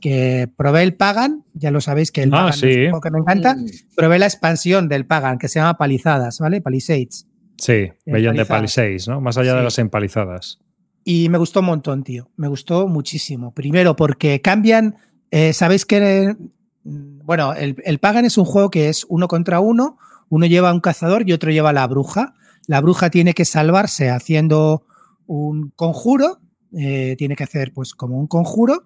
Que 0.00 0.48
probé 0.56 0.82
el 0.82 0.94
Pagan, 0.94 1.44
ya 1.54 1.70
lo 1.70 1.80
sabéis 1.80 2.12
que 2.12 2.22
el 2.22 2.30
Ah, 2.34 2.38
Pagan 2.46 2.52
sí. 2.54 2.66
es 2.68 2.76
un 2.76 2.82
juego 2.84 3.00
que 3.00 3.10
me 3.10 3.18
encanta. 3.18 3.54
Mm. 3.56 3.66
Probé 3.94 4.18
la 4.18 4.26
expansión 4.26 4.88
del 4.88 5.06
Pagan, 5.06 5.38
que 5.38 5.48
se 5.48 5.58
llama 5.58 5.76
Palizadas, 5.78 6.38
¿vale? 6.38 6.60
Palisades. 6.60 7.26
Sí, 7.58 7.90
Beyond 8.04 8.36
de 8.36 8.42
Empalizadas. 8.42 8.48
Palisades, 8.48 9.08
¿no? 9.08 9.20
Más 9.20 9.38
allá 9.38 9.54
de 9.54 9.62
las 9.62 9.78
empalizadas. 9.78 10.60
Y 11.08 11.28
me 11.28 11.38
gustó 11.38 11.60
un 11.60 11.66
montón, 11.66 12.02
tío. 12.02 12.30
Me 12.36 12.48
gustó 12.48 12.88
muchísimo. 12.88 13.54
Primero, 13.54 13.94
porque 13.94 14.40
cambian. 14.40 14.96
eh, 15.30 15.52
Sabéis 15.52 15.86
que. 15.86 16.34
mm, 16.82 17.20
Bueno, 17.24 17.54
el, 17.54 17.76
el 17.84 18.00
Pagan 18.00 18.24
es 18.24 18.36
un 18.38 18.44
juego 18.44 18.70
que 18.70 18.88
es 18.88 19.06
uno 19.08 19.28
contra 19.28 19.60
uno. 19.60 19.98
Uno 20.30 20.46
lleva 20.46 20.70
a 20.70 20.74
un 20.74 20.80
cazador 20.80 21.22
y 21.28 21.32
otro 21.32 21.52
lleva 21.52 21.70
a 21.70 21.72
la 21.72 21.86
bruja. 21.86 22.34
La 22.66 22.80
bruja 22.80 23.08
tiene 23.10 23.34
que 23.34 23.44
salvarse 23.44 24.10
haciendo 24.10 24.84
un 25.26 25.70
conjuro. 25.76 26.40
eh, 26.76 27.14
tiene 27.16 27.36
que 27.36 27.44
hacer, 27.44 27.72
pues, 27.72 27.94
como 27.94 28.18
un 28.18 28.26
conjuro. 28.26 28.82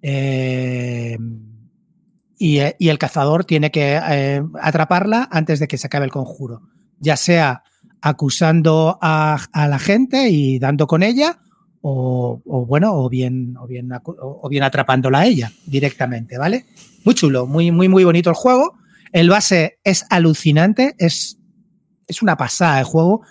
eh, 0.00 1.18
y, 2.38 2.60
y 2.78 2.88
el 2.88 2.98
cazador 2.98 3.44
tiene 3.44 3.70
que 3.72 3.96
atraparla 4.62 5.28
antes 5.30 5.58
de 5.58 5.66
que 5.68 5.76
se 5.76 5.88
acabe 5.88 6.04
el 6.06 6.12
conjuro. 6.12 6.62
Ya 7.00 7.16
sea 7.16 7.62
acusando 8.00 8.96
a, 9.02 9.38
a 9.52 9.68
la 9.68 9.78
gente 9.80 10.30
y 10.30 10.58
dando 10.60 10.86
con 10.86 11.02
ella, 11.02 11.40
o, 11.90 12.66
bueno, 12.66 12.92
o 12.94 13.08
bien, 13.08 13.56
o, 13.56 13.66
bien, 13.66 13.90
o 14.04 14.48
bien 14.48 14.62
atrapándola 14.62 15.20
a 15.20 15.26
ella 15.26 15.52
directamente, 15.66 16.36
¿vale? 16.36 16.66
Muy 17.04 17.14
chulo, 17.14 17.46
muy, 17.46 17.70
muy, 17.70 17.88
muy 17.88 18.04
bonito 18.04 18.30
el 18.30 18.36
juego. 18.36 18.76
El 19.12 19.30
base 19.30 19.78
es 19.84 20.04
alucinante, 20.10 20.94
es, 20.98 21.38
es 22.06 22.22
una 22.22 22.36
pasada 22.36 22.78
el 22.80 22.84
juego. 22.84 23.22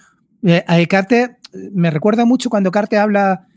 Eh, 0.43 0.88
Carte 0.88 1.38
me 1.74 1.91
recuerda 1.91 2.26
mucho 2.26 2.49
cuando 2.49 2.72
Carte 2.72 2.97
habla 2.97 3.47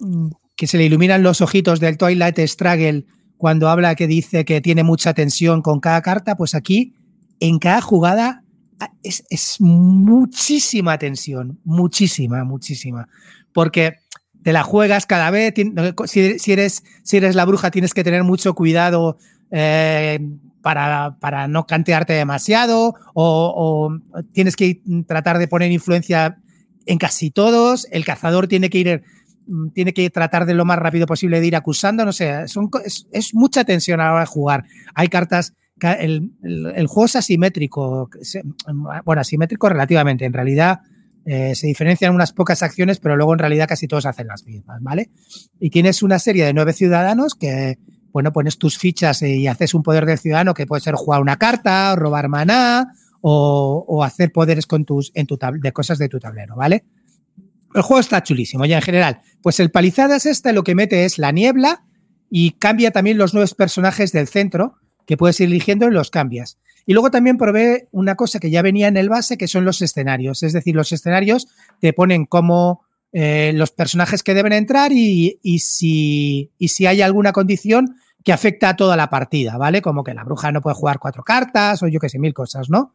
mm, 0.00 0.30
que 0.56 0.66
se 0.66 0.78
le 0.78 0.86
iluminan 0.86 1.22
los 1.22 1.40
ojitos 1.40 1.78
del 1.78 1.96
Twilight 1.96 2.38
Struggle 2.40 3.06
cuando 3.36 3.68
habla 3.68 3.94
que 3.94 4.06
dice 4.06 4.44
que 4.44 4.60
tiene 4.60 4.82
mucha 4.82 5.14
tensión 5.14 5.62
con 5.62 5.80
cada 5.80 6.02
carta, 6.02 6.36
pues 6.36 6.54
aquí 6.54 6.94
en 7.38 7.58
cada 7.58 7.80
jugada 7.80 8.42
ah, 8.80 8.90
es, 9.02 9.24
es 9.30 9.60
muchísima 9.60 10.98
tensión, 10.98 11.60
muchísima, 11.64 12.44
muchísima. 12.44 13.08
Porque 13.52 13.94
te 14.42 14.52
la 14.52 14.62
juegas 14.62 15.06
cada 15.06 15.30
vez, 15.30 15.54
si, 16.06 16.52
eres, 16.52 16.82
si 17.02 17.16
eres 17.16 17.34
la 17.34 17.44
bruja 17.44 17.70
tienes 17.70 17.92
que 17.94 18.04
tener 18.04 18.24
mucho 18.24 18.54
cuidado 18.54 19.18
eh, 19.50 20.18
para, 20.62 21.16
para 21.20 21.48
no 21.48 21.66
cantearte 21.66 22.12
demasiado 22.14 22.94
o, 23.14 23.98
tienes 24.32 24.56
que 24.56 24.80
tratar 25.06 25.38
de 25.38 25.48
poner 25.48 25.70
influencia 25.72 26.38
en 26.86 26.98
casi 26.98 27.30
todos, 27.30 27.86
el 27.90 28.04
cazador 28.04 28.48
tiene 28.48 28.70
que 28.70 28.78
ir 28.78 29.02
mm, 29.46 29.68
tiene 29.70 29.92
que 29.92 30.08
tratar 30.10 30.46
de 30.46 30.54
lo 30.54 30.64
más 30.64 30.78
rápido 30.78 31.06
posible 31.06 31.40
de 31.40 31.46
ir 31.46 31.56
acusando, 31.56 32.04
no 32.04 32.12
sé, 32.12 32.48
son, 32.48 32.70
es, 32.84 33.06
es 33.12 33.34
mucha 33.34 33.64
tensión 33.64 34.00
a 34.00 34.04
la 34.06 34.12
hora 34.12 34.20
de 34.20 34.26
jugar. 34.26 34.64
Hay 34.94 35.08
cartas, 35.08 35.54
ca- 35.78 35.94
el, 35.94 36.30
el- 36.42 36.72
el 36.74 36.86
juego 36.86 37.06
es 37.06 37.16
asimétrico, 37.16 38.08
se- 38.22 38.42
bueno, 39.04 39.20
asimétrico 39.20 39.68
relativamente, 39.68 40.24
en 40.24 40.32
realidad 40.32 40.80
eh, 41.32 41.54
se 41.54 41.68
diferencian 41.68 42.12
unas 42.12 42.32
pocas 42.32 42.60
acciones, 42.60 42.98
pero 42.98 43.16
luego 43.16 43.32
en 43.32 43.38
realidad 43.38 43.68
casi 43.68 43.86
todos 43.86 44.04
hacen 44.04 44.26
las 44.26 44.44
mismas, 44.46 44.82
¿vale? 44.82 45.10
Y 45.60 45.70
tienes 45.70 46.02
una 46.02 46.18
serie 46.18 46.44
de 46.44 46.52
nueve 46.52 46.72
ciudadanos 46.72 47.36
que, 47.36 47.78
bueno, 48.10 48.32
pones 48.32 48.58
tus 48.58 48.78
fichas 48.78 49.22
y 49.22 49.46
haces 49.46 49.72
un 49.74 49.84
poder 49.84 50.06
del 50.06 50.18
ciudadano 50.18 50.54
que 50.54 50.66
puede 50.66 50.82
ser 50.82 50.96
jugar 50.96 51.20
una 51.20 51.36
carta, 51.36 51.94
robar 51.94 52.28
maná, 52.28 52.90
o, 53.20 54.02
hacer 54.02 54.32
poderes 54.32 54.66
con 54.66 54.84
tus, 54.84 55.12
en 55.14 55.28
tu 55.28 55.38
de 55.62 55.70
cosas 55.72 55.98
de 55.98 56.08
tu 56.08 56.18
tablero, 56.18 56.56
¿vale? 56.56 56.84
El 57.76 57.82
juego 57.82 58.00
está 58.00 58.24
chulísimo, 58.24 58.64
ya 58.64 58.78
en 58.78 58.82
general. 58.82 59.20
Pues 59.40 59.60
el 59.60 59.70
Palizadas 59.70 60.26
este 60.26 60.52
lo 60.52 60.64
que 60.64 60.74
mete 60.74 61.04
es 61.04 61.16
la 61.16 61.30
niebla 61.30 61.84
y 62.28 62.52
cambia 62.58 62.90
también 62.90 63.18
los 63.18 63.34
nuevos 63.34 63.54
personajes 63.54 64.10
del 64.10 64.26
centro, 64.26 64.78
que 65.06 65.16
puedes 65.16 65.38
ir 65.38 65.46
eligiendo 65.46 65.86
y 65.86 65.92
los 65.92 66.10
cambias. 66.10 66.58
Y 66.90 66.92
luego 66.92 67.12
también 67.12 67.38
probé 67.38 67.86
una 67.92 68.16
cosa 68.16 68.40
que 68.40 68.50
ya 68.50 68.62
venía 68.62 68.88
en 68.88 68.96
el 68.96 69.08
base, 69.08 69.38
que 69.38 69.46
son 69.46 69.64
los 69.64 69.80
escenarios. 69.80 70.42
Es 70.42 70.52
decir, 70.52 70.74
los 70.74 70.90
escenarios 70.90 71.46
te 71.78 71.92
ponen 71.92 72.26
como 72.26 72.82
eh, 73.12 73.52
los 73.54 73.70
personajes 73.70 74.24
que 74.24 74.34
deben 74.34 74.52
entrar 74.52 74.90
y, 74.90 75.38
y 75.40 75.60
si, 75.60 76.50
y 76.58 76.66
si 76.66 76.86
hay 76.86 77.00
alguna 77.00 77.30
condición 77.30 77.94
que 78.24 78.32
afecta 78.32 78.70
a 78.70 78.76
toda 78.76 78.96
la 78.96 79.08
partida, 79.08 79.56
¿vale? 79.56 79.82
Como 79.82 80.02
que 80.02 80.14
la 80.14 80.24
bruja 80.24 80.50
no 80.50 80.62
puede 80.62 80.74
jugar 80.74 80.98
cuatro 80.98 81.22
cartas 81.22 81.80
o 81.84 81.86
yo 81.86 82.00
qué 82.00 82.08
sé, 82.08 82.18
mil 82.18 82.34
cosas, 82.34 82.68
¿no? 82.70 82.92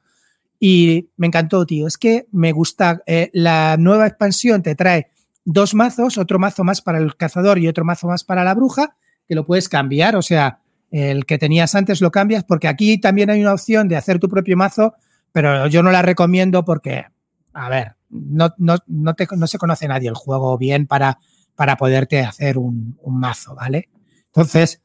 Y 0.60 1.08
me 1.16 1.28
encantó, 1.28 1.66
tío. 1.66 1.88
Es 1.88 1.98
que 1.98 2.28
me 2.34 2.52
gusta. 2.52 3.02
eh, 3.06 3.30
la 3.32 3.78
nueva 3.80 4.08
expansión 4.08 4.62
te 4.62 4.76
trae 4.76 5.08
dos 5.46 5.74
mazos, 5.74 6.18
otro 6.18 6.38
mazo 6.38 6.66
más 6.66 6.82
para 6.82 6.98
el 6.98 7.16
cazador 7.16 7.60
y 7.60 7.70
otro 7.70 7.86
mazo 7.86 8.08
más 8.08 8.26
para 8.26 8.44
la 8.44 8.56
bruja, 8.56 8.98
que 9.26 9.36
lo 9.36 9.46
puedes 9.46 9.70
cambiar. 9.70 10.18
O 10.18 10.22
sea, 10.22 10.60
el 10.96 11.26
que 11.26 11.38
tenías 11.38 11.76
antes 11.76 12.02
lo 12.02 12.12
cambias, 12.12 12.44
porque 12.44 12.68
aquí 12.68 12.98
también 12.98 13.30
hay 13.30 13.42
una 13.42 13.54
opción 13.54 13.88
de 13.88 13.98
hacer 13.98 14.20
tu 14.20 14.30
propio 14.30 14.56
mazo, 14.56 14.94
pero 15.32 15.68
yo 15.68 15.84
no 15.84 15.92
la 15.92 16.02
recomiendo 16.02 16.64
porque, 16.64 17.06
a 17.54 17.70
ver, 17.70 17.96
no, 18.10 18.54
no, 18.58 18.78
no, 18.88 19.14
te- 19.14 19.28
no 19.36 19.48
se 19.48 19.58
conoce 19.58 19.88
nadie 19.88 20.08
el 20.08 20.16
juego 20.16 20.58
bien 20.58 20.88
para, 20.88 21.20
para 21.56 21.76
poderte 21.76 22.22
hacer 22.22 22.58
un, 22.58 22.98
mazo, 23.06 23.56
¿vale? 23.56 23.90
Entonces, 24.28 24.82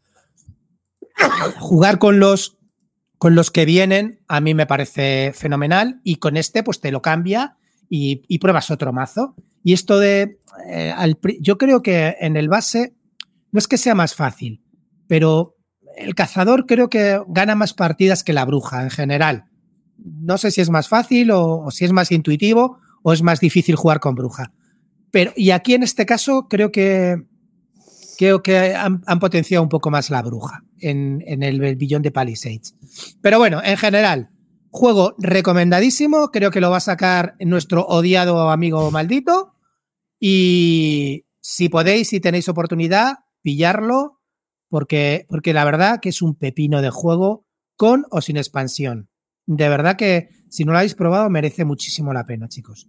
jugar 1.59 1.99
con 1.99 2.19
los 2.19 2.57
con 3.19 3.35
los 3.35 3.51
que 3.51 3.67
vienen 3.67 4.21
a 4.29 4.41
mí 4.41 4.55
me 4.55 4.65
parece 4.67 5.33
fenomenal 5.35 6.01
y 6.05 6.17
con 6.17 6.39
este 6.39 6.63
pues 6.63 6.81
te 6.81 6.91
lo 6.91 7.03
cambia 7.03 7.59
y, 7.91 8.39
pruebas 8.39 8.71
otro 8.71 8.95
mazo. 8.95 9.35
Y 9.63 9.75
esto 9.75 9.99
de, 9.99 10.41
eh, 10.67 10.95
al 10.97 11.19
yo 11.41 11.59
creo 11.59 11.83
que 11.83 12.17
en 12.21 12.37
el 12.37 12.49
base 12.49 12.95
no 13.53 13.59
es 13.59 13.69
que 13.69 13.77
sea 13.77 13.95
más 13.95 14.15
fácil, 14.15 14.63
pero 15.07 15.57
el 16.01 16.15
cazador 16.15 16.67
creo 16.67 16.89
que 16.89 17.21
gana 17.29 17.55
más 17.55 17.75
partidas 17.75 18.25
que 18.25 18.33
la 18.33 18.45
bruja 18.45 18.83
en 18.83 18.91
general. 18.91 19.45
No 19.99 20.39
sé 20.39 20.51
si 20.51 20.61
es 20.61 20.71
más 20.71 20.89
fácil 20.89 21.31
o, 21.33 21.71
si 21.71 21.85
es 21.85 21.93
más 21.93 22.11
intuitivo 22.11 22.79
o 23.03 23.13
es 23.13 23.23
más 23.23 23.41
difícil 23.41 23.77
jugar 23.77 24.01
con 24.01 24.15
bruja. 24.15 24.53
Pero, 25.11 25.33
y 25.37 25.51
aquí 25.51 25.75
en 25.75 25.83
este 25.83 26.07
caso 26.07 26.47
creo 26.49 26.73
que 26.73 27.17
creo 28.17 28.43
que 28.43 28.75
han, 28.75 29.03
han 29.07 29.19
potenciado 29.19 29.63
un 29.63 29.71
poco 29.71 29.91
más 29.91 30.11
la 30.11 30.21
bruja 30.23 30.63
en, 30.79 31.23
en 31.27 31.43
el, 31.43 31.63
el 31.65 31.77
billón 31.77 32.03
de 32.03 32.11
Palisades. 32.11 32.75
Pero 33.23 33.39
bueno, 33.39 33.63
en 33.65 33.77
general, 33.79 34.31
juego 34.71 35.15
recomendadísimo. 35.19 36.31
Creo 36.31 36.51
que 36.51 36.61
lo 36.61 36.71
va 36.71 36.79
a 36.79 36.81
sacar 36.81 37.35
nuestro 37.41 37.87
odiado 37.87 38.51
amigo 38.51 38.91
maldito. 38.91 39.55
Y 40.19 41.25
si 41.41 41.69
podéis, 41.69 42.09
si 42.09 42.21
tenéis 42.21 42.49
oportunidad, 42.49 43.21
pillarlo 43.43 44.20
porque, 44.71 45.27
porque 45.29 45.53
la 45.53 45.65
verdad 45.67 46.01
que 46.01 46.09
es 46.09 46.23
un 46.23 46.35
pepino 46.37 46.81
de 46.81 46.89
juego 46.91 47.45
con 47.77 48.05
o 48.11 48.21
sin 48.23 48.37
expansión. 48.39 49.09
De 49.47 49.69
verdad 49.69 49.97
que 49.97 50.29
si 50.49 50.65
no 50.65 50.73
lo 50.73 50.79
habéis 50.79 50.95
probado 50.95 51.29
merece 51.29 51.65
muchísimo 51.65 52.13
la 52.15 52.25
pena, 52.25 52.49
chicos. 52.49 52.89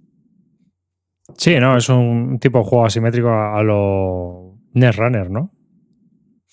Sí, 1.37 1.55
no, 1.59 1.77
es 1.77 1.89
un 1.89 2.39
tipo 2.39 2.59
de 2.59 2.65
juego 2.65 2.85
asimétrico 2.85 3.29
a, 3.29 3.57
a 3.59 3.63
lo 3.63 4.57
Netrunner, 4.73 5.29
¿no? 5.29 5.51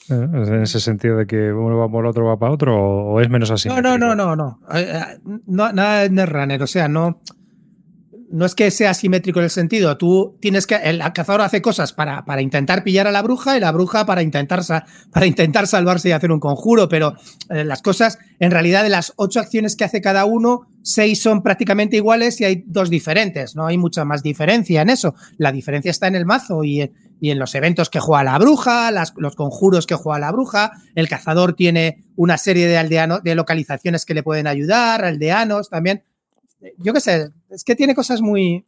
Eh, 0.09 0.15
En 0.15 0.63
ese 0.63 0.81
sentido 0.81 1.17
de 1.17 1.27
que 1.27 1.53
uno 1.53 1.77
va 1.77 1.91
por 1.91 2.07
otro, 2.07 2.25
va 2.27 2.39
para 2.39 2.53
otro, 2.53 2.77
o 2.77 3.21
es 3.21 3.29
menos 3.29 3.51
No, 3.51 3.55
asimétrico. 3.57 3.99
no, 3.99 4.15
no, 4.15 4.15
no, 4.15 4.37
no. 4.37 4.61
Eh, 4.73 4.93
eh, 4.95 5.19
no 5.47 5.73
nada 5.73 6.03
de 6.03 6.11
Netrunner, 6.11 6.63
o 6.63 6.67
sea, 6.67 6.89
no, 6.89 7.21
no 8.31 8.45
es 8.47 8.55
que 8.55 8.71
sea 8.71 8.95
simétrico 8.95 9.39
en 9.41 9.45
el 9.45 9.51
sentido. 9.51 9.97
Tú 9.97 10.37
tienes 10.41 10.67
que. 10.67 10.75
El 10.77 11.01
cazador 11.13 11.41
hace 11.41 11.63
cosas 11.63 11.93
para, 11.93 12.25
para 12.25 12.43
intentar 12.43 12.85
pillar 12.85 13.07
a 13.07 13.11
la 13.13 13.23
bruja 13.23 13.57
y 13.57 13.61
la 13.61 13.73
bruja 13.73 14.05
para 14.07 14.23
intentar, 14.23 14.61
para 15.13 15.27
intentar 15.27 15.67
salvarse 15.67 16.09
y 16.09 16.13
hacer 16.13 16.31
un 16.33 16.41
conjuro, 16.41 16.89
pero 16.89 17.15
eh, 17.51 17.65
las 17.65 17.81
cosas, 17.83 18.19
en 18.39 18.51
realidad, 18.51 18.83
de 18.83 18.91
las 18.91 19.13
ocho 19.17 19.41
acciones 19.41 19.77
que 19.77 19.85
hace 19.85 20.01
cada 20.01 20.25
uno, 20.25 20.67
seis 20.83 21.21
son 21.23 21.43
prácticamente 21.43 21.97
iguales 21.97 22.41
y 22.41 22.45
hay 22.45 22.65
dos 22.67 22.91
diferentes. 22.91 23.57
No 23.57 23.67
hay 23.67 23.79
mucha 23.79 24.05
más 24.05 24.23
diferencia 24.23 24.83
en 24.83 24.91
eso. 24.91 25.15
La 25.39 25.51
diferencia 25.53 25.91
está 25.91 26.07
en 26.07 26.17
el 26.17 26.27
mazo 26.27 26.65
y 26.65 26.83
en, 26.83 26.93
y 27.21 27.31
en 27.31 27.39
los 27.39 27.55
eventos 27.55 27.91
que 27.91 27.99
juega 27.99 28.23
la 28.25 28.39
bruja, 28.39 28.91
las- 28.91 29.13
los 29.17 29.35
conjuros 29.37 29.87
que 29.87 29.95
juega 29.95 30.19
la 30.21 30.33
bruja. 30.33 30.73
El 30.95 31.09
cazador 31.09 31.55
tiene 31.55 32.05
una 32.15 32.39
serie 32.39 32.67
de 32.69 32.77
aldeanos, 32.79 33.23
de 33.23 33.35
localizaciones 33.35 34.05
que 34.05 34.15
le 34.15 34.23
pueden 34.23 34.47
ayudar, 34.47 35.05
aldeanos 35.05 35.69
también. 35.71 36.05
Yo 36.79 36.93
qué 36.93 37.01
sé, 37.01 37.31
es 37.51 37.65
que 37.65 37.75
tiene 37.77 37.95
cosas 37.95 38.21
muy. 38.21 38.67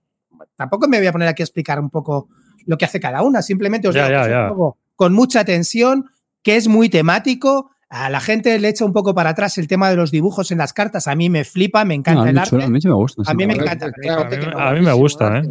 Tampoco 0.57 0.89
me 0.89 0.99
voy 0.99 1.07
a 1.07 1.13
poner 1.13 1.29
aquí 1.29 1.43
a 1.43 1.45
explicar 1.45 1.81
un 1.81 1.91
poco 1.91 2.29
lo 2.67 2.79
que 2.79 2.85
hace 2.85 3.01
cada 3.01 3.23
una. 3.23 3.43
Simplemente 3.43 3.89
os 3.89 3.95
Ya, 3.95 4.07
digo 4.09 4.19
ya, 4.21 4.25
que 4.27 4.31
es 4.33 4.37
un 4.39 4.49
juego 4.49 4.79
con 4.97 5.13
mucha 5.13 5.45
tensión, 5.45 6.07
que 6.43 6.57
es 6.57 6.69
muy 6.69 6.89
temático. 6.89 7.71
A 7.89 8.09
la 8.09 8.21
gente 8.21 8.57
le 8.61 8.69
echa 8.69 8.85
un 8.85 8.93
poco 8.93 9.15
para 9.15 9.31
atrás 9.31 9.59
el 9.59 9.67
tema 9.67 9.91
de 9.91 9.97
los 9.97 10.13
dibujos 10.13 10.53
en 10.53 10.59
las 10.59 10.73
cartas. 10.73 11.09
A 11.09 11.17
mí 11.17 11.29
me 11.29 11.45
flipa, 11.45 11.85
me 11.85 11.95
encanta 11.95 12.21
a 12.21 12.25
mí 12.25 12.29
el 12.29 12.35
me 12.37 12.41
arte. 12.41 12.51
chulo, 12.51 12.65
a 12.65 12.69
mí 12.69 12.81
sí 12.81 12.87
me 12.89 12.95
gusta. 12.95 13.23
A 13.27 13.35
mí 13.35 13.47
me 13.47 13.55
encanta. 13.55 13.87
A 13.87 14.73
mí- 14.73 14.81
me 14.81 14.93
gusta, 14.93 15.43
que 15.43 15.51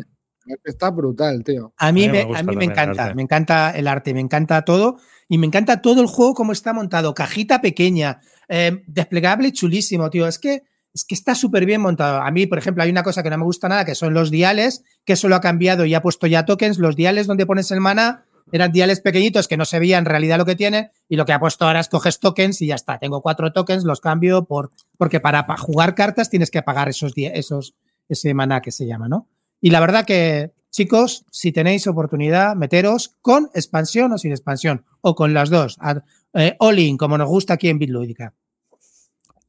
Está 0.63 0.89
brutal, 0.89 1.43
tío. 1.43 1.73
A 1.77 1.91
mí, 1.91 2.05
A 2.05 2.07
mí 2.07 2.11
me 2.11 2.17
me, 2.19 2.23
gusta 2.25 2.39
a 2.39 2.43
mí 2.43 2.47
me 2.47 2.53
también 2.53 2.71
el 2.71 2.71
encanta, 2.71 3.13
me 3.13 3.21
encanta 3.21 3.71
el 3.71 3.87
arte, 3.87 4.13
me 4.15 4.19
encanta 4.21 4.63
todo 4.63 4.97
y 5.27 5.37
me 5.37 5.45
encanta 5.45 5.81
todo 5.81 6.01
el 6.01 6.07
juego 6.07 6.33
como 6.33 6.53
está 6.53 6.73
montado. 6.73 7.13
Cajita 7.13 7.61
pequeña, 7.61 8.19
eh, 8.47 8.83
desplegable 8.87 9.51
chulísimo, 9.51 10.09
tío. 10.09 10.25
Es 10.25 10.39
que, 10.39 10.63
es 10.93 11.05
que 11.05 11.15
está 11.15 11.35
súper 11.35 11.65
bien 11.65 11.81
montado. 11.81 12.21
A 12.21 12.31
mí, 12.31 12.47
por 12.47 12.57
ejemplo, 12.57 12.83
hay 12.83 12.89
una 12.89 13.03
cosa 13.03 13.21
que 13.23 13.29
no 13.29 13.37
me 13.37 13.43
gusta 13.43 13.69
nada, 13.69 13.85
que 13.85 13.95
son 13.95 14.13
los 14.13 14.31
diales, 14.31 14.83
que 15.05 15.13
eso 15.13 15.29
lo 15.29 15.35
ha 15.35 15.41
cambiado 15.41 15.85
y 15.85 15.93
ha 15.93 16.01
puesto 16.01 16.27
ya 16.27 16.45
tokens. 16.45 16.79
Los 16.79 16.95
diales 16.95 17.27
donde 17.27 17.45
pones 17.45 17.71
el 17.71 17.79
mana 17.81 18.25
eran 18.51 18.71
diales 18.71 18.99
pequeñitos 18.99 19.47
que 19.47 19.57
no 19.57 19.65
se 19.65 19.77
veía 19.79 19.99
en 19.99 20.05
realidad 20.05 20.39
lo 20.39 20.45
que 20.45 20.55
tienen 20.55 20.89
y 21.07 21.15
lo 21.17 21.25
que 21.25 21.33
ha 21.33 21.39
puesto 21.39 21.65
ahora 21.65 21.79
es 21.81 21.87
coges 21.89 22.19
tokens 22.19 22.61
y 22.61 22.67
ya 22.67 22.75
está. 22.75 22.97
Tengo 22.97 23.21
cuatro 23.21 23.53
tokens, 23.53 23.83
los 23.83 24.01
cambio 24.01 24.45
por 24.45 24.71
porque 24.97 25.19
para, 25.19 25.45
pa- 25.45 25.57
jugar 25.57 25.93
cartas 25.93 26.29
tienes 26.31 26.49
que 26.49 26.63
pagar 26.63 26.89
esos, 26.89 27.13
esos 27.15 27.75
ese 28.07 28.33
maná 28.33 28.61
que 28.61 28.71
se 28.71 28.87
llama, 28.87 29.07
¿no? 29.07 29.27
Y 29.61 29.69
la 29.69 29.79
verdad 29.79 30.03
que, 30.05 30.51
chicos, 30.71 31.25
si 31.29 31.51
tenéis 31.51 31.85
oportunidad, 31.85 32.55
meteros 32.55 33.15
con 33.21 33.51
expansión 33.53 34.13
o 34.13 34.17
sin 34.17 34.31
expansión, 34.31 34.83
o 35.01 35.13
con 35.13 35.33
las 35.35 35.51
dos. 35.51 35.77
eh, 36.33 36.55
all 36.57 36.79
in, 36.79 36.97
como 36.97 37.17
nos 37.19 37.27
gusta 37.29 37.53
aquí 37.53 37.69
en 37.69 37.77
Bitlúdica. 37.77 38.33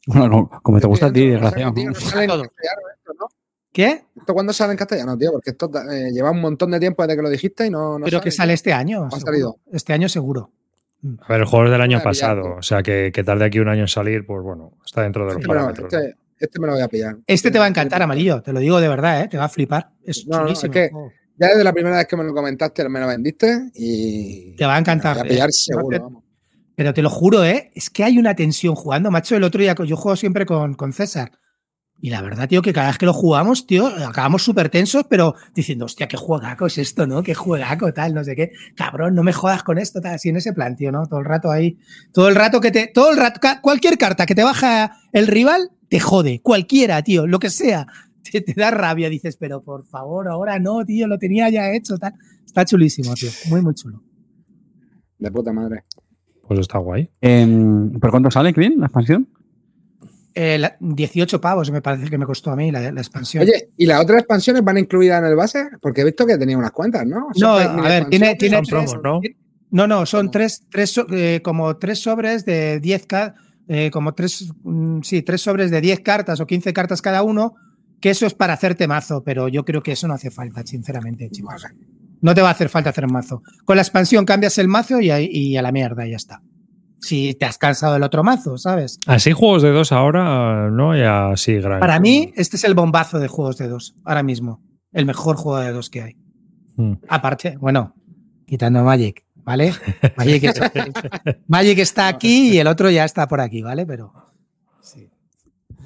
Bueno, 0.06 0.30
como, 0.30 0.62
como 0.62 0.80
te 0.80 0.86
gusta 0.86 1.06
a 1.06 1.12
ti, 1.12 1.26
no 1.26 1.38
sale, 1.50 1.50
desgraciado. 1.50 1.72
no 1.90 1.94
sale 1.94 2.26
¿no? 2.26 3.28
¿Qué? 3.72 4.04
¿Esto 4.16 4.34
cuándo 4.34 4.52
sale 4.52 4.72
en 4.72 4.78
castellano, 4.78 5.16
tío? 5.16 5.30
Porque 5.32 5.50
esto 5.50 5.70
eh, 5.90 6.10
lleva 6.12 6.30
un 6.32 6.40
montón 6.40 6.70
de 6.72 6.80
tiempo 6.80 7.02
desde 7.02 7.16
que 7.16 7.22
lo 7.22 7.30
dijiste 7.30 7.66
y 7.66 7.70
no, 7.70 7.98
no 7.98 8.04
Pero 8.04 8.20
que 8.20 8.30
sale 8.30 8.52
este 8.54 8.72
año. 8.72 9.08
ha 9.12 9.20
salido? 9.20 9.58
Este 9.72 9.92
año 9.92 10.08
seguro. 10.08 10.50
A 11.20 11.28
ver, 11.32 11.40
el 11.40 11.46
juego 11.46 11.66
es 11.66 11.70
del 11.70 11.80
año 11.80 12.02
pasado, 12.02 12.56
o 12.58 12.62
sea 12.62 12.82
que, 12.82 13.10
que 13.14 13.24
tarde 13.24 13.44
aquí 13.46 13.58
un 13.58 13.68
año 13.68 13.82
en 13.82 13.88
salir, 13.88 14.26
pues 14.26 14.42
bueno, 14.42 14.72
está 14.84 15.02
dentro 15.02 15.22
de 15.22 15.28
los 15.34 15.36
Este 15.36 15.46
lo, 15.46 15.54
parámetros. 15.54 15.92
¿no? 15.92 15.98
este, 15.98 16.16
este 16.38 16.60
me 16.60 16.66
lo 16.66 16.72
voy 16.74 16.82
a 16.82 16.88
pillar. 16.88 17.16
Este 17.26 17.50
te 17.50 17.58
va 17.58 17.64
a 17.66 17.68
encantar, 17.68 18.02
Amarillo. 18.02 18.42
Te 18.42 18.52
lo 18.52 18.60
digo 18.60 18.80
de 18.80 18.88
verdad, 18.88 19.22
¿eh? 19.22 19.28
Te 19.28 19.38
va 19.38 19.44
a 19.44 19.48
flipar. 19.48 19.90
Es 20.04 20.26
No, 20.26 20.38
no, 20.38 20.42
es 20.48 20.60
chulísimo. 20.60 20.72
que- 20.72 20.90
Ya 21.38 21.48
desde 21.48 21.64
la 21.64 21.72
primera 21.72 21.96
vez 21.96 22.06
que 22.06 22.16
me 22.16 22.24
lo 22.24 22.34
comentaste, 22.34 22.86
me 22.88 23.00
lo 23.00 23.06
vendiste 23.06 23.70
y. 23.74 24.56
Te 24.56 24.66
va 24.66 24.74
a 24.74 24.78
encantar. 24.78 25.16
Me 25.16 25.22
lo 25.22 25.24
voy 25.24 25.28
a 25.28 25.34
pillar 25.34 25.48
eh. 25.48 25.52
seguro. 25.52 25.98
No 25.98 26.04
vamos. 26.04 26.24
Pero 26.80 26.94
te 26.94 27.02
lo 27.02 27.10
juro, 27.10 27.44
¿eh? 27.44 27.70
Es 27.74 27.90
que 27.90 28.04
hay 28.04 28.16
una 28.16 28.34
tensión 28.34 28.74
jugando, 28.74 29.10
macho. 29.10 29.36
El 29.36 29.44
otro 29.44 29.60
día, 29.60 29.74
yo 29.84 29.98
juego 29.98 30.16
siempre 30.16 30.46
con, 30.46 30.72
con 30.72 30.94
César. 30.94 31.30
Y 32.00 32.08
la 32.08 32.22
verdad, 32.22 32.48
tío, 32.48 32.62
que 32.62 32.72
cada 32.72 32.86
vez 32.86 32.96
que 32.96 33.04
lo 33.04 33.12
jugamos, 33.12 33.66
tío, 33.66 33.86
acabamos 33.86 34.42
súper 34.42 34.70
tensos, 34.70 35.04
pero 35.06 35.34
diciendo, 35.54 35.84
hostia, 35.84 36.08
qué 36.08 36.16
juegaco 36.16 36.64
es 36.64 36.78
esto, 36.78 37.06
¿no? 37.06 37.22
Qué 37.22 37.34
juegaco, 37.34 37.92
tal, 37.92 38.14
no 38.14 38.24
sé 38.24 38.34
qué. 38.34 38.52
Cabrón, 38.76 39.14
no 39.14 39.22
me 39.22 39.34
jodas 39.34 39.62
con 39.62 39.76
esto, 39.76 40.00
tal, 40.00 40.14
así 40.14 40.30
en 40.30 40.38
ese 40.38 40.54
plan, 40.54 40.74
tío, 40.74 40.90
¿no? 40.90 41.06
Todo 41.06 41.20
el 41.20 41.26
rato 41.26 41.50
ahí. 41.50 41.76
Todo 42.14 42.30
el 42.30 42.34
rato 42.34 42.62
que 42.62 42.70
te. 42.70 42.86
Todo 42.86 43.10
el 43.10 43.18
rato. 43.18 43.40
Cualquier 43.60 43.98
carta 43.98 44.24
que 44.24 44.34
te 44.34 44.42
baja 44.42 44.96
el 45.12 45.26
rival, 45.26 45.72
te 45.90 46.00
jode. 46.00 46.40
Cualquiera, 46.40 47.02
tío, 47.02 47.26
lo 47.26 47.40
que 47.40 47.50
sea. 47.50 47.86
Te, 48.22 48.40
te 48.40 48.54
da 48.54 48.70
rabia, 48.70 49.10
dices, 49.10 49.36
pero 49.36 49.62
por 49.62 49.84
favor, 49.84 50.28
ahora 50.28 50.58
no, 50.58 50.82
tío, 50.86 51.06
lo 51.06 51.18
tenía 51.18 51.50
ya 51.50 51.74
hecho, 51.74 51.98
tal. 51.98 52.14
Está 52.46 52.64
chulísimo, 52.64 53.12
tío. 53.12 53.30
Muy, 53.50 53.60
muy 53.60 53.74
chulo. 53.74 54.02
De 55.18 55.30
puta 55.30 55.52
madre. 55.52 55.84
Pues 56.50 56.58
está 56.58 56.78
guay. 56.78 57.08
Em, 57.20 57.92
¿Por 58.00 58.10
cuánto 58.10 58.28
sale, 58.28 58.52
Clean, 58.52 58.74
la 58.76 58.86
expansión? 58.86 59.28
Eh, 60.34 60.58
la- 60.58 60.76
18 60.80 61.40
pavos 61.40 61.70
me 61.70 61.80
parece 61.80 62.10
que 62.10 62.18
me 62.18 62.26
costó 62.26 62.50
a 62.50 62.56
mí 62.56 62.72
la, 62.72 62.90
la 62.90 63.00
expansión. 63.00 63.44
Oye, 63.44 63.68
¿y 63.76 63.86
las 63.86 64.02
otras 64.02 64.18
expansiones 64.18 64.64
van 64.64 64.76
incluidas 64.78 65.20
en 65.22 65.26
el 65.28 65.36
base? 65.36 65.68
Porque 65.80 66.00
he 66.00 66.04
visto 66.04 66.26
que 66.26 66.36
tenía 66.36 66.58
unas 66.58 66.72
cuantas, 66.72 67.06
¿no? 67.06 67.28
no, 67.40 67.52
a 67.54 67.58
ver, 67.88 68.08
tiene, 68.08 68.32
expansiones. 68.32 68.38
tiene 68.38 68.56
Son 68.56 68.64
tres- 68.64 68.90
promos, 68.90 69.00
¿no? 69.04 69.20
No, 69.70 69.86
no, 69.86 70.06
son 70.06 70.22
¿Cómo? 70.22 70.30
tres, 70.32 70.64
tres 70.68 71.00
eh, 71.12 71.40
como 71.44 71.76
tres 71.76 72.00
sobres 72.00 72.44
de 72.44 72.80
10 72.80 73.06
ca- 73.06 73.36
eh, 73.68 73.92
como 73.92 74.12
tres, 74.12 74.52
mm, 74.64 75.02
sí, 75.02 75.22
tres 75.22 75.40
sobres 75.42 75.70
de 75.70 75.80
10 75.80 76.00
cartas 76.00 76.40
o 76.40 76.46
15 76.48 76.72
cartas 76.72 77.00
cada 77.00 77.22
uno, 77.22 77.54
que 78.00 78.10
eso 78.10 78.26
es 78.26 78.34
para 78.34 78.54
hacerte 78.54 78.88
mazo, 78.88 79.22
pero 79.22 79.46
yo 79.46 79.64
creo 79.64 79.84
que 79.84 79.92
eso 79.92 80.08
no 80.08 80.14
hace 80.14 80.32
falta, 80.32 80.66
sinceramente, 80.66 81.30
chicos. 81.30 81.64
No 82.20 82.34
te 82.34 82.42
va 82.42 82.48
a 82.48 82.52
hacer 82.52 82.68
falta 82.68 82.90
hacer 82.90 83.06
mazo. 83.10 83.42
Con 83.64 83.76
la 83.76 83.82
expansión 83.82 84.24
cambias 84.24 84.58
el 84.58 84.68
mazo 84.68 85.00
y, 85.00 85.56
a 85.56 85.62
la 85.62 85.72
mierda, 85.72 86.06
y 86.06 86.10
ya 86.10 86.16
está. 86.16 86.42
Si 87.00 87.34
te 87.34 87.46
has 87.46 87.56
cansado 87.56 87.94
del 87.94 88.02
otro 88.02 88.22
mazo, 88.22 88.58
¿sabes? 88.58 88.98
Así 89.06 89.32
juegos 89.32 89.62
de 89.62 89.70
dos 89.70 89.90
ahora, 89.90 90.68
no 90.70 90.94
y 90.96 91.00
así 91.00 91.54
gran. 91.54 91.80
Para 91.80 91.98
mí, 91.98 92.32
este 92.36 92.56
es 92.56 92.64
el 92.64 92.74
bombazo 92.74 93.18
de 93.18 93.28
juegos 93.28 93.56
de 93.56 93.68
dos, 93.68 93.94
ahora 94.04 94.22
mismo. 94.22 94.62
El 94.92 95.06
mejor 95.06 95.36
juego 95.36 95.58
de 95.60 95.72
dos 95.72 95.88
que 95.88 96.02
hay. 96.02 96.16
Mm. 96.76 96.94
Aparte, 97.08 97.56
bueno, 97.58 97.94
quitando 98.46 98.84
Magic, 98.84 99.24
¿vale? 99.36 99.72
Magic, 100.16 100.44
es- 100.44 100.60
Magic 101.48 101.78
está 101.78 102.08
aquí 102.08 102.50
y 102.52 102.58
el 102.58 102.66
otro 102.66 102.90
ya 102.90 103.04
está 103.06 103.26
por 103.28 103.40
aquí, 103.40 103.62
¿vale? 103.62 103.86
Pero. 103.86 104.12
sí. 104.82 105.08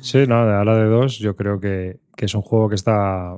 Sí, 0.00 0.26
no, 0.26 0.44
de 0.46 0.52
ahora 0.54 0.76
de 0.76 0.86
dos, 0.86 1.18
yo 1.18 1.36
creo 1.36 1.60
que, 1.60 2.00
que 2.16 2.24
es 2.26 2.34
un 2.34 2.42
juego 2.42 2.68
que 2.68 2.74
está. 2.74 3.36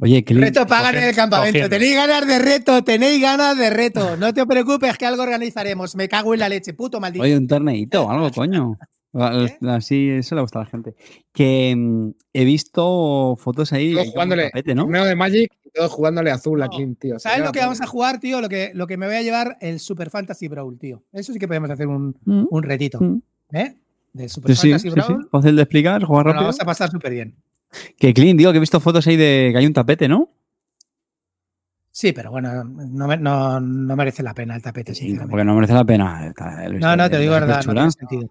Oye, 0.00 0.24
Clean, 0.24 0.42
Reto 0.42 0.66
pagan 0.66 0.96
en 0.96 1.04
el 1.04 1.14
campamento. 1.14 1.52
cogiendo. 1.52 1.68
Tenéis 1.70 1.94
ganas 1.96 2.26
de 2.26 2.38
reto, 2.38 2.84
tenéis 2.84 3.20
ganas 3.20 3.56
de 3.56 3.70
reto. 3.70 4.16
No 4.16 4.32
te 4.34 4.46
preocupes 4.46 4.96
que 4.98 5.06
algo 5.06 5.22
organizaremos. 5.22 5.94
Me 5.96 6.08
cago 6.08 6.34
en 6.34 6.40
la 6.40 6.48
leche, 6.48 6.74
puto 6.74 7.00
maldito. 7.00 7.22
Oye, 7.24 7.36
un 7.36 7.46
torneito 7.46 8.04
o 8.06 8.10
algo, 8.10 8.30
coño. 8.30 8.78
¿Qué? 9.12 9.58
Así, 9.68 10.08
eso 10.08 10.34
le 10.34 10.40
gusta 10.40 10.60
a 10.60 10.64
la 10.64 10.70
gente. 10.70 10.94
Que 11.32 11.74
mm, 11.76 12.10
he 12.32 12.44
visto 12.44 13.36
fotos 13.38 13.72
ahí. 13.74 13.92
Todos 13.92 14.06
de 14.06 14.12
jugándole 14.12 14.44
tapete, 14.46 14.74
¿no? 14.74 14.82
torneo 14.84 15.04
de 15.04 15.14
Magic 15.14 15.52
todos 15.74 15.90
jugándole 15.92 16.30
azul 16.30 16.58
No. 16.58 16.64
a 16.66 16.68
Clint, 16.68 16.98
tío. 16.98 17.18
¿Sabes 17.18 17.40
lo 17.44 17.50
que 17.52 17.60
vamos 17.60 17.80
a 17.80 17.86
jugar, 17.86 18.20
tío? 18.20 18.42
Lo 18.42 18.48
que, 18.50 18.72
lo 18.74 18.86
que 18.86 18.98
me 18.98 19.06
voy 19.06 19.16
a 19.16 19.22
llevar, 19.22 19.56
el 19.62 19.80
Super 19.80 20.10
Fantasy 20.10 20.48
Brawl, 20.48 20.78
tío. 20.78 21.02
Eso 21.14 21.32
sí 21.32 21.38
que 21.38 21.48
podemos 21.48 21.70
hacer 21.70 21.86
un, 21.86 22.14
Mm, 22.26 22.44
un 22.50 22.62
retito. 22.62 23.00
mm. 23.00 23.22
¿Eh? 23.54 23.74
Del 24.12 24.28
Super 24.28 24.54
Sí, 24.54 24.68
Fantasy 24.70 24.88
sí, 24.90 24.94
Brawl. 24.94 25.22
sí. 25.22 25.28
Fácil 25.30 25.56
de 25.56 25.62
explicar, 25.62 26.04
jugar 26.04 26.26
rápido. 26.26 26.42
vamos 26.42 26.60
a 26.60 26.64
pasar 26.66 26.90
súper 26.90 27.12
bien. 27.12 27.34
Que 27.98 28.12
Clean, 28.12 28.36
digo 28.36 28.50
que 28.52 28.58
he 28.58 28.60
visto 28.60 28.80
fotos 28.80 29.06
ahí 29.06 29.16
de 29.16 29.50
que 29.52 29.58
hay 29.58 29.66
un 29.66 29.72
tapete, 29.72 30.08
¿no? 30.08 30.30
Sí, 31.90 32.12
pero 32.12 32.30
bueno, 32.30 32.64
no, 32.64 33.06
me- 33.06 33.18
no, 33.18 33.60
no 33.60 33.96
merece 33.96 34.22
la 34.22 34.32
pena 34.32 34.56
el 34.56 34.62
tapete, 34.62 34.94
Sí, 34.94 35.14
porque 35.28 35.44
no 35.44 35.54
merece 35.54 35.74
la 35.74 35.84
pena. 35.84 36.26
Está- 36.28 36.64
el 36.64 36.78
No, 36.80 36.96
no, 36.96 37.08
te 37.10 37.18
digo 37.18 37.32
verdad, 37.34 37.62
no 37.66 37.72
tiene 37.74 37.90
sentido. 37.90 38.30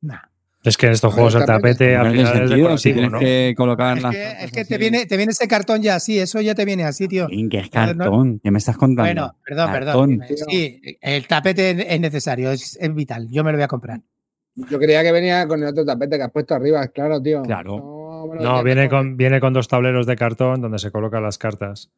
Nah. 0.00 0.18
Es 0.64 0.76
que 0.76 0.86
en 0.86 0.92
estos 0.92 1.14
juegos 1.14 1.34
el 1.36 1.44
tapete 1.44 1.96
al 1.96 2.10
final 2.10 2.52
es 2.74 2.80
si 2.82 2.92
tienes 2.92 3.12
¿no? 3.12 3.18
que 3.20 3.54
colocar 3.56 3.96
Es 3.96 4.02
las 4.02 4.12
que, 4.14 4.60
es 4.60 4.68
te, 4.68 4.76
viene, 4.76 5.06
te 5.06 5.16
viene 5.16 5.30
ese 5.32 5.46
cartón 5.46 5.82
ya 5.82 5.94
así, 5.94 6.18
eso 6.18 6.40
ya 6.40 6.54
te 6.54 6.64
viene 6.64 6.84
así, 6.84 7.06
tío. 7.08 7.28
Es 7.30 7.64
no- 7.64 7.70
cartón. 7.70 8.40
¿Qué 8.42 8.50
me 8.50 8.58
estás 8.58 8.76
contando? 8.76 9.02
Bueno, 9.08 9.36
perdón, 9.46 9.66
Cartón. 9.70 10.18
perdón. 10.18 10.36
Sí, 10.50 10.80
el 11.00 11.26
tapete 11.26 11.94
es 11.94 12.00
necesario, 12.00 12.50
es, 12.50 12.76
es 12.80 12.94
vital. 12.94 13.28
Yo 13.30 13.44
me 13.44 13.52
lo 13.52 13.58
voy 13.58 13.64
a 13.64 13.68
comprar. 13.68 14.00
Yo 14.56 14.78
creía 14.78 15.02
que 15.04 15.12
venía 15.12 15.46
con 15.46 15.62
el 15.62 15.68
otro 15.68 15.84
tapete 15.84 16.16
que 16.16 16.22
has 16.24 16.32
puesto 16.32 16.54
arriba, 16.54 16.86
claro, 16.88 17.22
tío. 17.22 17.42
Claro. 17.42 17.97
No, 18.40 18.62
viene 18.62 18.88
con, 18.88 19.16
viene 19.16 19.40
con 19.40 19.52
dos 19.52 19.68
tableros 19.68 20.06
de 20.06 20.16
cartón 20.16 20.60
donde 20.60 20.78
se 20.78 20.90
colocan 20.90 21.22
las 21.22 21.38
cartas. 21.38 21.90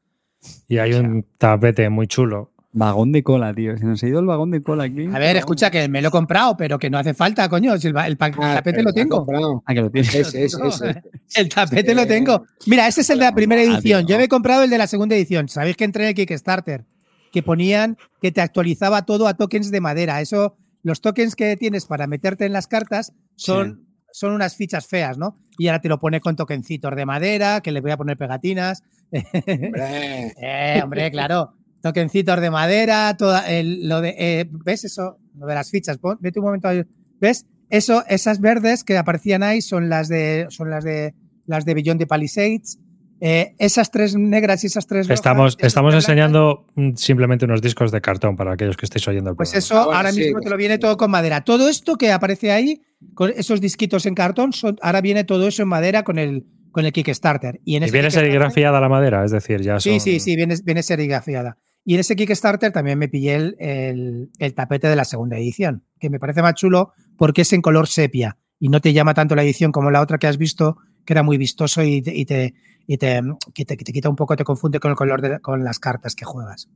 Y 0.68 0.78
hay 0.78 0.94
un 0.94 1.24
tapete 1.38 1.88
muy 1.90 2.06
chulo. 2.06 2.52
Vagón 2.72 3.10
de 3.10 3.24
cola, 3.24 3.52
tío. 3.52 3.76
Se 3.76 3.84
nos 3.84 4.00
ha 4.02 4.06
ido 4.06 4.20
el 4.20 4.26
vagón 4.26 4.52
de 4.52 4.62
cola 4.62 4.84
aquí. 4.84 5.06
A 5.12 5.18
ver, 5.18 5.36
escucha 5.36 5.70
que 5.72 5.88
me 5.88 6.00
lo 6.00 6.08
he 6.08 6.10
comprado, 6.12 6.56
pero 6.56 6.78
que 6.78 6.88
no 6.88 6.98
hace 6.98 7.14
falta, 7.14 7.48
coño. 7.48 7.76
Si 7.78 7.88
el, 7.88 7.96
Ah, 7.96 8.06
tapete 8.16 8.62
pero 8.64 8.82
lo 8.84 8.92
tengo. 8.92 9.62
Ah, 9.66 9.74
que 9.74 9.80
lo 9.80 9.90
tienes. 9.90 10.14
Ese, 10.14 10.44
ese, 10.44 10.66
ese. 10.68 11.02
El 11.34 11.48
tapete 11.48 11.90
Sí. 11.90 11.96
lo 11.96 12.06
tengo. 12.06 12.44
Mira, 12.66 12.86
este 12.86 13.00
es 13.00 13.10
el 13.10 13.18
de 13.18 13.24
la 13.24 13.34
primera 13.34 13.60
Ah, 13.60 13.64
edición. 13.64 14.06
Yo 14.06 14.16
me 14.18 14.24
he 14.24 14.28
comprado 14.28 14.62
el 14.62 14.70
de 14.70 14.78
la 14.78 14.86
segunda 14.86 15.16
edición. 15.16 15.48
Sabéis 15.48 15.76
que 15.76 15.84
entré 15.84 16.04
en 16.04 16.08
el 16.10 16.14
Kickstarter. 16.14 16.84
que 17.32 17.42
ponían 17.44 17.96
que 18.20 18.32
te 18.32 18.40
actualizaba 18.40 19.04
todo 19.04 19.28
a 19.28 19.34
tokens 19.34 19.70
de 19.70 19.80
madera. 19.80 20.20
Eso, 20.20 20.56
los 20.82 21.00
tokens 21.00 21.36
que 21.36 21.56
tienes 21.56 21.86
para 21.86 22.06
meterte 22.08 22.44
en 22.46 22.52
las 22.52 22.66
cartas 22.66 23.12
son, 23.36 23.84
son 24.12 24.32
unas 24.32 24.56
fichas 24.56 24.86
feas, 24.86 25.18
¿no? 25.18 25.38
Y 25.58 25.68
ahora 25.68 25.80
te 25.80 25.88
lo 25.88 25.98
pone 25.98 26.20
con 26.20 26.36
tokencitos 26.36 26.94
de 26.96 27.06
madera, 27.06 27.60
que 27.60 27.72
le 27.72 27.80
voy 27.80 27.90
a 27.90 27.96
poner 27.96 28.16
pegatinas. 28.16 28.82
Hombre. 29.12 30.34
Eh, 30.42 30.80
hombre, 30.82 31.10
claro. 31.10 31.54
Tokencitos 31.82 32.40
de 32.40 32.50
madera, 32.50 33.16
toda 33.16 33.48
el- 33.50 33.88
lo 33.88 34.00
de, 34.00 34.14
eh, 34.18 34.48
¿ves 34.50 34.84
eso? 34.84 35.18
Lo 35.34 35.46
de 35.46 35.54
las 35.54 35.70
fichas. 35.70 35.98
Pon- 35.98 36.18
Vete 36.20 36.38
un 36.38 36.46
momento 36.46 36.68
ahí. 36.68 36.82
¿Ves? 37.20 37.46
Eso, 37.70 38.04
esas 38.08 38.40
verdes 38.40 38.84
que 38.84 38.98
aparecían 38.98 39.42
ahí 39.42 39.62
son 39.62 39.88
las 39.88 40.08
de, 40.08 40.46
son 40.50 40.70
las 40.70 40.84
de, 40.84 41.14
las 41.46 41.64
de 41.64 41.74
Beyond 41.74 42.00
the 42.00 42.06
Palisades. 42.06 42.78
Eh, 43.20 43.54
esas 43.58 43.90
tres 43.90 44.16
negras 44.16 44.64
y 44.64 44.68
esas 44.68 44.86
tres 44.86 45.06
rojas, 45.06 45.18
Estamos, 45.18 45.56
estamos 45.60 45.92
blancas, 45.92 46.08
enseñando 46.08 46.66
mm, 46.74 46.94
simplemente 46.96 47.44
unos 47.44 47.60
discos 47.60 47.92
de 47.92 48.00
cartón 48.00 48.36
para 48.36 48.52
aquellos 48.54 48.76
que 48.76 48.86
estéis 48.86 49.06
oyendo 49.08 49.30
el 49.30 49.36
Pues 49.36 49.50
programa. 49.50 49.64
eso 49.66 49.74
Ah, 49.78 49.84
bueno, 49.84 49.96
ahora 49.98 50.12
sí, 50.12 50.20
mismo 50.20 50.32
pues 50.34 50.44
te 50.44 50.50
lo 50.50 50.56
sí. 50.56 50.58
viene 50.58 50.78
todo 50.78 50.96
con 50.96 51.10
madera. 51.10 51.42
Todo 51.42 51.68
esto 51.68 51.96
que 51.96 52.12
aparece 52.12 52.50
ahí, 52.50 52.80
con 53.14 53.30
esos 53.36 53.60
disquitos 53.60 54.06
en 54.06 54.14
cartón, 54.14 54.52
son, 54.54 54.78
ahora 54.80 55.00
viene 55.02 55.24
todo 55.24 55.46
eso 55.48 55.62
en 55.62 55.68
madera 55.68 56.02
con 56.02 56.18
el, 56.18 56.46
con 56.70 56.86
el 56.86 56.92
Kickstarter. 56.92 57.60
Y, 57.64 57.76
en 57.76 57.82
Y 57.82 57.90
viene 57.90 58.08
Kickstarter- 58.08 58.10
serigrafiada 58.12 58.80
la 58.80 58.88
madera, 58.88 59.24
es 59.24 59.32
decir, 59.32 59.60
ya 59.60 59.78
Sí, 59.80 59.90
son- 59.90 60.00
sí, 60.00 60.18
sí, 60.20 60.36
viene, 60.36 60.54
viene 60.64 60.82
serigrafiada. 60.82 61.58
Y 61.84 61.94
en 61.94 62.00
ese 62.00 62.16
Kickstarter 62.16 62.72
también 62.72 62.98
me 62.98 63.08
pillé 63.08 63.34
el, 63.34 63.56
el- 63.58 64.30
el 64.38 64.54
tapete 64.54 64.88
de 64.88 64.96
la 64.96 65.04
segunda 65.04 65.36
edición, 65.36 65.84
que 65.98 66.08
me 66.10 66.18
parece 66.18 66.40
más 66.42 66.54
chulo 66.54 66.92
porque 67.18 67.42
es 67.42 67.52
en 67.52 67.60
color 67.60 67.86
sepia 67.86 68.38
y 68.58 68.68
no 68.70 68.80
te 68.80 68.92
llama 68.94 69.12
tanto 69.14 69.34
la 69.34 69.42
edición 69.42 69.72
como 69.72 69.90
la 69.90 70.00
otra 70.00 70.16
que 70.18 70.26
has 70.26 70.36
visto, 70.38 70.76
que 71.04 71.12
era 71.14 71.22
muy 71.22 71.38
vistoso 71.38 71.82
y 71.82 72.02
te, 72.02 72.14
y 72.14 72.24
te, 72.26 72.54
y 72.92 72.98
te, 72.98 73.20
que 73.54 73.64
te- 73.64 73.76
que 73.76 73.84
te 73.84 73.92
quita 73.92 74.08
un 74.08 74.16
poco, 74.16 74.34
te 74.34 74.42
confunde 74.42 74.80
con 74.80 74.90
el 74.90 74.96
color 74.96 75.22
de 75.22 75.38
con 75.38 75.62
las 75.62 75.78
cartas 75.78 76.16
que 76.16 76.24
juegas. 76.24 76.68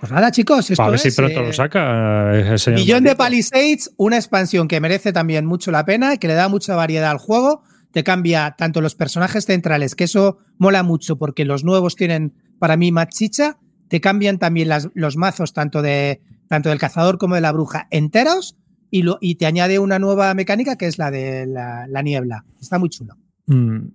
Pues 0.00 0.10
nada, 0.10 0.32
chicos, 0.32 0.68
esto 0.70 0.82
A 0.82 0.90
ver 0.90 0.98
si 0.98 1.12
pronto 1.12 1.40
eh, 1.40 1.46
lo 1.46 1.52
saca 1.52 2.34
eh, 2.36 2.48
el 2.52 2.58
señor 2.58 2.80
Millón 2.80 3.04
de. 3.04 3.14
Palisades, 3.14 3.92
una 3.96 4.16
expansión 4.16 4.66
que 4.66 4.80
merece 4.80 5.12
también 5.12 5.46
mucho 5.46 5.70
la 5.70 5.84
pena, 5.84 6.16
que 6.16 6.26
le 6.26 6.34
da 6.34 6.48
mucha 6.48 6.74
variedad 6.74 7.12
al 7.12 7.18
juego, 7.18 7.62
te 7.92 8.02
cambia 8.02 8.56
tanto 8.58 8.80
los 8.80 8.96
personajes 8.96 9.44
centrales, 9.46 9.94
que 9.94 10.04
eso 10.04 10.38
mola 10.58 10.82
mucho 10.82 11.16
porque 11.16 11.44
los 11.44 11.62
nuevos 11.62 11.94
tienen 11.94 12.34
para 12.58 12.76
mí 12.76 12.90
más 12.90 13.06
chicha, 13.10 13.58
te 13.86 14.00
cambian 14.00 14.38
también 14.40 14.68
las- 14.68 14.88
los 14.94 15.16
mazos 15.16 15.52
tanto, 15.52 15.80
de, 15.80 16.20
tanto 16.48 16.70
del 16.70 16.78
cazador 16.80 17.18
como 17.18 17.36
de 17.36 17.40
la 17.40 17.52
bruja 17.52 17.86
enteros 17.92 18.56
y, 18.92 19.02
lo, 19.02 19.18
y 19.20 19.34
te 19.36 19.46
añade 19.46 19.78
una 19.80 19.98
nueva 19.98 20.32
mecánica 20.34 20.76
que 20.76 20.86
es 20.86 20.98
la 20.98 21.10
de 21.10 21.46
la, 21.46 21.86
la 21.88 22.02
niebla. 22.02 22.44
Está 22.60 22.78
muy 22.78 22.90
chulo. 22.90 23.14
Mm. 23.46 23.86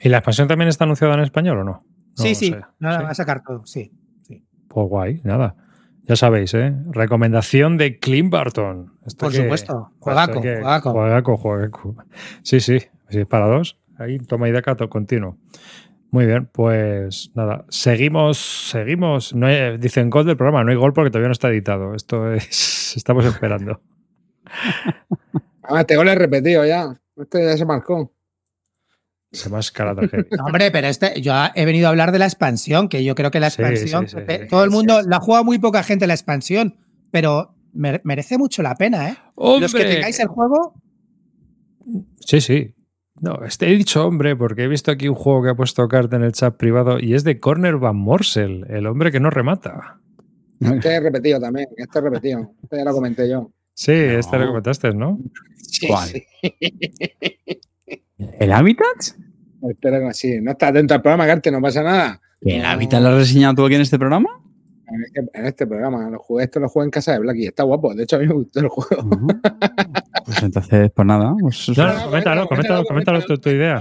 ¿Y 0.00 0.08
la 0.08 0.18
expansión 0.18 0.46
también 0.46 0.68
está 0.68 0.84
anunciada 0.84 1.14
en 1.14 1.20
español 1.20 1.58
o 1.58 1.64
no? 1.64 1.72
No 1.72 1.84
sí, 2.24 2.34
sí, 2.34 2.54
nada, 2.78 2.98
Sí. 2.98 3.04
va 3.04 3.10
a 3.10 3.14
sacar 3.14 3.42
todo, 3.42 3.64
sí. 3.66 3.90
sí. 4.22 4.44
Pues 4.68 4.86
guay, 4.88 5.20
nada. 5.24 5.56
Ya 6.04 6.14
sabéis, 6.16 6.54
¿eh? 6.54 6.74
Recomendación 6.90 7.76
de 7.76 7.98
Clint 7.98 8.30
Barton. 8.30 8.92
Esto 9.06 9.26
Por 9.26 9.32
que- 9.32 9.38
supuesto, 9.42 9.72
esto 9.90 9.92
juegaco, 10.00 10.40
que- 10.40 10.54
juegaco. 10.56 10.92
Juegaco, 10.92 11.36
juegaco. 11.36 11.96
Sí, 12.42 12.60
sí, 12.60 12.78
sí, 13.08 13.24
para 13.24 13.46
dos. 13.46 13.78
Ahí 13.98 14.18
toma 14.18 14.48
y 14.48 14.52
daca 14.52 14.76
continuo. 14.76 15.38
Muy 16.10 16.24
bien, 16.26 16.48
pues 16.52 17.30
nada, 17.34 17.64
seguimos, 17.68 18.38
seguimos. 18.38 19.34
No 19.34 19.46
hay- 19.46 19.76
dicen 19.78 20.08
gol 20.10 20.24
del 20.26 20.36
programa, 20.36 20.64
no 20.64 20.70
hay 20.70 20.76
gol 20.76 20.92
porque 20.92 21.10
todavía 21.10 21.28
no 21.28 21.32
está 21.32 21.48
editado. 21.50 21.94
Esto 21.94 22.32
es, 22.32 22.94
estamos 22.96 23.24
esperando. 23.24 23.80
Además, 25.62 25.80
este 25.82 25.96
gol 25.96 26.08
es 26.08 26.16
repetido 26.18 26.64
ya. 26.64 26.98
Este 27.16 27.44
ya 27.44 27.56
se 27.56 27.64
marcó. 27.64 28.12
Se 29.30 29.50
más 29.50 29.70
cara 29.70 29.94
tarjeta. 29.94 30.36
No, 30.38 30.44
hombre, 30.46 30.70
pero 30.70 30.86
este, 30.86 31.20
yo 31.20 31.34
he 31.54 31.64
venido 31.66 31.86
a 31.86 31.90
hablar 31.90 32.12
de 32.12 32.18
la 32.18 32.24
expansión, 32.24 32.88
que 32.88 33.04
yo 33.04 33.14
creo 33.14 33.30
que 33.30 33.40
la 33.40 33.48
expansión, 33.48 34.08
sí, 34.08 34.16
sí, 34.18 34.22
pe- 34.26 34.38
sí. 34.42 34.46
todo 34.48 34.64
el 34.64 34.70
mundo, 34.70 34.96
Sí, 34.98 35.02
sí. 35.04 35.08
la 35.10 35.20
juega 35.20 35.42
muy 35.42 35.58
poca 35.58 35.82
gente 35.82 36.06
la 36.06 36.14
expansión, 36.14 36.76
pero 37.10 37.54
mere- 37.74 38.00
merece 38.04 38.38
mucho 38.38 38.62
la 38.62 38.74
pena, 38.76 39.10
¿eh? 39.10 39.16
Los 39.36 39.72
que 39.74 39.82
¡Hombre! 39.82 39.94
tengáis 39.96 40.18
el 40.20 40.28
juego, 40.28 40.74
Sí, 42.20 42.40
sí. 42.40 42.74
No, 43.20 43.42
este 43.44 43.66
he 43.72 43.76
dicho 43.76 44.06
hombre 44.06 44.36
porque 44.36 44.62
he 44.64 44.68
visto 44.68 44.90
aquí 44.90 45.08
un 45.08 45.14
juego 45.14 45.42
que 45.42 45.48
ha 45.50 45.54
puesto 45.54 45.88
carta 45.88 46.16
en 46.16 46.22
el 46.22 46.32
chat 46.32 46.56
privado 46.56 47.00
y 47.00 47.14
es 47.14 47.24
de 47.24 47.40
Corner 47.40 47.76
Van 47.78 47.96
Morsel, 47.96 48.64
el 48.70 48.86
hombre 48.86 49.10
que 49.10 49.18
no 49.20 49.28
remata. 49.30 49.98
Este 50.60 50.96
es 50.96 51.02
repetido 51.02 51.40
también. 51.40 51.68
Este 51.76 51.98
es 51.98 52.04
repetido. 52.04 52.52
Este 52.62 52.76
ya 52.76 52.84
lo 52.84 52.92
comenté 52.92 53.28
yo. 53.28 53.50
Sí, 53.78 53.92
este 53.92 54.36
No. 54.36 54.42
lo 54.42 54.48
comentaste, 54.48 54.92
¿no? 54.92 55.20
Sí, 55.56 55.86
¿Cuál? 55.86 56.08
sí. 56.08 56.24
¿El 58.40 58.52
Habitat? 58.52 58.86
Espero 59.70 60.04
que 60.08 60.14
sí. 60.14 60.40
No 60.40 60.50
estás 60.50 60.70
atento 60.70 60.94
al 60.94 61.00
programa, 61.02 61.26
Carte, 61.28 61.52
no 61.52 61.60
pasa 61.60 61.84
nada. 61.84 62.20
¿El 62.40 62.64
Habitat 62.64 63.00
lo 63.00 63.10
has 63.10 63.14
reseñado 63.18 63.54
tú 63.54 63.66
aquí 63.66 63.76
en 63.76 63.82
este 63.82 63.96
programa? 63.96 64.30
En 64.88 65.04
este, 65.04 65.20
en 65.32 65.46
este 65.46 65.64
programa. 65.68 66.10
Lo 66.10 66.18
jugué, 66.18 66.42
esto 66.44 66.58
lo 66.58 66.68
jugué 66.68 66.86
en 66.86 66.90
casa 66.90 67.12
de 67.12 67.20
Blacky. 67.20 67.46
Está 67.46 67.62
guapo. 67.62 67.94
De 67.94 68.02
hecho, 68.02 68.16
a 68.16 68.18
mí 68.18 68.26
me 68.26 68.34
gustó 68.34 68.58
el 68.60 68.68
juego. 68.68 69.08
Pues 70.24 70.42
entonces, 70.42 70.90
pues 70.94 71.06
nada. 71.06 71.34
pues- 71.40 71.68
No, 71.70 71.86
no, 71.86 71.94
no, 71.94 72.04
coméntalo, 72.06 72.48
coméntalo, 72.48 72.48
coméntalo, 72.48 72.84
coméntalo 72.84 73.22
tu, 73.24 73.38
tu 73.38 73.48
idea. 73.48 73.80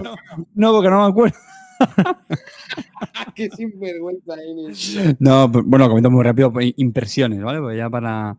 No, 0.53 0.71
porque 0.71 0.89
no 0.89 1.03
me 1.03 1.09
acuerdo. 1.09 1.35
Qué 3.35 3.49
sinvergüenza, 3.49 4.35
Ini. 4.45 5.15
No, 5.19 5.51
pues, 5.51 5.65
bueno, 5.67 5.89
comento 5.89 6.09
muy 6.09 6.23
rápido. 6.23 6.53
Impresiones, 6.77 7.41
¿vale? 7.41 7.59
Pues 7.59 7.75
ya 7.77 7.89
para. 7.89 8.37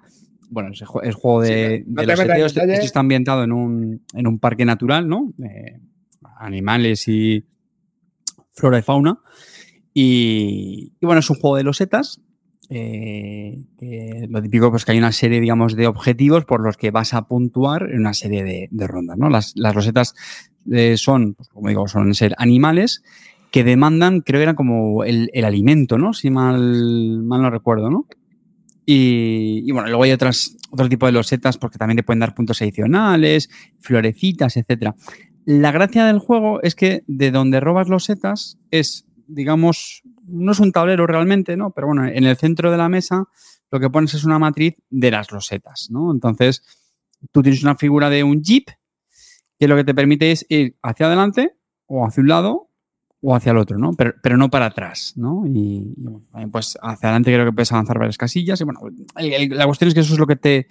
Bueno, 0.51 0.71
es 0.73 0.81
el 0.81 0.87
jue- 0.89 1.05
el 1.05 1.13
juego 1.15 1.43
de, 1.43 1.79
Sí, 1.79 1.85
no 1.89 2.01
de 2.03 2.07
los 2.07 2.19
seteos. 2.35 2.53
Esto 2.75 2.87
está 2.87 3.01
ambientado 3.01 3.45
en 3.45 3.53
un, 3.53 4.03
en 4.15 4.27
un 4.27 4.39
parque 4.39 4.65
natural, 4.65 5.09
¿no? 5.09 5.33
Eh, 5.45 5.79
animales 6.39 7.07
y 7.09 7.45
flora 8.53 8.79
y 8.79 8.83
fauna. 8.83 9.19
Y, 9.95 10.93
y 11.01 11.07
bueno, 11.07 11.21
es 11.21 11.31
un 11.31 11.37
juego 11.37 11.57
de 11.57 11.65
losetas. 11.65 12.21
eh, 12.71 14.27
lo 14.29 14.43
típico 14.43 14.71
pues 14.71 14.85
que 14.85 14.93
hay 14.93 14.99
una 14.99 15.13
serie, 15.13 15.41
digamos, 15.41 15.75
de 15.75 15.87
objetivos 15.87 16.45
por 16.45 16.63
los 16.63 16.77
que 16.77 16.91
vas 16.91 17.15
a 17.15 17.27
puntuar 17.27 17.89
en 17.91 18.01
una 18.01 18.15
serie 18.15 18.45
de, 18.45 18.69
de 18.71 18.87
rondas, 18.87 19.17
¿no? 19.19 19.29
Las, 19.31 19.53
las 19.57 19.75
losetas 19.75 20.15
eh, 20.71 20.97
son, 20.97 21.35
pues, 21.35 21.49
como 21.49 21.69
digo, 21.69 21.89
son 21.89 22.15
ser 22.15 22.35
animales 22.39 23.03
que 23.51 23.65
demandan, 23.65 24.21
creo 24.21 24.39
que 24.39 24.43
era 24.43 24.55
como 24.55 25.03
el, 25.05 25.31
el 25.33 25.45
alimento, 25.47 25.97
¿no? 25.97 26.13
Si 26.13 26.29
mal, 26.31 27.23
mal 27.23 27.41
no 27.41 27.49
recuerdo, 27.51 27.89
¿no? 27.91 28.07
Y, 28.91 29.65
y 29.67 29.73
bueno, 29.73 29.89
luego 29.89 30.05
hay 30.05 30.13
otras, 30.13 30.57
otro 30.71 30.89
tipo 30.89 31.05
de 31.05 31.13
losetas 31.13 31.59
porque 31.59 31.77
también 31.77 31.99
te 31.99 32.03
pueden 32.03 32.21
dar 32.21 32.35
puntos 32.35 32.63
adicionales, 32.63 33.51
florecitas, 33.81 34.57
etcétera. 34.57 34.95
La 35.45 35.73
gracia 35.73 36.07
del 36.07 36.21
juego 36.21 36.63
es 36.63 36.75
que 36.75 37.05
de 37.07 37.31
donde 37.31 37.61
robas 37.61 37.91
losetas 37.91 38.59
es, 38.71 39.05
digamos, 39.27 40.01
no 40.27 40.53
es 40.53 40.61
un 40.61 40.73
tablero 40.73 41.07
realmente, 41.07 41.55
¿no? 41.55 41.71
Pero 41.73 41.89
bueno, 41.89 42.07
en 42.07 42.25
el 42.25 42.39
centro 42.39 42.71
de 42.71 42.79
la 42.79 42.89
mesa 42.89 43.25
lo 43.71 43.79
que 43.79 43.91
pones 43.91 44.15
es 44.15 44.25
una 44.25 44.39
matriz 44.39 44.77
de 44.89 45.11
las 45.11 45.31
losetas, 45.33 45.89
¿no? 45.91 46.11
Entonces, 46.11 46.63
tú 47.31 47.43
tienes 47.43 47.63
una 47.63 47.77
figura 47.77 48.09
de 48.09 48.25
un 48.25 48.43
jeep 48.43 48.71
que 49.59 49.69
lo 49.69 49.77
que 49.77 49.85
te 49.85 49.95
permite 49.95 50.33
es 50.33 50.47
ir 50.49 50.79
hacia 50.83 51.09
adelante 51.09 51.59
o 51.85 52.07
hacia 52.07 52.23
un 52.23 52.29
lado 52.29 52.68
o 53.21 53.35
hacia 53.35 53.51
el 53.51 53.59
otro, 53.59 53.79
¿no? 53.79 53.93
Pero, 53.95 54.15
pero 54.23 54.37
no 54.37 54.49
para 54.49 54.67
atrás, 54.67 55.15
¿no? 55.17 55.45
Y, 55.47 55.93
bueno, 55.97 56.23
pues 56.53 56.79
hacia 56.81 57.09
adelante 57.09 57.33
creo 57.33 57.47
que 57.47 57.53
puedes 57.53 57.73
avanzar 57.73 57.99
varias 57.99 58.17
casillas 58.17 58.61
y 58.61 58.65
bueno, 58.65 58.81
la 59.17 59.67
cuestión 59.67 59.89
es 59.89 59.95
que 59.95 60.01
eso 60.01 60.13
es 60.13 60.21
lo 60.21 60.27
que 60.27 60.37
te, 60.37 60.69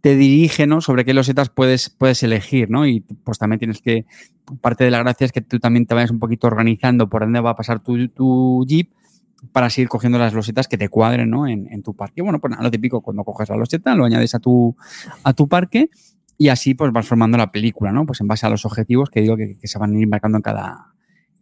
te 0.00 0.16
dirige, 0.16 0.66
¿no? 0.66 0.80
Sobre 0.80 1.04
qué 1.04 1.12
losetas 1.12 1.50
puedes, 1.50 1.90
puedes 1.90 2.22
elegir, 2.22 2.70
¿no? 2.70 2.86
Y 2.86 3.00
pues 3.00 3.38
también 3.38 3.58
tienes 3.58 3.82
que, 3.82 4.06
parte 4.60 4.84
de 4.84 4.90
la 4.90 4.98
gracia 5.00 5.26
es 5.26 5.32
que 5.32 5.42
tú 5.42 5.58
también 5.58 5.86
te 5.86 5.94
vayas 5.94 6.10
un 6.10 6.18
poquito 6.18 6.46
organizando 6.46 7.08
por 7.08 7.22
dónde 7.22 7.40
va 7.40 7.50
a 7.50 7.56
pasar 7.56 7.80
tu, 7.80 8.08
tu 8.08 8.64
jeep 8.66 8.90
para 9.52 9.70
seguir 9.70 9.88
cogiendo 9.88 10.18
las 10.18 10.32
losetas 10.32 10.68
que 10.68 10.78
te 10.78 10.88
cuadren, 10.88 11.28
¿no? 11.28 11.46
En, 11.46 11.66
en 11.70 11.82
tu 11.82 11.94
parque. 11.94 12.22
Bueno, 12.22 12.40
pues 12.40 12.50
nada, 12.50 12.62
lo 12.62 12.70
típico, 12.70 13.02
cuando 13.02 13.24
coges 13.24 13.48
la 13.50 13.56
loseta, 13.56 13.94
lo 13.94 14.04
añades 14.04 14.34
a 14.34 14.38
tu, 14.38 14.74
a 15.22 15.32
tu 15.34 15.48
parque 15.48 15.90
y 16.38 16.48
así 16.48 16.74
pues 16.74 16.92
vas 16.92 17.06
formando 17.06 17.36
la 17.36 17.52
película, 17.52 17.92
¿no? 17.92 18.06
Pues 18.06 18.22
en 18.22 18.26
base 18.26 18.46
a 18.46 18.50
los 18.50 18.64
objetivos 18.64 19.10
que 19.10 19.20
digo 19.20 19.36
que, 19.36 19.58
que 19.58 19.68
se 19.68 19.78
van 19.78 19.94
a 19.94 19.98
ir 19.98 20.08
marcando 20.08 20.38
en 20.38 20.42
cada, 20.42 20.89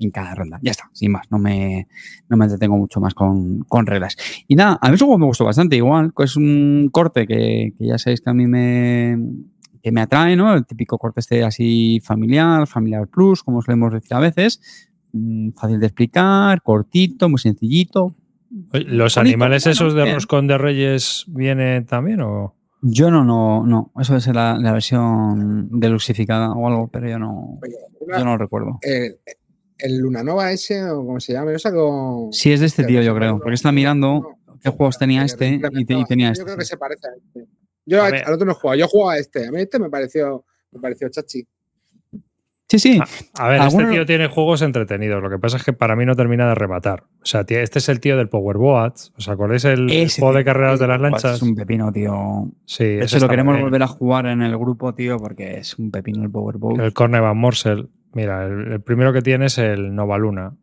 en 0.00 0.10
cada 0.10 0.34
ronda. 0.34 0.58
Ya 0.62 0.70
está, 0.70 0.90
sin 0.92 1.12
más, 1.12 1.26
no 1.30 1.38
me, 1.38 1.88
no 2.28 2.36
me 2.36 2.44
entretengo 2.44 2.76
mucho 2.76 3.00
más 3.00 3.14
con, 3.14 3.60
con 3.60 3.86
reglas. 3.86 4.16
Y 4.46 4.54
nada, 4.56 4.78
a 4.80 4.90
mí 4.90 4.98
juego 4.98 5.18
me 5.18 5.26
gustó 5.26 5.44
bastante, 5.44 5.76
igual, 5.76 6.12
es 6.18 6.36
un 6.36 6.88
corte 6.92 7.26
que, 7.26 7.72
que 7.76 7.86
ya 7.86 7.98
sabéis 7.98 8.20
que 8.20 8.30
a 8.30 8.34
mí 8.34 8.46
me, 8.46 9.18
que 9.82 9.92
me 9.92 10.00
atrae, 10.00 10.36
¿no? 10.36 10.54
El 10.54 10.66
típico 10.66 10.98
corte 10.98 11.20
este 11.20 11.44
así 11.44 12.00
familiar, 12.04 12.66
familiar 12.66 13.08
plus, 13.08 13.42
como 13.42 13.62
solemos 13.62 13.92
decir 13.92 14.14
a 14.14 14.20
veces. 14.20 14.60
Mm, 15.12 15.50
Fácil 15.52 15.80
de 15.80 15.86
explicar, 15.86 16.62
cortito, 16.62 17.28
muy 17.28 17.38
sencillito. 17.38 18.14
¿Los 18.72 19.14
Bonito, 19.16 19.20
animales 19.20 19.64
bueno, 19.64 19.72
esos 19.72 19.94
de 19.94 20.02
bien. 20.04 20.14
Roscón 20.14 20.46
de 20.46 20.58
Reyes 20.58 21.24
vienen 21.28 21.84
también 21.86 22.20
o...? 22.22 22.54
Yo 22.80 23.10
no, 23.10 23.24
no, 23.24 23.66
no. 23.66 23.90
Eso 24.00 24.14
es 24.16 24.26
la, 24.28 24.56
la 24.56 24.72
versión 24.72 25.68
deluxificada 25.80 26.52
o 26.52 26.68
algo, 26.68 26.86
pero 26.88 27.08
yo 27.08 27.18
no, 27.18 27.58
Oye, 27.60 27.74
yo 28.00 28.24
no 28.24 28.30
lo 28.32 28.38
recuerdo. 28.38 28.78
el, 28.82 29.16
el 29.78 29.98
Lunanova 29.98 30.50
ese, 30.52 30.82
o 30.90 31.04
como 31.06 31.20
se 31.20 31.32
llama, 31.32 31.52
yo 31.52 31.58
saco. 31.58 32.28
Sí, 32.32 32.52
es 32.52 32.60
de 32.60 32.66
este 32.66 32.84
tío, 32.84 33.00
yo 33.02 33.12
no, 33.12 33.18
creo. 33.18 33.38
Porque 33.38 33.54
está 33.54 33.72
mirando 33.72 34.36
qué 34.62 34.70
juegos 34.70 34.98
tenía 34.98 35.24
este 35.24 35.48
y, 35.72 35.84
te- 35.84 35.94
y 35.94 36.04
tenía 36.04 36.26
Yo 36.28 36.32
este. 36.32 36.44
creo 36.44 36.56
que 36.56 36.64
sí. 36.64 36.70
se 36.70 36.76
parece 36.76 37.06
a 37.06 37.10
este. 37.16 37.46
Yo 37.86 38.02
A 38.02 38.10
ver. 38.10 38.24
al 38.26 38.34
otro 38.34 38.44
no 38.46 38.52
he 38.52 38.54
jugado, 38.54 38.78
yo 38.78 38.84
he 38.84 38.88
jugado 38.88 39.10
a 39.10 39.18
este. 39.18 39.46
A 39.46 39.50
mí 39.50 39.60
este 39.60 39.78
me 39.78 39.88
pareció, 39.88 40.44
me 40.72 40.80
pareció 40.80 41.08
chachi. 41.08 41.46
Sí, 42.70 42.78
sí. 42.78 43.00
A, 43.38 43.46
a 43.46 43.48
ver, 43.48 43.62
este 43.62 43.86
tío 43.86 44.04
tiene 44.04 44.26
juegos 44.26 44.60
entretenidos. 44.60 45.22
Lo 45.22 45.30
que 45.30 45.38
pasa 45.38 45.56
es 45.56 45.64
que 45.64 45.72
para 45.72 45.96
mí 45.96 46.04
no 46.04 46.14
termina 46.14 46.46
de 46.46 46.54
rematar. 46.54 47.04
O 47.22 47.24
sea, 47.24 47.46
este 47.48 47.78
es 47.78 47.88
el 47.88 47.98
tío 47.98 48.18
del 48.18 48.28
Powerboat. 48.28 48.94
¿Os 49.16 49.26
acordáis 49.30 49.64
el 49.64 49.90
Ese 49.90 50.20
juego 50.20 50.36
de 50.36 50.42
tío, 50.44 50.52
carreras 50.52 50.78
de 50.78 50.86
las 50.86 51.00
lanchas? 51.00 51.36
Es 51.36 51.42
un 51.42 51.54
pepino, 51.54 51.90
tío. 51.92 52.50
Sí, 52.66 52.84
Eso 52.84 53.18
lo 53.20 53.28
queremos 53.28 53.54
bien. 53.54 53.64
volver 53.64 53.82
a 53.82 53.86
jugar 53.86 54.26
en 54.26 54.42
el 54.42 54.58
grupo, 54.58 54.94
tío, 54.94 55.16
porque 55.16 55.56
es 55.56 55.78
un 55.78 55.90
pepino 55.90 56.22
el 56.22 56.30
Powerboat. 56.30 56.78
El 56.80 56.92
Corne 56.92 57.20
Van 57.20 57.38
Morsel. 57.38 57.88
Mira, 58.12 58.46
el, 58.46 58.80
primero 58.82 59.12
que 59.12 59.22
tiene 59.22 59.46
es 59.46 59.58
el 59.58 59.94
Nova 59.94 60.18
Luna. 60.18 60.56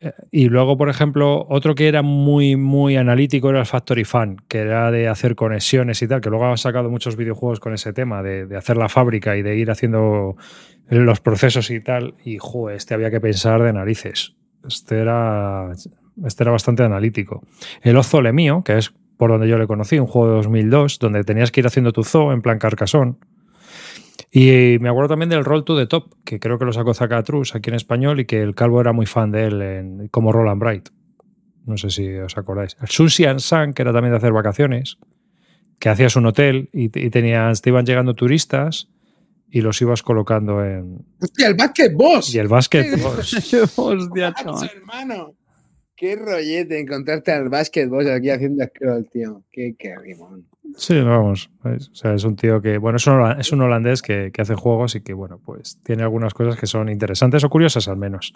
Eh, 0.00 0.12
Y 0.30 0.48
luego, 0.48 0.76
por 0.76 0.88
ejemplo, 0.88 1.46
otro 1.48 1.74
que 1.74 1.88
era 1.88 2.02
muy, 2.02 2.56
muy 2.56 2.96
analítico 2.96 3.50
era 3.50 3.60
el 3.60 3.66
Factory 3.66 4.04
Fan, 4.04 4.36
que 4.48 4.58
era 4.58 4.90
de 4.90 5.08
hacer 5.08 5.34
conexiones 5.34 6.02
y 6.02 6.08
tal, 6.08 6.20
que 6.20 6.30
luego 6.30 6.46
han 6.46 6.58
sacado 6.58 6.90
muchos 6.90 7.16
videojuegos 7.16 7.60
con 7.60 7.72
ese 7.74 7.92
tema, 7.92 8.22
de, 8.22 8.46
de 8.46 8.56
hacer 8.56 8.76
la 8.76 8.88
fábrica 8.88 9.36
y 9.36 9.42
de 9.42 9.56
ir 9.56 9.70
haciendo 9.70 10.36
los 10.88 11.20
procesos 11.20 11.70
y 11.70 11.80
tal. 11.80 12.14
Y, 12.24 12.38
joder, 12.38 12.76
este 12.76 12.94
había 12.94 13.10
que 13.10 13.20
pensar 13.20 13.62
de 13.62 13.72
narices. 13.72 14.34
Este 14.66 14.98
era, 14.98 15.70
este 16.24 16.42
era 16.42 16.52
bastante 16.52 16.82
analítico. 16.82 17.42
El 17.82 17.96
Ozo 17.96 18.20
Le 18.20 18.32
Mío, 18.32 18.62
que 18.64 18.76
es 18.78 18.92
por 19.16 19.30
donde 19.30 19.48
yo 19.48 19.58
le 19.58 19.66
conocí, 19.66 19.98
un 19.98 20.06
juego 20.06 20.28
de 20.28 20.34
2002, 20.36 20.98
donde 20.98 21.24
tenías 21.24 21.50
que 21.50 21.60
ir 21.60 21.66
haciendo 21.66 21.92
tu 21.92 22.04
zoo 22.04 22.32
en 22.32 22.42
plan 22.42 22.58
carcasón. 22.58 23.18
Y 24.32 24.78
me 24.80 24.88
acuerdo 24.88 25.10
también 25.10 25.30
del 25.30 25.44
Roll 25.44 25.64
to 25.64 25.76
the 25.78 25.86
Top, 25.86 26.14
que 26.24 26.38
creo 26.40 26.58
que 26.58 26.64
lo 26.64 26.72
sacó 26.72 26.92
Zacatrus 26.94 27.54
aquí 27.54 27.70
en 27.70 27.76
español 27.76 28.20
y 28.20 28.24
que 28.26 28.42
el 28.42 28.54
Calvo 28.54 28.80
era 28.80 28.92
muy 28.92 29.06
fan 29.06 29.30
de 29.30 29.44
él 29.46 29.62
en- 29.62 30.08
como 30.08 30.32
Roland 30.32 30.60
Bright. 30.60 30.88
No 31.64 31.76
sé 31.76 31.90
si 31.90 32.08
os 32.16 32.36
acordáis. 32.36 32.76
El 32.80 32.88
Sunsian 32.88 33.40
Sun, 33.40 33.72
que 33.72 33.82
era 33.82 33.92
también 33.92 34.12
de 34.12 34.18
hacer 34.18 34.32
vacaciones, 34.32 34.98
que 35.78 35.88
hacías 35.88 36.16
un 36.16 36.26
hotel 36.26 36.68
y, 36.72 36.84
y 36.84 37.10
tenías, 37.10 37.62
te 37.62 37.70
iban 37.70 37.84
llegando 37.86 38.14
turistas 38.14 38.88
y 39.50 39.60
los 39.62 39.80
ibas 39.80 40.02
colocando 40.02 40.64
en. 40.64 40.98
¡Hostia, 41.20 41.46
el 41.48 41.54
Basket 41.54 41.92
Boss! 41.94 42.34
Y 42.34 42.38
el 42.38 42.48
básquet. 42.48 42.86
pues, 43.02 43.54
Hostia, 43.78 44.30
¡Macho, 44.30 44.44
chaval. 44.44 44.70
hermano! 44.76 45.34
¡Qué 45.96 46.14
rollete 46.14 46.78
encontrarte 46.78 47.32
al 47.32 47.48
Basket 47.48 47.86
Boss 47.88 48.06
aquí 48.06 48.28
haciendo 48.30 48.64
scroll, 48.66 49.08
tío! 49.10 49.42
¡Qué, 49.50 49.74
qué 49.78 49.96
rimón! 49.96 50.46
Sí, 50.78 51.00
vamos. 51.00 51.50
O 51.64 51.94
sea, 51.94 52.12
es 52.12 52.24
un 52.24 52.36
tío 52.36 52.60
que, 52.60 52.76
bueno, 52.76 52.96
es 52.96 53.06
un, 53.06 53.14
hola- 53.14 53.36
es 53.40 53.50
un 53.50 53.62
holandés 53.62 54.02
que, 54.02 54.30
que 54.30 54.42
hace 54.42 54.54
juegos 54.54 54.94
y 54.94 55.00
que, 55.00 55.14
bueno, 55.14 55.40
pues 55.42 55.78
tiene 55.82 56.02
algunas 56.02 56.34
cosas 56.34 56.60
que 56.60 56.66
son 56.66 56.90
interesantes 56.90 57.42
o 57.44 57.48
curiosas 57.48 57.88
al 57.88 57.96
menos. 57.96 58.34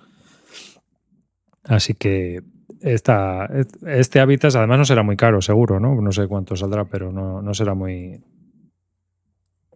Así 1.64 1.92
que 1.94 2.40
esta, 2.80 3.44
este 3.86 4.20
Habitat 4.20 4.54
además 4.56 4.78
no 4.78 4.84
será 4.86 5.02
muy 5.02 5.16
caro, 5.16 5.42
seguro, 5.42 5.78
¿no? 5.80 6.00
No 6.00 6.12
sé 6.12 6.26
cuánto 6.28 6.56
saldrá, 6.56 6.86
pero 6.86 7.12
no, 7.12 7.42
no 7.42 7.52
será 7.52 7.74
muy, 7.74 8.22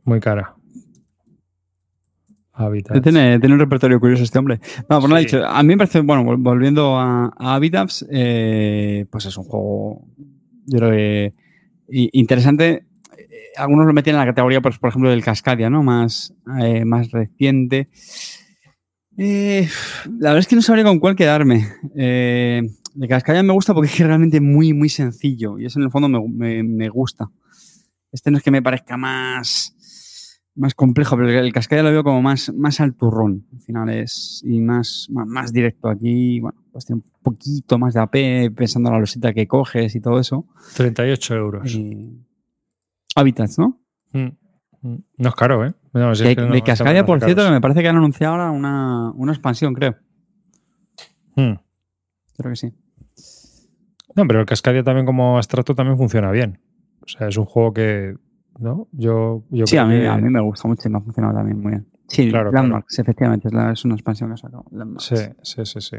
muy 0.04 0.20
cara. 0.20 0.54
Habitat. 2.54 3.02
Tiene, 3.02 3.38
tiene 3.40 3.54
un 3.56 3.60
repertorio 3.60 4.00
curioso 4.00 4.22
este 4.22 4.38
hombre. 4.38 4.60
No, 4.88 5.00
nada 5.00 5.18
Sí. 5.20 5.26
dicho. 5.26 5.44
A 5.44 5.62
mí 5.62 5.68
me 5.68 5.76
parece, 5.76 6.00
bueno, 6.00 6.22
vol- 6.24 6.42
volviendo 6.42 6.96
a, 6.96 7.26
a 7.36 7.54
Habitats, 7.56 8.06
eh, 8.10 9.04
pues 9.10 9.26
es 9.26 9.36
un 9.36 9.44
juego, 9.44 10.06
yo 10.66 10.78
creo 10.78 10.90
que 10.92 11.34
interesante. 11.88 12.84
Eh, 13.18 13.26
Algunos 13.56 13.86
lo 13.86 13.92
metían 13.92 14.16
en 14.16 14.20
la 14.20 14.26
categoría, 14.26 14.60
pues, 14.60 14.78
por 14.78 14.88
ejemplo, 14.90 15.10
del 15.10 15.22
Cascadia, 15.24 15.70
¿no? 15.70 15.82
Más, 15.82 16.34
eh, 16.60 16.84
más 16.84 17.10
reciente. 17.10 17.88
Eh, 19.16 19.68
la 20.18 20.30
verdad 20.30 20.38
es 20.40 20.46
que 20.48 20.56
no 20.56 20.62
sabría 20.62 20.84
con 20.84 20.98
cuál 20.98 21.14
quedarme. 21.16 21.66
Eh, 21.96 22.62
de 22.94 23.08
Cascadia 23.08 23.42
me 23.42 23.52
gusta 23.52 23.74
porque 23.74 23.90
es 23.92 23.98
realmente 23.98 24.40
muy, 24.40 24.72
muy 24.72 24.88
sencillo. 24.88 25.58
Y 25.58 25.66
eso 25.66 25.78
en 25.78 25.84
el 25.84 25.90
fondo 25.90 26.08
me, 26.08 26.20
me- 26.28 26.62
me 26.62 26.88
gusta. 26.88 27.30
Este 28.12 28.30
no 28.30 28.38
es 28.38 28.44
que 28.44 28.50
me 28.50 28.62
parezca 28.62 28.96
más, 28.96 29.73
más 30.56 30.74
complejo, 30.74 31.16
pero 31.16 31.28
el 31.28 31.52
Cascadia 31.52 31.82
lo 31.82 31.90
veo 31.90 32.04
como 32.04 32.22
más, 32.22 32.52
más 32.54 32.80
al 32.80 32.94
turrón. 32.94 33.46
Al 33.52 33.60
final 33.60 33.88
es 33.90 34.42
y 34.46 34.60
más, 34.60 35.08
más, 35.10 35.26
más 35.26 35.52
directo 35.52 35.88
aquí. 35.88 36.40
Bueno, 36.40 36.58
pues 36.72 36.86
tiene 36.86 37.02
un 37.04 37.10
poquito 37.22 37.78
más 37.78 37.94
de 37.94 38.00
AP 38.00 38.50
pensando 38.54 38.88
en 38.88 38.94
la 38.94 39.00
losita 39.00 39.32
que 39.32 39.46
coges 39.48 39.94
y 39.94 40.00
todo 40.00 40.20
eso. 40.20 40.46
38 40.76 41.34
euros. 41.34 41.74
Y- 41.74 42.24
Habitats, 43.16 43.58
¿no? 43.58 43.80
Mm. 44.12 44.28
Mm. 44.82 44.96
No 45.18 45.28
es 45.28 45.34
caro, 45.34 45.64
¿eh? 45.66 45.74
No, 45.92 46.14
si 46.14 46.24
de 46.24 46.30
es 46.30 46.36
que 46.36 46.42
no- 46.42 46.52
de 46.52 46.58
no 46.58 46.64
Cascadia, 46.64 47.06
por 47.06 47.20
cierto, 47.22 47.44
que 47.44 47.50
me 47.50 47.60
parece 47.60 47.82
que 47.82 47.88
han 47.88 47.96
anunciado 47.96 48.34
ahora 48.34 48.50
una, 48.50 49.10
una 49.12 49.32
expansión, 49.32 49.72
creo. 49.74 49.96
Mm. 51.36 51.54
Creo 52.36 52.50
que 52.50 52.56
sí. 52.56 52.72
No, 54.16 54.26
pero 54.26 54.40
el 54.40 54.46
Cascadia 54.46 54.82
también 54.84 55.06
como 55.06 55.36
abstracto 55.36 55.74
también 55.74 55.96
funciona 55.96 56.30
bien. 56.30 56.60
O 57.02 57.08
sea, 57.08 57.28
es 57.28 57.36
un 57.36 57.44
juego 57.44 57.72
que, 57.72 58.16
¿no? 58.58 58.88
Yo, 58.92 59.44
yo 59.50 59.66
Sí, 59.66 59.76
creo 59.76 59.82
a 59.82 59.86
mí, 59.88 60.00
que- 60.00 60.08
a 60.08 60.16
mí 60.18 60.30
me 60.30 60.40
gusta 60.40 60.68
mucho 60.68 60.88
y 60.88 60.92
me 60.92 60.98
ha 60.98 61.00
funcionado 61.00 61.34
también 61.34 61.60
muy 61.60 61.70
bien. 61.72 61.86
Sí, 62.08 62.28
Claro, 62.30 62.52
Landmarks, 62.52 62.98
efectivamente, 62.98 63.48
es, 63.48 63.54
la- 63.54 63.72
es 63.72 63.84
una 63.84 63.94
expansión 63.94 64.30
que 64.30 64.34
ha 64.34 64.36
sacado. 64.36 64.64
Landmarks. 64.70 65.04
Sí, 65.04 65.16
sí, 65.42 65.64
sí, 65.64 65.80
sí. 65.80 65.96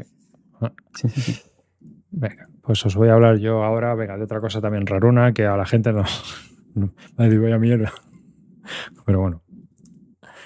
Sí, 0.94 1.08
sí, 1.08 1.20
sí. 1.20 1.40
Venga, 2.10 2.48
pues 2.62 2.84
os 2.86 2.96
voy 2.96 3.08
a 3.08 3.14
hablar 3.14 3.36
yo 3.38 3.62
ahora, 3.62 3.94
venga, 3.94 4.16
de 4.16 4.24
otra 4.24 4.40
cosa 4.40 4.60
también 4.60 4.86
raruna 4.86 5.32
que 5.32 5.44
a 5.44 5.56
la 5.56 5.66
gente 5.66 5.92
no. 5.92 6.02
no 6.74 6.92
a 7.18 7.24
decir, 7.24 7.40
vaya 7.40 7.58
mierda. 7.58 7.92
Pero 9.04 9.20
bueno. 9.20 9.42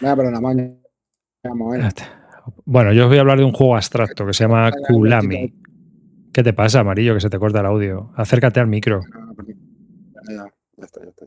Venga, 0.01 0.17
pero 0.17 0.31
nada 0.31 0.41
más. 0.41 0.57
Vamos, 1.45 1.77
eh. 1.77 1.89
Bueno, 2.65 2.93
yo 2.93 3.05
os 3.05 3.09
voy 3.09 3.19
a 3.19 3.21
hablar 3.21 3.39
de 3.39 3.45
un 3.45 3.53
juego 3.53 3.77
abstracto 3.77 4.27
que 4.27 4.33
se 4.33 4.45
llama 4.45 4.73
Kulami. 4.89 5.55
¿Qué 6.33 6.43
te 6.43 6.53
pasa, 6.53 6.81
amarillo, 6.81 7.15
que 7.15 7.21
se 7.21 7.31
te 7.31 7.39
corta 7.39 7.61
el 7.61 7.67
audio? 7.67 8.11
Acércate 8.17 8.61
al 8.61 8.67
micro. 8.67 9.01
Ya, 9.03 10.35
ya, 10.35 10.45
ya 10.77 10.85
está, 10.85 11.03
ya 11.03 11.11
está. 11.11 11.27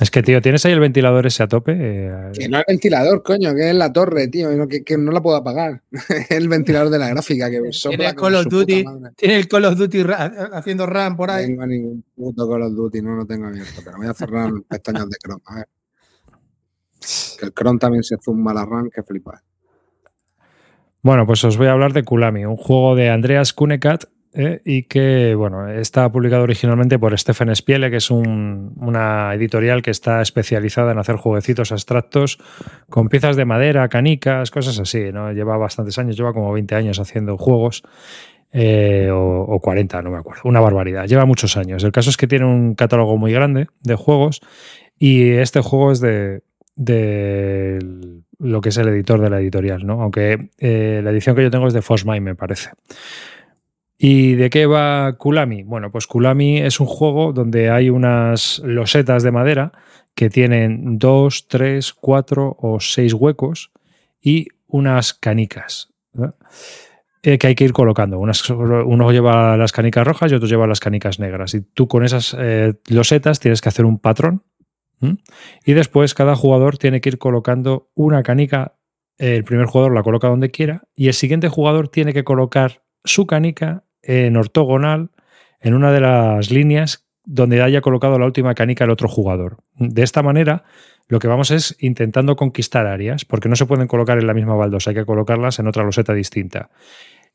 Es 0.00 0.10
que, 0.10 0.22
tío, 0.24 0.42
¿tienes 0.42 0.64
ahí 0.66 0.72
el 0.72 0.80
ventilador 0.80 1.24
ese 1.24 1.44
a 1.44 1.46
tope? 1.46 1.72
Eh, 1.78 2.32
Que 2.36 2.48
no 2.48 2.58
es 2.58 2.64
ventilador, 2.66 3.22
coño, 3.22 3.54
que 3.54 3.70
es 3.70 3.76
la 3.76 3.92
torre, 3.92 4.26
tío, 4.26 4.50
no, 4.50 4.66
que, 4.66 4.82
que 4.82 4.98
no 4.98 5.12
la 5.12 5.22
puedo 5.22 5.36
apagar. 5.36 5.82
es 5.92 6.30
el 6.32 6.48
ventilador 6.48 6.90
de 6.90 6.98
la 6.98 7.08
gráfica 7.10 7.48
que 7.48 7.72
sopla 7.72 7.96
Tiene 7.98 8.14
como 8.14 8.26
Call 8.26 8.34
of 8.34 8.46
Duty, 8.48 8.84
tiene 9.16 9.36
el 9.36 9.46
Call 9.48 9.64
of 9.66 9.76
Duty 9.76 10.02
ra- 10.02 10.50
haciendo 10.52 10.86
RAM 10.86 11.16
por 11.16 11.28
No 11.28 11.34
ahí. 11.34 11.46
tengo 11.46 11.66
ningún 11.66 12.04
puto 12.16 12.48
Call 12.48 12.62
of 12.62 12.72
Duty, 12.72 13.02
no 13.02 13.14
lo 13.14 13.24
tengo 13.24 13.46
abierto, 13.46 13.82
pero 13.84 13.96
voy 13.98 14.08
a 14.08 14.14
cerrar 14.14 14.50
pestañas 14.68 15.08
de 15.08 15.16
Chrome. 15.22 15.42
A 15.46 15.54
ver. 15.56 15.66
Que 17.38 17.46
el 17.46 17.52
Chrome 17.54 17.78
también 17.78 18.02
se 18.02 18.16
zumba 18.20 18.52
la 18.52 18.64
RAM, 18.64 18.90
que 18.90 19.02
flipas. 19.04 19.42
Bueno, 21.02 21.26
pues 21.26 21.44
os 21.44 21.56
voy 21.56 21.66
a 21.68 21.72
hablar 21.72 21.92
de 21.92 22.02
Kulami, 22.02 22.46
un 22.46 22.56
juego 22.56 22.96
de 22.96 23.10
Andreas 23.10 23.52
Kunekat 23.52 24.04
eh, 24.34 24.60
y 24.64 24.82
que, 24.84 25.34
bueno, 25.36 25.68
está 25.68 26.10
publicado 26.10 26.42
originalmente 26.42 26.98
por 26.98 27.16
Stephen 27.18 27.54
Spiele, 27.54 27.90
que 27.90 27.98
es 27.98 28.10
un- 28.10 28.72
una 28.76 29.32
editorial 29.34 29.80
que 29.80 29.90
está 29.92 30.20
especializada 30.20 30.92
en 30.92 30.98
hacer 30.98 31.16
jueguecitos 31.16 31.70
abstractos 31.72 32.38
con 32.90 33.08
piezas 33.08 33.36
de 33.36 33.44
madera, 33.44 33.88
canicas, 33.88 34.50
cosas 34.50 34.78
así, 34.80 35.12
¿no? 35.12 35.32
Lleva 35.32 35.56
bastantes 35.56 35.98
años, 35.98 36.16
lleva 36.16 36.32
como 36.32 36.52
20 36.52 36.74
años 36.74 36.98
haciendo 37.00 37.36
juegos. 37.38 37.82
eh, 38.56 39.10
o, 39.10 39.40
o 39.48 39.58
40, 39.60 40.00
no 40.02 40.10
me 40.12 40.18
acuerdo, 40.18 40.42
una 40.44 40.60
barbaridad. 40.60 41.06
Lleva 41.08 41.24
muchos 41.26 41.56
años. 41.56 41.82
El 41.82 41.90
caso 41.90 42.10
es 42.10 42.16
que 42.16 42.28
tiene 42.28 42.44
un 42.46 42.76
catálogo 42.76 43.16
muy 43.16 43.32
grande 43.32 43.66
de 43.82 43.96
juegos 43.96 44.40
y 44.96 45.30
este 45.32 45.60
juego 45.60 45.90
es 45.90 45.98
de, 46.00 46.42
lo 48.38 48.60
que 48.60 48.68
es 48.68 48.76
el 48.76 48.88
editor 48.88 49.20
de 49.20 49.30
la 49.30 49.40
editorial, 49.40 49.84
¿no? 49.84 50.02
Aunque 50.02 50.50
eh, 50.58 51.00
la 51.02 51.10
edición 51.10 51.34
que 51.34 51.42
yo 51.42 51.50
tengo 51.50 51.66
es 51.66 51.74
de 51.74 51.82
Fosmai, 51.82 52.20
me 52.20 52.34
parece. 52.34 52.70
¿Y 54.06 54.34
de 54.34 54.50
qué 54.50 54.66
va 54.66 55.16
Kulami? 55.16 55.62
Bueno, 55.62 55.90
pues 55.90 56.06
Kulami 56.06 56.58
es 56.58 56.78
un 56.78 56.86
juego 56.86 57.32
donde 57.32 57.70
hay 57.70 57.88
unas 57.88 58.58
losetas 58.62 59.22
de 59.22 59.30
madera 59.32 59.72
que 60.14 60.28
tienen 60.28 60.98
dos, 60.98 61.48
tres, 61.48 61.94
cuatro 61.94 62.54
o 62.60 62.80
seis 62.80 63.14
huecos 63.14 63.72
y 64.20 64.48
unas 64.66 65.14
canicas. 65.14 65.88
eh, 67.22 67.38
que 67.38 67.46
hay 67.46 67.54
que 67.54 67.64
ir 67.64 67.72
colocando. 67.72 68.18
Unas- 68.18 68.50
uno 68.50 69.10
lleva 69.10 69.56
las 69.56 69.72
canicas 69.72 70.06
rojas 70.06 70.30
y 70.30 70.34
otro 70.34 70.46
lleva 70.48 70.66
las 70.66 70.80
canicas 70.80 71.18
negras. 71.18 71.54
Y 71.54 71.62
tú 71.62 71.88
con 71.88 72.04
esas 72.04 72.36
eh, 72.38 72.74
losetas 72.90 73.40
tienes 73.40 73.62
que 73.62 73.70
hacer 73.70 73.86
un 73.86 73.98
patrón. 73.98 74.42
Y 75.64 75.72
después 75.72 76.12
cada 76.12 76.36
jugador 76.36 76.76
tiene 76.76 77.00
que 77.00 77.08
ir 77.08 77.16
colocando 77.18 77.88
una 77.94 78.22
canica. 78.22 78.76
El 79.16 79.44
primer 79.44 79.64
jugador 79.64 79.94
la 79.94 80.02
coloca 80.02 80.28
donde 80.28 80.50
quiera 80.50 80.82
y 80.94 81.06
el 81.08 81.14
siguiente 81.14 81.48
jugador 81.48 81.88
tiene 81.88 82.12
que 82.12 82.22
colocar 82.24 82.82
su 83.02 83.26
canica 83.26 83.83
en 84.06 84.36
ortogonal 84.36 85.10
en 85.60 85.74
una 85.74 85.92
de 85.92 86.00
las 86.00 86.50
líneas 86.50 87.06
donde 87.24 87.62
haya 87.62 87.80
colocado 87.80 88.18
la 88.18 88.26
última 88.26 88.54
canica 88.54 88.84
el 88.84 88.90
otro 88.90 89.08
jugador. 89.08 89.58
De 89.76 90.02
esta 90.02 90.22
manera, 90.22 90.64
lo 91.08 91.18
que 91.18 91.28
vamos 91.28 91.50
es 91.50 91.76
intentando 91.80 92.36
conquistar 92.36 92.86
áreas, 92.86 93.24
porque 93.24 93.48
no 93.48 93.56
se 93.56 93.66
pueden 93.66 93.86
colocar 93.86 94.18
en 94.18 94.26
la 94.26 94.34
misma 94.34 94.54
baldosa, 94.54 94.90
hay 94.90 94.96
que 94.96 95.04
colocarlas 95.04 95.58
en 95.58 95.66
otra 95.66 95.84
loseta 95.84 96.12
distinta. 96.12 96.70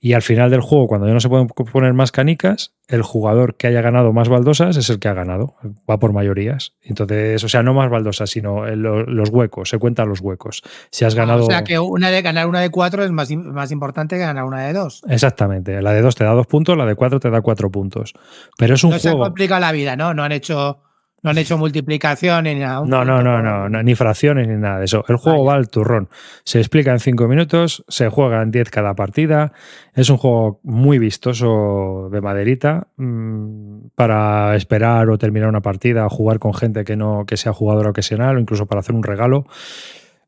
Y 0.02 0.14
al 0.14 0.22
final 0.22 0.50
del 0.50 0.62
juego, 0.62 0.88
cuando 0.88 1.08
ya 1.08 1.14
no 1.14 1.20
se 1.20 1.28
pueden 1.28 1.48
poner 1.48 1.94
más 1.94 2.14
canicas, 2.14 2.74
el 2.88 3.02
jugador 3.02 3.56
que 3.58 3.68
haya 3.68 3.82
ganado 3.82 4.14
más 4.14 4.30
baldosas 4.30 4.78
es 4.78 4.90
el 4.90 4.98
que 5.00 5.10
ha 5.10 5.14
ganado. 5.14 5.56
Va 5.90 6.00
por 6.00 6.14
mayorías. 6.14 6.74
Entonces, 6.82 7.44
o 7.44 7.50
sea, 7.50 7.64
no 7.64 7.74
más 7.74 7.90
baldosas, 7.90 8.30
sino 8.30 8.66
el- 8.66 8.80
lo- 8.82 9.04
los 9.04 9.30
huecos. 9.30 9.68
Se 9.70 9.78
cuentan 9.78 10.08
los 10.08 10.22
huecos. 10.22 10.64
Si 10.90 11.04
has 11.04 11.16
ganado. 11.16 11.42
Ah, 11.42 11.44
O 11.44 11.48
sea 11.48 11.64
que 11.66 11.80
una 11.80 12.12
de 12.12 12.22
ganar 12.22 12.48
una 12.48 12.62
de 12.62 12.70
cuatro 12.70 13.04
es 13.04 13.12
más, 13.12 13.30
más 13.32 13.72
importante 13.74 14.16
que 14.16 14.22
ganar 14.22 14.46
una 14.46 14.66
de 14.66 14.72
dos. 14.72 15.02
Exactamente. 15.10 15.82
La 15.82 15.92
de 15.92 16.02
dos 16.02 16.16
te 16.16 16.24
da 16.24 16.32
dos 16.32 16.48
puntos, 16.48 16.78
la 16.78 16.86
de 16.86 16.96
cuatro 16.96 17.20
te 17.20 17.30
da 17.30 17.42
cuatro 17.42 17.70
puntos. 17.70 18.14
Pero 18.58 18.76
es 18.76 18.84
un 18.86 18.92
No 18.92 19.00
se 19.00 19.10
juego. 19.10 19.26
complicado 19.26 19.60
la 19.60 19.74
vida, 19.74 19.98
¿no? 19.98 20.14
No 20.14 20.24
han 20.24 20.32
hecho 20.32 20.80
No 21.22 21.32
han 21.32 21.38
hecho 21.38 21.58
multiplicación 21.58 22.46
ni 22.46 22.56
nada. 22.56 22.82
No, 22.86 23.04
no, 23.04 23.22
no, 23.22 23.42
no, 23.42 23.68
no, 23.68 23.84
ni 23.84 23.96
fracciones 23.96 24.48
ni 24.48 24.56
nada 24.56 24.80
de 24.80 24.86
eso. 24.86 25.04
El 25.08 25.18
juego 25.18 25.44
Vaya. 25.44 25.52
va 25.52 25.58
al 25.58 25.70
turrón. 25.70 26.10
Se 26.44 26.60
explica 26.60 26.92
en 26.92 27.00
cinco 27.00 27.28
minutos, 27.28 27.84
se 27.88 28.10
juega 28.10 28.42
en 28.42 28.52
10 28.52 28.70
cada 28.70 28.94
partida. 28.94 29.52
Es 29.94 30.10
un 30.10 30.18
juego 30.18 30.60
muy 30.64 31.00
vistoso 31.00 32.10
de 32.12 32.22
maderita 32.22 32.88
mm, 32.98 33.90
para 33.96 34.56
esperar 34.56 35.10
o 35.10 35.18
terminar 35.18 35.50
una 35.50 35.62
partida, 35.62 36.06
o 36.06 36.10
jugar 36.10 36.40
con 36.40 36.54
gente 36.54 36.84
que 36.84 36.96
no 36.96 37.26
que 37.26 37.38
sea 37.38 37.54
jugador 37.54 37.88
ocasional 37.88 38.38
o 38.38 38.40
incluso 38.40 38.66
para 38.66 38.80
hacer 38.80 38.96
un 38.96 39.04
regalo. 39.04 39.46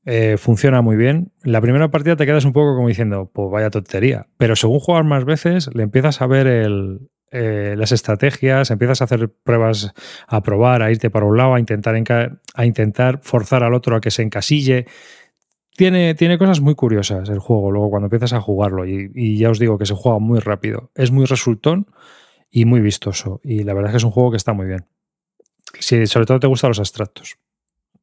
Eh, 0.06 0.38
funciona 0.38 0.82
muy 0.82 0.96
bien. 0.96 1.32
La 1.44 1.62
primera 1.62 1.90
partida 1.90 2.16
te 2.16 2.26
quedas 2.26 2.46
un 2.46 2.54
poco 2.54 2.76
como 2.76 2.88
diciendo, 2.88 3.30
pues 3.32 3.50
vaya 3.52 3.70
tontería. 3.70 4.26
Pero 4.38 4.56
según 4.56 4.80
jugar 4.80 5.04
más 5.04 5.26
veces, 5.26 5.70
le 5.74 5.84
empiezas 5.84 6.22
a 6.22 6.28
ver 6.28 6.48
el, 6.48 7.11
eh, 7.32 7.76
las 7.78 7.92
estrategias, 7.92 8.72
empiezas 8.72 9.02
a 9.02 9.06
hacer 9.06 9.30
pruebas, 9.30 9.94
a 10.28 10.42
probar, 10.44 10.82
a 10.84 10.92
irte 10.92 11.10
para 11.10 11.26
un 11.26 11.38
lado, 11.38 11.54
a 11.56 11.60
intentar, 11.60 11.96
a 12.54 12.66
intentar 12.66 13.20
forzar 13.24 13.64
al 13.64 13.74
otro 13.74 13.96
a 13.96 14.02
que 14.02 14.12
se 14.12 14.22
encasille. 14.22 14.86
Tiene, 15.78 16.14
tiene 16.16 16.38
cosas 16.38 16.60
muy 16.60 16.76
curiosas 16.76 17.30
el 17.30 17.40
juego 17.40 17.72
luego 17.72 17.90
cuando 17.90 18.08
empiezas 18.08 18.34
a 18.34 18.42
jugarlo 18.42 18.86
y, 18.86 19.10
y 19.16 19.38
ya 19.38 19.50
os 19.50 19.58
digo 19.58 19.78
que 19.78 19.86
se 19.86 19.94
juega 19.96 20.20
muy 20.20 20.40
rápido. 20.40 20.92
Es 20.96 21.12
muy 21.12 21.26
resultón 21.26 21.88
y 22.52 22.66
muy 22.66 22.82
vistoso 22.82 23.40
y 23.44 23.64
la 23.64 23.74
verdad 23.74 23.90
es 23.90 23.94
que 23.94 23.98
es 23.98 24.04
un 24.04 24.12
juego 24.12 24.32
que 24.32 24.38
está 24.38 24.54
muy 24.54 24.68
bien. 24.68 24.86
Si 25.80 26.06
sobre 26.08 26.26
todo 26.26 26.40
te 26.42 26.48
gustan 26.48 26.70
los 26.72 26.80
abstractos. 26.80 27.38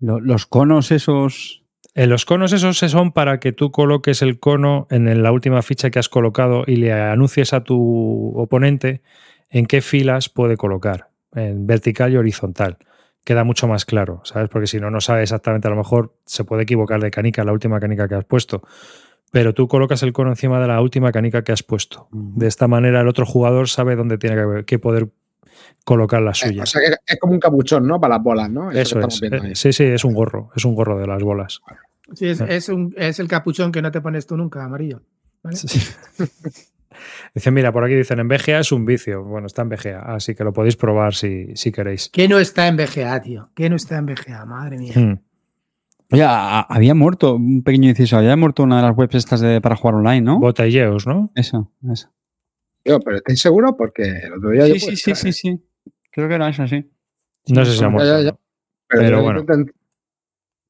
Lo- 0.00 0.20
los 0.20 0.46
conos 0.46 0.90
esos. 0.90 1.62
En 1.98 2.10
los 2.10 2.24
conos 2.24 2.52
esos 2.52 2.78
son 2.78 3.10
para 3.10 3.40
que 3.40 3.50
tú 3.50 3.72
coloques 3.72 4.22
el 4.22 4.38
cono 4.38 4.86
en 4.88 5.20
la 5.20 5.32
última 5.32 5.62
ficha 5.62 5.90
que 5.90 5.98
has 5.98 6.08
colocado 6.08 6.62
y 6.64 6.76
le 6.76 6.92
anuncies 6.92 7.52
a 7.52 7.64
tu 7.64 8.34
oponente 8.36 9.02
en 9.50 9.66
qué 9.66 9.80
filas 9.82 10.28
puede 10.28 10.56
colocar, 10.56 11.08
en 11.34 11.66
vertical 11.66 12.12
y 12.12 12.16
horizontal. 12.16 12.78
Queda 13.24 13.42
mucho 13.42 13.66
más 13.66 13.84
claro, 13.84 14.20
¿sabes? 14.22 14.48
Porque 14.48 14.68
si 14.68 14.78
no, 14.78 14.92
no 14.92 15.00
sabe 15.00 15.24
exactamente, 15.24 15.66
a 15.66 15.72
lo 15.72 15.76
mejor 15.76 16.14
se 16.24 16.44
puede 16.44 16.62
equivocar 16.62 17.00
de 17.00 17.10
canica, 17.10 17.42
la 17.42 17.52
última 17.52 17.80
canica 17.80 18.06
que 18.06 18.14
has 18.14 18.24
puesto. 18.24 18.62
Pero 19.32 19.52
tú 19.52 19.66
colocas 19.66 20.04
el 20.04 20.12
cono 20.12 20.30
encima 20.30 20.60
de 20.60 20.68
la 20.68 20.80
última 20.80 21.10
canica 21.10 21.42
que 21.42 21.50
has 21.50 21.64
puesto. 21.64 22.06
De 22.12 22.46
esta 22.46 22.68
manera 22.68 23.00
el 23.00 23.08
otro 23.08 23.26
jugador 23.26 23.68
sabe 23.68 23.96
dónde 23.96 24.18
tiene 24.18 24.64
que, 24.64 24.78
poder 24.78 25.08
colocar 25.84 26.22
la 26.22 26.30
Eh, 26.30 26.34
suya. 26.34 26.62
O 26.62 26.66
sea 26.66 26.80
que 26.80 26.94
es 27.04 27.18
como 27.18 27.32
un 27.32 27.40
capuchón, 27.40 27.88
¿no? 27.88 28.00
Para 28.00 28.14
las 28.14 28.22
bolas, 28.22 28.48
¿no? 28.48 28.70
Eso 28.70 29.00
es. 29.00 29.20
viendo 29.20 29.44
Eh. 29.48 29.56
Sí, 29.56 29.72
sí, 29.72 29.82
es 29.82 30.04
un 30.04 30.14
gorro. 30.14 30.50
Es 30.54 30.64
un 30.64 30.76
gorro 30.76 30.96
de 30.96 31.08
las 31.08 31.24
bolas. 31.24 31.60
Sí, 32.14 32.26
es, 32.26 32.40
es 32.40 32.68
un- 32.68 32.94
es 32.96 33.18
el 33.18 33.28
capuchón 33.28 33.70
que 33.72 33.82
no 33.82 33.90
te 33.90 34.00
pones 34.00 34.26
tú 34.26 34.36
nunca, 34.36 34.64
amarillo. 34.64 35.02
¿vale? 35.42 35.56
Dicen, 37.34 37.54
mira, 37.54 37.70
por 37.72 37.84
aquí 37.84 37.94
dicen, 37.94 38.18
en 38.18 38.26
VGA 38.28 38.58
es 38.60 38.72
un 38.72 38.84
vicio. 38.84 39.22
Bueno, 39.22 39.46
está 39.46 39.62
en 39.62 39.68
VGA, 39.68 40.00
así 40.16 40.34
que 40.34 40.42
lo 40.42 40.52
podéis 40.52 40.76
probar 40.76 41.14
si, 41.14 41.54
si 41.54 41.70
queréis. 41.70 42.08
¿Qué 42.12 42.26
no 42.26 42.38
está 42.38 42.66
en 42.66 42.76
BGA, 42.76 43.20
tío? 43.22 43.50
¿Qué 43.54 43.70
no 43.70 43.76
está 43.76 43.98
en 43.98 44.06
BGA? 44.06 44.44
Madre 44.46 44.78
mía. 44.78 44.94
Hmm. 44.96 45.20
Oye, 46.10 46.24
a- 46.24 46.60
había 46.62 46.94
muerto, 46.94 47.34
un 47.36 47.62
pequeño 47.62 47.88
inciso, 47.90 48.16
había 48.16 48.34
muerto 48.36 48.62
una 48.64 48.76
de 48.78 48.82
las 48.88 48.96
webs 48.96 49.14
estas 49.14 49.40
de, 49.40 49.60
para 49.60 49.76
jugar 49.76 49.96
online, 49.96 50.22
¿no? 50.22 50.40
Botelleos, 50.40 51.06
¿no? 51.06 51.30
Eso, 51.36 51.70
eso. 51.92 52.08
Tío, 52.82 52.98
pero 53.00 53.18
¿estáis 53.18 53.40
seguros? 53.40 53.74
Porque 53.78 54.02
el 54.04 54.32
otro 54.32 54.50
día 54.50 54.66
yo 54.66 54.74
Sí, 54.74 54.80
sí, 54.80 54.96
sí, 54.96 55.14
sí, 55.14 55.28
¿eh? 55.28 55.32
sí. 55.32 55.64
Creo 56.10 56.28
que 56.28 56.34
era 56.34 56.48
eso, 56.48 56.66
sí. 56.66 56.90
No 57.48 57.64
sé 57.64 57.72
si 57.72 57.78
ha 57.78 57.82
Ya, 57.82 57.88
muerto. 57.90 58.10
ya, 58.10 58.22
ya. 58.24 58.36
Pero, 58.88 59.02
Pero 59.02 59.16
yo 59.18 59.22
bueno. 59.22 59.44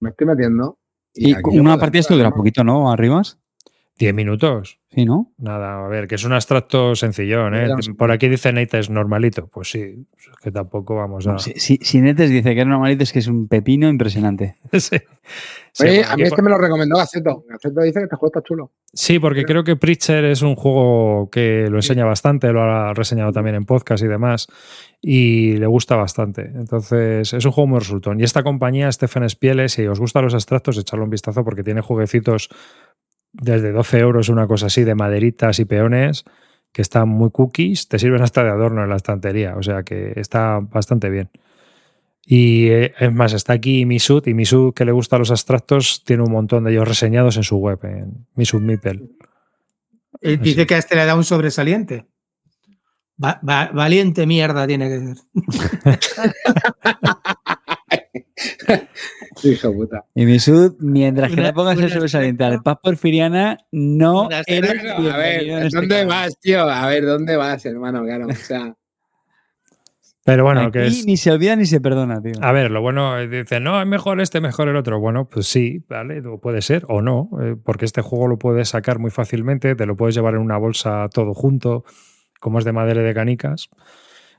Me 0.01 0.10
estoy 0.10 0.27
metiendo. 0.27 0.78
Y 1.19 1.35
una 1.59 1.78
partida 1.78 2.01
esto 2.01 2.16
dura 2.16 2.31
poquito, 2.31 2.65
¿no? 2.65 2.90
Arribas. 2.90 3.39
Diez 3.99 4.15
minutos. 4.15 4.79
Sí, 4.91 5.05
¿no? 5.05 5.33
Nada, 5.39 5.85
a 5.85 5.89
ver, 5.89 6.07
que 6.07 6.15
es 6.15 6.25
un 6.25 6.33
abstracto 6.33 6.95
sencillón, 6.95 7.55
¿eh? 7.55 7.69
Por 7.97 8.11
aquí 8.11 8.29
dice 8.29 8.53
Nate 8.53 8.79
es 8.79 8.89
normalito. 8.89 9.49
Pues 9.49 9.70
sí, 9.70 10.07
es 10.16 10.29
que 10.43 10.51
tampoco 10.51 10.95
vamos 10.95 11.27
a. 11.27 11.39
Si, 11.39 11.53
si, 11.57 11.79
si 11.83 12.01
Netes 12.01 12.31
dice 12.31 12.55
que 12.55 12.61
es 12.61 12.66
normalito, 12.66 13.03
es 13.03 13.12
que 13.12 13.19
es 13.19 13.27
un 13.27 13.49
pepino 13.49 13.89
impresionante. 13.89 14.57
Sí. 14.79 14.97
Sí, 15.73 15.87
Oye, 15.87 16.03
por 16.03 16.12
a 16.12 16.16
mí 16.16 16.23
este 16.23 16.43
me 16.43 16.51
lo 16.51 16.59
recomendó 16.59 16.97
Gaceto. 16.97 17.45
Gaceto 17.49 17.83
dice 17.83 18.01
que 18.01 18.05
este 18.05 18.16
juego 18.16 18.27
está 18.29 18.43
chulo. 18.43 18.73
Sí, 18.93 19.19
porque 19.19 19.45
creo 19.45 19.62
que 19.62 19.77
Preacher 19.77 20.25
es 20.25 20.43
un 20.43 20.57
juego 20.57 21.29
que 21.31 21.69
lo 21.70 21.77
enseña 21.77 22.05
bastante, 22.05 22.51
lo 22.53 22.62
ha 22.62 22.95
reseñado 22.95 23.31
también 23.31 23.55
en 23.55 23.65
podcast 23.65 24.03
y 24.03 24.09
demás, 24.09 24.49
y 25.01 25.57
le 25.59 25.66
gusta 25.66 25.95
bastante. 25.95 26.51
Entonces, 26.55 27.33
es 27.33 27.45
un 27.45 27.53
juego 27.53 27.69
muy 27.69 27.79
resultón. 27.79 28.19
Y 28.19 28.25
esta 28.25 28.43
compañía, 28.43 28.91
Stephen 28.91 29.29
Spiele, 29.29 29.69
si 29.69 29.87
os 29.87 30.01
gustan 30.01 30.25
los 30.25 30.35
abstractos, 30.35 30.79
echarle 30.79 31.05
un 31.05 31.11
vistazo 31.11 31.45
porque 31.45 31.62
tiene 31.62 31.81
jueguecitos 31.81 32.49
desde 33.40 33.73
12 33.73 33.98
euros, 33.98 34.28
una 34.28 34.47
cosa 34.47 34.66
así, 34.66 34.85
de 34.85 34.94
maderitas 34.94 35.59
y 35.59 35.65
peones, 35.65 36.24
que 36.73 36.82
están 36.82 37.09
muy 37.09 37.31
cookies, 37.31 37.89
te 37.89 37.98
sirven 37.98 38.23
hasta 38.23 38.43
de 38.44 38.51
adorno 38.51 38.82
en 38.82 38.90
la 38.90 38.97
estantería, 38.97 39.56
o 39.56 39.62
sea 39.62 39.82
que 39.82 40.12
está 40.16 40.60
bastante 40.60 41.09
bien. 41.09 41.31
Y 42.31 42.69
eh, 42.69 42.93
es 42.98 43.12
más, 43.12 43.32
está 43.32 43.55
aquí 43.55 43.86
Misut, 43.86 44.27
y 44.27 44.35
Misut, 44.35 44.74
que 44.77 44.85
le 44.85 44.93
gustan 44.93 45.20
los 45.20 45.31
abstractos, 45.31 46.02
tiene 46.05 46.23
un 46.24 46.31
montón 46.32 46.65
de 46.65 46.73
ellos 46.73 46.86
reseñados 46.86 47.36
en 47.39 47.43
su 47.43 47.56
web, 47.56 47.78
en 47.85 48.27
Misut 48.35 48.60
Mipel. 48.60 49.10
Eh, 50.20 50.36
Dice 50.36 50.66
que 50.66 50.74
a 50.74 50.78
este 50.78 50.94
le 50.97 51.06
da 51.06 51.15
un 51.15 51.24
sobresaliente. 51.24 52.06
Va- 53.23 53.40
va- 53.48 53.70
valiente 53.73 54.27
mierda 54.27 54.66
tiene 54.66 54.89
que 54.89 54.98
ser. 54.98 55.16
Hijo 59.45 59.73
puta. 59.73 60.05
Y 60.15 60.24
mi 60.27 60.39
sud, 60.39 60.77
mientras 60.81 61.28
que 61.28 61.35
Una- 61.40 61.49
le 61.49 61.53
pongas 61.53 61.78
el 61.78 61.90
sobresaliente 61.90 62.45
al 62.45 62.62
paz 62.62 62.78
porfiriana, 62.82 63.59
no 63.73 64.28
eres 64.47 64.85
A 64.85 65.16
ver, 65.16 65.49
este 65.49 65.77
¿dónde 65.77 66.05
vas, 66.05 66.39
tío? 66.40 66.61
A 66.62 66.86
ver, 66.86 67.05
¿dónde 67.05 67.36
vas, 67.36 67.65
hermano? 67.66 68.05
Claro, 68.05 68.27
o 68.28 68.35
sea, 68.35 68.74
Pero 70.24 70.45
bueno, 70.45 70.61
Aquí 70.62 70.73
que 70.73 70.86
es. 70.86 71.07
ni 71.07 71.16
se 71.16 71.31
olvida 71.31 71.57
ni 71.57 71.65
se 71.65 71.81
perdona, 71.81 72.20
tío. 72.20 72.32
A 72.43 72.53
ver, 72.53 72.70
lo 72.70 72.82
bueno, 72.82 73.19
eh, 73.19 73.28
dice, 73.28 73.61
no, 73.61 73.81
es 73.81 73.86
mejor 73.86 74.20
este, 74.20 74.40
mejor 74.43 74.69
el 74.69 74.77
otro. 74.77 75.01
Bueno, 75.01 75.27
pues 75.28 75.47
sí, 75.47 75.82
vale, 75.89 76.20
o 76.27 76.39
puede 76.39 76.61
ser 76.61 76.85
o 76.89 77.01
no, 77.01 77.31
eh, 77.43 77.57
porque 77.62 77.86
este 77.86 78.03
juego 78.03 78.28
lo 78.28 78.39
puedes 78.39 78.69
sacar 78.69 78.99
muy 78.99 79.11
fácilmente, 79.11 79.74
te 79.74 79.86
lo 79.86 79.97
puedes 79.97 80.15
llevar 80.15 80.35
en 80.35 80.40
una 80.40 80.59
bolsa 80.59 81.09
todo 81.12 81.32
junto, 81.32 81.85
como 82.40 82.59
es 82.59 82.65
de 82.66 82.73
madera 82.73 83.01
y 83.01 83.05
de 83.05 83.15
canicas. 83.15 83.70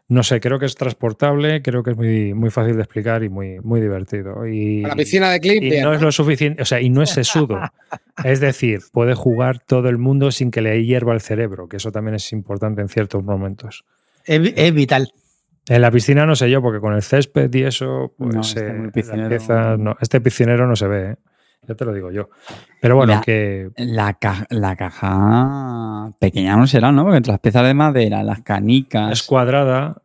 No 0.09 0.23
sé, 0.23 0.39
creo 0.39 0.57
que 0.57 0.65
es 0.65 0.73
transportable, 0.75 1.61
creo 1.61 1.83
que 1.83 1.91
es 1.91 1.95
muy, 1.97 2.33
muy 2.33 2.49
fácil 2.49 2.75
de 2.75 2.81
explicar 2.81 3.23
y 3.23 3.29
muy, 3.29 3.59
muy 3.59 3.79
divertido. 3.79 4.47
Y, 4.47 4.83
a 4.83 4.87
la 4.89 4.95
piscina 4.95 5.29
de 5.29 5.39
clip, 5.39 5.61
y 5.61 5.81
no 5.81 5.93
es 5.93 6.01
lo 6.01 6.11
suficiente, 6.11 6.61
o 6.63 6.65
sea, 6.65 6.81
y 6.81 6.89
no 6.89 7.03
es 7.03 7.11
sesudo. 7.11 7.59
es 8.25 8.39
decir, 8.39 8.79
puede 8.91 9.13
jugar 9.13 9.59
todo 9.59 9.87
el 9.87 9.99
mundo 9.99 10.31
sin 10.31 10.49
que 10.49 10.61
le 10.61 10.83
hierva 10.83 11.13
el 11.13 11.21
cerebro, 11.21 11.67
que 11.69 11.77
eso 11.77 11.91
también 11.91 12.15
es 12.15 12.31
importante 12.33 12.81
en 12.81 12.89
ciertos 12.89 13.23
momentos. 13.23 13.85
Es, 14.25 14.51
es 14.55 14.73
vital. 14.73 15.11
En 15.67 15.83
la 15.83 15.91
piscina 15.91 16.25
no 16.25 16.35
sé 16.35 16.49
yo, 16.49 16.63
porque 16.63 16.79
con 16.79 16.95
el 16.95 17.03
césped 17.03 17.53
y 17.53 17.61
eso, 17.63 18.15
pues 18.17 18.33
No, 18.33 18.41
este 18.41 18.67
eh, 18.67 18.73
muy 18.73 18.85
la 18.87 18.91
piscinero. 18.91 19.29
pieza 19.29 19.77
no- 19.77 19.95
este 20.01 20.19
piscinero 20.21 20.65
no 20.65 20.75
se 20.75 20.87
ve, 20.87 21.11
¿eh? 21.11 21.15
Ya 21.69 21.75
te 21.75 21.85
lo 21.85 21.93
digo 21.93 22.11
yo. 22.11 22.29
Pero 22.81 22.95
bueno, 22.97 23.13
La- 23.13 23.21
que 23.21 23.69
La, 23.77 24.13
ca- 24.15 24.45
la 24.49 24.75
caja 24.75 26.11
pequeña 26.19 26.57
no 26.57 26.67
será, 26.67 26.91
¿no? 26.91 27.03
Porque 27.03 27.17
entre 27.17 27.31
las 27.31 27.39
piezas 27.39 27.63
de 27.65 27.73
madera, 27.73 28.23
las 28.23 28.41
canicas. 28.41 29.11
es 29.11 29.23
cuadrada, 29.23 30.01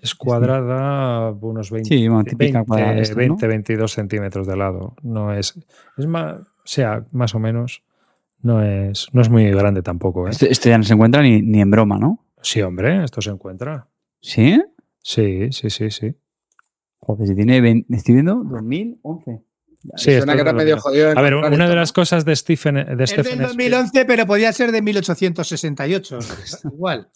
es 0.00 0.14
cuadrada 0.14 1.30
unos 1.32 1.70
20, 1.70 1.88
Sí, 1.88 2.08
bueno, 2.08 2.24
típica 2.24 2.58
20, 2.60 2.66
cuadrada 2.68 2.94
de 2.94 3.02
estas, 3.02 3.16
¿no? 3.16 3.22
20, 3.36 3.46
22 3.46 3.92
centímetros 3.92 4.46
de 4.46 4.56
lado. 4.56 4.94
No 5.02 5.32
es, 5.32 5.58
es 5.96 6.06
más, 6.06 6.36
o 6.40 6.44
sea, 6.64 7.04
más 7.12 7.34
o 7.34 7.38
menos, 7.38 7.82
no 8.40 8.62
es, 8.62 9.08
no 9.12 9.20
es 9.20 9.28
muy 9.28 9.50
grande 9.50 9.82
tampoco. 9.82 10.26
¿eh? 10.26 10.30
Esto, 10.30 10.46
esto 10.46 10.68
ya 10.68 10.78
no 10.78 10.84
se 10.84 10.94
encuentra 10.94 11.22
ni, 11.22 11.42
ni 11.42 11.60
en 11.60 11.70
broma, 11.70 11.98
¿no? 11.98 12.24
Sí, 12.40 12.62
hombre, 12.62 13.04
esto 13.04 13.20
se 13.20 13.30
encuentra. 13.30 13.88
¿Sí? 14.20 14.62
Sí, 15.02 15.48
sí, 15.52 15.70
sí, 15.70 15.90
sí. 15.90 16.14
Joder, 17.00 17.26
si 17.28 17.34
tiene. 17.34 17.60
20 17.60 17.96
estoy 17.96 18.14
viendo 18.14 18.34
2011. 18.44 19.42
Sí, 19.96 20.16
suena 20.16 20.32
es 20.32 20.36
que 20.36 20.42
está 20.42 20.52
medio 20.52 20.74
que- 20.76 20.80
jodido. 20.80 21.10
A 21.16 21.22
ver, 21.22 21.34
una 21.34 21.48
esto, 21.48 21.68
de 21.68 21.74
las 21.76 21.92
cosas 21.92 22.24
de 22.24 22.36
Stephen, 22.36 22.74
de 22.74 22.80
Es 22.82 22.96
del 22.96 23.06
Stephen 23.08 23.38
Spiel- 23.40 23.70
2011, 23.72 24.04
pero 24.04 24.26
podía 24.26 24.52
ser 24.52 24.72
de 24.72 24.82
1868. 24.82 26.18
Igual. 26.72 27.08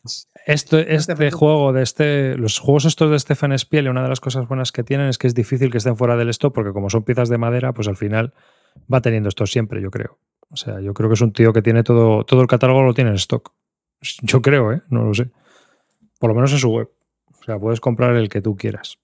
Esto, 0.47 0.77
te 0.79 0.95
este 0.95 1.31
juego 1.31 1.73
de 1.73 1.83
este, 1.83 2.37
los 2.37 2.59
juegos 2.59 2.85
estos 2.85 3.11
de 3.11 3.19
Stephen 3.19 3.57
Spiel, 3.59 3.89
una 3.89 4.03
de 4.03 4.09
las 4.09 4.21
cosas 4.21 4.47
buenas 4.49 4.73
que 4.73 4.83
tienen 4.83 5.09
es 5.09 5.19
que 5.19 5.27
es 5.27 5.35
difícil 5.35 5.71
que 5.71 5.79
estén 5.79 5.97
fuera 5.97 6.17
del 6.17 6.29
stock 6.31 6.55
porque 6.55 6.73
como 6.73 6.91
son 6.91 7.03
piezas 7.05 7.29
de 7.29 7.39
madera, 7.39 7.73
pues 7.73 7.89
al 7.89 7.97
final 7.97 8.33
va 8.93 9.01
teniendo 9.01 9.29
esto 9.29 9.47
siempre, 9.47 9.81
yo 9.83 9.91
creo. 9.91 10.19
O 10.51 10.57
sea, 10.57 10.81
yo 10.81 10.93
creo 10.95 11.09
que 11.09 11.15
es 11.15 11.21
un 11.21 11.33
tío 11.33 11.53
que 11.53 11.63
tiene 11.63 11.83
todo, 11.83 12.25
todo 12.25 12.41
el 12.43 12.47
catálogo 12.47 12.83
lo 12.83 12.95
tiene 12.95 13.11
en 13.11 13.17
stock. 13.17 13.53
Yo 14.23 14.43
creo, 14.43 14.73
¿eh? 14.73 14.83
No 14.91 15.05
lo 15.05 15.15
sé. 15.15 15.31
Por 16.19 16.29
lo 16.31 16.35
menos 16.35 16.53
en 16.53 16.59
su 16.59 16.71
web. 16.71 16.89
O 17.41 17.45
sea, 17.45 17.59
puedes 17.59 17.81
comprar 17.81 18.15
el 18.17 18.29
que 18.29 18.41
tú 18.41 18.57
quieras. 18.57 18.99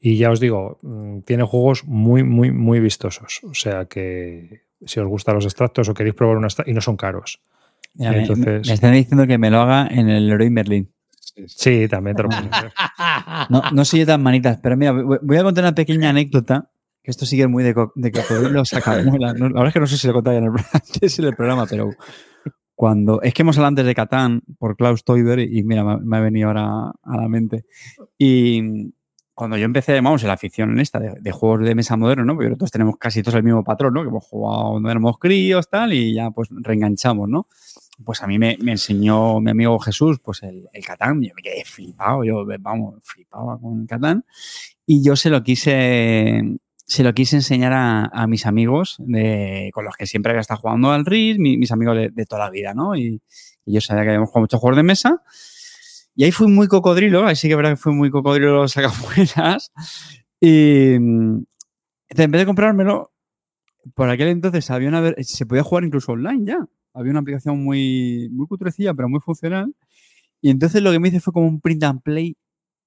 Y 0.00 0.16
ya 0.16 0.30
os 0.30 0.38
digo, 0.40 0.78
mm, 0.82 1.20
tiene 1.22 1.42
juegos 1.44 1.84
muy, 1.84 2.22
muy, 2.22 2.50
muy 2.52 2.80
vistosos. 2.80 3.40
O 3.44 3.54
sea 3.54 3.86
que 3.86 4.62
si 4.84 5.00
os 5.00 5.08
gustan 5.08 5.34
los 5.34 5.44
extractos 5.44 5.88
o 5.88 5.94
queréis 5.94 6.14
probar 6.14 6.36
una 6.36 6.48
y 6.66 6.72
no 6.72 6.80
son 6.80 6.96
caros. 6.96 7.40
Me- 7.94 8.20
Entonces- 8.20 8.66
me, 8.68 8.74
están 8.74 8.92
diciendo 8.92 9.26
que 9.26 9.38
me 9.38 9.50
lo 9.50 9.58
haga 9.60 9.88
en 9.90 10.08
el 10.08 10.28
Leroy 10.28 10.50
Merlin. 10.50 10.88
Sí, 11.46 11.86
también 11.88 12.16
te 12.16 12.22
lo 12.22 12.28
hacer. 12.30 12.72
No, 13.50 13.62
no 13.72 13.84
soy 13.84 14.00
yo 14.00 14.06
tan 14.06 14.22
manitas, 14.22 14.58
pero 14.62 14.76
mira, 14.76 14.92
voy 14.92 15.36
a 15.36 15.42
contar 15.42 15.64
una 15.64 15.74
pequeña 15.74 16.10
anécdota. 16.10 16.70
Que 17.02 17.10
esto 17.12 17.26
sigue 17.26 17.46
muy 17.48 17.64
de, 17.64 17.74
co- 17.74 17.92
de 17.94 18.12
cocodrilo 18.12 18.64
sacamuela. 18.64 19.32
No, 19.32 19.46
la 19.48 19.54
verdad 19.54 19.68
es 19.68 19.72
que 19.74 19.80
no 19.80 19.86
sé 19.86 19.96
si 19.96 20.06
lo 20.08 20.22
ya 20.22 20.34
en 20.34 20.44
el, 20.44 20.50
antes 20.72 21.18
en 21.18 21.24
el 21.24 21.34
programa, 21.36 21.66
pero 21.68 21.90
cuando. 22.74 23.22
Es 23.22 23.34
que 23.34 23.42
hemos 23.42 23.56
hablado 23.56 23.68
antes 23.68 23.86
de 23.86 23.94
Catán 23.94 24.42
por 24.58 24.76
Klaus 24.76 25.04
Teuber 25.04 25.38
y 25.40 25.62
mira, 25.62 25.84
me, 25.84 25.98
me 26.04 26.16
ha 26.16 26.20
venido 26.20 26.48
ahora 26.48 26.90
a 27.02 27.16
la 27.16 27.28
mente. 27.28 27.64
Y 28.18 28.92
cuando 29.38 29.56
yo 29.56 29.66
empecé, 29.66 29.94
vamos, 30.00 30.22
en 30.22 30.26
la 30.28 30.34
afición 30.34 30.72
en 30.72 30.80
esta 30.80 30.98
de, 30.98 31.14
de 31.20 31.30
juegos 31.30 31.64
de 31.64 31.74
mesa 31.76 31.96
moderno, 31.96 32.24
¿no? 32.24 32.34
Porque 32.34 32.50
todos 32.56 32.72
tenemos 32.72 32.96
casi 32.98 33.22
todos 33.22 33.36
el 33.36 33.44
mismo 33.44 33.62
patrón, 33.62 33.94
¿no? 33.94 34.02
Que 34.02 34.08
hemos 34.08 34.24
jugado 34.24 34.70
cuando 34.72 34.90
éramos 34.90 35.18
críos, 35.18 35.70
tal, 35.70 35.92
y 35.92 36.12
ya 36.14 36.32
pues 36.32 36.48
reenganchamos, 36.50 37.28
¿no? 37.28 37.46
Pues 38.04 38.20
a 38.22 38.26
mí 38.26 38.36
me, 38.38 38.56
me 38.60 38.72
enseñó 38.72 39.38
mi 39.40 39.52
amigo 39.52 39.78
Jesús, 39.78 40.18
pues 40.22 40.42
el, 40.42 40.68
el 40.72 40.84
Catán, 40.84 41.22
yo 41.22 41.32
me 41.36 41.42
quedé 41.42 41.64
flipado, 41.64 42.24
yo, 42.24 42.44
vamos, 42.58 42.96
flipaba 43.04 43.58
con 43.60 43.80
el 43.82 43.86
Catán, 43.86 44.24
y 44.86 45.04
yo 45.04 45.14
se 45.14 45.30
lo 45.30 45.42
quise, 45.44 46.42
se 46.86 47.04
lo 47.04 47.12
quise 47.14 47.36
enseñar 47.36 47.72
a, 47.74 48.06
a 48.06 48.26
mis 48.26 48.44
amigos 48.44 48.96
de, 48.98 49.70
con 49.72 49.84
los 49.84 49.94
que 49.96 50.06
siempre 50.06 50.30
había 50.32 50.40
estado 50.40 50.60
jugando 50.60 50.90
al 50.90 51.06
RIS, 51.06 51.38
mi- 51.38 51.56
mis 51.58 51.70
amigos 51.70 51.96
de, 51.96 52.10
de 52.10 52.26
toda 52.26 52.44
la 52.46 52.50
vida, 52.50 52.74
¿no? 52.74 52.96
Y, 52.96 53.22
y 53.64 53.72
yo 53.72 53.80
sabía 53.80 54.02
que 54.02 54.08
habíamos 54.10 54.30
jugado 54.30 54.42
muchos 54.42 54.60
juegos 54.60 54.76
de 54.78 54.82
mesa. 54.82 55.22
Y 56.18 56.24
ahí 56.24 56.32
fui 56.32 56.48
muy 56.48 56.66
cocodrilo, 56.66 57.24
ahí 57.28 57.36
sí 57.36 57.46
que 57.48 57.54
verdad 57.54 57.70
que 57.70 57.76
fui 57.76 57.94
muy 57.94 58.10
cocodrilo 58.10 58.66
sacafueras. 58.66 59.70
Y 60.40 60.96
mm, 60.98 61.44
en 62.10 62.30
vez 62.30 62.40
de 62.42 62.46
comprármelo, 62.46 63.12
por 63.94 64.08
aquel 64.10 64.28
entonces 64.28 64.68
había 64.70 64.88
una, 64.88 65.12
se 65.20 65.46
podía 65.46 65.62
jugar 65.62 65.84
incluso 65.84 66.12
online 66.12 66.44
ya. 66.44 66.58
Había 66.92 67.12
una 67.12 67.20
aplicación 67.20 67.62
muy, 67.62 68.28
muy 68.32 68.48
cutrecilla, 68.48 68.94
pero 68.94 69.08
muy 69.08 69.20
funcional. 69.20 69.72
Y 70.40 70.50
entonces 70.50 70.82
lo 70.82 70.90
que 70.90 70.98
me 70.98 71.08
hice 71.08 71.20
fue 71.20 71.32
como 71.32 71.46
un 71.46 71.60
print 71.60 71.84
and 71.84 72.02
play 72.02 72.36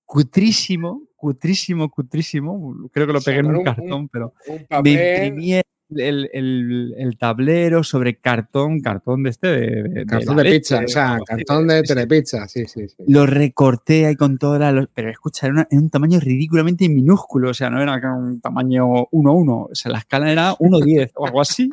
cutrísimo, 0.05 1.03
cutrísimo, 1.15 1.89
cutrísimo. 1.89 2.75
Creo 2.91 3.07
que 3.07 3.13
lo 3.13 3.19
O 3.19 3.21
sea, 3.21 3.31
pegué 3.31 3.39
en 3.39 3.45
un 3.47 3.57
un- 3.57 3.63
cartón, 3.63 4.09
pero 4.09 4.33
Un 4.47 4.83
me 4.83 4.91
imprimí 4.91 5.53
el, 5.53 5.63
el- 5.97 6.93
el 6.97 7.17
tablero 7.17 7.83
sobre 7.83 8.15
cartón, 8.15 8.79
cartón 8.81 9.23
de 9.23 9.29
este. 9.29 9.47
De, 9.47 9.83
de- 9.83 10.05
cartón 10.05 10.37
de 10.37 10.43
pizza, 10.45 10.81
leche, 10.81 10.85
o 10.85 10.87
sea, 10.93 11.17
cartón 11.25 11.67
de 11.67 11.81
sí. 11.81 11.87
telepizza, 11.87 12.47
sí, 12.47 12.65
sí, 12.65 12.87
sí. 12.87 12.95
Lo 13.07 13.25
recorté 13.25 14.05
ahí 14.05 14.15
con 14.15 14.37
toda 14.37 14.71
la. 14.71 14.87
Pero 14.93 15.09
escucha, 15.09 15.47
era, 15.47 15.53
una- 15.53 15.67
era 15.69 15.81
un 15.81 15.89
tamaño 15.89 16.19
ridículamente 16.19 16.87
minúsculo. 16.89 17.49
O 17.49 17.53
sea, 17.53 17.69
no 17.69 17.81
era 17.81 17.95
un 18.15 18.39
tamaño 18.41 18.85
1-1. 19.11 19.67
O 19.71 19.75
sea, 19.75 19.91
la 19.91 19.99
escala 19.99 20.31
era 20.31 20.53
1-10 20.59 21.11
o 21.15 21.25
algo 21.27 21.41
así. 21.41 21.69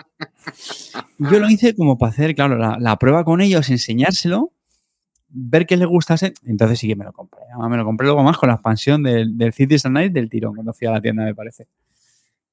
Yo 1.18 1.38
lo 1.38 1.48
hice 1.50 1.74
como 1.74 1.98
para 1.98 2.10
hacer, 2.10 2.34
claro, 2.34 2.56
la, 2.58 2.76
la 2.80 2.96
prueba 2.96 3.24
con 3.24 3.40
ellos, 3.40 3.68
enseñárselo, 3.70 4.52
ver 5.30 5.66
que 5.66 5.76
les 5.76 5.86
gustase. 5.88 6.32
Entonces 6.46 6.78
sí 6.78 6.88
que 6.88 6.96
me 6.96 7.04
lo 7.04 7.12
compré. 7.12 7.40
Además, 7.50 7.70
me 7.70 7.76
lo 7.76 7.84
compré 7.84 8.06
luego 8.06 8.22
más 8.22 8.36
con 8.38 8.48
la 8.48 8.54
expansión 8.54 9.02
del, 9.02 9.36
del 9.36 9.52
Cities 9.52 9.84
and 9.86 9.94
Night 9.94 10.12
del 10.12 10.28
tirón, 10.30 10.54
cuando 10.54 10.72
fui 10.72 10.86
a 10.86 10.92
la 10.92 11.00
tienda, 11.00 11.24
me 11.24 11.34
parece. 11.34 11.66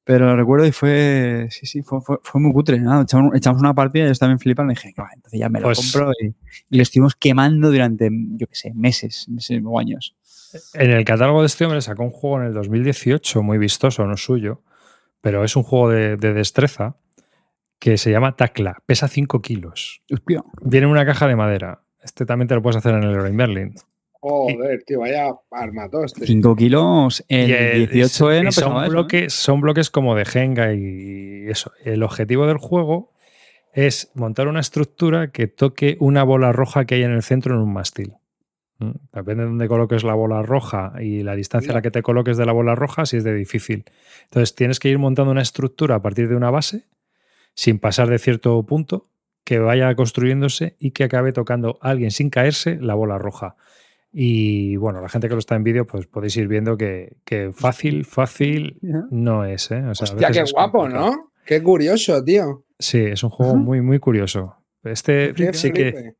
Pero 0.05 0.27
lo 0.27 0.35
recuerdo 0.37 0.65
y 0.67 0.71
fue. 0.71 1.47
Sí, 1.49 1.65
sí, 1.65 1.81
fue, 1.81 1.99
fue, 1.99 2.19
fue 2.23 2.39
muy 2.39 2.53
cutre. 2.53 2.79
Nada, 2.79 3.01
echamos, 3.03 3.35
echamos 3.35 3.59
una 3.59 3.73
partida 3.73 4.03
y 4.03 4.05
ellos 4.05 4.19
también 4.19 4.39
flipan. 4.39 4.67
Y 4.67 4.75
dije, 4.75 4.93
"Va, 4.97 5.09
entonces 5.13 5.39
ya 5.39 5.49
me 5.49 5.59
lo 5.59 5.67
Pues- 5.67 5.91
compro. 5.91 6.11
Y, 6.21 6.27
y 6.69 6.77
lo 6.77 6.83
estuvimos 6.83 7.15
quemando 7.15 7.71
durante, 7.71 8.09
yo 8.11 8.45
qué 8.47 8.55
sé, 8.55 8.71
meses, 8.75 9.27
meses 9.29 9.61
o 9.65 9.79
años. 9.79 10.15
En 10.75 10.91
el 10.91 11.03
catálogo 11.03 11.41
de 11.41 11.47
este 11.47 11.65
hombre 11.65 11.81
sacó 11.81 12.03
un 12.03 12.11
juego 12.11 12.39
en 12.39 12.47
el 12.47 12.53
2018 12.53 13.41
muy 13.43 13.57
vistoso, 13.57 14.05
no 14.05 14.15
suyo, 14.15 14.61
pero 15.21 15.43
es 15.43 15.55
un 15.55 15.63
juego 15.63 15.89
de, 15.89 16.15
de 16.17 16.33
destreza 16.33 16.95
que 17.79 17.97
se 17.97 18.11
llama 18.11 18.35
Tacla. 18.37 18.77
Pesa 18.85 19.07
5 19.07 19.41
kilos. 19.41 20.01
Viene 20.61 20.85
en 20.85 20.91
una 20.91 21.05
caja 21.05 21.27
de 21.27 21.35
madera. 21.35 21.81
Este 22.01 22.25
también 22.25 22.47
te 22.47 22.55
lo 22.55 22.61
puedes 22.61 22.77
hacer 22.77 22.93
en 22.93 23.03
el 23.03 23.33
Merlin. 23.33 23.73
Joder, 24.21 24.83
tío, 24.85 25.01
vaya 25.01 25.33
armatoste. 25.51 26.25
5 26.25 26.55
kilos 26.55 27.23
en 27.27 27.49
Y 27.49 27.53
el- 27.53 27.89
18 27.89 28.33
y 28.33 28.37
E 28.37 28.43
no 28.43 28.51
son, 28.51 28.83
¿eh? 28.83 28.89
bloques, 28.89 29.33
son 29.33 29.61
bloques 29.61 29.89
como 29.89 30.15
de 30.15 30.25
Jenga 30.25 30.73
y 30.73 31.45
eso. 31.47 31.71
El 31.83 32.01
objetivo 32.03 32.47
del 32.47 32.57
juego 32.57 33.11
es 33.73 34.11
montar 34.15 34.47
una 34.47 34.61
estructura 34.61 35.31
que 35.31 35.47
toque 35.47 35.97
una 35.99 36.23
bola 36.23 36.51
roja 36.51 36.85
que 36.85 36.95
hay 36.95 37.03
en 37.03 37.11
el 37.11 37.23
centro 37.23 37.55
en 37.55 37.61
un 37.61 37.73
mástil. 37.73 38.13
¿Mm? 38.79 38.91
Depende 39.13 39.43
de 39.43 39.49
dónde 39.49 39.67
coloques 39.67 40.03
la 40.03 40.13
bola 40.15 40.41
roja 40.41 40.93
y 40.99 41.23
la 41.23 41.35
distancia 41.35 41.71
a 41.71 41.75
la 41.75 41.81
que 41.81 41.91
te 41.91 42.01
coloques 42.01 42.35
de 42.37 42.45
la 42.45 42.51
bola 42.51 42.73
roja, 42.75 43.05
si 43.05 43.17
es 43.17 43.23
de 43.23 43.33
difícil. 43.33 43.85
Entonces 44.23 44.55
tienes 44.55 44.79
que 44.79 44.89
ir 44.89 44.97
montando 44.97 45.31
una 45.31 45.41
estructura 45.41 45.95
a 45.95 46.01
partir 46.01 46.27
de 46.29 46.35
una 46.35 46.49
base, 46.51 46.85
sin 47.53 47.79
pasar 47.79 48.09
de 48.09 48.17
cierto 48.19 48.61
punto, 48.63 49.05
que 49.43 49.59
vaya 49.59 49.93
construyéndose 49.95 50.75
y 50.79 50.91
que 50.91 51.03
acabe 51.03 51.31
tocando 51.31 51.77
a 51.81 51.89
alguien 51.91 52.11
sin 52.11 52.29
caerse 52.29 52.77
la 52.81 52.95
bola 52.95 53.17
roja. 53.17 53.55
Y 54.17 54.77
bueno, 54.77 55.01
la 55.01 55.09
gente 55.09 55.27
que 55.27 55.33
lo 55.33 55.39
está 55.39 55.55
en 55.57 55.63
vídeo, 55.65 55.85
pues 55.85 56.07
podéis 56.07 56.37
ir 56.37 56.47
viendo 56.47 56.77
que, 56.77 57.17
que 57.25 57.51
fácil, 57.51 58.05
fácil 58.05 58.79
no 59.11 59.43
es. 59.43 59.69
¿eh? 59.71 59.83
O 59.85 59.93
sea, 59.93 60.07
a 60.07 60.13
Hostia, 60.13 60.27
veces 60.29 60.37
qué 60.37 60.43
es 60.43 60.53
guapo, 60.53 60.79
complicado. 60.79 61.11
¿no? 61.11 61.31
Qué 61.45 61.61
curioso, 61.61 62.23
tío. 62.23 62.63
Sí, 62.79 62.99
es 62.99 63.23
un 63.23 63.29
juego 63.29 63.55
muy, 63.57 63.81
muy 63.81 63.99
curioso. 63.99 64.55
Este 64.85 65.33
Qué 65.35 65.51
sí 65.51 65.71
que, 65.71 66.13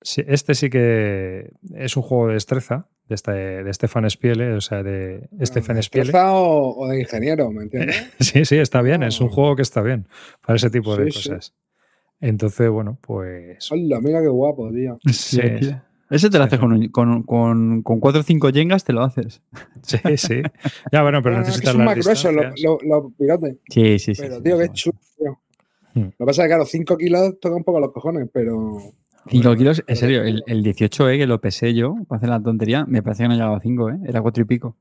sí, 0.00 0.24
este 0.26 0.54
sí 0.54 0.70
que 0.70 1.50
es 1.74 1.94
un 1.98 2.02
juego 2.02 2.28
de 2.28 2.34
destreza 2.34 2.88
de, 3.06 3.14
este, 3.16 3.32
de 3.32 3.72
Stefan 3.74 4.08
Spiele, 4.08 4.52
o 4.54 4.60
sea, 4.62 4.82
de 4.82 5.28
Stefan 5.42 5.76
¿De 5.76 5.82
Spiele. 5.82 6.06
destreza 6.06 6.32
o, 6.32 6.74
o 6.74 6.88
de 6.88 7.00
ingeniero, 7.00 7.50
¿me 7.50 7.64
entiendes? 7.64 8.12
Sí, 8.20 8.46
sí, 8.46 8.56
está 8.56 8.80
bien. 8.80 9.02
Es 9.02 9.20
un 9.20 9.28
Ah. 9.28 9.32
juego 9.34 9.56
que 9.56 9.62
está 9.62 9.82
bien 9.82 10.08
para 10.40 10.56
ese 10.56 10.70
tipo 10.70 10.96
de 10.96 11.10
sí. 11.10 11.18
cosas. 11.30 11.54
Entonces, 12.20 12.70
bueno, 12.70 12.98
pues. 13.00 13.70
Hola, 13.70 14.00
mira 14.00 14.20
qué 14.22 14.28
guapo, 14.28 14.70
tío. 14.72 14.98
Sí, 15.12 15.40
Ese 16.10 16.30
te 16.30 16.38
lo 16.38 16.44
haces 16.44 16.58
con, 16.58 16.72
un- 16.72 16.88
con, 16.88 17.22
con, 17.24 17.82
con 17.82 18.00
4 18.00 18.20
o 18.20 18.24
5 18.24 18.48
yengas, 18.50 18.84
te 18.84 18.92
lo 18.92 19.02
haces. 19.02 19.42
sí, 19.82 19.98
sí. 20.16 20.42
Ya, 20.92 21.02
bueno, 21.02 21.22
pero 21.22 21.36
Ah, 21.36 21.40
que 21.42 21.46
necesitas 21.48 21.74
las 21.74 21.84
más 21.84 21.94
gruesos 21.96 22.32
los 22.34 22.82
los 22.82 23.12
pilotes. 23.18 23.56
Sí, 23.68 23.98
sí, 23.98 24.14
sí. 24.14 24.22
Pero, 24.22 24.36
sí, 24.36 24.42
tío, 24.42 24.56
sí, 24.56 24.62
qué 24.62 24.72
chulo, 24.72 24.98
tío. 25.18 25.38
Hmm. 25.94 26.00
Lo 26.04 26.10
que 26.10 26.24
pasa 26.24 26.42
es 26.42 26.44
que, 26.46 26.48
claro, 26.48 26.64
5 26.64 26.96
kilos 26.96 27.40
toca 27.40 27.56
un 27.56 27.64
poco 27.64 27.80
los 27.80 27.92
cojones, 27.92 28.28
pero. 28.32 28.78
5 29.30 29.56
kilos, 29.56 29.82
en 29.86 29.96
serio, 29.96 30.22
el, 30.22 30.42
el 30.46 30.64
18E 30.64 31.18
que 31.18 31.26
lo 31.26 31.40
pesé 31.40 31.74
yo, 31.74 31.96
para 32.08 32.16
hacer 32.16 32.30
la 32.30 32.40
tontería, 32.42 32.86
me 32.86 33.02
parece 33.02 33.24
que 33.24 33.28
no 33.28 33.34
llegaba 33.34 33.58
a 33.58 33.60
5, 33.60 33.90
¿eh? 33.90 33.98
Era 34.06 34.22
4 34.22 34.42
y 34.42 34.46
pico. 34.46 34.76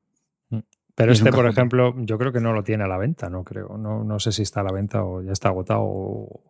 Pero 0.97 1.11
este, 1.11 1.31
por 1.31 1.45
ejemplo, 1.47 1.93
yo 1.99 2.17
creo 2.17 2.31
que 2.33 2.39
no 2.41 2.53
lo 2.53 2.63
tiene 2.63 2.83
a 2.83 2.87
la 2.87 2.97
venta, 2.97 3.29
no 3.29 3.43
creo. 3.43 3.77
No, 3.77 4.03
no 4.03 4.19
sé 4.19 4.31
si 4.31 4.41
está 4.41 4.61
a 4.61 4.63
la 4.63 4.71
venta 4.71 5.03
o 5.03 5.21
ya 5.21 5.31
está 5.31 5.49
agotado. 5.49 5.81
o 5.83 6.41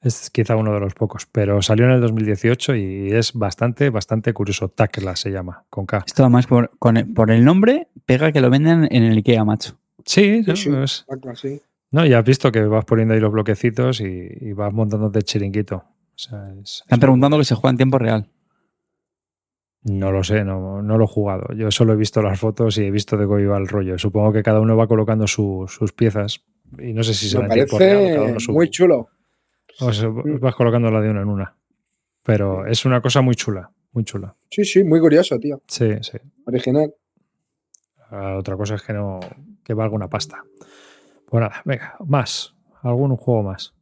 es 0.00 0.30
quizá 0.30 0.54
uno 0.54 0.72
de 0.72 0.78
los 0.78 0.94
pocos. 0.94 1.26
Pero 1.26 1.60
salió 1.62 1.86
en 1.86 1.90
el 1.90 2.00
2018 2.00 2.76
y 2.76 3.10
es 3.12 3.32
bastante, 3.32 3.90
bastante 3.90 4.32
curioso. 4.32 4.68
Tacla 4.68 5.16
se 5.16 5.30
llama, 5.32 5.64
con 5.68 5.84
K. 5.86 6.04
Esto 6.06 6.22
además, 6.22 6.46
por, 6.46 6.70
con 6.78 6.96
el, 6.96 7.12
por 7.12 7.32
el 7.32 7.44
nombre, 7.44 7.88
pega 8.06 8.30
que 8.30 8.40
lo 8.40 8.50
venden 8.50 8.86
en 8.88 9.02
el 9.02 9.16
Ikea, 9.16 9.44
macho. 9.44 9.76
Sí, 10.04 10.44
Sí, 10.44 10.50
no, 10.50 10.56
sí. 10.56 10.70
es- 10.76 11.06
así. 11.32 11.60
no, 11.90 12.06
ya 12.06 12.20
has 12.20 12.24
visto 12.24 12.52
que 12.52 12.62
vas 12.66 12.84
poniendo 12.84 13.14
ahí 13.14 13.20
los 13.20 13.32
bloquecitos 13.32 14.00
y, 14.00 14.28
y 14.40 14.52
vas 14.52 14.72
montándote 14.72 15.22
chiringuito. 15.22 15.76
O 15.78 15.84
sea, 16.14 16.52
es- 16.62 16.82
Están 16.84 16.98
es- 16.98 17.00
preguntando 17.00 17.36
que 17.36 17.44
se 17.44 17.56
juega 17.56 17.72
en 17.72 17.76
tiempo 17.78 17.98
real. 17.98 18.28
No 19.90 20.10
lo 20.12 20.22
sé, 20.24 20.44
no, 20.44 20.82
no 20.82 20.98
lo 20.98 21.04
he 21.04 21.08
jugado. 21.08 21.54
Yo 21.54 21.70
solo 21.70 21.92
he 21.92 21.96
visto 21.96 22.20
las 22.22 22.38
fotos 22.38 22.76
y 22.78 22.84
he 22.84 22.90
visto 22.90 23.16
de 23.16 23.26
cómo 23.26 23.38
iba 23.38 23.56
el 23.56 23.68
rollo. 23.68 23.98
Supongo 23.98 24.32
que 24.32 24.42
cada 24.42 24.60
uno 24.60 24.76
va 24.76 24.86
colocando 24.86 25.26
su- 25.26 25.66
sus 25.68 25.92
piezas 25.92 26.44
y 26.78 26.92
no 26.92 27.02
sé 27.02 27.14
si 27.14 27.26
Me 27.38 27.48
real 27.48 27.60
o 27.70 27.78
cada 27.78 27.88
parece 28.28 28.40
su- 28.40 28.52
muy 28.52 28.70
chulo. 28.70 29.08
O 29.80 29.92
sea, 29.92 30.08
vas 30.40 30.54
colocándola 30.54 31.00
de 31.00 31.10
una 31.10 31.22
en 31.22 31.28
una. 31.28 31.56
Pero 32.24 32.66
es 32.66 32.84
una 32.84 33.00
cosa 33.00 33.22
muy 33.22 33.34
chula, 33.36 33.70
muy 33.92 34.04
chula. 34.04 34.34
Sí, 34.50 34.64
sí, 34.64 34.84
muy 34.84 35.00
curioso, 35.00 35.38
tío. 35.38 35.62
Sí, 35.66 35.90
sí. 36.02 36.18
Original. 36.46 36.92
Ah, 38.10 38.36
Otra 38.38 38.56
cosa 38.56 38.74
es 38.74 38.82
que 38.82 38.92
no 38.92 39.20
que 39.64 39.74
valga 39.74 39.94
una 39.94 40.08
pasta. 40.08 40.42
Pues 41.26 41.40
nada, 41.40 41.62
venga, 41.64 41.96
más. 42.06 42.54
Algún 42.82 43.16
juego 43.16 43.42
más. 43.44 43.74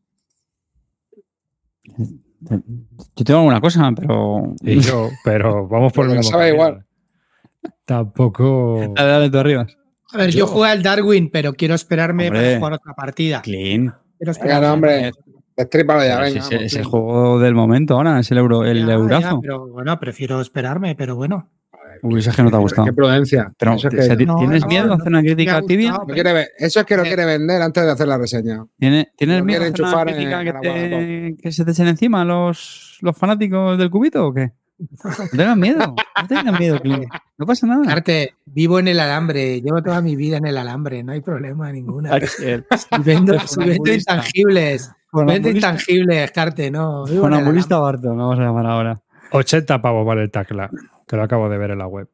Yo 2.49 3.25
tengo 3.25 3.41
alguna 3.41 3.61
cosa, 3.61 3.91
pero. 3.95 4.55
Y 4.63 4.81
yo, 4.81 5.09
pero 5.25 5.67
vamos 5.69 5.93
por 5.93 6.09
el 6.09 6.17
mismo. 6.19 6.45
igual. 6.45 6.85
Tampoco. 7.85 8.81
Dale, 8.95 9.11
dale 9.11 9.31
tú 9.31 9.39
arriba. 9.39 9.67
A 10.13 10.19
ver, 10.19 10.31
yo, 10.31 10.41
Yo- 10.41 10.47
jugué 10.47 10.71
al 10.71 10.83
Darwin, 10.83 11.31
pero 11.31 11.53
quiero 11.55 11.75
esperarme 11.75 12.29
Hombre. 12.29 12.41
para 12.43 12.59
jugar 12.59 12.73
otra 12.75 12.95
partida. 12.95 13.43
Clean. 13.43 13.95
Quiero 14.19 14.33
Venga, 14.41 14.61
no, 14.61 14.73
hombre. 14.73 15.11
Ya, 15.57 15.65
si 15.65 16.35
venga. 16.35 16.39
es, 16.39 16.51
vamos, 16.51 16.63
es 16.65 16.75
el 16.75 16.85
juego 16.85 17.39
del 17.41 17.55
momento 17.55 17.95
ahora, 17.95 18.21
es 18.21 18.31
el, 18.31 18.39
euro, 18.39 18.65
el 18.65 18.87
Ya, 18.87 19.37
pero 19.41 19.67
bueno, 19.69 19.99
prefiero 19.99 20.41
esperarme, 20.41 20.95
pero 20.95 21.17
bueno. 21.17 21.49
Uy, 22.03 22.21
eso 22.21 22.31
es 22.31 22.37
que 22.37 22.43
no 22.43 22.51
te 22.51 22.57
ha 22.57 22.61
gustado. 22.61 22.87
Qué 22.87 22.93
prudencia. 22.93 23.53
Pero, 23.59 23.75
Eso 23.75 23.89
es 23.89 23.95
o 23.95 23.97
sea, 24.03 24.09
que- 24.11 24.17
¿ti- 24.17 24.27
No, 24.27 24.37
¿tienes 24.39 24.63
no, 24.63 24.69
miedo 24.69 24.85
a 24.85 24.87
no, 24.89 24.95
hacer 24.95 25.09
una 25.09 25.23
me 25.23 25.25
crítica 25.27 25.63
tibia? 25.63 25.91
gustado, 25.91 26.09
no 26.09 26.15
quiere 26.15 26.33
ver- 26.33 26.49
eso 26.59 26.81
es 26.81 26.87
que 26.87 26.97
lo 26.97 27.03
quiere 27.03 27.25
vender 27.25 27.63
antes 27.63 27.85
de 27.85 27.91
hacer 27.91 28.09
la 28.09 28.19
reseña. 28.19 28.65
¿Tienes, 28.79 29.07
¿tienes 29.17 29.39
No 29.39 29.45
miedo 29.45 29.63
a 29.65 29.71
quiere 29.73 29.85
hacer 29.87 29.97
una 29.97 30.13
en- 31.03 31.37
que, 31.37 31.43
te- 31.43 31.53
se 31.53 31.65
te 31.65 31.71
echen 31.71 31.89
encima 31.89 32.25
los, 32.25 32.99
los 33.03 33.17
fanáticos 33.17 33.79
del 33.79 33.91
cubito 33.91 34.27
o 34.27 34.33
qué? 34.35 34.51
No 34.79 35.29
tengas 35.39 35.57
miedo, 35.57 35.95
no 36.21 36.29
tengas 36.29 36.61
miedo, 36.61 36.79
Clint. 36.83 37.07
No 37.39 37.47
pasa 37.47 37.67
nada. 37.67 37.91
Arte, 37.91 38.35
vivo 38.45 38.79
en 38.79 38.89
el 38.89 39.01
alambre, 39.01 39.63
llevo 39.63 39.83
toda 39.83 40.03
mi 40.03 40.17
vida 40.17 40.37
en 40.37 40.47
el 40.47 40.59
alambre, 40.59 41.03
no 41.03 41.13
hay 41.13 41.23
problema 41.23 41.73
ninguna. 41.73 42.11
Vendo, 43.05 43.35
intangibles, 43.95 44.91
vendo 45.13 45.49
intangibles, 45.49 46.31
Carte, 46.31 46.71
no. 46.71 47.07
el 47.07 47.19
Funambulista 47.19 47.79
Barton, 47.79 48.19
vamos 48.19 48.39
a 48.39 48.43
llamar 48.43 48.67
ahora. 48.67 49.01
80 49.33 49.81
pavos 49.81 50.07
vale 50.07 50.23
el 50.25 50.31
tacla, 50.31 50.71
que 51.07 51.17
lo 51.17 51.23
acabo 51.23 51.49
de 51.49 51.59
ver 51.59 51.71
en 51.73 51.79
la 51.79 51.87
web. 51.87 52.09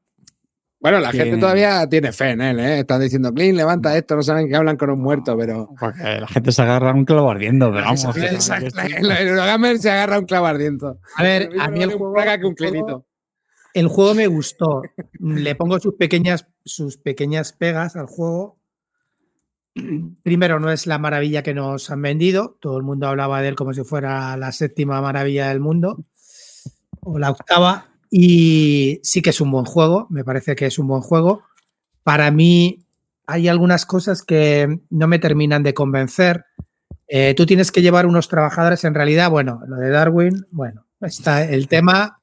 Bueno, 0.80 0.98
la 0.98 1.12
gente 1.12 1.36
todavía 1.36 1.88
tiene 1.88 2.10
fe 2.10 2.30
en 2.30 2.40
él, 2.40 2.58
¿eh? 2.58 2.80
Están 2.80 3.00
diciendo, 3.00 3.32
Clint, 3.32 3.56
levanta 3.56 3.96
esto, 3.96 4.16
no 4.16 4.22
saben 4.22 4.48
que 4.48 4.56
hablan 4.56 4.76
con 4.76 4.90
un 4.90 5.00
muerto, 5.00 5.36
pero. 5.38 5.68
Porque 5.78 6.02
la 6.20 6.26
gente 6.26 6.50
se 6.50 6.60
agarra 6.62 6.90
a 6.90 6.94
un 6.94 7.04
clavo 7.04 7.30
ardiendo, 7.30 7.70
pero 7.70 7.84
vamos. 7.84 8.00
Exacto, 8.04 8.20
que- 8.20 8.34
exacto. 8.34 8.80
El 8.98 9.28
Eurogamer 9.28 9.78
se 9.78 9.90
agarra 9.92 10.18
un 10.18 10.26
clavo 10.26 10.46
ardiento. 10.46 10.98
A 11.16 11.22
ver, 11.22 11.50
a 11.60 11.68
mí 11.68 11.82
el 11.84 11.92
juego, 11.92 12.14
que 12.14 12.20
un 12.20 12.26
el 12.28 12.40
juego- 12.40 12.54
clinito. 12.56 13.06
el 13.74 13.86
juego 13.86 14.14
me 14.14 14.26
gustó. 14.26 14.82
Le 15.20 15.54
pongo 15.54 15.78
sus 15.78 15.94
pequeñas, 15.94 16.48
sus 16.64 16.96
pequeñas 16.98 17.52
pegas 17.52 17.94
al 17.94 18.06
juego. 18.06 18.58
Primero, 20.24 20.58
no 20.60 20.70
es 20.72 20.86
la 20.88 20.98
maravilla 20.98 21.42
que 21.44 21.54
nos 21.54 21.90
han 21.90 22.02
vendido. 22.02 22.58
Todo 22.60 22.76
el 22.76 22.82
mundo 22.82 23.06
hablaba 23.06 23.40
de 23.40 23.48
él 23.48 23.54
como 23.54 23.72
si 23.72 23.84
fuera 23.84 24.36
la 24.36 24.50
séptima 24.50 25.00
maravilla 25.00 25.48
del 25.48 25.60
mundo 25.60 26.04
o 27.02 27.18
la 27.20 27.30
octava. 27.30 27.91
Y 28.14 29.00
sí 29.02 29.22
que 29.22 29.30
es 29.30 29.40
un 29.40 29.50
buen 29.50 29.64
juego. 29.64 30.06
Me 30.10 30.22
parece 30.22 30.54
que 30.54 30.66
es 30.66 30.78
un 30.78 30.86
buen 30.86 31.00
juego. 31.00 31.44
Para 32.02 32.30
mí, 32.30 32.84
hay 33.26 33.48
algunas 33.48 33.86
cosas 33.86 34.22
que 34.22 34.80
no 34.90 35.08
me 35.08 35.18
terminan 35.18 35.62
de 35.62 35.72
convencer. 35.72 36.44
Eh, 37.08 37.32
tú 37.34 37.46
tienes 37.46 37.72
que 37.72 37.80
llevar 37.80 38.04
unos 38.04 38.28
trabajadores, 38.28 38.84
en 38.84 38.94
realidad, 38.94 39.30
bueno, 39.30 39.62
lo 39.66 39.76
de 39.76 39.88
Darwin, 39.88 40.46
bueno, 40.50 40.84
está 41.00 41.42
el 41.44 41.68
tema, 41.68 42.20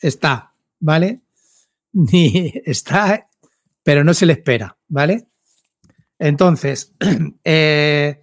está, 0.00 0.54
¿vale? 0.78 1.20
Está, 2.64 3.26
pero 3.82 4.02
no 4.04 4.14
se 4.14 4.24
le 4.24 4.34
espera, 4.34 4.78
¿vale? 4.88 5.26
Entonces, 6.18 6.94
eh, 7.44 8.22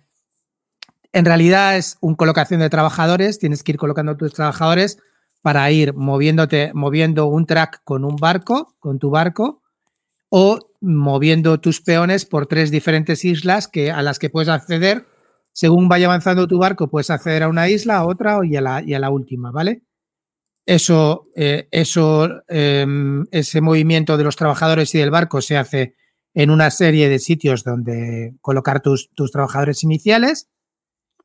en 1.13 1.25
realidad 1.25 1.77
es 1.77 1.97
una 2.01 2.15
colocación 2.15 2.59
de 2.61 2.71
trabajadores, 2.71 3.37
tienes 3.37 3.61
que 3.61 3.73
ir 3.73 3.77
colocando 3.77 4.17
tus 4.17 4.33
trabajadores 4.33 4.97
para 5.47 5.71
ir 5.71 5.93
moviéndote, 5.93 6.71
moviendo 6.73 7.27
un 7.27 7.45
track 7.45 7.79
con 7.85 8.03
un 8.03 8.17
barco, 8.17 8.75
con 8.79 8.99
tu 8.99 9.09
barco, 9.09 9.63
o 10.27 10.59
moviendo 10.81 11.61
tus 11.61 11.79
peones 11.79 12.25
por 12.25 12.47
tres 12.47 12.69
diferentes 12.69 13.23
islas 13.23 13.69
que, 13.69 13.89
a 13.89 14.01
las 14.01 14.19
que 14.19 14.29
puedes 14.29 14.49
acceder. 14.49 15.05
Según 15.53 15.87
vaya 15.87 16.07
avanzando 16.07 16.49
tu 16.49 16.57
barco, 16.57 16.89
puedes 16.89 17.09
acceder 17.09 17.43
a 17.43 17.47
una 17.47 17.69
isla, 17.69 17.95
a 17.95 18.05
otra 18.05 18.39
y 18.43 18.57
a 18.57 18.61
la, 18.99 19.09
última, 19.09 19.51
¿vale? 19.51 19.83
Eso, 20.65 21.29
eh, 21.33 21.69
eso 21.71 22.27
eh, 22.49 22.85
ese 23.31 23.61
movimiento 23.61 24.17
de 24.17 24.25
los 24.25 24.35
trabajadores 24.35 24.93
y 24.95 24.97
del 24.97 25.11
barco 25.11 25.39
se 25.39 25.55
hace 25.55 25.95
en 26.33 26.49
una 26.49 26.71
serie 26.71 27.07
de 27.07 27.19
sitios 27.19 27.63
donde 27.63 28.35
colocar 28.41 28.81
tus, 28.81 29.11
tus 29.15 29.31
trabajadores 29.31 29.81
iniciales 29.81 30.49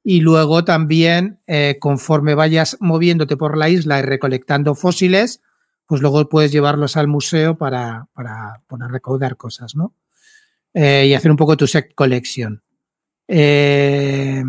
y 0.05 0.21
luego 0.21 0.65
también 0.65 1.41
eh, 1.47 1.77
conforme 1.81 2.35
vayas 2.35 2.77
moviéndote 2.81 3.37
por 3.37 3.57
la 3.57 3.69
isla 3.69 3.99
y 3.99 4.03
recolectando 4.03 4.75
fósiles, 4.75 5.41
pues 5.87 6.01
luego 6.01 6.29
puedes 6.29 6.53
llevarlos 6.53 6.97
al 6.97 7.09
museo 7.09 7.57
para, 7.57 8.09
para, 8.13 8.63
para 8.67 8.89
recaudar 8.89 9.37
cosas, 9.37 9.75
¿no? 9.75 9.95
Eh, 10.75 11.07
y 11.09 11.15
hacer 11.15 11.31
un 11.31 11.37
poco 11.37 11.57
tu 11.57 11.67
set 11.67 11.95
collection. 11.95 12.63
Eh, 13.29 14.43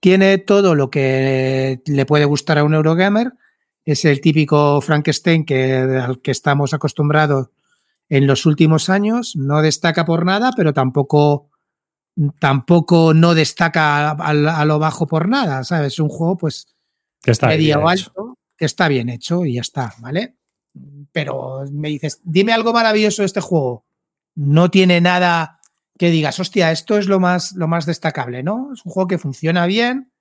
tiene 0.00 0.38
todo 0.38 0.74
lo 0.74 0.90
que 0.90 1.80
le 1.86 2.06
puede 2.06 2.26
gustar 2.26 2.58
a 2.58 2.64
un 2.64 2.74
Eurogamer. 2.74 3.32
Es 3.84 4.04
el 4.04 4.20
típico 4.20 4.80
Frankenstein 4.82 5.44
que, 5.44 5.74
al 5.74 6.20
que 6.20 6.30
estamos 6.30 6.74
acostumbrados 6.74 7.48
en 8.10 8.26
los 8.26 8.44
últimos 8.44 8.90
años. 8.90 9.34
No 9.36 9.62
destaca 9.62 10.04
por 10.04 10.26
nada, 10.26 10.52
pero 10.54 10.74
tampoco, 10.74 11.48
tampoco 12.38 13.14
no 13.14 13.34
destaca 13.34 14.10
a, 14.10 14.12
a 14.12 14.64
lo 14.64 14.78
bajo 14.78 15.06
por 15.06 15.28
nada, 15.28 15.64
¿sabes? 15.64 15.94
Es 15.94 15.98
un 15.98 16.08
juego, 16.08 16.36
pues, 16.36 16.66
Que 17.22 17.32
está 17.32 17.48
medio 17.48 17.78
bien 17.78 17.88
alto, 17.88 18.10
hecho. 18.10 18.38
que 18.56 18.64
está 18.64 18.88
bien 18.88 19.08
hecho 19.08 19.44
y 19.44 19.54
ya 19.54 19.60
está, 19.60 19.94
¿vale? 19.98 20.36
Pero 21.12 21.64
me 21.72 21.88
dices, 21.88 22.20
dime 22.24 22.52
algo 22.52 22.72
maravilloso 22.72 23.22
de 23.22 23.26
este 23.26 23.40
juego. 23.40 23.84
No 24.34 24.70
tiene 24.70 25.00
nada 25.00 25.60
que 25.98 26.10
digas, 26.10 26.40
hostia, 26.40 26.72
esto 26.72 26.98
es 26.98 27.06
lo 27.06 27.20
más, 27.20 27.52
lo 27.52 27.68
más 27.68 27.86
destacable, 27.86 28.42
¿no? 28.42 28.72
Es 28.72 28.84
un 28.84 28.92
juego 28.92 29.06
que 29.06 29.18
funciona 29.18 29.66
bien, 29.66 30.12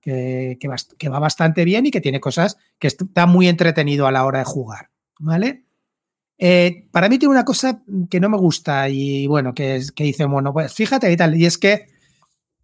que, 0.00 0.58
que 0.98 1.08
va 1.08 1.18
bastante 1.18 1.64
bien 1.64 1.86
y 1.86 1.90
que 1.90 2.00
tiene 2.00 2.20
cosas 2.20 2.56
que 2.78 2.88
está 2.88 3.26
muy 3.26 3.46
entretenido 3.46 4.06
a 4.06 4.12
la 4.12 4.24
hora 4.24 4.40
de 4.40 4.44
jugar, 4.44 4.90
¿vale? 5.18 5.66
Eh, 6.42 6.86
para 6.90 7.10
mí 7.10 7.18
tiene 7.18 7.34
una 7.34 7.44
cosa 7.44 7.82
que 8.08 8.18
no 8.18 8.30
me 8.30 8.38
gusta 8.38 8.88
y 8.88 9.26
bueno, 9.26 9.52
que, 9.52 9.82
que 9.94 10.04
dice, 10.04 10.24
bueno, 10.24 10.54
pues 10.54 10.72
fíjate 10.72 11.12
y 11.12 11.16
tal, 11.16 11.36
y 11.36 11.44
es 11.44 11.58
que 11.58 11.88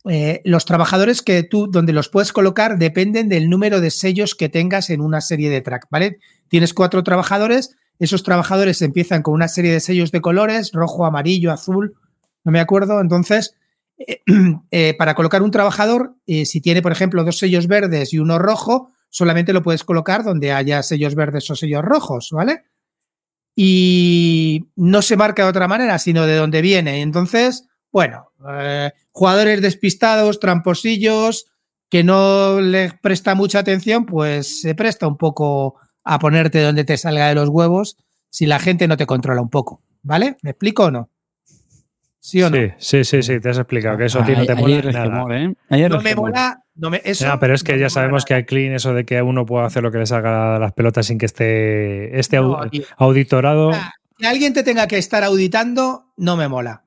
eh, 0.08 0.40
los 0.46 0.64
trabajadores 0.64 1.20
que 1.20 1.42
tú, 1.42 1.66
donde 1.70 1.92
los 1.92 2.08
puedes 2.08 2.32
colocar, 2.32 2.78
dependen 2.78 3.28
del 3.28 3.50
número 3.50 3.82
de 3.82 3.90
sellos 3.90 4.34
que 4.34 4.48
tengas 4.48 4.88
en 4.88 5.02
una 5.02 5.20
serie 5.20 5.50
de 5.50 5.60
track, 5.60 5.88
¿vale? 5.90 6.20
Tienes 6.48 6.72
cuatro 6.72 7.02
trabajadores, 7.02 7.76
esos 7.98 8.22
trabajadores 8.22 8.80
empiezan 8.80 9.20
con 9.20 9.34
una 9.34 9.48
serie 9.48 9.72
de 9.72 9.80
sellos 9.80 10.10
de 10.10 10.22
colores, 10.22 10.72
rojo, 10.72 11.04
amarillo, 11.04 11.52
azul, 11.52 11.96
no 12.44 12.52
me 12.52 12.60
acuerdo, 12.60 12.98
entonces, 13.02 13.56
eh, 13.98 14.94
para 14.96 15.14
colocar 15.14 15.42
un 15.42 15.50
trabajador, 15.50 16.14
si 16.26 16.62
tiene, 16.62 16.80
por 16.80 16.92
ejemplo, 16.92 17.24
dos 17.24 17.36
sellos 17.36 17.66
verdes 17.66 18.14
y 18.14 18.20
uno 18.20 18.38
rojo, 18.38 18.92
solamente 19.10 19.52
lo 19.52 19.62
puedes 19.62 19.84
colocar 19.84 20.24
donde 20.24 20.52
haya 20.52 20.82
sellos 20.82 21.14
verdes 21.14 21.50
o 21.50 21.56
sellos 21.56 21.84
rojos, 21.84 22.30
¿vale? 22.32 22.62
Y 23.56 24.66
no 24.76 25.00
se 25.02 25.16
marca 25.16 25.42
de 25.42 25.48
otra 25.48 25.66
manera, 25.66 25.98
sino 25.98 26.26
de 26.26 26.36
dónde 26.36 26.60
viene. 26.60 27.00
Entonces, 27.00 27.66
bueno, 27.90 28.30
eh, 28.48 28.92
jugadores 29.10 29.62
despistados, 29.62 30.38
tramposillos, 30.38 31.46
que 31.88 32.04
no 32.04 32.60
les 32.60 32.92
presta 32.94 33.34
mucha 33.34 33.60
atención, 33.60 34.04
pues 34.06 34.60
se 34.60 34.74
presta 34.74 35.06
un 35.06 35.16
poco 35.16 35.76
a 36.04 36.18
ponerte 36.18 36.60
donde 36.60 36.84
te 36.84 36.96
salga 36.96 37.28
de 37.28 37.34
los 37.34 37.48
huevos 37.48 37.96
si 38.28 38.46
la 38.46 38.58
gente 38.58 38.86
no 38.86 38.96
te 38.96 39.06
controla 39.06 39.40
un 39.40 39.48
poco, 39.48 39.82
¿vale? 40.02 40.36
¿Me 40.42 40.50
explico 40.50 40.84
o 40.84 40.90
no? 40.90 41.10
¿Sí 42.20 42.42
o 42.42 42.50
no? 42.50 42.56
Sí, 42.56 42.72
sí, 42.78 43.04
sí, 43.04 43.22
sí, 43.22 43.40
te 43.40 43.50
has 43.50 43.58
explicado 43.58 43.96
que 43.96 44.06
eso 44.06 44.20
a 44.20 44.26
ti 44.26 44.32
no 44.32 44.44
te 44.44 44.54
mola 44.54 44.82
nada. 44.82 45.38
¿eh? 45.38 45.88
No 45.88 46.00
me 46.02 46.14
mola, 46.14 46.64
no 46.76 46.90
me, 46.90 47.00
eso 47.04 47.24
Ya, 47.24 47.38
pero 47.40 47.54
es 47.54 47.62
que 47.64 47.72
no 47.72 47.78
ya 47.78 47.90
sabemos 47.90 48.24
que 48.24 48.34
hay 48.34 48.44
clean 48.44 48.74
eso 48.74 48.94
de 48.94 49.04
que 49.04 49.20
uno 49.22 49.44
puede 49.46 49.66
hacer 49.66 49.82
lo 49.82 49.90
que 49.90 49.98
le 49.98 50.06
salga 50.06 50.58
las 50.58 50.72
pelotas 50.72 51.06
sin 51.06 51.18
que 51.18 51.26
esté, 51.26 52.18
esté 52.18 52.36
No, 52.36 52.68
tío. 52.70 52.84
auditorado. 52.96 53.72
Que 54.18 54.26
alguien 54.26 54.52
te 54.54 54.62
tenga 54.62 54.86
que 54.86 54.98
estar 54.98 55.24
auditando, 55.24 56.12
no 56.16 56.36
me 56.36 56.48
mola. 56.48 56.84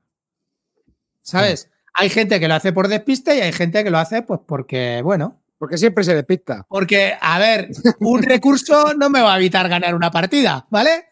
¿Sabes? 1.22 1.70
Hay 1.94 2.10
gente 2.10 2.40
que 2.40 2.48
lo 2.48 2.54
hace 2.56 2.72
por 2.74 2.88
despiste 2.88 3.36
y 3.38 3.42
hay 3.42 3.52
gente 3.52 3.84
que 3.84 3.90
lo 3.90 3.98
hace 3.98 4.22
pues 4.22 4.40
porque, 4.48 5.02
bueno, 5.04 5.42
Porque 5.58 5.78
siempre 5.78 6.04
se 6.04 6.16
despista. 6.16 6.66
porque, 6.70 7.14
a 7.20 7.38
ver, 7.40 7.70
un 8.00 8.24
recurso 8.24 8.94
no 8.98 9.10
me 9.10 9.22
va 9.22 9.34
a 9.34 9.38
evitar 9.38 9.68
ganar 9.70 9.94
una 9.96 10.10
partida, 10.12 10.66
¿vale? 10.70 11.06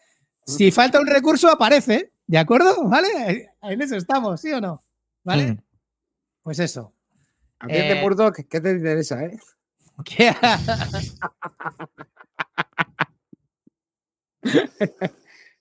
Si 0.46 0.70
falta 0.70 0.98
un 0.98 1.06
recurso, 1.06 1.50
aparece, 1.50 2.12
¿de 2.26 2.38
acuerdo? 2.38 2.88
¿Vale? 2.88 3.50
En 3.62 3.82
eso 3.82 3.96
estamos, 3.96 4.40
¿sí 4.40 4.50
o 4.52 4.60
no? 4.62 4.82
¿Vale? 5.24 5.52
Mm. 5.52 5.58
Pues 6.42 6.58
eso. 6.58 6.94
A 7.60 7.66
de 7.66 7.92
Eh, 7.92 8.02
Murdoch, 8.02 8.36
¿qué 8.48 8.60
te 8.60 8.70
interesa, 8.70 9.24
eh? 9.24 9.38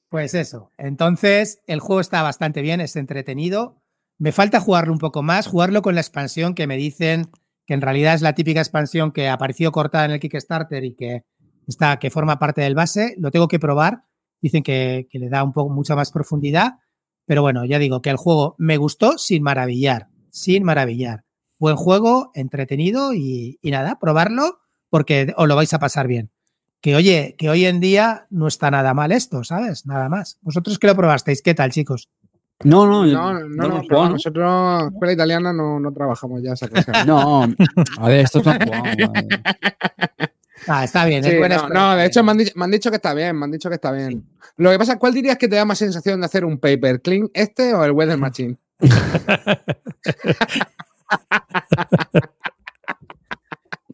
Pues 0.09 0.33
eso. 0.35 0.71
Entonces, 0.77 1.61
el 1.67 1.81
juego 1.81 1.99
está 1.99 2.21
bastante 2.21 2.61
bien, 2.61 2.79
es 2.79 2.95
entretenido. 2.95 3.83
Me 4.17 4.31
falta 4.31 4.61
jugarlo 4.61 4.93
un 4.93 4.99
poco 4.99 5.21
más, 5.21 5.47
jugarlo 5.47 5.81
con 5.81 5.95
la 5.95 6.01
expansión 6.01 6.55
que 6.55 6.65
me 6.65 6.77
dicen 6.77 7.29
que 7.65 7.73
en 7.73 7.81
realidad 7.81 8.13
es 8.13 8.21
la 8.21 8.33
típica 8.33 8.61
expansión 8.61 9.11
que 9.11 9.27
apareció 9.27 9.71
cortada 9.73 10.05
en 10.05 10.11
el 10.11 10.19
Kickstarter 10.21 10.85
y 10.85 10.95
que 10.95 11.25
está, 11.67 11.99
que 11.99 12.09
forma 12.09 12.39
parte 12.39 12.61
del 12.61 12.73
base. 12.73 13.15
Lo 13.17 13.31
tengo 13.31 13.49
que 13.49 13.59
probar. 13.59 14.03
Dicen 14.41 14.63
que, 14.63 15.07
que 15.09 15.19
le 15.19 15.27
da 15.29 15.43
un 15.43 15.51
poco 15.51 15.73
mucha 15.73 15.95
más 15.95 16.11
profundidad. 16.11 16.75
Pero 17.25 17.41
bueno, 17.41 17.65
ya 17.65 17.77
digo 17.77 18.01
que 18.01 18.09
el 18.09 18.17
juego 18.17 18.55
me 18.57 18.77
gustó 18.77 19.17
sin 19.17 19.43
maravillar. 19.43 20.07
Sin 20.31 20.63
maravillar. 20.63 21.25
Buen 21.59 21.75
juego, 21.75 22.31
entretenido 22.35 23.13
y, 23.13 23.57
y 23.61 23.71
nada, 23.71 23.97
probarlo 23.99 24.59
porque 24.89 25.33
os 25.37 25.47
lo 25.47 25.55
vais 25.55 25.73
a 25.73 25.79
pasar 25.79 26.07
bien. 26.07 26.29
Que 26.81 26.95
oye, 26.95 27.35
que 27.37 27.49
hoy 27.49 27.65
en 27.65 27.79
día 27.79 28.27
no 28.29 28.47
está 28.47 28.69
nada 28.69 28.93
mal 28.93 29.11
esto, 29.11 29.43
¿sabes? 29.43 29.85
Nada 29.87 30.07
más. 30.09 30.37
Vosotros 30.41 30.77
que 30.77 30.87
lo 30.87 30.95
probasteis, 30.95 31.41
¿qué 31.41 31.53
tal, 31.55 31.71
chicos? 31.71 32.09
No, 32.63 32.85
no, 32.87 33.05
yo- 33.05 33.13
No, 33.13 33.33
no, 33.33 33.47
no 33.49 33.67
no, 33.67 33.81
jugado, 33.83 34.03
¿no? 34.05 34.09
nosotros, 34.11 34.87
escuela 34.91 35.13
italiana, 35.13 35.51
no, 35.53 35.79
no 35.79 35.91
trabajamos 35.91 36.41
ya 36.43 36.53
esa 36.53 36.67
cosa. 36.69 37.03
No, 37.05 37.43
a 37.99 38.07
ver, 38.07 38.19
esto 38.21 38.39
es 38.39 38.47
un 38.47 38.53
juego. 38.53 38.83
vale. 39.07 39.27
Ah, 40.67 40.83
está 40.83 41.05
bien, 41.05 41.23
Sí, 41.23 41.29
es 41.31 41.37
buena 41.37 41.57
no, 41.57 41.69
no, 41.69 41.95
de 41.95 42.05
hecho 42.05 42.23
me 42.23 42.31
han, 42.31 42.37
dicho, 42.39 42.51
me 42.55 42.65
han 42.65 42.71
dicho 42.71 42.89
que 42.89 42.95
está 42.97 43.13
bien, 43.13 43.37
me 43.37 43.45
han 43.45 43.51
dicho 43.51 43.69
que 43.69 43.75
está 43.75 43.91
bien. 43.91 44.25
Lo 44.57 44.69
que 44.71 44.77
pasa, 44.79 44.97
¿cuál 44.99 45.13
dirías 45.13 45.37
que 45.37 45.47
te 45.47 45.55
da 45.55 45.65
más 45.65 45.77
sensación 45.77 46.19
de 46.19 46.25
hacer 46.25 46.43
un 46.45 46.57
paper 46.59 47.01
clean, 47.01 47.29
este 47.33 47.73
o 47.73 47.83
el 47.85 47.91
Weather 47.91 48.17
Machine? 48.19 48.57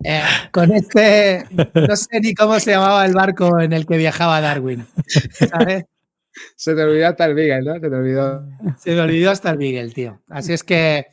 Eh, 0.05 0.21
con 0.51 0.69
este, 0.73 1.45
no 1.73 1.95
sé 1.95 2.19
ni 2.19 2.33
cómo 2.33 2.59
se 2.59 2.71
llamaba 2.71 3.05
el 3.05 3.13
barco 3.13 3.61
en 3.61 3.71
el 3.71 3.85
que 3.85 3.95
viajaba 3.97 4.41
Darwin. 4.41 4.85
¿sabes? 5.49 5.85
Se 6.57 6.75
te 6.75 6.81
olvidó 6.83 7.07
hasta 7.07 7.25
el 7.25 7.35
Beagle, 7.35 7.61
¿no? 7.63 7.73
Se 7.75 7.89
te 7.89 7.95
olvidó. 7.95 8.45
Se 8.77 8.91
me 8.95 9.01
olvidó 9.01 9.31
hasta 9.31 9.51
el 9.51 9.57
Beagle, 9.57 9.91
tío. 9.93 10.21
Así 10.29 10.51
es 10.51 10.63
que 10.63 11.05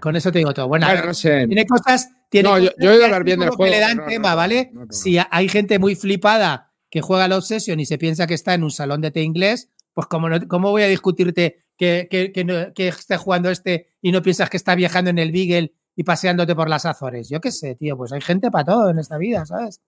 con 0.00 0.16
eso 0.16 0.32
te 0.32 0.38
digo 0.38 0.54
todo. 0.54 0.68
Bueno, 0.68 0.86
a 0.86 0.90
Bueno, 0.90 1.00
ver, 1.02 1.08
no 1.08 1.14
sé. 1.14 1.46
tiene 1.46 1.66
cosas. 1.66 2.08
Tiene 2.30 2.48
No, 2.48 2.58
yo- 2.58 2.70
cosas 2.70 2.76
yo 2.78 2.88
he 2.88 2.92
oído 2.92 3.00
que 3.00 3.04
hablar 3.06 3.24
bien 3.24 3.40
del 3.40 3.48
como 3.50 3.64
que 3.64 3.68
juego, 3.70 3.74
le 3.74 3.80
dan 3.80 3.96
no, 3.98 4.06
tema, 4.06 4.30
no, 4.30 4.36
¿vale? 4.36 4.70
no. 4.72 4.86
Si 4.90 5.18
hay 5.30 5.48
gente 5.48 5.78
muy 5.78 5.94
flipada 5.94 6.72
que 6.90 7.02
juega 7.02 7.28
la 7.28 7.36
Obsession 7.36 7.80
y 7.80 7.84
se 7.86 7.98
piensa 7.98 8.26
que 8.26 8.34
está 8.34 8.54
en 8.54 8.64
un 8.64 8.70
salón 8.70 9.02
de 9.02 9.10
té 9.10 9.20
inglés, 9.22 9.68
pues 9.94 10.06
como 10.06 10.28
no, 10.28 10.46
¿cómo 10.48 10.70
voy 10.70 10.82
a 10.82 10.86
discutirte 10.88 11.58
que, 11.76 12.08
que, 12.10 12.32
que, 12.32 12.44
no- 12.44 12.72
que 12.74 12.88
esté 12.88 13.16
jugando 13.16 13.50
este 13.50 13.88
y 14.00 14.12
no 14.12 14.22
piensas 14.22 14.48
que 14.50 14.56
está 14.56 14.74
viajando 14.74 15.10
en 15.10 15.18
el 15.18 15.32
Beagle 15.32 15.74
y 15.96 16.04
paseándote 16.04 16.54
por 16.54 16.68
las 16.68 16.86
Azores? 16.86 17.28
Yo 17.28 17.40
qué 17.40 17.50
sé, 17.52 17.74
tío, 17.74 17.96
pues 17.96 18.12
hay 18.12 18.20
gente 18.20 18.50
para 18.50 18.64
todo 18.64 18.90
en 18.90 18.98
esta 18.98 19.18
vida, 19.18 19.44
¿sabes? 19.46 19.80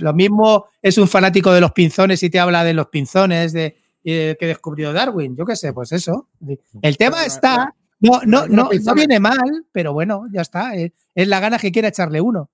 Lo 0.00 0.12
mismo 0.12 0.66
es 0.82 0.98
un 0.98 1.08
fanático 1.08 1.52
de 1.52 1.60
los 1.60 1.72
pinzones 1.72 2.22
y 2.22 2.30
te 2.30 2.38
habla 2.38 2.64
de 2.64 2.74
los 2.74 2.88
pinzones 2.88 3.52
de, 3.52 3.76
eh, 4.04 4.36
que 4.38 4.46
descubrió 4.46 4.92
Darwin. 4.92 5.34
Yo 5.36 5.44
qué 5.46 5.56
sé, 5.56 5.72
pues 5.72 5.92
eso. 5.92 6.28
El 6.82 6.96
tema 6.96 7.24
está. 7.24 7.74
No, 8.00 8.20
no, 8.24 8.46
no, 8.46 8.68
no 8.84 8.94
viene 8.94 9.20
mal, 9.20 9.66
pero 9.72 9.92
bueno, 9.92 10.26
ya 10.32 10.42
está. 10.42 10.74
eh, 10.76 10.92
Es 11.14 11.28
la 11.28 11.40
gana 11.40 11.58
que 11.58 11.72
quiera 11.72 11.88
echarle 11.88 12.20
uno. 12.20 12.50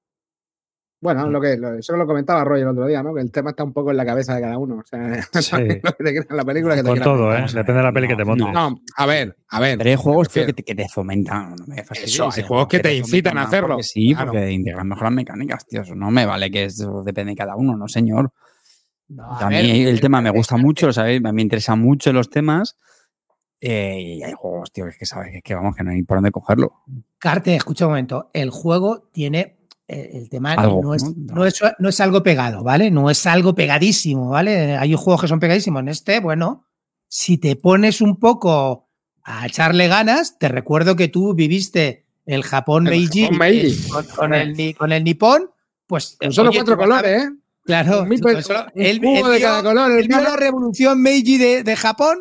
Bueno, 1.15 1.29
lo 1.31 1.41
que, 1.41 1.57
lo- 1.57 1.75
eso 1.79 1.97
lo 1.97 2.05
comentaba 2.07 2.43
Roy 2.45 2.63
el 2.63 2.69
otro 2.69 2.87
día, 2.87 3.03
¿no? 3.03 3.15
Que 3.15 3.21
el 3.21 3.31
tema 3.31 3.51
está 3.51 3.63
un 3.63 3.73
poco 3.73 3.93
en 3.93 3.97
la 3.97 4.05
cabeza 4.05 4.35
de 4.35 4.41
cada 4.41 4.59
uno. 4.59 4.79
O 4.79 4.83
sea, 4.85 5.01
Sí. 5.41 5.81
lo 5.83 5.93
que 5.93 6.23
te 6.23 6.35
la 6.35 6.45
película 6.45 6.75
que 6.75 6.83
te 6.83 6.89
Con 6.89 6.97
quieras 6.97 7.05
todo. 7.15 7.33
¿eh? 7.35 7.47
Depende 7.55 7.75
de 7.75 7.83
la 7.83 7.93
peli 7.93 8.09
que 8.09 8.17
te 8.17 8.25
No, 8.25 8.29
montes. 8.31 8.47
No, 8.53 8.81
a 8.97 9.07
ver, 9.07 9.37
a 9.49 9.61
ver. 9.61 9.79
Pero 9.79 9.91
hay 9.91 9.97
juegos 9.97 10.29
que, 10.29 10.53
te, 10.53 10.63
que 10.65 10.75
te 10.75 10.89
fomentan. 10.89 11.55
No 11.57 11.67
me 11.67 11.85
fastidies, 11.85 12.15
Eso, 12.15 12.31
hay 12.33 12.41
eh, 12.41 12.45
juegos 12.47 12.67
que 12.69 12.81
te 12.81 12.95
incitan 12.95 13.39
a 13.39 13.43
hacerlo. 13.43 13.69
porque 13.77 13.83
Sí, 13.85 14.13
Claro. 14.15 14.33
porque 14.33 14.51
integran 14.51 14.89
mejor 14.89 15.05
las 15.05 15.13
mecánicas, 15.13 15.67
tío. 15.67 15.83
Eso 15.83 15.95
no 15.95 16.11
me 16.11 16.27
vale 16.27 16.51
que 16.51 16.65
eso 16.65 17.03
depende 17.05 17.31
de 17.33 17.37
cada 17.37 17.55
uno, 17.57 17.77
no, 17.77 17.87
señor. 17.89 18.33
No, 19.09 19.25
a 19.25 19.49
mí 19.49 19.55
ver, 19.55 19.89
el 19.89 20.01
tema 20.01 20.21
me 20.21 20.31
gusta 20.31 20.57
mucho, 20.57 20.93
¿sabéis? 20.93 21.21
A 21.25 21.29
mí 21.31 21.37
me 21.37 21.43
interesan 21.43 21.81
mucho 21.81 22.13
los 22.13 22.29
temas. 22.29 22.77
eh, 23.61 24.01
y 24.19 24.23
hay 24.23 24.33
juegos, 24.37 24.71
tío, 24.73 24.85
que 24.85 24.91
es 24.91 24.99
que 24.99 25.07
sabes 25.07 25.31
que, 25.31 25.37
es 25.39 25.43
que 25.45 25.55
vamos, 25.55 25.75
que 25.77 25.83
no 25.85 25.91
hay 25.91 26.03
por 26.03 26.17
dónde 26.19 26.31
cogerlo. 26.31 26.83
Carte, 27.19 27.55
escucha 27.57 27.87
un 27.87 27.93
momento. 27.93 28.31
El 28.35 28.51
juego 28.51 29.09
tiene. 29.13 29.56
Eh, 29.89 30.11
El 30.15 30.29
tema 30.29 30.55
Algo, 30.55 30.81
no, 30.83 30.95
es, 30.95 31.03
¿no? 31.05 31.35
no, 31.35 31.45
es, 31.47 31.61
no 31.79 31.89
es 31.89 32.01
algo 32.01 32.23
pegado, 32.23 32.63
¿vale? 32.63 32.91
No 32.91 33.09
es 33.11 33.27
algo 33.27 33.55
pegadísimo, 33.55 34.31
¿vale? 34.31 34.77
Hay 34.77 34.95
juegos 34.95 35.21
que 35.23 35.29
son 35.29 35.41
pegadísimos. 35.41 35.81
En 35.81 35.89
este, 35.89 36.21
bueno, 36.21 36.65
si 37.09 37.39
te 37.39 37.57
pones 37.57 38.01
un 38.01 38.19
poco 38.19 38.89
a 39.23 39.47
echarle 39.47 39.89
ganas, 39.89 40.39
te 40.39 40.49
recuerdo 40.49 40.97
que 40.97 41.09
tú 41.09 41.35
viviste 41.35 42.05
el 42.27 42.43
Japón 42.43 42.87
El 42.87 42.91
Meiji, 42.95 43.23
Japón 43.25 43.39
Meiji. 43.39 43.67
eh, 43.69 43.89
con, 43.91 44.05
con 44.07 44.35
el, 44.35 44.77
con 44.77 44.93
el 44.93 45.05
nipón, 45.05 45.51
pues. 45.87 46.17
Con 46.21 46.33
solo 46.33 46.51
oye, 46.51 46.59
cuatro 46.59 46.77
colores, 46.77 47.23
¿eh? 47.23 47.29
Claro, 47.65 48.03
Un, 48.03 48.19
solo- 48.19 48.67
un 48.75 49.01
jugo 49.01 49.27
él 49.27 49.33
de 49.33 49.41
cada 49.41 49.63
color. 49.63 49.91
el 49.91 50.09
la 50.09 50.37
revolución 50.37 51.03
Meiji 51.03 51.37
de, 51.39 51.63
de 51.65 51.77
Japón 51.77 52.19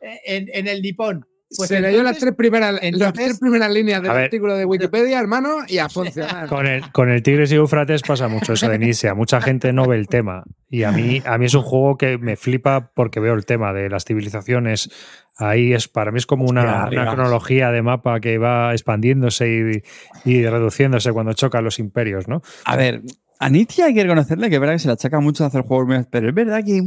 eh, 0.00 0.20
en, 0.24 0.48
en 0.52 0.66
el 0.68 0.80
nipón. 0.80 1.26
Pues 1.56 1.68
se 1.68 1.80
leyó 1.80 2.02
las 2.02 2.18
tres 2.18 2.34
primeras, 2.34 2.72
las 2.74 2.82
entonces- 2.82 3.12
tres 3.12 3.38
primeras 3.38 3.70
líneas 3.72 4.02
del 4.02 4.10
ver. 4.12 4.24
artículo 4.24 4.56
de 4.56 4.64
Wikipedia, 4.64 5.20
hermano, 5.20 5.58
y 5.68 5.78
a 5.78 5.88
funcionar. 5.88 6.48
Con 6.48 6.66
el, 6.66 6.90
con 6.90 7.08
el 7.08 7.22
Tigres 7.22 7.52
y 7.52 7.54
Eufrates 7.54 8.02
pasa 8.02 8.26
mucho 8.26 8.54
eso 8.54 8.68
de 8.68 8.78
Nisia. 8.80 9.14
Mucha 9.14 9.40
gente 9.40 9.72
no 9.72 9.86
ve 9.86 9.96
el 9.96 10.08
tema. 10.08 10.42
Y 10.68 10.82
a 10.82 10.90
mí, 10.90 11.22
a 11.24 11.38
mí 11.38 11.46
es 11.46 11.54
un 11.54 11.62
juego 11.62 11.96
que 11.96 12.18
me 12.18 12.34
flipa 12.36 12.90
porque 12.94 13.20
veo 13.20 13.34
el 13.34 13.46
tema 13.46 13.72
de 13.72 13.88
las 13.88 14.04
civilizaciones. 14.04 14.90
Ahí 15.38 15.72
es 15.72 15.86
para 15.86 16.10
mí 16.10 16.18
es 16.18 16.26
como 16.26 16.46
una, 16.46 16.88
una 16.90 17.12
cronología 17.14 17.70
de 17.70 17.82
mapa 17.82 18.18
que 18.20 18.38
va 18.38 18.72
expandiéndose 18.72 19.82
y, 20.24 20.30
y 20.30 20.46
reduciéndose 20.46 21.12
cuando 21.12 21.32
chocan 21.34 21.62
los 21.62 21.78
imperios, 21.78 22.26
¿no? 22.26 22.42
A 22.64 22.74
ver, 22.74 23.02
a 23.38 23.48
Nietzsche 23.50 23.84
hay 23.84 23.94
que 23.94 24.02
reconocerle 24.02 24.48
que 24.48 24.54
es 24.56 24.60
verdad 24.60 24.74
que 24.74 24.78
se 24.80 24.88
le 24.88 24.94
achaca 24.94 25.20
mucho 25.20 25.44
hacer 25.44 25.60
juegos, 25.62 25.86
muy- 25.86 26.04
pero 26.10 26.28
es 26.30 26.34
verdad 26.34 26.64
que 26.64 26.80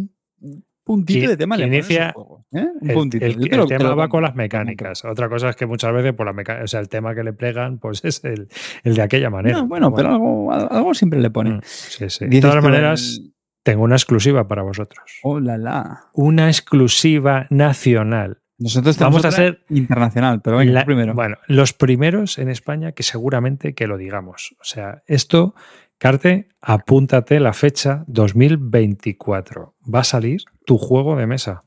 puntito 0.98 1.30
de 1.30 1.38
tema 1.38 1.56
le 1.57 1.68
inicia- 1.68 2.11
juegos, 2.14 2.41
¿eh? 2.52 2.66
Un 2.82 2.90
El, 2.90 2.95
puntito. 2.95 3.26
el- 3.26 3.38
te 3.40 3.49
tema 3.78 3.90
lo 3.90 3.95
va 3.95 4.07
con 4.10 4.24
las 4.24 4.36
mecánicas. 4.36 5.06
Otra 5.06 5.30
cosa 5.30 5.49
es 5.49 5.56
que 5.56 5.66
muchas 5.66 5.94
veces 5.94 6.14
por 6.14 6.26
la 6.26 6.64
o 6.64 6.68
sea, 6.68 6.80
el 6.80 6.90
tema 6.90 7.14
que 7.16 7.24
le 7.24 7.34
plegan, 7.34 7.78
pues 7.78 8.03
es 8.03 8.24
el, 8.26 8.48
el 8.84 8.95
de 8.95 9.02
aquella 9.02 9.30
manera. 9.30 9.60
No, 9.60 9.68
bueno, 9.68 9.94
pero 9.94 10.10
algo, 10.10 10.52
algo 10.52 10.94
siempre 10.94 11.20
le 11.20 11.30
pone. 11.30 11.52
Mm, 11.52 11.61
Sí, 11.64 12.10
sí. 12.10 12.26
De 12.28 12.41
todas 12.41 12.64
maneras, 12.64 13.20
el- 13.22 13.34
tengo 13.64 13.84
una 13.84 13.95
exclusiva 13.95 14.48
para 14.48 14.64
vosotros. 14.64 15.20
Oh, 15.24 15.40
la, 15.40 15.57
la. 15.57 15.99
Una 16.14 16.48
exclusiva 16.48 17.45
nacional. 17.49 18.40
Nosotros 18.57 18.98
Vamos 18.98 19.22
tenemos 19.22 19.26
a 19.26 19.38
ser 19.38 19.61
internacional, 19.70 20.41
pero 20.41 20.57
venga, 20.57 20.74
La- 20.74 20.86
primero. 20.86 21.14
Bueno, 21.14 21.38
los 21.48 21.72
primeros 21.74 22.38
en 22.40 22.49
España 22.49 22.91
que 22.94 23.03
seguramente 23.03 23.74
que 23.74 23.88
lo 23.88 23.98
digamos. 23.98 24.56
O 24.60 24.64
sea, 24.66 25.02
esto, 25.07 25.56
Carte, 25.98 26.49
apúntate 26.61 27.40
la 27.40 27.53
fecha 27.53 28.03
2024. 28.07 29.76
Va 29.94 29.99
a 29.99 30.03
salir 30.03 30.41
tu 30.70 30.78
juego 30.78 31.16
de 31.16 31.26
mesa. 31.26 31.64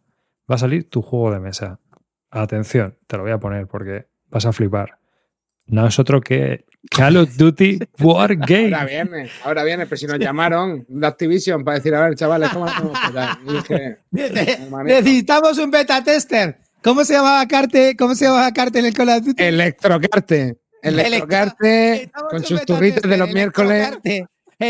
Va 0.49 0.55
a 0.55 0.59
salir 0.59 0.89
tu 0.89 1.03
juego 1.03 1.33
de 1.33 1.41
mesa. 1.41 1.81
Atención, 2.31 2.97
te 3.09 3.17
lo 3.17 3.25
voy 3.25 3.33
a 3.33 3.39
poner 3.39 3.67
porque 3.67 4.07
vas 4.31 4.47
a 4.47 4.53
flipar. 4.53 4.97
No 5.67 5.89
es 5.89 5.99
otro 5.99 6.21
que 6.21 6.67
Call 6.89 7.17
of 7.17 7.37
Duty 7.37 7.81
War 7.99 8.31
Ahora 8.31 8.47
Game. 8.47 8.87
viene, 8.87 9.29
ahora 9.43 9.65
viene, 9.65 9.87
pero 9.87 9.97
si 9.97 10.07
nos 10.07 10.21
llamaron 10.21 10.87
de 10.89 11.05
Activision 11.05 11.65
para 11.65 11.79
decir, 11.79 11.93
a 11.97 12.03
ver, 12.03 12.15
chavales, 12.15 12.51
¿cómo 12.51 12.67
hacemos? 12.67 12.97
Pues 13.13 13.65
dije, 13.69 13.99
Necesitamos 14.85 15.59
un 15.59 15.73
beta 15.73 16.05
tester. 16.05 16.61
¿Cómo 16.81 17.05
se 17.05 17.15
llamaba 17.15 17.45
Carte? 17.49 17.97
¿Cómo 17.99 18.15
se 18.15 18.27
llamaba 18.27 18.53
Carte 18.53 18.79
en 18.79 18.87
el 18.87 18.95
Call 18.95 19.09
of 19.09 19.25
Duty? 19.25 19.43
Electrocarte. 19.43 20.59
Electrocarte 20.81 21.67
Necesitamos 21.67 22.31
con 22.31 22.45
sus 22.45 22.61
beta 22.61 22.67
turritos 22.67 23.11
de 23.11 23.17
los 23.17 23.33
miércoles. 23.33 23.99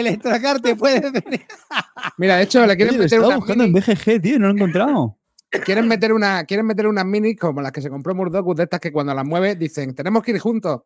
Electrocarte. 0.01 0.71
Electrocarte 0.71 0.77
puede 0.77 1.01
venir. 1.25 1.41
Mira, 2.19 2.37
de 2.37 2.43
hecho, 2.45 2.65
le 2.67 2.77
quieren 2.77 2.95
meter 2.95 3.05
estaba 3.07 3.27
una 3.29 3.37
buscando 3.37 3.65
en 3.65 3.73
BGG, 3.73 4.21
tío, 4.21 4.39
no 4.39 4.47
lo 4.49 4.53
he 4.53 4.57
encontrado. 4.57 5.19
quieren 5.65 5.87
meter 5.89 6.13
una, 6.13 6.45
quieren 6.45 6.67
meter 6.67 6.87
unas 6.87 7.05
mini 7.05 7.37
como 7.37 7.61
las 7.61 7.73
que 7.73 7.83
se 7.83 7.91
compró 7.91 8.15
Murdoch, 8.15 8.57
de 8.57 8.63
estas 8.65 8.81
que 8.81 8.91
cuando 8.93 9.15
las 9.15 9.25
mueve 9.27 9.55
dicen, 9.57 9.95
tenemos 9.95 10.23
que 10.23 10.31
ir 10.33 10.39
juntos. 10.39 10.83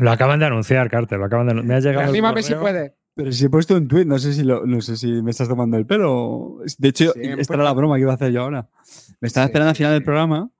Lo 0.00 0.10
acaban 0.10 0.40
de 0.40 0.46
anunciar, 0.46 0.90
Carte. 0.90 1.16
Lo 1.16 1.24
acaban 1.24 1.46
de 1.46 1.54
Me 1.54 1.74
ha 1.74 1.80
llegado. 1.80 2.02
el 2.04 2.08
Anímame 2.10 2.42
si 2.42 2.54
puede. 2.54 2.94
Pero 3.14 3.32
si 3.32 3.44
he 3.46 3.50
puesto 3.50 3.76
un 3.76 3.88
tweet, 3.88 4.04
no 4.04 4.18
sé 4.18 4.32
si 4.32 4.44
lo, 4.44 4.64
no 4.66 4.80
sé 4.80 4.96
si 4.96 5.08
me 5.22 5.30
estás 5.30 5.48
tomando 5.48 5.76
el 5.76 5.84
pelo. 5.86 6.58
De 6.78 6.88
hecho, 6.88 7.12
Siempre. 7.12 7.42
esta 7.42 7.54
era 7.54 7.64
la 7.64 7.72
broma 7.72 7.96
que 7.96 8.02
iba 8.02 8.12
a 8.12 8.14
hacer 8.14 8.32
yo 8.32 8.42
ahora. 8.42 8.68
Me 9.20 9.26
estaba 9.28 9.46
Sí, 9.46 9.50
esperando 9.50 9.70
al 9.70 9.74
sí, 9.74 9.78
final 9.78 9.92
del 9.94 10.04
programa 10.04 10.50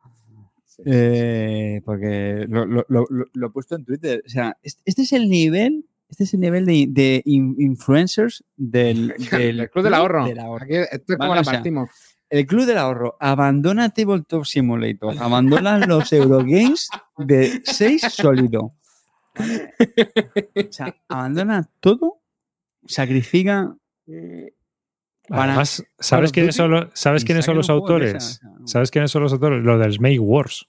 Sí, 0.67 0.83
eh, 0.87 1.81
porque 1.85 2.47
lo, 2.49 2.67
lo- 2.67 2.85
lo- 2.89 3.07
lo- 3.09 3.27
lo 3.33 3.47
he 3.47 3.51
puesto 3.51 3.77
en 3.77 3.85
Twitter. 3.85 4.23
O 4.27 4.29
sea, 4.29 4.57
este, 4.63 4.83
este 4.85 5.03
es 5.03 5.13
el 5.13 5.29
nivel, 5.29 5.87
este 6.11 6.25
es 6.25 6.35
el 6.35 6.41
nivel 6.41 6.67
de, 6.67 6.87
de 6.89 7.23
in- 7.25 7.55
influencers 7.59 8.45
del, 8.57 9.15
del 9.31 9.61
El 9.61 9.71
Club 9.71 9.85
del 9.85 9.95
Ahorro. 9.95 10.27
del 10.27 10.39
ahorro. 10.39 10.65
Aquí, 10.65 10.75
esto 10.75 11.13
es 11.13 11.19
como 11.19 11.31
Vale, 11.31 11.35
la 11.37 11.41
o 11.41 11.45
sea, 11.45 11.53
partimos. 11.55 11.91
El 12.29 12.47
Club 12.47 12.65
del 12.67 12.79
Ahorro 12.79 13.17
abandona 13.19 13.89
Tabletop 13.91 14.45
Simulator, 14.45 15.15
abandona 15.21 15.79
los 15.87 16.13
Eurogames 16.13 16.89
de 17.19 17.61
6 17.65 18.03
sólido. 18.03 18.75
O 19.39 20.73
sea, 20.73 20.95
abandona 21.09 21.69
todo, 21.81 22.21
sacrifica. 22.87 23.75
para- 25.29 25.45
Además, 25.45 25.85
¿sabes 25.99 26.33
quiénes 26.33 26.57
son 26.57 26.71
los, 26.73 26.87
¿sabes 26.95 27.25
quiénes 27.25 27.45
son 27.45 27.57
los 27.57 27.71
autores? 27.71 28.41
no. 28.43 28.67
¿Sabes 28.67 28.91
quiénes 28.91 29.11
son 29.11 29.23
los 29.23 29.33
autores? 29.33 29.63
Los 29.65 29.81
del 29.81 30.01
Make 30.01 30.19
Wars. 30.19 30.67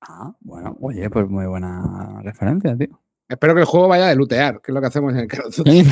Ah, 0.00 0.32
bueno, 0.40 0.76
oye, 0.80 1.08
pues 1.10 1.28
muy 1.28 1.46
buena 1.46 2.20
referencia, 2.22 2.76
tío. 2.76 2.98
Espero 3.28 3.54
que 3.54 3.60
el 3.60 3.66
juego 3.66 3.88
vaya 3.88 4.06
de 4.06 4.16
lootear, 4.16 4.62
que 4.62 4.72
es 4.72 4.74
lo 4.74 4.80
que 4.80 4.86
hacemos 4.86 5.12
en 5.12 5.20
el 5.20 5.28
Duty. 5.28 5.80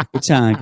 Escucha, 0.00 0.52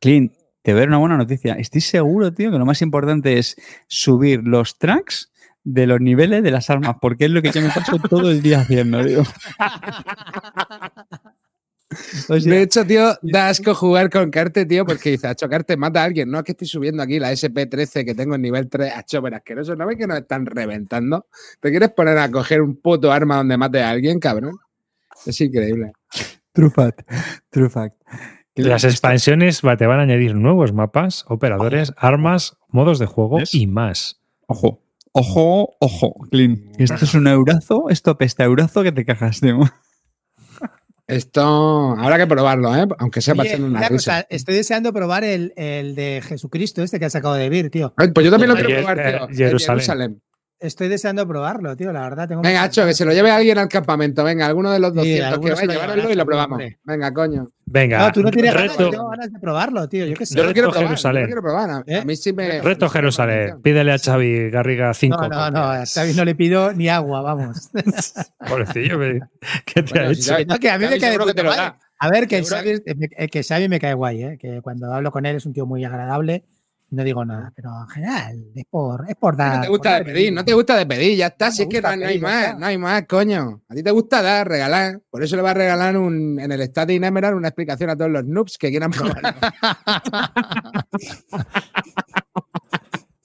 Clint, 0.00 0.32
te 0.62 0.72
voy 0.72 0.78
a 0.78 0.80
dar 0.80 0.88
una 0.88 0.98
buena 0.98 1.16
noticia. 1.16 1.54
Estoy 1.54 1.80
seguro, 1.80 2.32
tío, 2.32 2.50
que 2.50 2.58
lo 2.58 2.66
más 2.66 2.82
importante 2.82 3.38
es 3.38 3.56
subir 3.86 4.42
los 4.42 4.76
tracks 4.76 5.32
de 5.62 5.86
los 5.86 6.00
niveles 6.00 6.42
de 6.42 6.50
las 6.50 6.70
armas, 6.70 6.96
porque 7.00 7.26
es 7.26 7.30
lo 7.30 7.40
que 7.40 7.52
yo 7.52 7.60
me 7.60 7.68
paso 7.68 7.98
todo 7.98 8.30
el 8.30 8.42
día 8.42 8.60
haciendo, 8.60 9.04
tío. 9.04 9.22
O 12.28 12.38
sea, 12.38 12.52
De 12.52 12.62
hecho, 12.62 12.84
tío, 12.84 13.14
da 13.22 13.48
asco 13.48 13.74
jugar 13.74 14.10
con 14.10 14.30
Carte, 14.30 14.66
tío, 14.66 14.84
porque 14.84 15.10
dice, 15.12 15.26
Acho, 15.28 15.48
Carte 15.48 15.76
mata 15.76 16.02
a 16.02 16.04
alguien. 16.04 16.30
No, 16.30 16.38
es 16.38 16.44
que 16.44 16.52
estoy 16.52 16.68
subiendo 16.68 17.02
aquí 17.02 17.18
la 17.18 17.32
SP13 17.32 18.04
que 18.04 18.14
tengo 18.14 18.34
en 18.34 18.42
nivel 18.42 18.68
3. 18.68 18.92
Acho, 18.94 19.22
pero 19.22 19.36
asqueroso. 19.36 19.74
¿No 19.74 19.86
ves 19.86 19.96
que 19.96 20.06
nos 20.06 20.18
están 20.18 20.44
reventando? 20.44 21.26
¿Te 21.60 21.70
quieres 21.70 21.90
poner 21.90 22.18
a 22.18 22.30
coger 22.30 22.60
un 22.60 22.76
puto 22.76 23.10
arma 23.10 23.36
donde 23.36 23.56
mate 23.56 23.80
a 23.82 23.90
alguien, 23.90 24.18
cabrón? 24.20 24.58
Es 25.24 25.40
increíble. 25.40 25.92
True 26.52 26.70
fact. 26.70 27.00
True 27.50 27.70
fact. 27.70 27.96
Las 28.54 28.82
expansiones 28.84 29.62
va- 29.64 29.76
te 29.76 29.86
van 29.86 30.00
a 30.00 30.02
añadir 30.02 30.34
nuevos 30.34 30.72
mapas, 30.72 31.24
operadores, 31.28 31.92
armas, 31.96 32.56
modos 32.68 32.98
de 32.98 33.06
juego 33.06 33.38
y 33.52 33.66
más. 33.68 34.20
Ojo, 34.46 34.82
ojo, 35.12 35.76
ojo, 35.80 36.14
Clint. 36.30 36.74
Esto 36.78 37.04
es 37.04 37.14
un 37.14 37.28
eurazo, 37.28 37.88
esto 37.88 38.10
apesta 38.10 38.44
eurazo 38.44 38.82
que 38.82 38.90
te 38.92 39.04
cagas, 39.04 39.40
tío. 39.40 39.60
Esto 41.08 41.96
habrá 41.98 42.18
que 42.18 42.26
probarlo, 42.26 42.76
¿eh? 42.76 42.86
Aunque 42.98 43.22
sea 43.22 43.34
echar 43.34 43.60
una 43.60 43.78
una 43.78 43.88
risa. 43.88 43.92
cosa, 43.94 44.26
estoy 44.28 44.56
deseando 44.56 44.92
probar 44.92 45.24
el, 45.24 45.54
el 45.56 45.94
de 45.94 46.22
Jesucristo, 46.22 46.82
este 46.82 46.98
que 46.98 47.06
has 47.06 47.12
sacado 47.12 47.34
de 47.34 47.48
Vir, 47.48 47.70
tío. 47.70 47.94
Pues 47.96 48.24
yo 48.24 48.30
también 48.30 48.50
lo 48.50 48.54
quiero 48.56 48.68
probar, 48.76 48.96
tío. 48.98 49.28
Jerusalén. 49.28 49.80
Jerusalén. 49.80 50.22
Estoy 50.60 50.88
deseando 50.88 51.26
probarlo, 51.26 51.76
tío, 51.76 51.92
la 51.92 52.00
verdad. 52.02 52.26
Tengo 52.26 52.42
Venga, 52.42 52.60
muchas 52.62 52.68
Acho, 52.70 52.80
que 52.80 52.84
ganas. 52.86 52.96
se 52.96 53.04
lo 53.04 53.12
lleve 53.12 53.30
alguien 53.30 53.58
al 53.58 53.68
campamento. 53.68 54.24
Venga, 54.24 54.46
alguno 54.46 54.72
de 54.72 54.80
los 54.80 54.90
Sí, 54.90 54.96
200 54.96 55.18
que 55.20 55.24
alguno 55.34 55.48
se 55.56 55.66
vaya, 55.66 55.66
lo 55.66 55.72
llevároslo 55.86 56.10
y 56.10 56.14
lo 56.16 56.26
probamos. 56.26 56.52
hombre. 56.52 56.78
Venga, 56.82 57.14
coño. 57.14 57.50
Venga, 57.64 57.98
No, 57.98 58.12
tú 58.12 58.22
no 58.22 58.30
tienes 58.32 58.52
ganas, 58.54 58.72
yo 58.72 58.78
reto, 58.78 58.90
tengo 58.90 59.08
ganas 59.10 59.32
de 59.32 59.38
probarlo, 59.38 59.88
tío. 59.88 60.06
Yo 60.06 60.16
qué 60.16 60.26
sé. 60.26 60.34
Yo 60.36 60.42
lo 60.44 60.52
quiero 60.52 60.68
probar. 60.70 60.82
Yo 60.82 60.88
Jerusalén. 60.88 61.22
lo 61.22 61.26
quiero 61.28 61.42
probar. 61.42 61.70
A, 61.70 61.84
¿Eh? 61.86 61.98
a 62.00 62.04
mí 62.04 62.16
sí 62.16 62.32
me. 62.32 62.60
reto 62.60 62.88
Jerusalén. 62.88 63.62
Pídele 63.62 63.92
a 63.92 63.98
Xavi 63.98 64.50
Garriga 64.50 64.92
5. 64.94 65.16
No, 65.16 65.28
no, 65.28 65.50
no, 65.52 65.62
a 65.62 65.86
Xavi 65.86 66.14
no 66.14 66.24
le 66.24 66.34
pido 66.34 66.72
ni 66.72 66.88
agua, 66.88 67.22
vamos. 67.22 67.70
Pobrecillo, 68.48 68.98
¿qué 69.64 69.82
te 69.82 69.92
Bueno, 69.92 70.08
ha 70.08 70.12
hecho? 70.12 70.34
No, 70.46 70.58
que 70.58 70.70
a 70.70 70.78
mí 70.78 70.84
Xavi 70.86 70.94
me 70.94 71.00
cae 71.00 71.10
de 71.10 71.16
seguro 71.16 71.26
que 71.26 71.34
te 71.34 71.42
puta 71.42 71.42
lo 71.44 71.50
madre. 71.50 71.62
da. 71.62 71.78
A 72.00 72.10
ver, 72.10 72.26
que 72.28 72.42
Xavi, 72.44 72.80
que 73.30 73.42
Xavi 73.42 73.68
me 73.68 73.78
cae 73.80 73.94
guay, 73.94 74.22
¿eh? 74.24 74.38
que 74.40 74.60
cuando 74.62 74.92
hablo 74.92 75.10
con 75.12 75.24
él 75.26 75.36
es 75.36 75.46
un 75.46 75.52
tío 75.52 75.66
muy 75.66 75.84
agradable 75.84 76.44
No 76.90 77.04
digo 77.04 77.22
nada, 77.22 77.52
pero 77.54 77.70
en 77.82 77.88
general 77.88 78.44
es 78.54 78.64
por, 78.70 79.04
es 79.08 79.16
por 79.16 79.36
dar. 79.36 79.56
No 79.56 79.62
te 79.62 79.68
gusta 79.68 79.82
por 79.82 79.92
de 79.92 80.04
dar 80.04 80.04
pedir, 80.14 80.32
no 80.32 80.42
te 80.44 80.54
gusta 80.54 80.74
de 80.76 80.86
pedir, 80.86 81.18
ya 81.18 81.26
está. 81.26 81.46
No 81.46 81.52
si 81.52 81.62
es 81.62 81.68
que 81.68 81.82
no, 81.82 81.96
no 81.96 82.06
hay 82.06 82.18
más, 82.18 82.46
está. 82.46 82.58
no 82.58 82.66
hay 82.66 82.78
más, 82.78 83.06
coño. 83.06 83.62
A 83.68 83.74
ti 83.74 83.82
te 83.82 83.90
gusta 83.90 84.22
dar, 84.22 84.48
regalar. 84.48 85.02
Por 85.10 85.22
eso 85.22 85.36
le 85.36 85.42
vas 85.42 85.50
a 85.50 85.54
regalar 85.54 85.98
un, 85.98 86.40
en 86.40 86.50
el 86.50 86.62
Static 86.62 87.02
Emerald 87.02 87.36
una 87.36 87.48
explicación 87.48 87.90
a 87.90 87.96
todos 87.96 88.10
los 88.10 88.24
noobs 88.24 88.56
que 88.56 88.70
quieran 88.70 88.90
probarlo. 88.90 89.28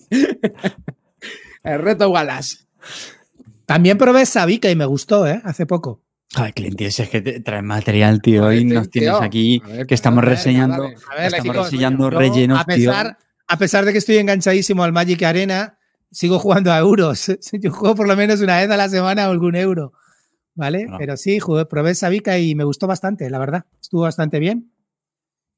el 1.64 1.80
reto 1.80 2.10
Wallace. 2.10 2.58
También 3.66 3.98
probé 3.98 4.26
Sabica 4.26 4.70
y 4.70 4.76
me 4.76 4.86
gustó, 4.86 5.26
¿eh? 5.26 5.42
Hace 5.46 5.66
poco. 5.66 6.02
Ay, 6.36 6.52
Clint, 6.52 6.76
tío, 6.76 6.92
si 6.92 7.04
es 7.04 7.10
que 7.10 7.22
te 7.22 7.40
traes 7.42 7.64
material, 7.64 8.22
tío, 8.22 8.48
ver, 8.48 8.58
y 8.58 8.66
tío, 8.66 8.74
nos 8.74 8.90
tienes 8.90 9.22
aquí 9.22 9.62
a 9.64 9.68
ver, 9.68 9.88
que 9.88 9.94
estamos 9.94 10.24
a 10.24 10.26
ver, 10.26 10.36
reseñando. 10.36 10.84
A 10.84 11.16
ver, 11.16 11.26
estamos 11.26 11.44
chicos, 11.44 11.66
reseñando 11.72 12.10
yo, 12.10 12.18
rellenos, 12.18 12.60
a 12.60 12.66
pesar, 12.66 13.18
a 13.48 13.58
pesar 13.58 13.86
de 13.86 13.92
que 13.92 13.98
estoy 13.98 14.18
enganchadísimo 14.18 14.84
al 14.84 14.94
Magic 14.94 15.22
Arena, 15.24 15.78
sigo 16.12 16.40
jugando 16.40 16.72
a 16.72 16.78
euros. 16.80 17.28
Yo 17.54 17.72
juego 17.72 17.96
por 17.96 18.08
lo 18.08 18.16
menos 18.16 18.42
una 18.42 18.58
vez 18.58 18.70
a 18.70 18.78
la 18.78 18.90
semana 18.90 19.26
algún 19.26 19.56
euro. 19.56 19.94
¿Vale? 20.56 20.86
Ah. 20.90 20.98
Pero 21.00 21.18
sí, 21.18 21.40
jugué, 21.40 21.66
probé 21.66 21.96
Sabica 21.96 22.38
y 22.38 22.54
me 22.54 22.64
gustó 22.64 22.86
bastante, 22.86 23.28
la 23.30 23.40
verdad. 23.40 23.66
Estuvo 23.82 24.02
bastante 24.04 24.38
bien. 24.40 24.72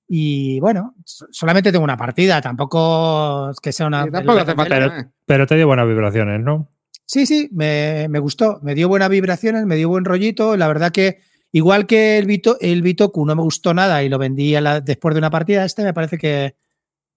Y 0.07 0.60
bueno, 0.60 0.95
so- 1.03 1.26
solamente 1.32 1.72
tengo 1.72 1.84
una 1.84 1.98
partida, 1.98 2.40
tampoco 2.41 3.49
es 3.49 3.60
que 3.60 3.72
sea 3.74 3.88
una. 3.88 4.06
Tampoco 4.10 4.40
hace 4.40 4.56
falta 4.56 4.76
Pero- 4.76 4.88
nada. 4.88 5.12
Pero 5.26 5.48
te 5.48 5.56
dio 5.56 5.68
buenas 5.68 5.88
vibraciones, 5.88 6.40
¿no? 6.41 6.70
Sí, 7.07 7.26
sí, 7.26 7.49
me, 7.52 8.07
me 8.10 8.20
gustó. 8.20 8.60
Me 8.62 8.74
dio 8.76 8.88
buenas 8.88 9.10
vibraciones, 9.10 9.66
me 9.66 9.76
dio 9.76 9.90
buen 9.90 10.06
rollito. 10.06 10.56
La 10.57 10.68
verdad 10.68 10.91
que, 10.91 11.20
igual 11.52 11.88
que 11.88 12.18
el, 12.18 12.26
Bito, 12.28 12.57
el 12.62 12.82
Bitoku 12.82 13.26
no 13.26 13.36
me 13.36 13.41
gustó 13.41 13.74
nada 13.74 14.02
y 14.03 14.10
lo 14.10 14.18
vendí 14.18 14.56
a 14.56 14.62
la- 14.62 14.82
después 14.82 15.14
de 15.16 15.20
una 15.20 15.30
partida, 15.32 15.66
este 15.66 15.84
me 15.84 15.94
parece 15.94 16.18
que. 16.18 16.56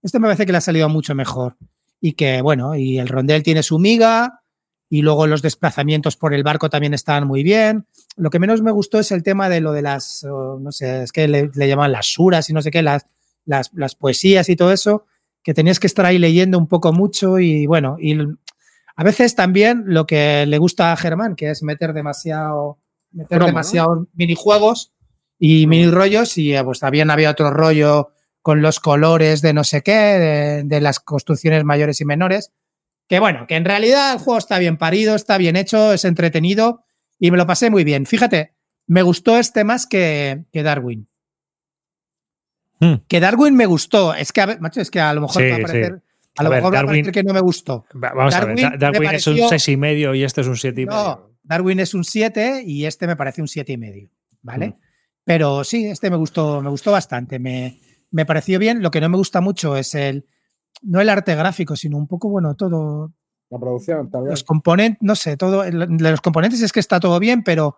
Este 0.01 0.19
me 0.19 0.27
parece 0.27 0.45
que 0.45 0.51
le 0.51 0.57
ha 0.57 0.61
salido 0.61 0.89
mucho 0.89 1.15
mejor. 1.15 1.57
Y 2.01 2.13
que, 2.13 2.41
bueno, 2.41 2.75
y 2.75 2.99
el 2.99 3.07
rondel 3.07 3.43
tiene 3.43 3.63
su 3.63 3.79
miga. 3.79 4.41
Y 4.89 5.01
luego 5.01 5.27
los 5.27 5.41
desplazamientos 5.41 6.17
por 6.17 6.33
el 6.33 6.43
barco 6.43 6.69
también 6.69 6.93
estaban 6.93 7.27
muy 7.27 7.43
bien. 7.43 7.85
Lo 8.15 8.29
que 8.29 8.39
menos 8.39 8.61
me 8.61 8.71
gustó 8.71 8.99
es 8.99 9.11
el 9.11 9.21
tema 9.21 9.47
de 9.47 9.61
lo 9.61 9.71
de 9.71 9.83
las, 9.83 10.23
no 10.25 10.71
sé, 10.71 11.03
es 11.03 11.11
que 11.11 11.27
le, 11.27 11.51
le 11.53 11.67
llaman 11.67 11.91
las 11.91 12.07
suras 12.07 12.49
y 12.49 12.53
no 12.53 12.61
sé 12.63 12.71
qué, 12.71 12.81
las, 12.81 13.05
las, 13.45 13.71
las 13.73 13.95
poesías 13.95 14.47
y 14.49 14.55
todo 14.55 14.71
eso, 14.71 15.05
que 15.43 15.53
tenías 15.53 15.79
que 15.79 15.87
estar 15.87 16.05
ahí 16.05 16.17
leyendo 16.17 16.57
un 16.57 16.67
poco 16.67 16.93
mucho 16.93 17.39
y 17.39 17.65
bueno, 17.65 17.97
y 17.99 18.17
a 18.95 19.03
veces 19.03 19.35
también 19.35 19.83
lo 19.87 20.05
que 20.05 20.45
le 20.45 20.57
gusta 20.57 20.91
a 20.91 20.97
Germán, 20.97 21.35
que 21.35 21.49
es 21.49 21.63
meter 21.63 21.93
demasiado, 21.93 22.77
meter 23.11 23.37
Cromo, 23.37 23.43
¿no? 23.43 23.47
demasiados 23.47 24.07
minijuegos 24.13 24.93
y 25.39 25.67
mini 25.67 25.89
rollos 25.89 26.37
y 26.37 26.55
eh, 26.55 26.63
pues 26.63 26.79
también 26.79 27.09
había 27.09 27.31
otro 27.31 27.49
rollo 27.49 28.09
con 28.41 28.61
los 28.61 28.79
colores 28.79 29.41
de 29.41 29.53
no 29.53 29.63
sé 29.63 29.81
qué, 29.83 29.91
de, 29.95 30.63
de 30.63 30.81
las 30.81 30.99
construcciones 30.99 31.63
mayores 31.63 31.99
y 32.01 32.05
menores, 32.05 32.51
que 33.07 33.19
bueno, 33.19 33.45
que 33.47 33.55
en 33.55 33.65
realidad 33.65 34.13
el 34.13 34.19
juego 34.19 34.37
está 34.37 34.59
bien 34.59 34.77
parido, 34.77 35.15
está 35.15 35.37
bien 35.37 35.55
hecho, 35.55 35.93
es 35.93 36.05
entretenido 36.05 36.83
y 37.19 37.31
me 37.31 37.37
lo 37.37 37.45
pasé 37.47 37.69
muy 37.69 37.83
bien. 37.83 38.05
Fíjate, 38.05 38.53
me 38.87 39.01
gustó 39.01 39.37
este 39.37 39.63
más 39.63 39.85
que, 39.87 40.45
que 40.51 40.63
Darwin. 40.63 41.07
Hmm. 42.79 42.95
Que 43.07 43.19
Darwin 43.19 43.55
me 43.55 43.65
gustó. 43.65 44.13
Es 44.13 44.31
que, 44.31 44.45
macho, 44.59 44.79
es 44.81 44.89
que 44.89 44.99
a 44.99 45.13
lo 45.13 45.21
mejor 45.21 45.41
Sí, 45.41 45.49
va 45.49 45.55
a 45.55 45.57
sí. 45.57 45.63
parecer, 45.63 45.93
a 45.93 46.41
A 46.41 46.43
lo 46.43 46.49
ver, 46.49 46.59
mejor 46.59 46.73
va 46.73 46.77
a 46.79 46.81
Darwin- 46.83 46.87
parecer 47.03 47.11
que 47.13 47.23
no 47.23 47.33
me 47.33 47.41
gustó. 47.41 47.85
Va- 48.01 48.13
Vamos 48.13 48.33
Darwin 48.33 48.65
a 48.65 48.69
ver. 48.71 48.79
Darwin 48.79 49.09
es 49.11 49.27
un 49.27 49.33
pareció- 49.35 49.49
seis 49.49 49.67
y 49.69 49.77
medio 49.77 50.15
y 50.15 50.23
este 50.23 50.41
es 50.41 50.47
un 50.47 50.55
siete 50.55 50.81
y 50.81 50.85
medio. 50.85 50.97
No, 50.97 51.29
Darwin 51.43 51.79
es 51.79 51.93
un 51.93 52.03
7 52.03 52.63
y 52.65 52.85
este 52.85 53.07
me 53.07 53.15
parece 53.15 53.41
un 53.41 53.47
siete 53.47 53.73
y 53.73 53.77
medio, 53.77 54.09
¿vale? 54.43 54.67
Mm. 54.69 54.73
Pero 55.23 55.63
sí, 55.63 55.85
este 55.87 56.09
me 56.09 56.15
gustó, 56.15 56.61
me 56.61 56.69
gustó 56.69 56.91
bastante. 56.91 57.39
Me, 57.39 57.79
me 58.11 58.25
pareció 58.25 58.59
bien. 58.59 58.81
Lo 58.81 58.91
que 58.91 59.01
no 59.01 59.09
me 59.09 59.17
gusta 59.17 59.41
mucho 59.41 59.75
es 59.77 59.95
el, 59.95 60.25
no 60.81 61.01
el 61.01 61.09
arte 61.09 61.35
gráfico, 61.35 61.75
sino 61.75 61.97
un 61.97 62.07
poco, 62.07 62.29
bueno, 62.29 62.55
todo, 62.55 63.11
La 63.49 63.59
producción, 63.59 64.09
vez. 64.11 64.23
los 64.29 64.43
componentes, 64.43 64.99
no 65.01 65.15
sé, 65.15 65.37
todo, 65.37 65.63
de 65.63 65.71
los 65.87 66.21
componentes 66.21 66.61
es 66.61 66.71
que 66.71 66.79
está 66.79 66.99
todo 66.99 67.19
bien, 67.19 67.43
pero, 67.43 67.77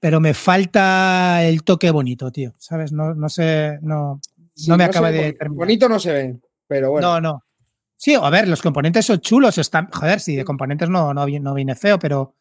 pero 0.00 0.20
me 0.20 0.34
falta 0.34 1.42
el 1.44 1.62
toque 1.64 1.90
bonito, 1.90 2.30
tío, 2.30 2.54
¿sabes? 2.58 2.92
No, 2.92 3.14
no 3.14 3.28
sé, 3.28 3.78
no, 3.82 4.20
Sí, 4.54 4.68
no 4.70 4.76
me 4.76 4.84
acaba 4.84 5.10
de 5.10 5.18
bonito. 5.18 5.38
terminar. 5.38 5.58
Bonito 5.66 5.88
no 5.88 5.98
se 6.00 6.12
ve, 6.12 6.40
pero 6.66 6.90
bueno. 6.90 7.14
No, 7.14 7.20
no. 7.20 7.44
Sí, 7.96 8.14
a 8.14 8.30
ver, 8.30 8.46
los 8.48 8.62
componentes 8.62 9.06
son 9.06 9.18
chulos, 9.20 9.58
están, 9.58 9.88
joder, 9.90 10.20
sí, 10.20 10.36
de 10.36 10.44
componentes 10.44 10.88
no, 10.88 11.12
no, 11.14 11.26
no 11.26 11.54
viene 11.54 11.74
feo, 11.74 11.98
pero 11.98 12.34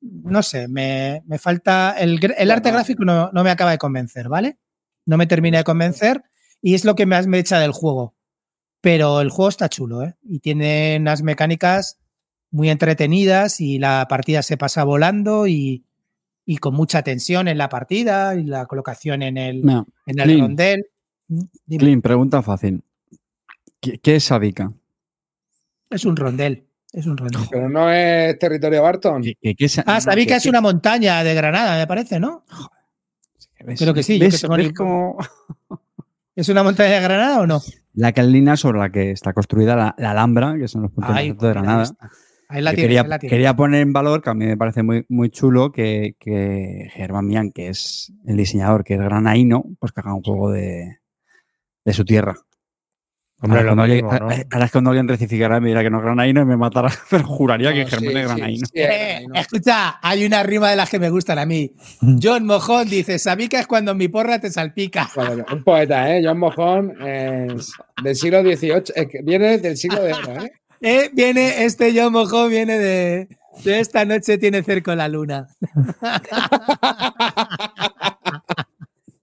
no 0.00 0.42
sé, 0.42 0.68
me, 0.68 1.22
me 1.26 1.38
falta, 1.38 1.94
el, 1.98 2.18
el 2.36 2.50
arte 2.50 2.70
gráfico 2.70 3.04
no, 3.04 3.30
no 3.32 3.44
me 3.44 3.50
acaba 3.50 3.70
de 3.72 3.78
convencer, 3.78 4.28
¿vale? 4.28 4.58
No 5.06 5.16
me 5.16 5.26
termina 5.26 5.58
de 5.58 5.64
convencer 5.64 6.22
y 6.62 6.74
es 6.74 6.84
lo 6.84 6.94
que 6.94 7.06
más 7.06 7.26
me 7.26 7.38
echa 7.38 7.58
del 7.58 7.72
juego. 7.72 8.14
Pero 8.80 9.20
el 9.20 9.30
juego 9.30 9.48
está 9.48 9.68
chulo, 9.68 10.02
¿eh? 10.02 10.14
Y 10.22 10.38
tiene 10.40 10.96
unas 11.00 11.22
mecánicas 11.22 11.98
muy 12.50 12.70
entretenidas 12.70 13.60
y 13.60 13.78
la 13.78 14.06
partida 14.08 14.42
se 14.42 14.56
pasa 14.56 14.84
volando 14.84 15.46
y, 15.46 15.84
y 16.44 16.58
con 16.58 16.74
mucha 16.74 17.02
tensión 17.02 17.48
en 17.48 17.58
la 17.58 17.68
partida 17.68 18.34
y 18.36 18.44
la 18.44 18.66
colocación 18.66 19.22
en 19.22 19.36
el, 19.38 19.62
No, 19.64 19.86
en 20.06 20.18
el 20.20 20.24
Clint. 20.24 20.40
rondel. 20.40 20.86
Mm, 21.28 21.40
Dime, 21.66 21.80
Clint, 21.80 22.02
pregunta 22.04 22.42
fácil. 22.42 22.82
¿Qué, 23.80 23.98
qué 23.98 24.16
es 24.16 24.24
Sabica? 24.24 24.72
es 25.90 26.04
un 26.04 26.16
rondel. 26.16 26.64
Es 26.92 27.06
un 27.06 27.16
rondel. 27.16 27.42
Pero 27.50 27.68
no 27.68 27.90
es 27.92 28.38
territorio 28.38 28.82
Barton. 28.82 29.22
¿Qué, 29.22 29.34
qué- 29.40 29.54
qué 29.54 29.64
es- 29.66 29.78
Ah, 29.80 29.84
no, 29.94 30.00
sabía 30.00 30.24
¿qué- 30.24 30.28
que 30.30 30.34
es 30.36 30.42
qué- 30.44 30.48
una 30.48 30.60
montaña 30.60 31.22
de 31.24 31.34
Granada, 31.34 31.76
me 31.76 31.86
parece, 31.86 32.18
¿no? 32.20 32.44
ves- 33.64 33.78
creo 33.80 33.92
que 33.94 34.02
sí, 34.02 34.18
yo 34.18 34.24
¿Ves, 34.26 34.34
que 34.36 34.40
tengo 34.42 34.56
ves 34.56 34.66
ni- 34.68 34.74
cómo 34.74 35.18
¿Es 36.36 36.48
una 36.50 36.62
montaña 36.62 36.96
de 36.96 37.00
Granada 37.00 37.40
o 37.40 37.46
no? 37.46 37.60
la 37.94 38.12
calina 38.12 38.58
sobre 38.58 38.78
la 38.78 38.90
que 38.90 39.10
está 39.10 39.32
construida 39.32 39.74
la, 39.74 39.94
la 39.96 40.10
Alhambra, 40.10 40.54
que 40.58 40.68
son 40.68 40.82
los 40.82 40.92
puntos 40.92 41.16
de 41.16 41.34
Granada? 41.48 41.84
ahí 42.48 42.60
la 42.60 42.72
Yo 42.72 42.74
tienes, 42.74 42.88
quería, 42.88 43.00
ahí 43.00 43.08
la 43.08 43.18
tienes. 43.18 43.32
quería 43.32 43.56
poner 43.56 43.80
en 43.80 43.92
valor, 43.94 44.20
que 44.22 44.30
a 44.30 44.34
mí 44.34 44.44
me 44.44 44.56
parece 44.58 44.82
muy, 44.82 45.06
muy 45.08 45.30
chulo, 45.30 45.72
que, 45.72 46.14
que 46.20 46.88
Germán 46.92 47.26
Mian, 47.26 47.50
que 47.50 47.68
es 47.68 48.12
el 48.26 48.36
diseñador, 48.36 48.84
que 48.84 48.94
es 48.94 49.00
granaíno, 49.00 49.64
pues 49.80 49.92
que 49.92 50.00
haga 50.00 50.14
un 50.14 50.22
juego 50.22 50.50
de, 50.50 50.98
de 51.86 51.92
su 51.94 52.04
tierra. 52.04 52.36
Hombre, 53.42 53.58
ahora, 53.60 53.70
lo 53.70 53.76
cuando 53.76 53.94
mismo, 53.94 54.10
alguien, 54.10 54.28
¿no? 54.28 54.34
a- 54.34 54.44
ahora 54.54 54.64
es 54.66 54.72
cuando 54.72 54.90
alguien 54.90 55.08
rectificará 55.08 55.60
me 55.60 55.68
dirá 55.68 55.82
que 55.82 55.90
no 55.90 55.98
es 55.98 56.04
granaíno 56.04 56.40
y 56.40 56.44
me 56.46 56.56
matará, 56.56 56.88
pero 57.10 57.24
juraría 57.24 57.72
que 57.74 57.82
No, 57.84 57.88
Germán 57.90 58.12
sí, 58.12 58.18
es 58.18 58.24
granaíno. 58.28 58.66
sí, 58.66 58.72
Eh, 58.80 58.86
granaíno. 58.86 59.34
escucha, 59.34 59.98
hay 60.02 60.24
una 60.24 60.42
rima 60.42 60.70
de 60.70 60.76
las 60.76 60.88
que 60.88 60.98
me 60.98 61.10
gustan 61.10 61.38
a 61.38 61.44
mí. 61.46 61.72
John 62.22 62.46
Mojón 62.46 62.88
dice, 62.88 63.18
Sabica 63.18 63.60
es 63.60 63.66
cuando 63.66 63.94
mi 63.94 64.08
porra 64.08 64.38
te 64.40 64.50
salpica. 64.50 65.08
Bueno, 65.14 65.44
un 65.52 65.62
poeta, 65.64 66.16
¿eh? 66.16 66.22
John 66.24 66.38
Mojón 66.38 66.94
es 67.06 67.72
del 68.02 68.16
siglo 68.16 68.40
XVIII. 68.42 68.82
es 68.94 69.06
que 69.08 69.20
viene 69.22 69.58
del 69.58 69.76
siglo 69.76 70.02
de 70.02 70.12
oro, 70.14 70.42
¿eh? 70.44 70.50
Eh, 70.82 71.10
viene, 71.14 71.64
este 71.64 71.92
John 71.98 72.12
Mojón 72.12 72.50
viene 72.50 72.78
de, 72.78 73.28
de 73.64 73.80
esta 73.80 74.04
noche 74.04 74.36
tiene 74.36 74.62
cerco 74.62 74.94
la 74.94 75.08
luna. 75.08 75.46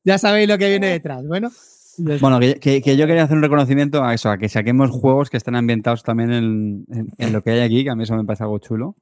ya 0.03 0.17
sabéis 0.17 0.47
lo 0.49 0.57
que 0.57 0.69
viene 0.69 0.87
detrás. 0.87 1.23
Bueno, 1.25 1.51
Bueno, 1.97 2.39
que, 2.39 2.55
que- 2.59 2.81
que 2.81 2.97
yo 2.97 3.07
quería 3.07 3.23
hacer 3.23 3.37
un 3.37 3.43
reconocimiento 3.43 4.03
a 4.03 4.13
eso, 4.13 4.29
a 4.29 4.37
que 4.37 4.49
saquemos 4.49 4.91
juegos 4.91 5.29
que 5.29 5.37
estén 5.37 5.55
ambientados 5.55 6.03
también 6.03 6.31
en, 6.31 6.85
en- 6.91 7.07
en 7.17 7.33
lo 7.33 7.41
que 7.43 7.51
hay 7.51 7.59
aquí, 7.61 7.83
que 7.83 7.89
a 7.91 7.95
mí 7.95 8.03
eso 8.03 8.15
me 8.15 8.23
parece 8.25 8.43
algo 8.43 8.57
chulo. 8.59 8.95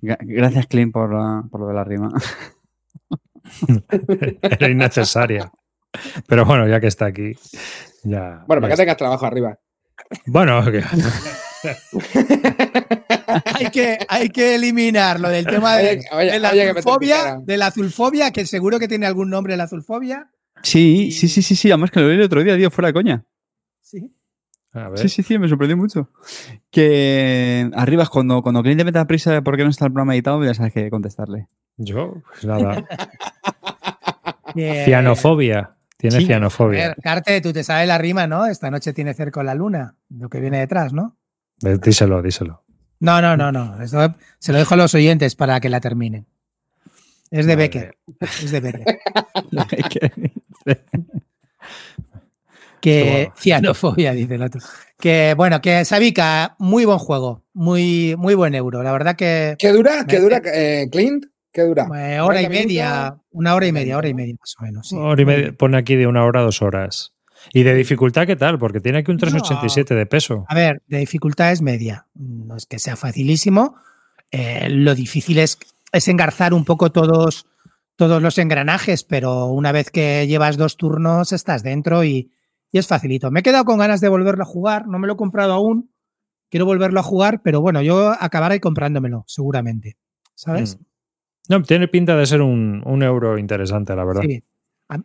Gra- 0.00 0.18
Gracias, 0.20 0.66
Clint, 0.66 0.92
por, 0.92 1.12
la- 1.12 1.42
por 1.50 1.60
lo 1.60 1.68
de 1.68 1.74
la 1.74 1.84
rima. 1.84 2.10
Era 4.42 4.68
innecesaria. 4.70 5.50
Pero 6.26 6.44
bueno, 6.46 6.66
ya 6.68 6.80
que 6.80 6.86
está 6.86 7.06
aquí. 7.06 7.32
Ya, 8.04 8.44
Bueno, 8.46 8.62
ya 8.62 8.62
para 8.62 8.68
que 8.70 8.76
tengas 8.76 8.96
trabajo 8.96 9.26
arriba. 9.26 9.58
Bueno, 10.26 10.62
que- 10.70 10.82
hay 13.54 13.70
que, 13.70 13.98
hay 14.08 14.28
que 14.30 14.54
eliminar 14.56 15.20
lo 15.20 15.28
del 15.28 15.46
tema 15.46 15.76
de, 15.76 15.90
Oye, 15.90 16.02
oye, 16.12 16.30
de 16.32 16.38
la 16.40 16.50
oye, 16.50 16.70
azulfobia, 16.70 17.38
de 17.42 17.56
la 17.56 17.66
azulfobia, 17.66 18.30
que 18.30 18.46
seguro 18.46 18.78
que 18.78 18.88
tiene 18.88 19.06
algún 19.06 19.30
nombre 19.30 19.56
la 19.56 19.64
azulfobia. 19.64 20.30
Sí, 20.62 21.10
sí, 21.10 21.28
sí, 21.28 21.42
sí, 21.42 21.56
sí, 21.56 21.70
además 21.70 21.90
que 21.90 22.00
lo 22.00 22.08
leí 22.08 22.16
el 22.16 22.22
otro 22.22 22.42
día, 22.42 22.56
tío, 22.56 22.70
fuera 22.70 22.88
de 22.88 22.92
coña. 22.94 23.24
Sí. 23.80 24.12
a 24.72 24.88
ver. 24.88 24.98
Sí, 24.98 25.08
sí, 25.08 25.22
sí, 25.22 25.38
me 25.38 25.48
sorprendió 25.48 25.76
mucho. 25.76 26.10
Que 26.70 27.70
arriba, 27.74 28.06
cuando, 28.06 28.42
cuando 28.42 28.62
Clint 28.62 28.78
te 28.78 28.84
meta 28.84 29.06
prisa 29.06 29.32
de 29.32 29.42
por 29.42 29.56
qué 29.56 29.64
no 29.64 29.70
está 29.70 29.86
el 29.86 29.92
programa 29.92 30.14
editado, 30.14 30.44
ya 30.44 30.54
sabes 30.54 30.72
que 30.72 30.88
contestarle. 30.90 31.48
Yo, 31.76 32.22
pues 32.30 32.44
nada. 32.44 32.84
Cianofobia. 34.54 35.76
Tiene 35.96 36.18
Sí. 36.18 36.24
A 36.24 36.26
cianofobia. 36.26 36.88
ver, 36.88 36.96
Carte, 37.02 37.40
tú 37.40 37.52
te 37.52 37.62
sabes 37.62 37.86
la 37.86 37.96
rima, 37.96 38.26
¿no? 38.26 38.46
Esta 38.46 38.70
noche 38.70 38.92
tiene 38.92 39.14
cerco 39.14 39.42
la 39.42 39.54
luna, 39.54 39.94
lo 40.10 40.28
que 40.28 40.40
viene 40.40 40.58
detrás, 40.58 40.92
¿no? 40.92 41.16
Eh, 41.64 41.78
Díselo, 41.80 42.20
díselo. 42.22 42.64
No, 42.98 43.20
no, 43.22 43.36
no, 43.36 43.52
no. 43.52 43.76
Se 43.86 44.52
lo 44.52 44.58
dejo 44.58 44.74
a 44.74 44.76
los 44.76 44.94
oyentes 44.94 45.36
para 45.36 45.60
que 45.60 45.68
la 45.68 45.80
terminen. 45.80 46.26
Es 47.30 47.46
de 47.46 47.56
Madre 47.56 47.68
Becker. 47.68 47.98
Es 48.20 48.50
de 48.50 48.60
Becker. 48.60 49.00
Que- 52.80 53.30
cianofobia, 53.38 54.12
dice 54.12 54.34
el 54.34 54.42
otro. 54.42 54.60
Que 54.98 55.34
bueno, 55.36 55.60
que 55.60 55.84
Sabica, 55.84 56.56
muy 56.58 56.84
buen 56.84 56.98
juego. 56.98 57.44
Muy, 57.54 58.16
muy 58.18 58.34
buen 58.34 58.54
euro. 58.54 58.82
La 58.82 58.90
verdad 58.92 59.14
que 59.14 59.54
¿Qué 59.58 59.70
dura? 59.72 60.04
¿Qué 60.06 60.18
dura, 60.18 60.40
eh, 60.44 60.88
Clint? 60.90 61.26
¿Qué 61.52 61.62
dura? 61.62 61.84
eh, 61.94 62.18
hora 62.20 62.40
y 62.40 62.46
40 62.46 62.48
media, 62.50 63.00
minutos. 63.02 63.20
una 63.30 63.54
hora 63.54 63.66
y 63.66 63.72
media, 63.72 63.96
hora 63.98 64.08
y 64.08 64.14
media 64.14 64.34
más 64.40 64.54
o 64.58 64.62
menos. 64.64 64.88
sí. 64.88 64.96
Hora 64.96 65.20
y 65.20 65.24
media- 65.24 65.52
pone 65.52 65.76
aquí 65.76 65.94
de 65.96 66.06
una 66.06 66.24
hora 66.24 66.40
a 66.40 66.42
dos 66.44 66.60
horas. 66.62 67.12
¿Y 67.52 67.62
de 67.64 67.74
dificultad 67.74 68.26
qué 68.26 68.36
tal? 68.36 68.58
Porque 68.58 68.80
tiene 68.80 68.98
aquí 68.98 69.10
un 69.10 69.18
387 69.18 69.94
de 69.94 70.06
peso. 70.06 70.44
A 70.48 70.54
ver, 70.54 70.82
de 70.86 70.98
dificultad 70.98 71.52
es 71.52 71.60
media. 71.62 72.06
No 72.14 72.56
es 72.56 72.66
que 72.66 72.78
sea 72.78 72.96
facilísimo. 72.96 73.76
Eh, 74.30 74.68
lo 74.70 74.94
difícil 74.94 75.38
es, 75.38 75.58
es 75.92 76.08
engarzar 76.08 76.54
un 76.54 76.64
poco 76.64 76.90
todos, 76.90 77.46
todos 77.96 78.22
los 78.22 78.38
engranajes, 78.38 79.04
pero 79.04 79.46
una 79.46 79.72
vez 79.72 79.90
que 79.90 80.26
llevas 80.26 80.56
dos 80.56 80.76
turnos 80.76 81.32
estás 81.32 81.62
dentro 81.62 82.04
y, 82.04 82.32
y 82.70 82.78
es 82.78 82.86
facilito. 82.86 83.30
Me 83.30 83.40
he 83.40 83.42
quedado 83.42 83.64
con 83.64 83.78
ganas 83.78 84.00
de 84.00 84.08
volverlo 84.08 84.42
a 84.42 84.46
jugar, 84.46 84.86
no 84.88 84.98
me 84.98 85.06
lo 85.06 85.14
he 85.14 85.16
comprado 85.16 85.52
aún, 85.52 85.92
quiero 86.50 86.66
volverlo 86.66 87.00
a 87.00 87.04
jugar, 87.04 87.42
pero 87.42 87.60
bueno, 87.60 87.82
yo 87.82 88.12
acabaré 88.18 88.60
comprándomelo, 88.60 89.24
seguramente. 89.26 89.96
¿Sabes? 90.34 90.78
Mm. 90.78 90.84
No, 91.48 91.62
tiene 91.62 91.88
pinta 91.88 92.16
de 92.16 92.26
ser 92.26 92.40
un, 92.40 92.82
un 92.86 93.02
euro 93.02 93.38
interesante, 93.38 93.94
la 93.94 94.04
verdad. 94.04 94.22
Sí. 94.22 94.42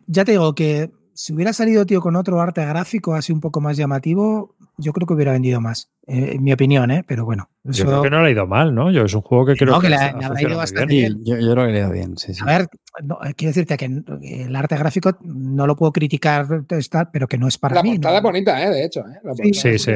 Ya 0.06 0.24
te 0.24 0.32
digo 0.32 0.54
que 0.54 0.90
si 1.20 1.32
hubiera 1.32 1.52
salido, 1.52 1.84
tío, 1.84 2.00
con 2.00 2.14
otro 2.14 2.40
arte 2.40 2.64
gráfico 2.64 3.12
así 3.16 3.32
un 3.32 3.40
poco 3.40 3.60
más 3.60 3.76
llamativo, 3.76 4.54
yo 4.76 4.92
creo 4.92 5.04
que 5.04 5.14
hubiera 5.14 5.32
vendido 5.32 5.60
más. 5.60 5.90
eh, 6.06 6.34
en 6.34 6.44
mi 6.44 6.52
opinión, 6.52 6.92
¿eh? 6.92 7.04
Pero 7.08 7.24
bueno. 7.24 7.50
Yo 7.64 7.84
creo 7.86 8.02
que 8.02 8.10
no 8.10 8.22
le 8.22 8.28
ha 8.28 8.30
ido 8.30 8.46
mal, 8.46 8.72
¿no? 8.72 8.92
Yo 8.92 9.02
es 9.02 9.12
un 9.14 9.22
juego 9.22 9.44
que 9.46 9.56
creo 9.56 9.72
No, 9.74 9.80
que 9.80 9.88
ha- 9.88 9.90
le 9.90 9.96
habrá 9.96 10.28
funciona 10.28 10.40
ido 10.52 10.56
bastante 10.58 10.86
bien. 10.94 11.24
Yo, 11.24 11.36
yo 11.36 11.52
creo 11.52 11.66
que 11.66 11.72
le 11.72 11.78
he 11.78 11.80
ido 11.80 11.90
bien, 11.90 12.16
sí, 12.16 12.32
sí. 12.34 12.40
A 12.40 12.46
ver, 12.46 12.68
no, 13.02 13.18
eh, 13.24 13.34
quiero 13.34 13.50
decirte 13.50 13.76
que 13.76 13.86
el 14.44 14.54
arte 14.54 14.76
gráfico 14.76 15.18
no 15.22 15.66
lo 15.66 15.74
puedo 15.74 15.90
criticar, 15.92 16.46
está, 16.70 17.10
pero 17.10 17.26
que 17.26 17.36
no 17.36 17.48
es 17.48 17.58
para 17.58 17.74
La 17.74 17.82
mí. 17.82 17.94
portada 17.94 18.12
¿no? 18.14 18.18
es 18.18 18.22
bonita, 18.22 18.62
¿eh? 18.62 18.70
De 18.70 18.84
hecho. 18.84 19.00
¿eh? 19.00 19.18
La 19.24 19.34
Sí. 19.34 19.52
Sí, 19.54 19.78
sí. 19.80 19.90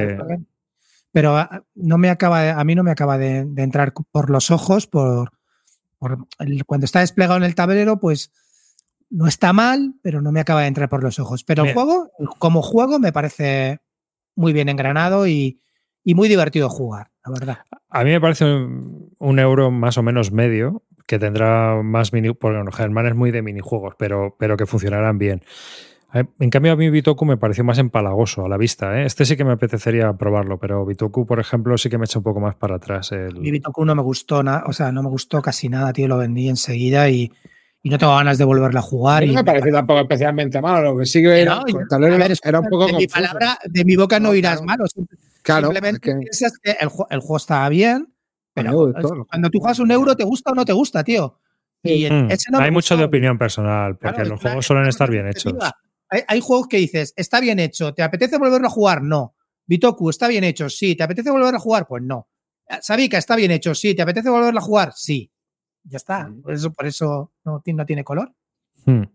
Pero 1.13 1.37
ah, 1.37 1.63
no 1.77 1.99
me 1.99 2.11
acaba 2.11 2.43
de- 2.43 2.51
a 2.51 2.65
mí 2.65 2.75
no 2.75 2.83
me 2.83 2.91
acaba 2.91 3.17
de, 3.17 3.45
de 3.45 3.63
entrar 3.63 3.93
por 4.11 4.29
los 4.29 4.51
ojos, 4.51 4.89
por, 4.89 5.31
por 5.99 6.27
el- 6.41 6.65
cuando 6.65 6.85
está 6.85 6.99
desplegado 6.99 7.37
en 7.37 7.45
el 7.45 7.55
tablero, 7.55 8.01
pues 8.01 8.33
no 9.13 9.27
está 9.27 9.53
mal, 9.53 9.95
pero 10.03 10.23
no 10.23 10.33
me 10.33 10.41
acaba 10.41 10.63
de 10.63 10.69
entrar 10.69 10.89
por 10.89 11.03
los 11.03 11.19
ojos. 11.19 11.45
Pero 11.45 11.65
el 11.65 11.75
juego, 11.75 12.11
como 12.39 12.63
juego, 12.63 12.99
me 12.99 13.13
parece 13.13 13.81
muy 14.35 14.55
bien 14.55 14.71
engranado 14.71 15.27
y, 15.27 15.61
y 16.03 16.15
muy 16.15 16.29
divertido 16.29 16.71
jugar, 16.71 17.11
la 17.25 17.33
verdad. 17.33 17.59
A 17.91 18.05
mí 18.05 18.11
me 18.11 18.21
parece 18.21 18.47
un, 18.47 19.15
un 19.19 19.39
euro 19.39 19.71
más 19.71 19.99
o 19.99 20.03
menos 20.03 20.33
medio, 20.33 20.83
que 21.07 21.19
tendrá 21.19 21.83
más 21.83 22.15
mini. 22.15 22.33
Porque 22.33 22.57
bueno, 22.57 22.73
Germán 22.73 23.07
es 23.07 23.15
muy 23.15 23.31
de 23.31 23.43
minijuegos, 23.43 23.95
pero, 23.99 24.35
pero 24.39 24.57
que 24.57 24.65
funcionarán 24.65 25.19
bien. 25.19 25.43
En 26.39 26.51
cambio, 26.51 26.73
a 26.73 26.77
mí 26.77 26.91
Bitoku 26.91 27.25
me 27.25 27.39
pareció 27.39 27.65
más 27.65 27.79
empalagoso 27.79 28.45
a 28.45 28.49
la 28.49 28.57
vista. 28.57 28.99
¿eh? 28.99 29.07
Este 29.07 29.25
sí 29.27 29.37
que 29.37 29.45
me 29.45 29.53
apetecería 29.53 30.13
probarlo, 30.15 30.59
pero 30.59 30.85
Bitoku, 30.87 31.27
por 31.27 31.39
ejemplo, 31.39 31.77
sí 31.77 31.89
que 31.91 31.99
me 31.99 32.05
echa 32.05 32.19
un 32.19 32.23
poco 32.23 32.41
más 32.41 32.55
para 32.55 32.77
atrás. 32.77 33.13
El... 33.13 33.41
Mi 33.41 33.51
Bitoku 33.51 33.85
no 33.85 33.95
me 33.95 34.03
gustó 34.03 34.43
nada, 34.43 34.65
o 34.67 34.73
sea, 34.75 34.93
no 34.93 35.03
me 35.03 35.09
gustó 35.09 35.41
casi 35.41 35.71
nada, 35.71 35.93
tío, 35.95 36.09
lo 36.09 36.19
vendí 36.19 36.51
enseguida 36.51 37.09
y, 37.09 37.33
y 37.83 37.91
no 37.91 37.99
tengo 37.99 38.15
ganas 38.15 38.39
de 38.39 38.45
volverla 38.45 38.81
a 38.81 38.83
jugar. 38.83 39.27
No 39.27 39.33
me 39.35 39.45
parece 39.45 39.73
tampoco 39.73 40.01
especialmente 40.01 40.61
malo. 40.61 40.93
Lo 40.93 40.99
que 40.99 41.07
sí 41.07 41.21
que 41.23 41.41
era, 41.43 41.57
No, 41.57 41.65
era 42.45 42.61
un 42.61 42.69
poco 42.69 42.87
de 42.87 42.93
mi 42.93 43.07
palabra, 43.07 43.59
de 43.65 43.85
mi 43.85 43.97
boca 43.97 44.21
no, 44.21 44.29
No, 44.29 44.35
irás 44.35 44.61
claro. 44.61 44.67
malo. 44.67 44.85
Claro, 45.43 45.67
Simplemente 45.69 46.11
es 46.11 46.15
que- 46.15 46.21
piensas 46.21 46.59
que 46.63 46.71
el, 46.81 46.89
ju- 46.89 47.07
el 47.11 47.19
juego 47.21 47.37
estaba 47.37 47.69
bien, 47.69 48.15
pero 48.55 48.71
me 48.71 48.77
gustó. 48.93 49.27
cuando 49.29 49.51
tú 49.51 49.59
juegas 49.59 49.79
un 49.81 49.91
euro, 49.91 50.17
¿te 50.17 50.25
gusta 50.25 50.53
o 50.53 50.55
no 50.55 50.65
te 50.65 50.73
gusta, 50.73 51.03
tío? 51.03 51.41
Y 51.83 52.09
Mm, 52.09 52.31
ese 52.31 52.53
no 52.53 52.59
me 52.59 52.65
Hay 52.67 52.71
mucho 52.71 52.97
de 52.97 53.03
opinión 53.03 53.37
personal, 53.37 53.97
porque 53.99 54.15
Claro, 54.15 54.31
los 54.31 54.41
claro, 54.41 54.53
juegos 54.53 54.67
suelen 54.67 54.87
estar 54.87 55.11
bien 55.11 55.27
hechos. 55.27 55.53
hay 56.29 56.41
juegos 56.41 56.69
que 56.69 56.77
dices, 56.77 57.13
está 57.17 57.41
bien 57.41 57.59
hecho, 57.59 57.93
¿te 57.95 58.03
apetece 58.05 58.39
volverlo 58.39 58.69
a 58.69 58.71
jugar? 58.71 59.03
No. 59.03 59.35
Bitoku, 59.67 60.09
¿está 60.11 60.29
bien 60.29 60.45
hecho? 60.45 60.69
Sí. 60.69 60.95
¿Te 60.95 61.03
apetece 61.03 61.31
volver 61.31 61.55
a 61.55 61.59
jugar? 61.59 61.87
Pues 61.89 62.03
no. 62.05 62.29
Sabika, 62.81 63.19
¿está 63.19 63.35
bien 63.35 63.51
hecho? 63.51 63.75
Sí. 63.75 63.95
¿Te 63.97 64.03
apetece 64.03 64.29
volverlo 64.31 64.61
a 64.61 64.63
jugar? 64.63 64.93
Sí. 64.95 65.32
Ya 65.85 65.97
está. 65.97 66.31
Por 66.43 66.53
eso, 66.53 66.73
por 66.73 66.87
eso 66.87 67.31
no, 67.45 67.63
no 67.65 67.87
tiene 67.87 68.05
color. 68.05 68.33
Mm. 68.87 69.03
Ujú. 69.03 69.09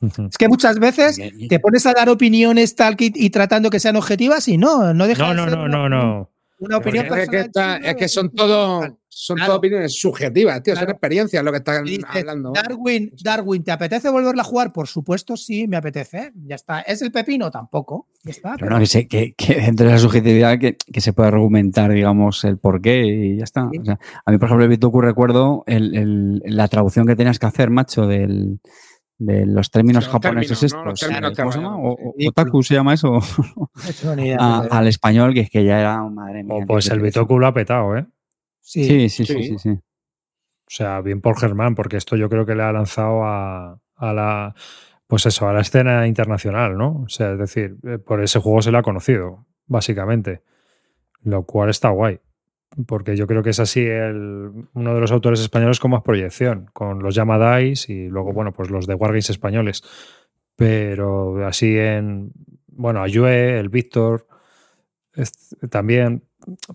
Es 0.30 0.38
que 0.38 0.48
muchas 0.48 0.78
veces 0.78 1.20
te 1.48 1.60
pones 1.60 1.84
a 1.84 1.92
dar 1.92 2.08
opiniones 2.08 2.74
tal 2.74 2.96
que, 2.96 3.12
y 3.14 3.28
tratando 3.28 3.68
que 3.68 3.80
sean 3.80 3.96
objetivas 3.96 4.48
y 4.48 4.56
no, 4.56 4.94
no 4.94 5.06
deja 5.06 5.22
No, 5.22 5.28
de 5.28 5.34
no, 5.34 5.44
ser 5.44 5.58
no, 5.58 5.68
no, 5.68 5.88
no. 5.90 6.29
Una 6.60 6.76
opinión 6.78 7.06
es 7.06 7.10
que, 7.10 7.16
personal. 7.38 7.46
está- 7.46 7.76
es 7.90 7.96
que 7.96 8.08
son 8.08 8.30
todo, 8.30 8.98
son 9.08 9.36
Claro. 9.36 9.48
todas 9.48 9.58
opiniones 9.58 9.98
subjetivas, 9.98 10.62
tío. 10.62 10.76
Son 10.76 10.88
experiencias 10.88 11.42
lo 11.42 11.50
que 11.50 11.58
están 11.58 11.84
hablando. 12.08 12.52
Darwin, 12.54 13.12
Darwin, 13.22 13.64
¿te 13.64 13.72
apetece 13.72 14.08
volverla 14.08 14.42
a 14.42 14.44
jugar? 14.44 14.72
Por 14.72 14.86
supuesto, 14.86 15.36
sí, 15.36 15.66
me 15.66 15.76
apetece. 15.76 16.32
Ya 16.46 16.54
está. 16.54 16.80
¿Es 16.80 17.02
el 17.02 17.10
pepino? 17.12 17.50
Tampoco. 17.50 18.06
Ya 18.22 18.30
está. 18.30 18.54
Pero 18.58 18.70
no, 18.70 18.78
que, 18.78 18.86
se- 18.86 19.08
que, 19.08 19.34
que 19.36 19.54
dentro 19.56 19.86
de 19.86 19.92
la 19.92 19.98
subjetividad 19.98 20.58
que, 20.58 20.76
que 20.76 21.00
se 21.00 21.12
puede 21.12 21.28
argumentar, 21.28 21.90
digamos, 21.92 22.44
el 22.44 22.58
porqué 22.58 23.04
y 23.06 23.36
ya 23.38 23.44
está. 23.44 23.64
O 23.66 23.84
sea, 23.84 23.98
a 24.24 24.30
mí, 24.30 24.38
por 24.38 24.46
ejemplo, 24.46 24.64
el 24.64 24.70
Bitoku 24.70 25.00
recuerdo 25.00 25.64
el- 25.66 25.96
el- 25.96 26.42
la 26.44 26.68
traducción 26.68 27.06
que 27.06 27.16
tenías 27.16 27.38
que 27.38 27.46
hacer, 27.46 27.70
macho, 27.70 28.06
del, 28.06 28.60
de 29.20 29.44
los 29.44 29.70
términos 29.70 30.04
Los 30.04 30.12
japoneses 30.12 30.58
términos, 30.60 31.36
¿Cómo 31.36 31.52
se 31.52 31.58
llama? 31.60 31.76
O- 31.76 31.92
o-. 31.92 32.14
Otaku 32.28 32.62
se 32.62 32.74
llama 32.74 32.94
eso. 32.94 33.12
No 33.12 33.70
tengo 34.00 34.16
ni 34.16 34.22
idea. 34.28 34.38
A- 34.40 34.60
al 34.78 34.86
español, 34.88 35.34
que 35.34 35.40
es 35.40 35.50
que 35.50 35.62
ya 35.62 35.78
era, 35.78 36.02
madre 36.08 36.42
mía. 36.42 36.54
O 36.54 36.60
qué 36.60 36.66
pues 36.66 36.90
el. 36.90 37.00
Bitoku 37.00 37.38
lo 37.38 37.46
ha 37.46 37.52
petado, 37.52 37.96
¿eh? 37.98 38.06
Sí. 38.60 38.84
Sí, 38.84 39.08
sí, 39.10 39.26
sí, 39.26 39.34
Sí. 39.34 39.42
sí, 39.44 39.58
sí. 39.58 39.68
O 39.70 40.72
sea, 40.72 41.00
bien 41.02 41.20
por 41.20 41.38
Germán, 41.38 41.74
porque 41.74 41.96
esto 41.98 42.16
yo 42.16 42.28
creo 42.30 42.46
que 42.46 42.54
le 42.54 42.62
ha 42.62 42.72
lanzado 42.72 43.24
a, 43.24 43.78
a 43.96 44.12
la. 44.14 44.54
Pues 45.06 45.26
eso, 45.26 45.48
a 45.48 45.52
la 45.52 45.60
escena 45.60 46.06
internacional, 46.06 46.78
¿no? 46.78 47.02
O 47.04 47.08
sea, 47.08 47.32
es 47.32 47.38
decir, 47.38 47.76
eh, 47.84 47.98
por 47.98 48.22
ese 48.22 48.38
juego 48.38 48.62
se 48.62 48.70
le 48.72 48.78
ha 48.78 48.82
conocido, 48.82 49.44
básicamente. 49.66 50.42
Lo 51.22 51.42
cual 51.44 51.68
está 51.68 51.90
guay. 51.90 52.20
Porque 52.86 53.16
yo 53.16 53.26
creo 53.26 53.42
que 53.42 53.50
es 53.50 53.60
así 53.60 53.80
el, 53.80 54.68
uno 54.74 54.94
de 54.94 55.00
los 55.00 55.10
autores 55.10 55.40
españoles 55.40 55.80
con 55.80 55.90
más 55.90 56.02
proyección, 56.02 56.70
con 56.72 57.02
los 57.02 57.14
Llamadais 57.14 57.88
y 57.88 58.06
luego, 58.06 58.32
bueno, 58.32 58.52
pues 58.52 58.70
los 58.70 58.86
de 58.86 58.94
Wargames 58.94 59.30
españoles. 59.30 59.82
Pero 60.56 61.46
así 61.46 61.76
en. 61.76 62.32
Bueno, 62.68 63.02
Ayue, 63.02 63.58
el 63.58 63.68
Víctor, 63.68 64.26
también. 65.70 66.24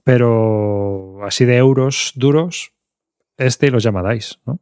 Pero 0.04 1.20
así 1.24 1.46
de 1.46 1.58
euros 1.58 2.12
duros, 2.16 2.74
este 3.38 3.68
y 3.68 3.70
los 3.70 3.84
Llamadais, 3.84 4.40
¿no? 4.46 4.60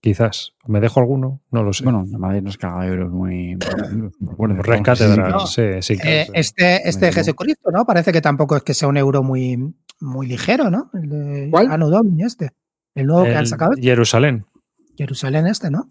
Quizás. 0.00 0.54
¿Me 0.66 0.80
dejo 0.80 0.98
alguno? 0.98 1.42
No 1.50 1.62
lo 1.62 1.74
sé. 1.74 1.84
Bueno, 1.84 2.06
la 2.10 2.18
madre 2.18 2.40
nos 2.40 2.56
caga 2.56 2.86
euros 2.86 3.10
muy. 3.10 3.58
Bueno, 4.18 4.62
Red 4.62 4.82
Catedral, 4.82 5.30
No. 5.32 5.46
sí, 5.46 5.62
sí. 5.82 5.98
Eh, 6.02 6.26
este 6.32 6.88
este 6.88 7.12
Jesucristo, 7.12 7.70
¿no? 7.70 7.84
Parece 7.84 8.10
que 8.10 8.22
tampoco 8.22 8.56
es 8.56 8.62
que 8.62 8.72
sea 8.72 8.88
un 8.88 8.96
euro 8.96 9.22
muy, 9.22 9.74
muy 10.00 10.26
ligero, 10.26 10.70
¿no? 10.70 10.90
El 10.94 11.08
de 11.08 11.48
¿Cuál? 11.50 11.70
Anno 11.70 11.88
Domini 11.90 12.24
este. 12.24 12.50
El 12.94 13.06
nuevo 13.06 13.24
que 13.24 13.34
han 13.36 13.46
sacado. 13.46 13.72
Jerusalén. 13.80 14.44
Jerusalén 14.96 15.46
este, 15.46 15.70
¿no? 15.70 15.88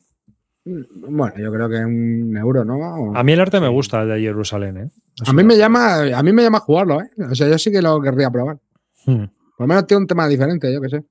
Bueno, 0.65 1.34
yo 1.38 1.52
creo 1.52 1.69
que 1.69 1.77
es 1.77 1.86
un 1.86 2.36
euro, 2.38 2.64
¿no? 2.65 3.15
A 3.15 3.23
mí 3.23 3.31
el 3.31 3.40
arte 3.40 3.60
me 3.60 3.69
gusta, 3.69 4.02
el 4.03 4.10
de 4.10 4.19
Jerusalén, 4.19 4.77
¿eh? 4.77 4.91
A 5.26 5.34
mí 5.34 5.44
me 5.44 5.57
llama, 5.57 6.03
a 6.15 6.22
mí 6.23 6.31
me 6.34 6.44
llama 6.44 6.60
jugarlo, 6.60 7.02
¿eh? 7.02 7.10
O 7.30 7.34
sea, 7.34 7.48
yo 7.49 7.57
sí 7.57 7.72
que 7.72 7.81
lo 7.81 7.99
querría 8.02 8.30
probar. 8.30 8.60
Hmm. 9.06 9.26
Por 9.57 9.65
lo 9.65 9.68
menos 9.68 9.88
tiene 9.88 10.02
un 10.02 10.07
tema 10.07 10.27
diferente, 10.27 10.72
yo 10.73 10.80
que 10.81 10.90
sé. 10.90 11.03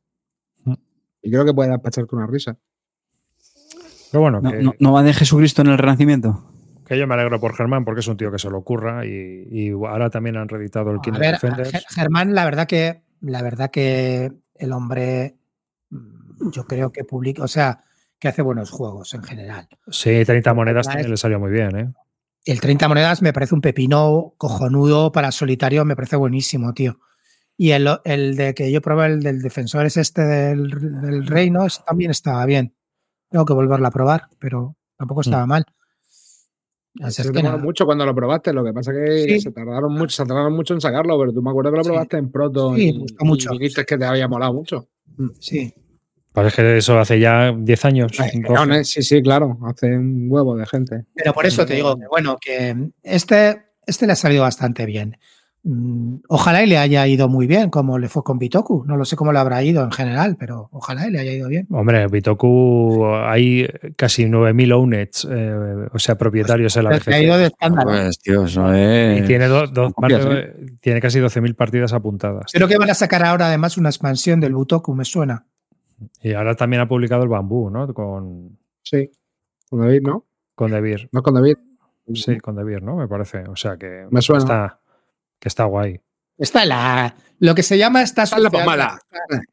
Mm. 0.65 0.75
Y 1.23 1.31
creo 1.31 1.45
que 1.45 1.53
puede 1.53 1.69
dar 1.71 1.81
para 1.81 1.91
echarte 1.91 2.15
una 2.17 2.27
risa. 2.27 2.57
Pero 4.11 4.23
bueno, 4.23 4.41
No, 4.41 4.51
que, 4.51 4.63
no- 4.63 4.75
no 4.79 4.93
va 4.93 5.03
de 5.03 5.13
Jesucristo 5.13 5.61
en 5.63 5.69
el 5.69 5.77
Renacimiento? 5.79 6.51
Que 6.89 6.99
yo 6.99 7.07
me 7.07 7.15
alegro 7.15 7.39
por 7.41 7.55
Germán 7.55 7.85
porque 7.85 8.01
es 8.01 8.09
un 8.09 8.17
tío 8.17 8.31
que 8.33 8.39
se 8.39 8.51
lo 8.51 8.59
ocurra 8.59 9.05
y, 9.07 9.47
y 9.51 9.71
ahora 9.71 10.11
también 10.11 10.37
han 10.37 10.49
reeditado 10.49 10.91
el 10.91 10.99
ver, 11.19 11.33
Defenders. 11.33 11.73
Ger- 11.73 11.85
Germán, 11.89 12.35
la 12.35 12.45
verdad 12.45 12.67
que 12.67 13.03
la 13.21 13.43
verdad 13.43 13.71
que 13.71 14.33
el 14.55 14.73
hombre 14.73 15.37
mm, 15.91 16.51
yo 16.53 16.65
creo 16.67 16.91
que 16.93 17.05
publica, 17.05 17.43
o 17.43 17.49
sea, 17.49 17.85
que 18.19 18.29
hace 18.29 18.43
buenos 18.43 18.71
juegos 18.71 19.15
en 19.15 19.23
general. 19.23 19.69
Sí, 19.91 20.25
30 20.25 20.55
monedas 20.55 20.87
también 20.87 21.07
es- 21.07 21.11
le 21.11 21.17
salió 21.17 21.39
muy 21.39 21.51
bien, 21.51 21.77
¿eh? 21.77 21.93
El 22.45 22.61
30 22.61 22.89
monedas 22.89 23.21
me 23.21 23.33
parece 23.33 23.55
un 23.55 23.61
pepino 23.61 24.33
cojonudo 24.39 25.13
para 25.13 25.31
solitario, 25.33 25.85
me 25.85 25.95
parece 25.97 26.17
buenísimo, 26.17 26.73
tío. 26.73 26.99
Y 27.59 27.73
el, 27.73 27.89
el 28.05 28.37
de 28.37 28.55
que 28.55 28.71
yo 28.73 28.81
probé, 28.81 29.07
el 29.07 29.21
del 29.23 29.43
defensor 29.43 29.85
es 29.85 29.97
este 29.99 30.23
del, 30.23 30.71
del 31.03 31.27
reino, 31.27 31.67
ese 31.67 31.83
también 31.87 32.11
estaba 32.13 32.47
bien. 32.47 32.75
Tengo 33.29 33.45
que 33.45 33.53
volverlo 33.53 33.87
a 33.87 33.91
probar, 33.91 34.29
pero 34.39 34.77
tampoco 34.97 35.21
estaba 35.21 35.45
mal. 35.47 35.67
Así 37.03 37.23
es 37.23 37.29
Se 37.29 37.33
que 37.33 37.43
nada. 37.43 37.57
mucho 37.59 37.85
cuando 37.87 38.05
lo 38.05 38.15
probaste, 38.15 38.53
lo 38.53 38.65
que 38.65 38.73
pasa 38.73 38.93
que 38.93 39.23
Sí. 39.29 39.41
se 39.41 39.53
tardaron 39.53 39.93
mucho, 39.93 40.17
se 40.17 40.27
tardaron 40.27 40.53
mucho 40.55 40.75
en 40.75 40.81
sacarlo, 40.81 41.19
pero 41.19 41.33
tú 41.33 41.43
me 41.43 41.51
acuerdo 41.51 41.71
que 41.71 41.77
lo 41.79 41.85
Sí. 41.85 41.91
probaste 41.91 42.17
en 42.17 42.31
Proto 42.31 42.75
Sí, 42.75 42.89
y, 42.89 42.93
me 42.93 42.99
gustó 43.01 43.25
mucho. 43.25 43.55
y 43.55 43.59
dijiste 43.59 43.85
que 43.85 43.97
te 43.99 44.05
había 44.05 44.27
molado 44.29 44.53
mucho. 44.55 44.89
Sí. 45.41 45.73
Parece 46.33 46.63
que 46.63 46.77
eso 46.79 46.99
hace 46.99 47.19
ya 47.19 47.53
10 47.57 47.85
años. 47.85 48.13
12. 48.17 48.41
no, 48.41 48.85
sí, 48.85 49.03
sí, 49.03 49.23
claro, 49.23 49.59
hace 49.67 49.87
un 49.97 50.27
huevo 50.31 50.57
de 50.57 50.67
gente. 50.67 51.05
Pero 51.15 51.33
por 51.33 51.47
eso 51.47 51.65
te 51.67 51.75
digo 51.75 51.97
que, 51.97 52.07
bueno, 52.09 52.37
que 52.41 52.77
este, 53.03 53.63
este 53.87 54.07
le 54.07 54.13
ha 54.13 54.17
salido 54.17 54.43
bastante 54.43 54.87
bien. 54.87 55.17
Mm, 55.65 56.19
Ojalá 56.29 56.63
y 56.63 56.67
le 56.67 56.79
haya 56.79 57.07
ido 57.07 57.29
muy 57.29 57.47
bien, 57.47 57.69
como 57.69 57.99
le 57.99 58.09
fue 58.09 58.23
con 58.23 58.39
Bitoku. 58.39 58.85
No 58.87 58.97
lo 58.97 59.05
sé 59.05 59.17
cómo 59.17 59.33
le 59.33 59.39
habrá 59.41 59.63
ido 59.63 59.83
en 59.83 59.91
general, 59.91 60.37
pero 60.39 60.69
ojalá 60.73 61.07
y 61.09 61.11
le 61.11 61.19
haya 61.21 61.33
ido 61.33 61.49
bien. 61.49 61.67
Hombre, 61.71 62.07
Bitoku 62.07 63.05
hay 63.07 63.67
casi 63.97 64.27
9.000 64.27 64.73
owners, 64.73 65.27
eh, 65.31 65.89
o 65.93 65.99
sea, 65.99 66.17
propietarios 66.17 66.77
en 66.77 66.85
la 66.85 66.91
Le 67.05 67.15
ha 67.15 67.21
ido 67.23 67.35
BGG. 67.35 67.41
de 67.41 67.47
escándalo. 67.47 67.91
Pues, 67.91 68.19
tío, 68.21 68.45
eso 68.45 68.69
Y 68.75 68.79
es. 68.79 69.27
tiene, 69.27 69.47
do- 69.49 69.67
do- 69.67 69.93
copias, 69.93 70.25
más 70.25 70.35
de- 70.35 70.77
tiene 70.81 71.01
casi 71.01 71.19
12.000 71.21 71.55
partidas 71.55 71.93
apuntadas. 71.93 72.53
Creo 72.53 72.69
que 72.69 72.79
van 72.79 72.91
a 72.91 72.95
sacar 72.95 73.25
ahora 73.25 73.49
además 73.49 73.77
una 73.77 73.89
expansión 73.89 74.41
del 74.41 74.55
Butoku, 74.55 74.95
me 74.95 75.05
suena. 75.05 75.45
Y 76.23 76.33
ahora 76.35 76.55
también 76.55 76.81
ha 76.83 76.89
publicado 76.89 77.25
el 77.25 77.29
Bambú, 77.29 77.69
¿no? 77.71 77.93
Con, 77.93 78.57
Sí. 78.83 79.11
Con 79.69 79.81
David, 79.81 80.03
¿no? 80.03 80.25
con 80.55 80.71
Debir. 80.71 81.09
No 81.13 81.23
con 81.23 81.35
David. 81.35 81.57
Sí, 82.15 82.39
con 82.39 82.57
De 82.57 82.65
Beer, 82.65 82.83
¿no? 82.83 82.97
Me 82.97 83.07
parece. 83.07 83.41
O 83.49 83.55
sea 83.55 83.77
que 83.77 84.07
Me 84.11 84.23
suena. 84.23 84.43
está, 84.43 84.81
que 85.39 85.49
está 85.49 85.65
guay. 85.65 86.01
Está 86.37 86.65
la. 86.65 87.15
Lo 87.41 87.55
que 87.55 87.63
se 87.63 87.79
llama 87.79 88.03
está 88.03 88.25
Está 88.25 88.37
en 88.37 88.43
la 88.45 88.51
surfeando- 88.51 88.65
pomada. 88.65 88.99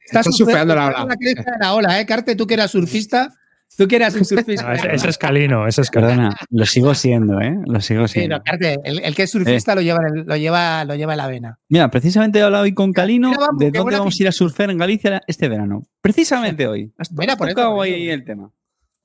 Está 0.06 0.20
Está 0.20 0.24
surfeando 0.32 0.76
la 0.76 0.88
está 0.90 1.04
ola. 1.04 1.18
la 1.60 1.74
ola, 1.74 2.00
¿eh? 2.00 2.06
Carte, 2.06 2.36
tú 2.36 2.46
que 2.48 2.54
eras 2.56 2.72
surfista, 2.72 3.34
tú 3.78 3.88
que 3.88 3.96
eras 3.96 4.16
un 4.16 4.26
surfista. 4.26 4.74
Ese, 4.74 4.94
ese 4.96 5.10
es 5.10 5.18
Calino, 5.18 5.68
ese 5.68 5.82
es 5.82 5.90
Calino. 5.92 6.10
Perdona, 6.12 6.36
lo 6.52 6.66
sigo 6.66 6.94
siendo, 6.96 7.40
¿eh? 7.42 7.56
Lo 7.66 7.82
sigo 7.82 8.08
Sí, 8.08 8.20
siendo. 8.20 8.38
no, 8.38 8.44
Carte, 8.44 8.80
el, 8.84 9.00
el 9.00 9.16
que 9.16 9.24
es 9.24 9.32
surfista 9.32 9.74
lo, 9.76 9.82
lleva 9.82 10.00
lo, 10.14 10.36
lleva, 10.36 10.86
lo 10.86 10.96
lleva 10.96 11.14
en 11.14 11.18
la 11.18 11.28
vena. 11.28 11.60
Mira, 11.70 11.90
precisamente 11.90 12.40
he 12.40 12.44
hablado 12.44 12.64
hoy 12.64 12.74
con 12.74 12.92
Calino 12.94 13.30
Mira, 13.30 13.40
vamos, 13.40 13.60
de 13.60 13.72
dónde 13.72 13.98
vamos 13.98 14.20
a 14.20 14.24
ir 14.24 14.28
a 14.28 14.32
surfear 14.32 14.70
en 14.72 14.78
Galicia 14.78 15.22
este 15.28 15.48
verano. 15.50 15.84
Precisamente 16.02 16.68
hoy. 16.68 16.92
Has 16.98 17.12
Mira, 17.12 17.36
por 17.36 17.48
eso, 17.48 17.56
tocado 17.56 17.82
ahí 17.82 18.10
eso. 18.10 18.14
el 18.14 18.26
tema. 18.26 18.52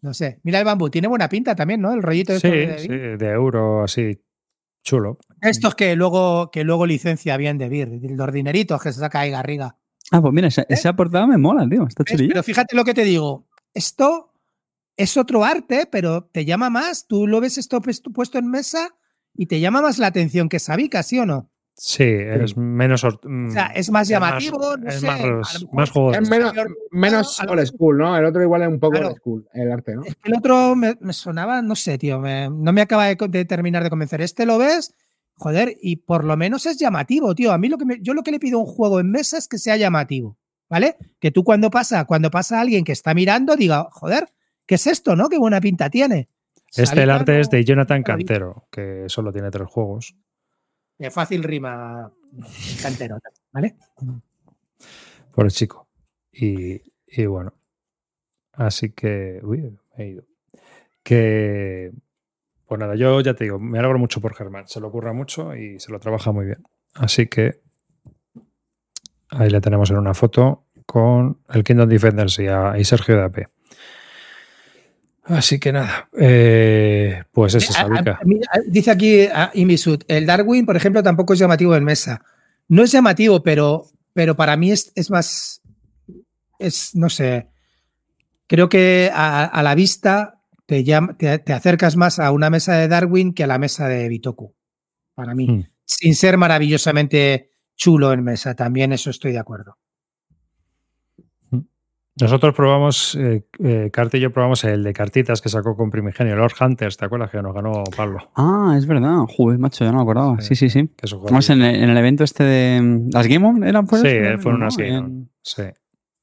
No 0.03 0.15
sé. 0.15 0.41
Mira 0.43 0.59
el 0.59 0.65
bambú, 0.65 0.89
tiene 0.89 1.09
buena 1.09 1.29
pinta 1.29 1.55
también, 1.55 1.81
¿no? 1.83 1.93
El 1.93 2.03
rollito 2.03 2.33
de 2.33 2.41
Sí, 2.41 2.49
de 2.51 2.79
sí, 2.79 2.89
de 2.89 3.27
euro, 3.31 3.85
así, 3.85 4.23
chulo. 4.83 5.19
Estos 5.43 5.75
que 5.75 5.97
luego, 5.97 6.51
que 6.51 6.65
luego 6.65 6.87
licencia 6.87 7.37
bien 7.37 7.59
de 7.59 7.69
Beer, 7.69 7.89
los 8.03 8.33
dineritos 8.33 8.83
que 8.83 8.93
se 8.93 9.01
saca 9.01 9.21
ahí 9.21 9.31
Garriga. 9.31 9.77
Ah, 10.13 10.21
pues 10.21 10.33
mira, 10.35 10.49
esa, 10.49 10.65
esa 10.69 10.95
portada 10.95 11.27
me 11.27 11.39
mola, 11.39 11.69
tío. 11.69 11.87
Está. 11.87 12.05
Pero 12.05 12.43
fíjate 12.43 12.75
lo 12.75 12.85
que 12.85 12.95
te 12.95 13.05
digo. 13.05 13.47
Esto 13.75 14.33
es 14.97 15.17
otro 15.17 15.45
arte, 15.45 15.89
pero 15.91 16.25
te 16.25 16.45
llama 16.45 16.69
más. 16.69 17.07
Tú 17.07 17.27
lo 17.27 17.41
ves 17.41 17.59
esto 17.59 17.81
pues- 17.81 18.03
puesto 18.13 18.39
en 18.39 18.49
mesa 18.51 18.89
y 19.35 19.47
te 19.47 19.61
llama 19.61 19.81
más 19.83 19.99
la 19.99 20.09
atención 20.09 20.49
que 20.49 20.59
Sabica, 20.59 21.03
¿sí 21.03 21.19
o 21.21 21.27
no? 21.27 21.51
Sí, 21.83 22.05
es 22.05 22.57
menos. 22.59 23.05
O 23.05 23.11
sea, 23.49 23.67
es 23.69 23.91
más 23.91 24.07
llamativo, 24.07 24.77
no 24.77 24.89
es 24.91 25.01
sé, 25.01 25.07
más, 25.07 25.21
lo 25.23 25.27
mejor 25.39 25.75
más 25.75 25.91
juegos. 25.91 26.17
Es 26.19 26.29
menos, 26.29 26.53
menos 26.91 27.41
old 27.49 27.65
school, 27.67 27.97
¿no? 27.97 28.19
El 28.19 28.25
otro 28.27 28.43
igual 28.43 28.63
es 28.63 28.69
un 28.69 28.81
poco 28.81 28.93
Claro. 28.99 29.09
old 29.09 29.17
school, 29.17 29.49
el 29.55 29.73
arte, 29.73 29.95
¿no? 29.95 30.03
Es 30.05 30.15
que 30.17 30.29
el 30.31 30.37
otro 30.37 30.75
me, 30.77 30.99
me 31.01 31.15
sonaba, 31.15 31.63
no 31.63 31.75
sé, 31.77 31.97
tío, 31.97 32.19
me- 32.21 32.51
no 32.51 32.73
me 32.75 32.83
acaba 32.83 33.07
de 33.07 33.45
terminar 33.47 33.83
de 33.83 33.89
convencer. 33.89 34.21
Este 34.21 34.45
lo 34.45 34.59
ves, 34.59 34.95
joder, 35.41 35.77
y 35.81 35.97
por 35.97 36.25
lo 36.25 36.37
menos 36.37 36.67
es 36.67 36.77
llamativo, 36.79 37.35
tío. 37.35 37.51
A 37.53 37.59
mí 37.59 37.69
lo 37.69 37.79
que 37.79 37.87
me- 37.87 37.99
yo 38.03 38.13
lo 38.15 38.23
que 38.23 38.31
le 38.31 38.39
pido 38.39 38.59
a 38.59 38.63
un 38.63 38.67
juego 38.69 39.01
en 39.01 39.11
mesa 39.11 39.39
es 39.39 39.49
que 39.49 39.57
sea 39.59 39.77
llamativo, 39.79 40.37
¿vale? 40.69 40.97
Que 41.19 41.31
tú 41.31 41.43
cuando 41.45 41.71
pasa, 41.71 42.05
cuando 42.05 42.31
pasa 42.31 42.61
alguien 42.61 42.85
que 42.85 42.93
está 42.93 43.15
mirando, 43.15 43.57
diga, 43.57 43.89
joder, 43.91 44.29
¿qué 44.67 44.75
es 44.75 44.87
esto, 44.87 45.17
no? 45.17 45.29
Qué 45.31 45.39
buena 45.39 45.61
pinta 45.61 45.89
tiene. 45.89 46.29
Este, 46.77 47.03
el 47.03 47.11
arte 47.11 47.33
no- 47.35 47.41
es 47.41 47.51
de 47.51 47.65
Jonathan. 47.65 48.03
Cantero, 48.03 48.69
que 48.71 49.05
solo 49.09 49.33
tiene 49.33 49.51
tres 49.51 49.67
juegos. 49.69 50.15
Qué 50.99 51.11
fácil 51.11 51.43
rima 51.43 52.13
cantero, 52.83 53.19
¿vale? 53.53 53.77
por 55.33 55.47
el 55.47 55.51
chico. 55.53 55.89
Y, 56.33 56.81
y 57.07 57.27
bueno, 57.27 57.55
así 58.53 58.91
que, 58.91 59.41
uy, 59.43 59.63
me 59.97 60.05
he 60.05 60.09
ido. 60.11 60.25
Que, 61.03 61.91
pues 62.71 62.79
nada, 62.79 62.95
yo 62.95 63.21
ya 63.21 63.35
te 63.35 63.43
digo, 63.43 63.59
me 63.59 63.81
alegro 63.81 63.99
mucho 63.99 64.21
por 64.21 64.33
Germán, 64.37 64.69
se 64.69 64.79
lo 64.79 64.87
ocurra 64.87 65.13
mucho 65.13 65.57
y 65.57 65.81
se 65.81 65.91
lo 65.91 65.99
trabaja 65.99 66.31
muy 66.31 66.47
bien. 66.47 66.63
Así 66.95 67.27
que 67.27 67.61
ahí 69.29 69.51
le 69.51 69.61
tenemos 69.61 69.91
en 69.91 69.97
una 69.99 70.15
foto 70.15 70.67
con 70.87 71.39
el 71.53 71.65
Kingdom 71.65 71.89
Defenders 71.89 72.39
y, 72.39 72.47
a- 72.47 72.79
y 72.79 72.85
Sergio 72.85 73.17
de 73.17 73.23
AP. 73.25 73.47
Así 75.25 75.59
que 75.59 75.73
nada, 75.73 76.09
eh, 76.19 77.25
pues 77.33 77.55
eso, 77.57 77.73
A- 77.77 77.83
a- 77.83 77.89
Sabica. 77.89 78.19
a 78.21 78.25
mí- 78.25 78.41
a- 78.53 78.61
dice 78.67 78.91
aquí 78.93 79.23
a 79.27 79.51
Imisud, 79.55 80.03
el 80.09 80.27
Darwin, 80.27 80.65
por 80.65 80.77
ejemplo, 80.77 81.03
tampoco 81.03 81.33
es 81.35 81.39
llamativo 81.41 81.75
en 81.77 81.83
mesa. 81.85 82.25
No 82.69 82.83
es 82.85 82.91
llamativo, 82.93 83.43
pero, 83.43 83.87
pero 84.13 84.37
para 84.37 84.57
mí 84.57 84.71
es, 84.73 84.93
es 84.95 85.11
más, 85.11 85.61
es, 86.59 86.95
no 86.95 87.09
sé, 87.11 87.49
creo 88.47 88.69
que 88.69 89.11
a, 89.13 89.45
a 89.45 89.63
la 89.63 89.75
vista 89.75 90.40
te, 90.71 90.85
te, 91.19 91.39
te 91.41 91.53
acercas 91.53 91.97
más 91.97 92.21
a 92.21 92.31
una 92.31 92.49
mesa 92.49 92.75
de 92.77 92.87
Darwin 92.87 93.35
que 93.35 93.43
a 93.43 93.49
la 93.49 93.59
mesa 93.59 93.89
de 93.89 94.09
Bitoku, 94.09 94.55
para 95.17 95.35
mí. 95.35 95.49
Mm. 95.49 95.65
Sin 95.85 96.15
ser 96.15 96.37
maravillosamente 96.39 97.51
chulo 97.75 98.13
en 98.13 98.23
mesa, 98.23 98.55
también 98.55 98.93
eso 98.93 99.11
estoy 99.11 99.33
de 99.33 99.39
acuerdo. 99.41 99.77
Nosotros 102.21 102.55
probamos, 102.55 103.15
eh, 103.15 103.47
eh, 103.61 103.91
Carte 103.93 104.19
y 104.19 104.21
yo 104.21 104.31
probamos 104.33 104.63
el 104.65 104.83
de 104.85 104.93
cartitas 104.93 105.41
que 105.41 105.49
sacó 105.49 105.75
con 105.75 105.91
Primigenio, 105.91 106.37
Lord 106.37 106.53
Hunters, 106.61 106.97
¿te 106.99 107.07
acuerdas 107.07 107.31
que 107.31 107.41
nos 107.41 107.55
ganó 107.55 107.83
Pablo? 107.97 108.31
Ah, 108.37 108.75
es 108.77 108.87
verdad. 108.87 109.25
Joder, 109.29 109.59
macho, 109.59 109.85
ya 109.85 109.91
no 109.91 109.99
me 109.99 110.03
acordaba. 110.03 110.41
Sí, 110.41 110.55
sí, 110.55 110.69
sí. 110.69 110.91
Vamos 111.25 111.49
en 111.51 111.63
el, 111.63 111.75
en 111.77 111.89
el 111.91 111.97
evento 111.97 112.23
este 112.23 112.45
de. 112.45 113.09
¿Las 113.13 113.27
Game 113.27 113.47
On 113.47 113.65
eran 113.65 113.87
pues? 113.87 114.03
Sí, 114.03 114.09
fueron 114.39 114.61
¿no? 114.61 114.67
unas 114.67 114.77
Game 114.77 114.99
On. 114.99 115.05
En, 115.07 115.31
Sí. 115.43 115.63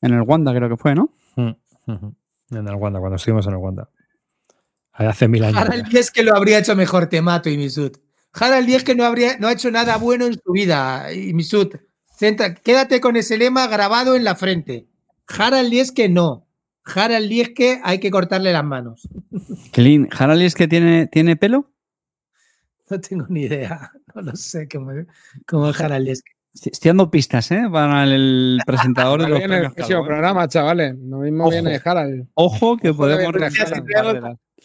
en 0.01 0.13
el 0.13 0.21
Wanda 0.21 0.53
creo 0.53 0.69
que 0.69 0.77
fue, 0.77 0.93
¿no? 0.93 1.13
Mm, 1.35 1.91
ujú. 1.91 2.15
En 2.51 2.67
el 2.67 2.75
Wanda, 2.75 2.99
cuando 2.99 3.15
estuvimos 3.15 3.47
en 3.47 3.53
el 3.53 3.57
Wanda. 3.57 3.89
Hace 4.97 5.27
mil 5.27 5.43
años. 5.43 5.57
Harald. 5.61 5.87
10 5.89 6.11
que 6.11 6.23
lo 6.23 6.35
habría 6.35 6.57
hecho 6.59 6.75
mejor, 6.75 7.07
te 7.07 7.21
mato, 7.21 7.49
Imisud. 7.49 7.91
Harald 8.33 8.65
10 8.67 8.83
que 8.83 8.95
no, 8.95 9.05
habría, 9.05 9.37
no 9.39 9.47
ha 9.47 9.53
hecho 9.53 9.71
nada 9.71 9.97
bueno 9.97 10.25
en 10.25 10.33
su 10.33 10.51
vida, 10.51 11.11
Imisud. 11.13 11.75
Centra- 12.19 12.53
quédate 12.55 12.99
con 12.99 13.15
ese 13.15 13.37
lema 13.37 13.67
grabado 13.67 14.15
en 14.15 14.23
la 14.23 14.35
frente. 14.35 14.87
Harald 15.27 15.69
10 15.69 15.91
que 15.91 16.09
no. 16.09 16.47
Harald 16.83 17.29
10 17.29 17.49
que 17.53 17.79
hay 17.83 17.99
que 17.99 18.09
cortarle 18.11 18.51
las 18.53 18.63
manos. 18.63 19.07
Clean. 19.71 20.07
¿Harley 20.17 20.45
es 20.47 20.55
que 20.55 20.67
tiene, 20.67 21.07
tiene 21.07 21.35
pelo? 21.35 21.69
No 22.89 22.99
tengo 23.01 23.25
ni 23.29 23.41
idea. 23.41 23.91
No 24.15 24.21
lo 24.21 24.35
sé 24.35 24.67
cómo, 24.67 24.91
cómo 25.45 25.69
es 25.69 25.79
Harald 25.81 26.05
10. 26.05 26.23
Estoy 26.55 26.71
estoy 26.73 26.89
dando 26.89 27.11
pistas, 27.11 27.51
¿eh? 27.51 27.63
Para 27.71 28.03
el 28.05 28.59
presentador 28.65 29.21
de 29.21 29.27
los 29.29 29.37
viene 29.39 29.57
el 29.57 29.71
programa, 29.73 30.47
chavales. 30.47 30.95
Lo 30.97 31.17
mismo 31.19 31.43
Ojo. 31.43 31.51
viene 31.51 31.79
Harald. 31.83 32.27
Ojo 32.33 32.77
que 32.77 32.89
Ojo, 32.89 32.97
podemos 32.97 33.31
que 33.33 33.39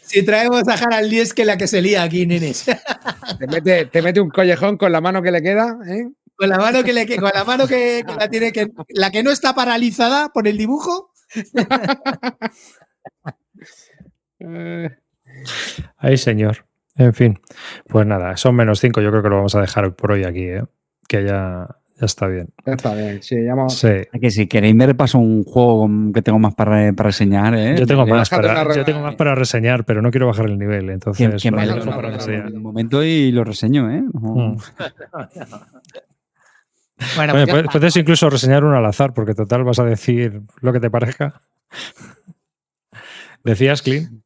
Si 0.05 0.23
traemos 0.23 0.67
a 0.67 0.73
Harald 0.73 1.09
10 1.09 1.33
que 1.33 1.45
la 1.45 1.57
que 1.57 1.67
se 1.67 1.81
lía 1.81 2.03
aquí, 2.03 2.25
nenes. 2.25 2.65
Te 3.39 3.47
mete, 3.47 3.85
te 3.85 4.01
mete 4.01 4.21
un 4.21 4.29
collejón 4.29 4.77
con 4.77 4.91
la 4.91 5.01
mano 5.01 5.21
que 5.21 5.31
le 5.31 5.41
queda, 5.41 5.77
¿eh? 5.87 6.07
Con 6.35 6.49
la 6.49 6.57
mano 6.57 6.83
que 6.83 6.93
le 6.93 7.05
con 7.17 7.31
la 7.33 7.43
mano 7.43 7.67
que, 7.67 8.03
que 8.05 8.13
la 8.13 8.29
tiene 8.29 8.51
que. 8.51 8.67
La 8.89 9.11
que 9.11 9.23
no 9.23 9.31
está 9.31 9.55
paralizada 9.55 10.29
por 10.29 10.47
el 10.47 10.57
dibujo. 10.57 11.11
Ay, 15.97 16.17
señor. 16.17 16.67
En 16.95 17.13
fin. 17.13 17.39
Pues 17.87 18.05
nada, 18.05 18.37
son 18.37 18.55
menos 18.55 18.79
cinco. 18.79 19.01
Yo 19.01 19.09
creo 19.09 19.23
que 19.23 19.29
lo 19.29 19.37
vamos 19.37 19.55
a 19.55 19.61
dejar 19.61 19.95
por 19.95 20.11
hoy 20.11 20.25
aquí, 20.25 20.43
¿eh? 20.43 20.63
Que 21.07 21.25
ya, 21.25 21.67
ya 21.99 22.05
está 22.05 22.27
bien. 22.27 22.47
ya 22.65 22.73
está 22.73 22.93
bien. 22.95 23.21
Sí, 23.23 23.35
ya 23.43 23.51
hemos- 23.51 23.75
Sí. 23.77 23.89
Que 24.19 24.31
si 24.31 24.47
queréis 24.47 24.75
me 24.75 24.85
repaso 24.85 25.19
un 25.19 25.43
juego 25.43 25.89
que 26.13 26.21
tengo 26.21 26.39
más 26.39 26.55
para, 26.55 26.91
para 26.93 27.07
reseñar, 27.09 27.53
¿eh? 27.55 27.75
Yo 27.77 27.85
tengo, 27.85 28.05
más 28.05 28.29
para, 28.29 28.73
yo 28.75 28.83
tengo 28.83 29.01
más 29.01 29.15
para 29.15 29.35
reseñar, 29.35 29.85
pero 29.85 30.01
no 30.01 30.09
quiero 30.11 30.27
bajar 30.27 30.45
el 30.47 30.57
nivel. 30.57 30.89
Entonces, 30.89 31.41
que 31.41 31.51
me 31.51 31.65
dejo 31.67 31.89
para 31.91 32.11
reseñar. 32.11 32.51
un 32.53 32.61
momento 32.63 33.03
y 33.03 33.31
lo 33.31 33.43
reseño, 33.43 33.91
¿eh? 33.91 34.03
Mm. 34.13 34.55
Bueno, 37.17 37.33
Oye, 37.33 37.47
pues 37.47 37.65
puedes, 37.71 37.97
incluso 37.97 38.29
reseñar 38.29 38.63
uno 38.63 38.77
al 38.77 38.85
azar, 38.85 39.13
porque 39.13 39.33
total 39.33 39.63
vas 39.65 39.79
a 39.79 39.83
decir 39.83 40.41
lo 40.61 40.71
que 40.71 40.79
te 40.79 40.89
parezca. 40.89 41.41
¿Decías, 43.43 43.81
Clean? 43.81 44.22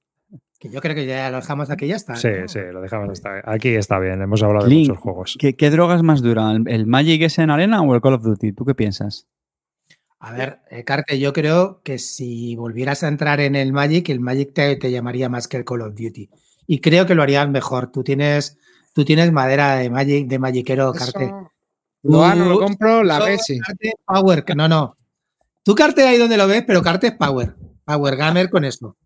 Que 0.60 0.70
yo 0.70 0.82
creo 0.82 0.96
que 0.96 1.06
ya 1.06 1.30
lo 1.30 1.38
dejamos 1.38 1.70
aquí 1.70 1.86
y 1.86 1.90
ya 1.90 1.96
está. 1.98 2.16
Sí, 2.16 2.30
¿no? 2.42 2.48
sí, 2.48 2.60
lo 2.72 2.82
dejamos 2.82 3.10
hasta 3.10 3.42
aquí. 3.46 3.76
Está 3.76 4.00
bien, 4.00 4.22
hemos 4.22 4.42
hablado 4.42 4.68
de 4.68 4.76
muchos 4.76 4.98
juegos. 4.98 5.38
¿Qué, 5.40 5.56
qué 5.56 5.70
drogas 5.70 6.02
más 6.02 6.22
duran? 6.22 6.68
¿El, 6.68 6.88
Magic 6.88 7.22
ese 7.22 7.44
en 7.44 7.52
arena 7.52 7.82
o 7.82 7.94
el 7.94 8.02
Call 8.02 8.16
of 8.16 8.24
Duty? 8.24 8.54
¿Tú 8.54 8.66
qué 8.66 8.74
piensas? 8.74 9.28
A 10.20 10.32
ver, 10.32 10.62
eh, 10.72 10.84
Carte, 10.84 11.20
yo 11.20 11.32
creo 11.32 11.82
que 11.84 12.00
si 12.00 12.56
volvieras 12.56 13.04
a 13.04 13.08
entrar 13.08 13.40
en 13.40 13.56
el 13.56 13.72
Magic, 13.72 14.10
el 14.10 14.20
Magic 14.20 14.52
te, 14.54 14.76
te 14.78 14.90
llamaría 14.90 15.30
más 15.30 15.48
que 15.48 15.58
el 15.58 15.66
Call 15.66 15.82
of 15.82 15.94
Duty. 15.94 16.28
Y 16.66 16.82
creo 16.82 17.06
que 17.06 17.14
lo 17.14 17.22
harías 17.22 17.48
mejor. 17.50 17.92
Tú 17.92 18.04
tienes, 18.04 18.58
tú 18.94 19.06
tienes 19.06 19.32
madera 19.32 19.76
de 19.76 19.92
Magic, 19.92 20.28
de 20.28 20.40
Magiquero, 20.40 20.92
Carte. 20.92 21.26
Eso, 21.26 21.52
lo 22.04 22.22
gano, 22.22 22.46
lo 22.46 22.60
compro, 22.60 23.04
la. 23.04 23.20
Carte, 23.20 23.94
Power, 24.06 24.44
que 24.44 24.56
no, 24.56 24.68
no. 24.68 24.96
Tú 25.64 25.76
Carte 25.76 26.04
ahí 26.04 26.18
donde 26.18 26.38
lo 26.38 26.48
ves, 26.48 26.64
pero 26.66 26.82
Carte 26.82 27.08
es 27.08 27.14
Power. 27.14 27.56
Power 27.86 28.16
Gamer 28.16 28.50
con 28.50 28.66
eso. 28.66 28.98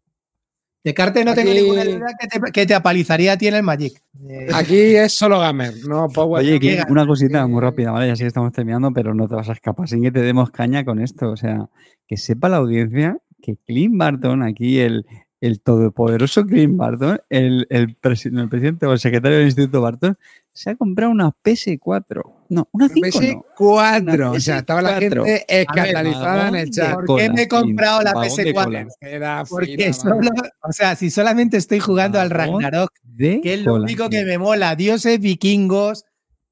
De 0.83 0.93
Carte 0.95 1.23
no 1.23 1.35
tengo 1.35 1.53
ninguna 1.53 1.83
duda 1.85 2.07
que 2.19 2.27
te, 2.27 2.51
que 2.51 2.65
te 2.65 2.73
apalizaría 2.73 3.33
a 3.33 3.37
ti 3.37 3.47
en 3.47 3.53
el 3.55 3.63
Magic. 3.63 4.01
Eh, 4.27 4.47
Aquí 4.53 4.95
es 4.95 5.13
solo 5.13 5.39
gamer, 5.39 5.73
no 5.87 6.07
Power. 6.09 6.43
Oye, 6.43 6.59
que 6.59 6.81
una 6.89 7.05
cosita 7.05 7.45
muy 7.45 7.61
rápida, 7.61 7.91
¿vale? 7.91 8.07
Ya 8.07 8.15
sí 8.15 8.23
que 8.23 8.27
estamos 8.27 8.51
terminando, 8.51 8.91
pero 8.91 9.13
no 9.13 9.27
te 9.27 9.35
vas 9.35 9.47
a 9.49 9.53
escapar 9.53 9.87
sin 9.87 10.01
que 10.01 10.11
te 10.11 10.21
demos 10.21 10.49
caña 10.49 10.83
con 10.83 10.99
esto. 10.99 11.29
O 11.29 11.37
sea, 11.37 11.69
que 12.07 12.17
sepa 12.17 12.49
la 12.49 12.57
audiencia 12.57 13.17
que 13.41 13.57
Clint 13.57 13.95
Barton, 13.95 14.41
aquí 14.41 14.79
el, 14.79 15.05
el 15.39 15.61
todopoderoso 15.61 16.45
Clint 16.45 16.75
Barton, 16.77 17.19
el, 17.29 17.67
el, 17.69 17.99
presi- 17.99 18.31
no, 18.31 18.41
el 18.41 18.49
presidente 18.49 18.87
o 18.87 18.93
el 18.93 18.99
secretario 18.99 19.37
del 19.37 19.47
Instituto 19.47 19.81
Barton, 19.81 20.17
se 20.53 20.69
ha 20.69 20.75
comprado 20.75 21.11
una 21.11 21.31
PS4. 21.43 22.21
No, 22.49 22.67
una 22.71 22.89
5 22.89 23.07
no. 23.07 23.21
PS4. 23.57 24.35
O 24.35 24.39
sea, 24.39 24.57
estaba 24.59 24.81
la 24.81 24.99
PS4. 24.99 25.25
gente 25.25 25.45
escandalizada 25.47 26.47
en 26.49 26.55
el 26.55 26.69
chat. 26.71 26.95
¿Por 27.05 27.19
qué 27.19 27.29
me 27.29 27.43
he 27.43 27.47
comprado 27.47 28.01
la 28.01 28.13
vagón 28.13 28.35
de 28.35 28.53
PS4? 28.53 28.63
cola. 28.63 28.87
Era 28.99 29.43
Porque 29.49 29.93
solo, 29.93 30.29
o 30.61 30.71
sea, 30.71 30.95
si 30.95 31.09
solamente 31.09 31.57
estoy 31.57 31.79
jugando 31.79 32.19
al 32.19 32.29
Ragnarok, 32.29 32.91
que 33.17 33.41
es 33.43 33.63
lo 33.63 33.75
único 33.75 34.09
que 34.09 34.23
me 34.23 34.37
mola, 34.37 34.75
dioses 34.75 35.19
vikingos, 35.19 36.05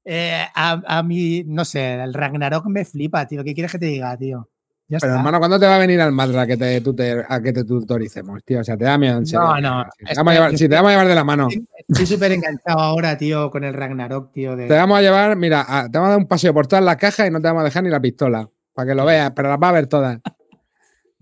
eh, 0.04 0.44
a, 0.54 0.82
a 0.86 1.02
mí, 1.02 1.44
no 1.46 1.64
sé, 1.64 1.94
el 1.94 2.14
Ragnarok 2.14 2.66
me 2.66 2.84
flipa, 2.84 3.26
tío. 3.26 3.44
¿Qué 3.44 3.54
quieres 3.54 3.72
que 3.72 3.78
te 3.78 3.86
diga, 3.86 4.16
tío? 4.16 4.49
Ya 4.90 4.98
Pero 4.98 5.12
está. 5.12 5.18
hermano, 5.20 5.38
¿cuándo 5.38 5.60
te 5.60 5.66
va 5.66 5.76
a 5.76 5.78
venir 5.78 6.00
al 6.00 6.10
Madra 6.10 6.42
a 6.42 6.46
que 6.48 6.56
te, 6.56 6.82
tutor- 6.82 7.24
a 7.28 7.40
que 7.40 7.52
te 7.52 7.62
tutoricemos, 7.62 8.42
tío? 8.42 8.58
O 8.58 8.64
sea, 8.64 8.76
te 8.76 8.84
da 8.86 8.98
miedo 8.98 9.18
en 9.18 9.24
serio. 9.26 9.44
No, 9.44 9.60
no, 9.60 9.84
Si 9.96 10.04
te, 10.04 10.14
vamos 10.16 10.30
a 10.32 10.34
llevar, 10.34 10.58
si 10.58 10.68
te 10.68 10.74
vamos 10.74 10.88
a 10.88 10.92
llevar 10.92 11.06
de 11.06 11.14
la 11.14 11.22
mano. 11.22 11.48
Estoy 11.86 12.06
súper 12.06 12.32
enganchado 12.32 12.80
ahora, 12.80 13.16
tío, 13.16 13.50
con 13.52 13.62
el 13.62 13.72
Ragnarok, 13.72 14.32
tío. 14.32 14.56
De... 14.56 14.66
Te 14.66 14.74
vamos 14.74 14.98
a 14.98 15.00
llevar, 15.00 15.36
mira, 15.36 15.64
a- 15.66 15.88
te 15.88 15.96
vamos 15.96 16.08
a 16.08 16.10
dar 16.10 16.18
un 16.18 16.26
paseo 16.26 16.52
por 16.52 16.66
todas 16.66 16.84
las 16.84 16.96
cajas 16.96 17.28
y 17.28 17.30
no 17.30 17.40
te 17.40 17.46
vamos 17.46 17.60
a 17.60 17.64
dejar 17.66 17.84
ni 17.84 17.90
la 17.90 18.00
pistola. 18.00 18.48
Para 18.74 18.88
que 18.88 18.94
lo 18.96 19.04
veas, 19.04 19.30
pero 19.30 19.48
las 19.48 19.58
va 19.62 19.68
a 19.68 19.72
ver 19.72 19.86
todas. 19.86 20.18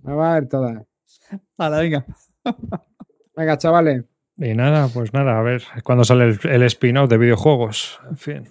Las 0.03 0.17
va 0.17 0.31
a 0.33 0.35
ver 0.41 0.49
todas. 0.49 0.83
Hala, 1.59 1.79
venga. 1.81 2.07
Venga, 3.37 3.59
chavales. 3.59 4.05
Y 4.39 4.55
nada, 4.55 4.89
pues 4.89 5.13
nada, 5.13 5.39
a 5.39 5.43
ver 5.43 5.63
cuándo 5.85 6.05
sale 6.05 6.25
el, 6.25 6.41
el 6.49 6.63
spin-off 6.63 7.11
de 7.11 7.19
videojuegos. 7.19 8.01
En 8.09 8.17
fin. 8.17 8.49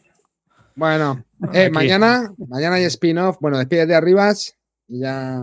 Bueno, 0.75 1.23
eh, 1.53 1.69
mañana, 1.71 2.31
mañana 2.49 2.75
hay 2.75 2.83
spin-off. 2.83 3.37
Bueno, 3.39 3.57
despídete 3.57 3.95
arribas 3.95 4.53
y 4.53 4.56
ya. 4.87 5.39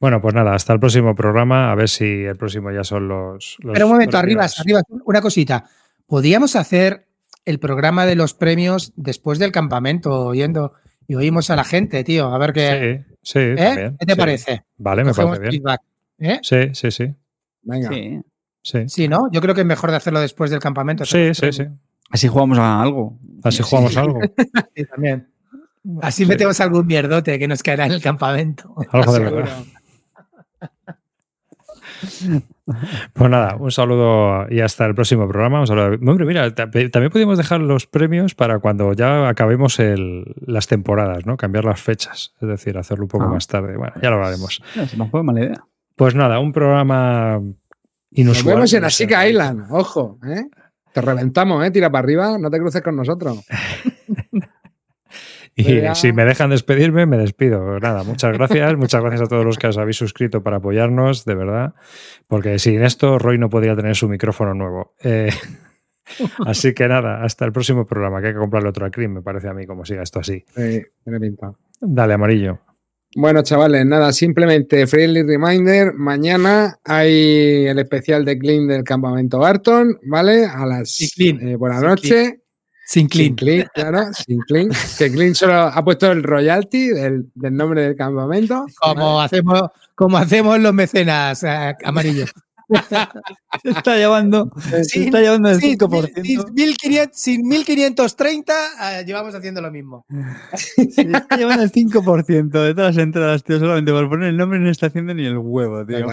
Bueno, 0.00 0.20
pues 0.20 0.34
nada, 0.34 0.54
hasta 0.54 0.72
el 0.72 0.80
próximo 0.80 1.14
programa. 1.14 1.70
A 1.70 1.74
ver 1.74 1.88
si 1.88 2.24
el 2.24 2.36
próximo 2.36 2.70
ya 2.72 2.82
son 2.84 3.08
los. 3.08 3.56
los- 3.60 3.72
Pero 3.74 3.86
un 3.86 3.92
momento, 3.92 4.18
arriba, 4.18 4.46
arriba, 4.58 4.82
una 5.04 5.20
cosita. 5.20 5.64
Podríamos 6.06 6.56
hacer 6.56 7.06
el 7.44 7.58
programa 7.58 8.04
de 8.06 8.16
los 8.16 8.34
premios 8.34 8.92
después 8.96 9.38
del 9.38 9.52
campamento, 9.52 10.34
yendo 10.34 10.72
y 11.06 11.14
oímos 11.14 11.50
a 11.50 11.56
la 11.56 11.64
gente, 11.64 12.02
tío. 12.04 12.32
A 12.34 12.38
ver 12.38 12.52
qué, 12.52 13.04
Sí, 13.22 13.32
sí, 13.34 13.38
¿eh? 13.38 13.54
también, 13.56 13.96
¿Qué 13.98 14.06
te 14.06 14.12
sí. 14.14 14.18
parece? 14.18 14.64
Vale, 14.78 15.04
me 15.04 15.10
Cogemos 15.10 15.38
parece 15.38 15.50
bien. 15.50 15.62
feedback, 15.62 15.80
¿eh? 16.18 16.38
Sí, 16.42 16.74
sí, 16.74 16.90
sí. 16.90 17.14
Venga. 17.62 17.88
Sí. 17.90 18.20
Sí, 18.64 18.88
Sí, 18.88 19.08
¿no? 19.08 19.28
Yo 19.32 19.40
creo 19.40 19.54
que 19.56 19.62
es 19.62 19.66
mejor 19.66 19.90
de 19.90 19.96
hacerlo 19.96 20.20
después 20.20 20.50
del 20.50 20.60
campamento. 20.60 21.04
sí, 21.04 21.34
sí. 21.34 21.52
sí. 21.52 21.64
Así 22.10 22.28
jugamos 22.28 22.58
a 22.58 22.80
algo. 22.82 23.18
Así 23.42 23.62
jugamos 23.62 23.96
algo. 23.96 24.20
Sí, 24.76 24.84
también. 24.84 25.31
Así 26.00 26.24
Sí. 26.24 26.28
metemos 26.28 26.60
algún 26.60 26.86
mierdote 26.86 27.38
que 27.38 27.48
nos 27.48 27.62
caerá 27.62 27.86
en 27.86 27.92
el 27.92 28.02
campamento. 28.02 28.74
Algo 28.92 29.12
de 29.12 29.18
verdad. 29.20 29.58
Pues 33.12 33.30
nada, 33.30 33.56
un 33.56 33.70
saludo 33.70 34.46
y 34.50 34.60
hasta 34.60 34.86
el 34.86 34.94
próximo 34.94 35.28
programa. 35.28 35.60
Un 35.60 35.66
saludo. 35.66 35.98
Hombre, 36.10 36.24
mira, 36.24 36.54
ta- 36.54 36.70
también 36.70 37.10
podemos 37.10 37.36
dejar 37.38 37.60
los 37.60 37.86
premios 37.86 38.34
para 38.34 38.58
cuando 38.60 38.92
ya 38.92 39.28
acabemos 39.28 39.78
el- 39.80 40.24
las 40.46 40.66
temporadas, 40.68 41.26
¿no? 41.26 41.36
Cambiar 41.36 41.64
las 41.64 41.80
fechas, 41.80 42.34
es 42.40 42.48
decir, 42.48 42.78
hacerlo 42.78 43.04
un 43.04 43.08
poco 43.08 43.24
Ah. 43.24 43.28
más 43.28 43.46
tarde. 43.46 43.76
Bueno, 43.76 43.94
ya 44.00 44.10
lo 44.10 44.24
haremos. 44.24 44.62
No, 44.76 44.86
se 44.86 44.96
me 44.96 45.08
fue 45.10 45.22
mala 45.22 45.40
idea. 45.40 45.64
Pues 45.96 46.14
nada, 46.14 46.38
un 46.38 46.52
programa 46.52 47.38
Nos 47.40 47.54
inusual. 48.12 48.54
vemos 48.56 48.72
en. 48.72 48.84
Ashika 48.84 49.26
Island. 49.28 49.66
Ojo, 49.70 50.18
¿eh? 50.26 50.44
Te 50.92 51.00
reventamos, 51.00 51.64
¿eh? 51.64 51.70
Tira 51.70 51.90
para 51.90 52.04
arriba, 52.04 52.38
no 52.38 52.50
te 52.50 52.58
cruces 52.58 52.82
con 52.82 52.96
nosotros. 52.96 53.44
Y 55.54 55.82
si 55.94 56.12
me 56.12 56.24
dejan 56.24 56.50
despedirme, 56.50 57.04
me 57.06 57.18
despido. 57.18 57.78
Nada, 57.78 58.04
muchas 58.04 58.32
gracias. 58.32 58.76
muchas 58.76 59.02
gracias 59.02 59.22
a 59.22 59.26
todos 59.26 59.44
los 59.44 59.58
que 59.58 59.66
os 59.66 59.76
habéis 59.76 59.96
suscrito 59.96 60.42
para 60.42 60.56
apoyarnos, 60.56 61.24
de 61.24 61.34
verdad. 61.34 61.74
Porque 62.28 62.58
sin 62.58 62.82
esto, 62.82 63.18
Roy 63.18 63.38
no 63.38 63.50
podría 63.50 63.76
tener 63.76 63.94
su 63.94 64.08
micrófono 64.08 64.54
nuevo. 64.54 64.94
Eh, 65.02 65.30
así 66.46 66.72
que 66.72 66.88
nada, 66.88 67.22
hasta 67.22 67.44
el 67.44 67.52
próximo 67.52 67.86
programa, 67.86 68.20
que 68.20 68.28
hay 68.28 68.32
que 68.32 68.38
comprarle 68.38 68.70
otro 68.70 68.86
a 68.86 68.90
Cream, 68.90 69.12
me 69.12 69.22
parece 69.22 69.48
a 69.48 69.54
mí, 69.54 69.66
como 69.66 69.84
siga 69.84 70.02
esto 70.02 70.20
así. 70.20 70.44
Sí, 70.54 70.82
tiene 71.04 71.20
pinta. 71.20 71.52
Dale, 71.80 72.14
amarillo. 72.14 72.58
Bueno, 73.14 73.42
chavales, 73.42 73.84
nada, 73.84 74.10
simplemente 74.12 74.86
friendly 74.86 75.22
reminder, 75.22 75.92
mañana 75.92 76.78
hay 76.82 77.66
el 77.66 77.78
especial 77.78 78.24
de 78.24 78.38
Clean 78.38 78.66
del 78.66 78.84
campamento 78.84 79.38
Barton, 79.38 79.98
¿vale? 80.04 80.46
A 80.46 80.64
las 80.64 80.90
Sí, 80.92 81.38
eh, 81.42 81.58
por 81.58 81.70
la 81.74 81.80
Sí, 81.80 81.86
noche. 81.86 82.24
Sin 82.24 82.41
Sin 82.92 83.08
clean. 83.08 83.34
Clean, 83.36 83.66
claro, 83.72 84.12
sin 84.12 84.38
Clean. 84.40 84.68
Que 84.98 85.10
Clean 85.10 85.34
solo 85.34 85.54
ha 85.54 85.82
puesto 85.82 86.12
el 86.12 86.22
royalty 86.22 86.88
del, 86.88 87.26
del 87.34 87.56
nombre 87.56 87.84
del 87.84 87.96
campamento. 87.96 88.66
Como 88.78 89.18
hacemos, 89.18 89.62
como 89.94 90.18
hacemos 90.18 90.60
los 90.60 90.74
mecenas 90.74 91.42
eh, 91.42 91.74
amarillos. 91.84 92.30
Se 93.62 93.70
está 93.70 93.96
llevando, 93.96 94.50
se 94.82 95.04
está 95.04 95.20
llevando 95.20 95.48
el 95.50 95.60
sin, 95.60 95.78
5%. 95.78 96.22
sin 96.22 96.54
1500 96.54 97.18
sin 97.18 97.48
1530 97.48 98.52
eh, 99.00 99.04
llevamos 99.06 99.34
haciendo 99.34 99.62
lo 99.62 99.70
mismo. 99.70 100.04
Se 100.54 101.02
está 101.02 101.36
llevando 101.36 101.62
el 101.62 101.72
5% 101.72 102.50
de 102.50 102.74
todas 102.74 102.96
las 102.96 103.02
entradas, 103.02 103.42
tío, 103.42 103.58
solamente 103.58 103.90
por 103.90 104.10
poner 104.10 104.28
el 104.28 104.36
nombre 104.36 104.58
no 104.58 104.70
está 104.70 104.86
haciendo 104.86 105.14
ni 105.14 105.24
el 105.24 105.38
huevo, 105.38 105.86
tío. 105.86 106.06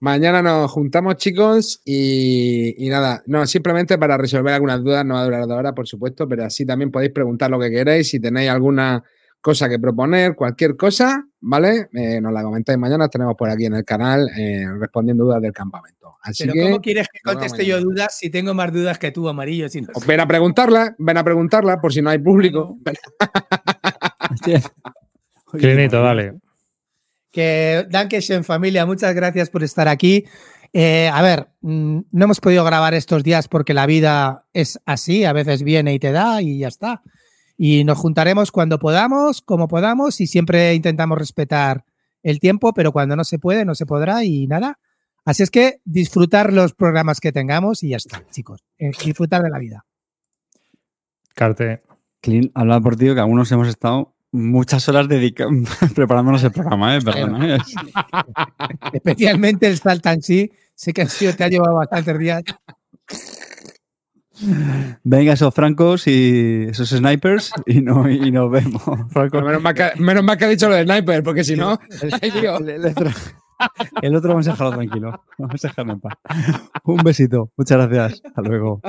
Mañana 0.00 0.40
nos 0.40 0.70
juntamos, 0.70 1.16
chicos, 1.16 1.82
y, 1.84 2.74
y 2.84 2.88
nada, 2.88 3.22
no, 3.26 3.46
simplemente 3.46 3.98
para 3.98 4.16
resolver 4.16 4.54
algunas 4.54 4.82
dudas, 4.82 5.04
no 5.04 5.14
va 5.14 5.20
a 5.20 5.24
durar 5.24 5.46
dos 5.46 5.58
horas, 5.58 5.72
por 5.74 5.86
supuesto, 5.86 6.26
pero 6.26 6.44
así 6.44 6.64
también 6.64 6.90
podéis 6.90 7.12
preguntar 7.12 7.50
lo 7.50 7.60
que 7.60 7.70
queréis, 7.70 8.08
si 8.08 8.18
tenéis 8.18 8.48
alguna 8.48 9.02
cosa 9.42 9.68
que 9.68 9.78
proponer, 9.78 10.34
cualquier 10.34 10.76
cosa, 10.76 11.26
¿vale? 11.40 11.88
Eh, 11.92 12.18
nos 12.20 12.32
la 12.32 12.42
comentáis 12.42 12.78
mañana, 12.78 13.08
tenemos 13.08 13.34
por 13.36 13.50
aquí 13.50 13.66
en 13.66 13.74
el 13.74 13.84
canal 13.84 14.28
eh, 14.38 14.66
respondiendo 14.78 15.24
dudas 15.24 15.42
del 15.42 15.52
campamento. 15.52 16.16
Así 16.22 16.44
Pero 16.44 16.54
que 16.54 16.62
¿cómo 16.62 16.80
quieres 16.80 17.08
que 17.08 17.20
conteste 17.22 17.64
yo 17.66 17.80
dudas 17.80 18.16
si 18.18 18.30
tengo 18.30 18.54
más 18.54 18.72
dudas 18.72 18.98
que 18.98 19.10
tú, 19.10 19.28
amarillo? 19.28 19.68
Si 19.68 19.80
no- 19.82 19.88
ven 20.06 20.20
a 20.20 20.26
preguntarla, 20.26 20.94
ven 20.98 21.16
a 21.18 21.24
preguntarla 21.24 21.80
por 21.80 21.92
si 21.92 22.00
no 22.02 22.10
hay 22.10 22.18
público. 22.18 22.78
Clinito, 25.52 26.02
dale. 26.02 26.34
Que 27.30 27.86
Dankeschön 27.88 28.44
familia, 28.44 28.86
muchas 28.86 29.14
gracias 29.14 29.50
por 29.50 29.62
estar 29.62 29.88
aquí. 29.88 30.24
Eh, 30.72 31.10
a 31.12 31.22
ver, 31.22 31.48
mm, 31.60 32.00
no 32.10 32.24
hemos 32.24 32.40
podido 32.40 32.64
grabar 32.64 32.94
estos 32.94 33.22
días 33.22 33.48
porque 33.48 33.74
la 33.74 33.86
vida 33.86 34.46
es 34.52 34.80
así, 34.84 35.24
a 35.24 35.32
veces 35.32 35.62
viene 35.62 35.94
y 35.94 35.98
te 35.98 36.12
da 36.12 36.42
y 36.42 36.58
ya 36.58 36.68
está. 36.68 37.02
Y 37.56 37.84
nos 37.84 37.98
juntaremos 37.98 38.52
cuando 38.52 38.78
podamos, 38.78 39.42
como 39.42 39.68
podamos, 39.68 40.20
y 40.20 40.26
siempre 40.26 40.74
intentamos 40.74 41.18
respetar 41.18 41.84
el 42.22 42.40
tiempo, 42.40 42.72
pero 42.72 42.92
cuando 42.92 43.16
no 43.16 43.24
se 43.24 43.38
puede, 43.38 43.64
no 43.64 43.74
se 43.74 43.86
podrá 43.86 44.24
y 44.24 44.46
nada. 44.46 44.78
Así 45.24 45.42
es 45.42 45.50
que 45.50 45.80
disfrutar 45.84 46.52
los 46.52 46.72
programas 46.72 47.20
que 47.20 47.32
tengamos 47.32 47.82
y 47.82 47.90
ya 47.90 47.96
está, 47.96 48.24
chicos. 48.30 48.64
Eh, 48.78 48.92
disfrutar 49.04 49.42
de 49.42 49.50
la 49.50 49.58
vida. 49.58 49.84
Carte. 51.34 51.82
Clint, 52.20 52.50
habla 52.54 52.80
por 52.80 52.96
ti, 52.96 53.06
que 53.06 53.20
algunos 53.20 53.50
hemos 53.52 53.68
estado 53.68 54.14
muchas 54.32 54.88
horas 54.88 55.08
preparándonos 55.94 56.42
el 56.44 56.52
programa, 56.52 56.96
¿eh? 56.96 57.00
Perdona, 57.00 57.56
¿eh? 57.56 57.58
Especialmente 58.92 59.66
el 59.66 59.78
Saltan 59.78 60.22
sí. 60.22 60.50
Sé 60.74 60.92
que 60.92 61.02
han 61.02 61.08
sido, 61.08 61.34
te 61.34 61.44
ha 61.44 61.48
llevado 61.48 61.74
bastantes 61.74 62.18
días. 62.18 62.42
Venga, 65.04 65.34
esos 65.34 65.54
francos 65.54 66.06
y 66.06 66.64
esos 66.70 66.88
snipers 66.88 67.52
y, 67.66 67.82
no, 67.82 68.08
y 68.08 68.30
nos 68.30 68.50
vemos. 68.50 68.82
Franco, 69.10 69.42
menos, 69.42 69.60
mal 69.60 69.74
que, 69.74 69.90
menos 69.98 70.24
mal 70.24 70.38
que 70.38 70.46
ha 70.46 70.48
dicho 70.48 70.68
lo 70.68 70.76
del 70.76 70.86
sniper, 70.86 71.22
porque 71.22 71.44
si 71.44 71.56
no, 71.56 71.78
ay, 72.22 72.30
Dios. 72.30 72.60
el, 72.60 72.70
el 72.70 72.86
otro, 72.86 73.10
el 74.00 74.16
otro 74.16 74.30
vamos 74.30 74.48
a 74.48 74.52
dejarlo 74.52 74.72
tranquilo. 74.72 75.24
Vamos 75.38 75.64
a 75.64 75.68
dejarlo 75.68 75.92
en 75.92 76.00
paz. 76.00 76.14
Un 76.84 77.02
besito. 77.02 77.50
Muchas 77.56 77.90
gracias. 77.90 78.22
Hasta 78.24 78.40
luego. 78.42 78.80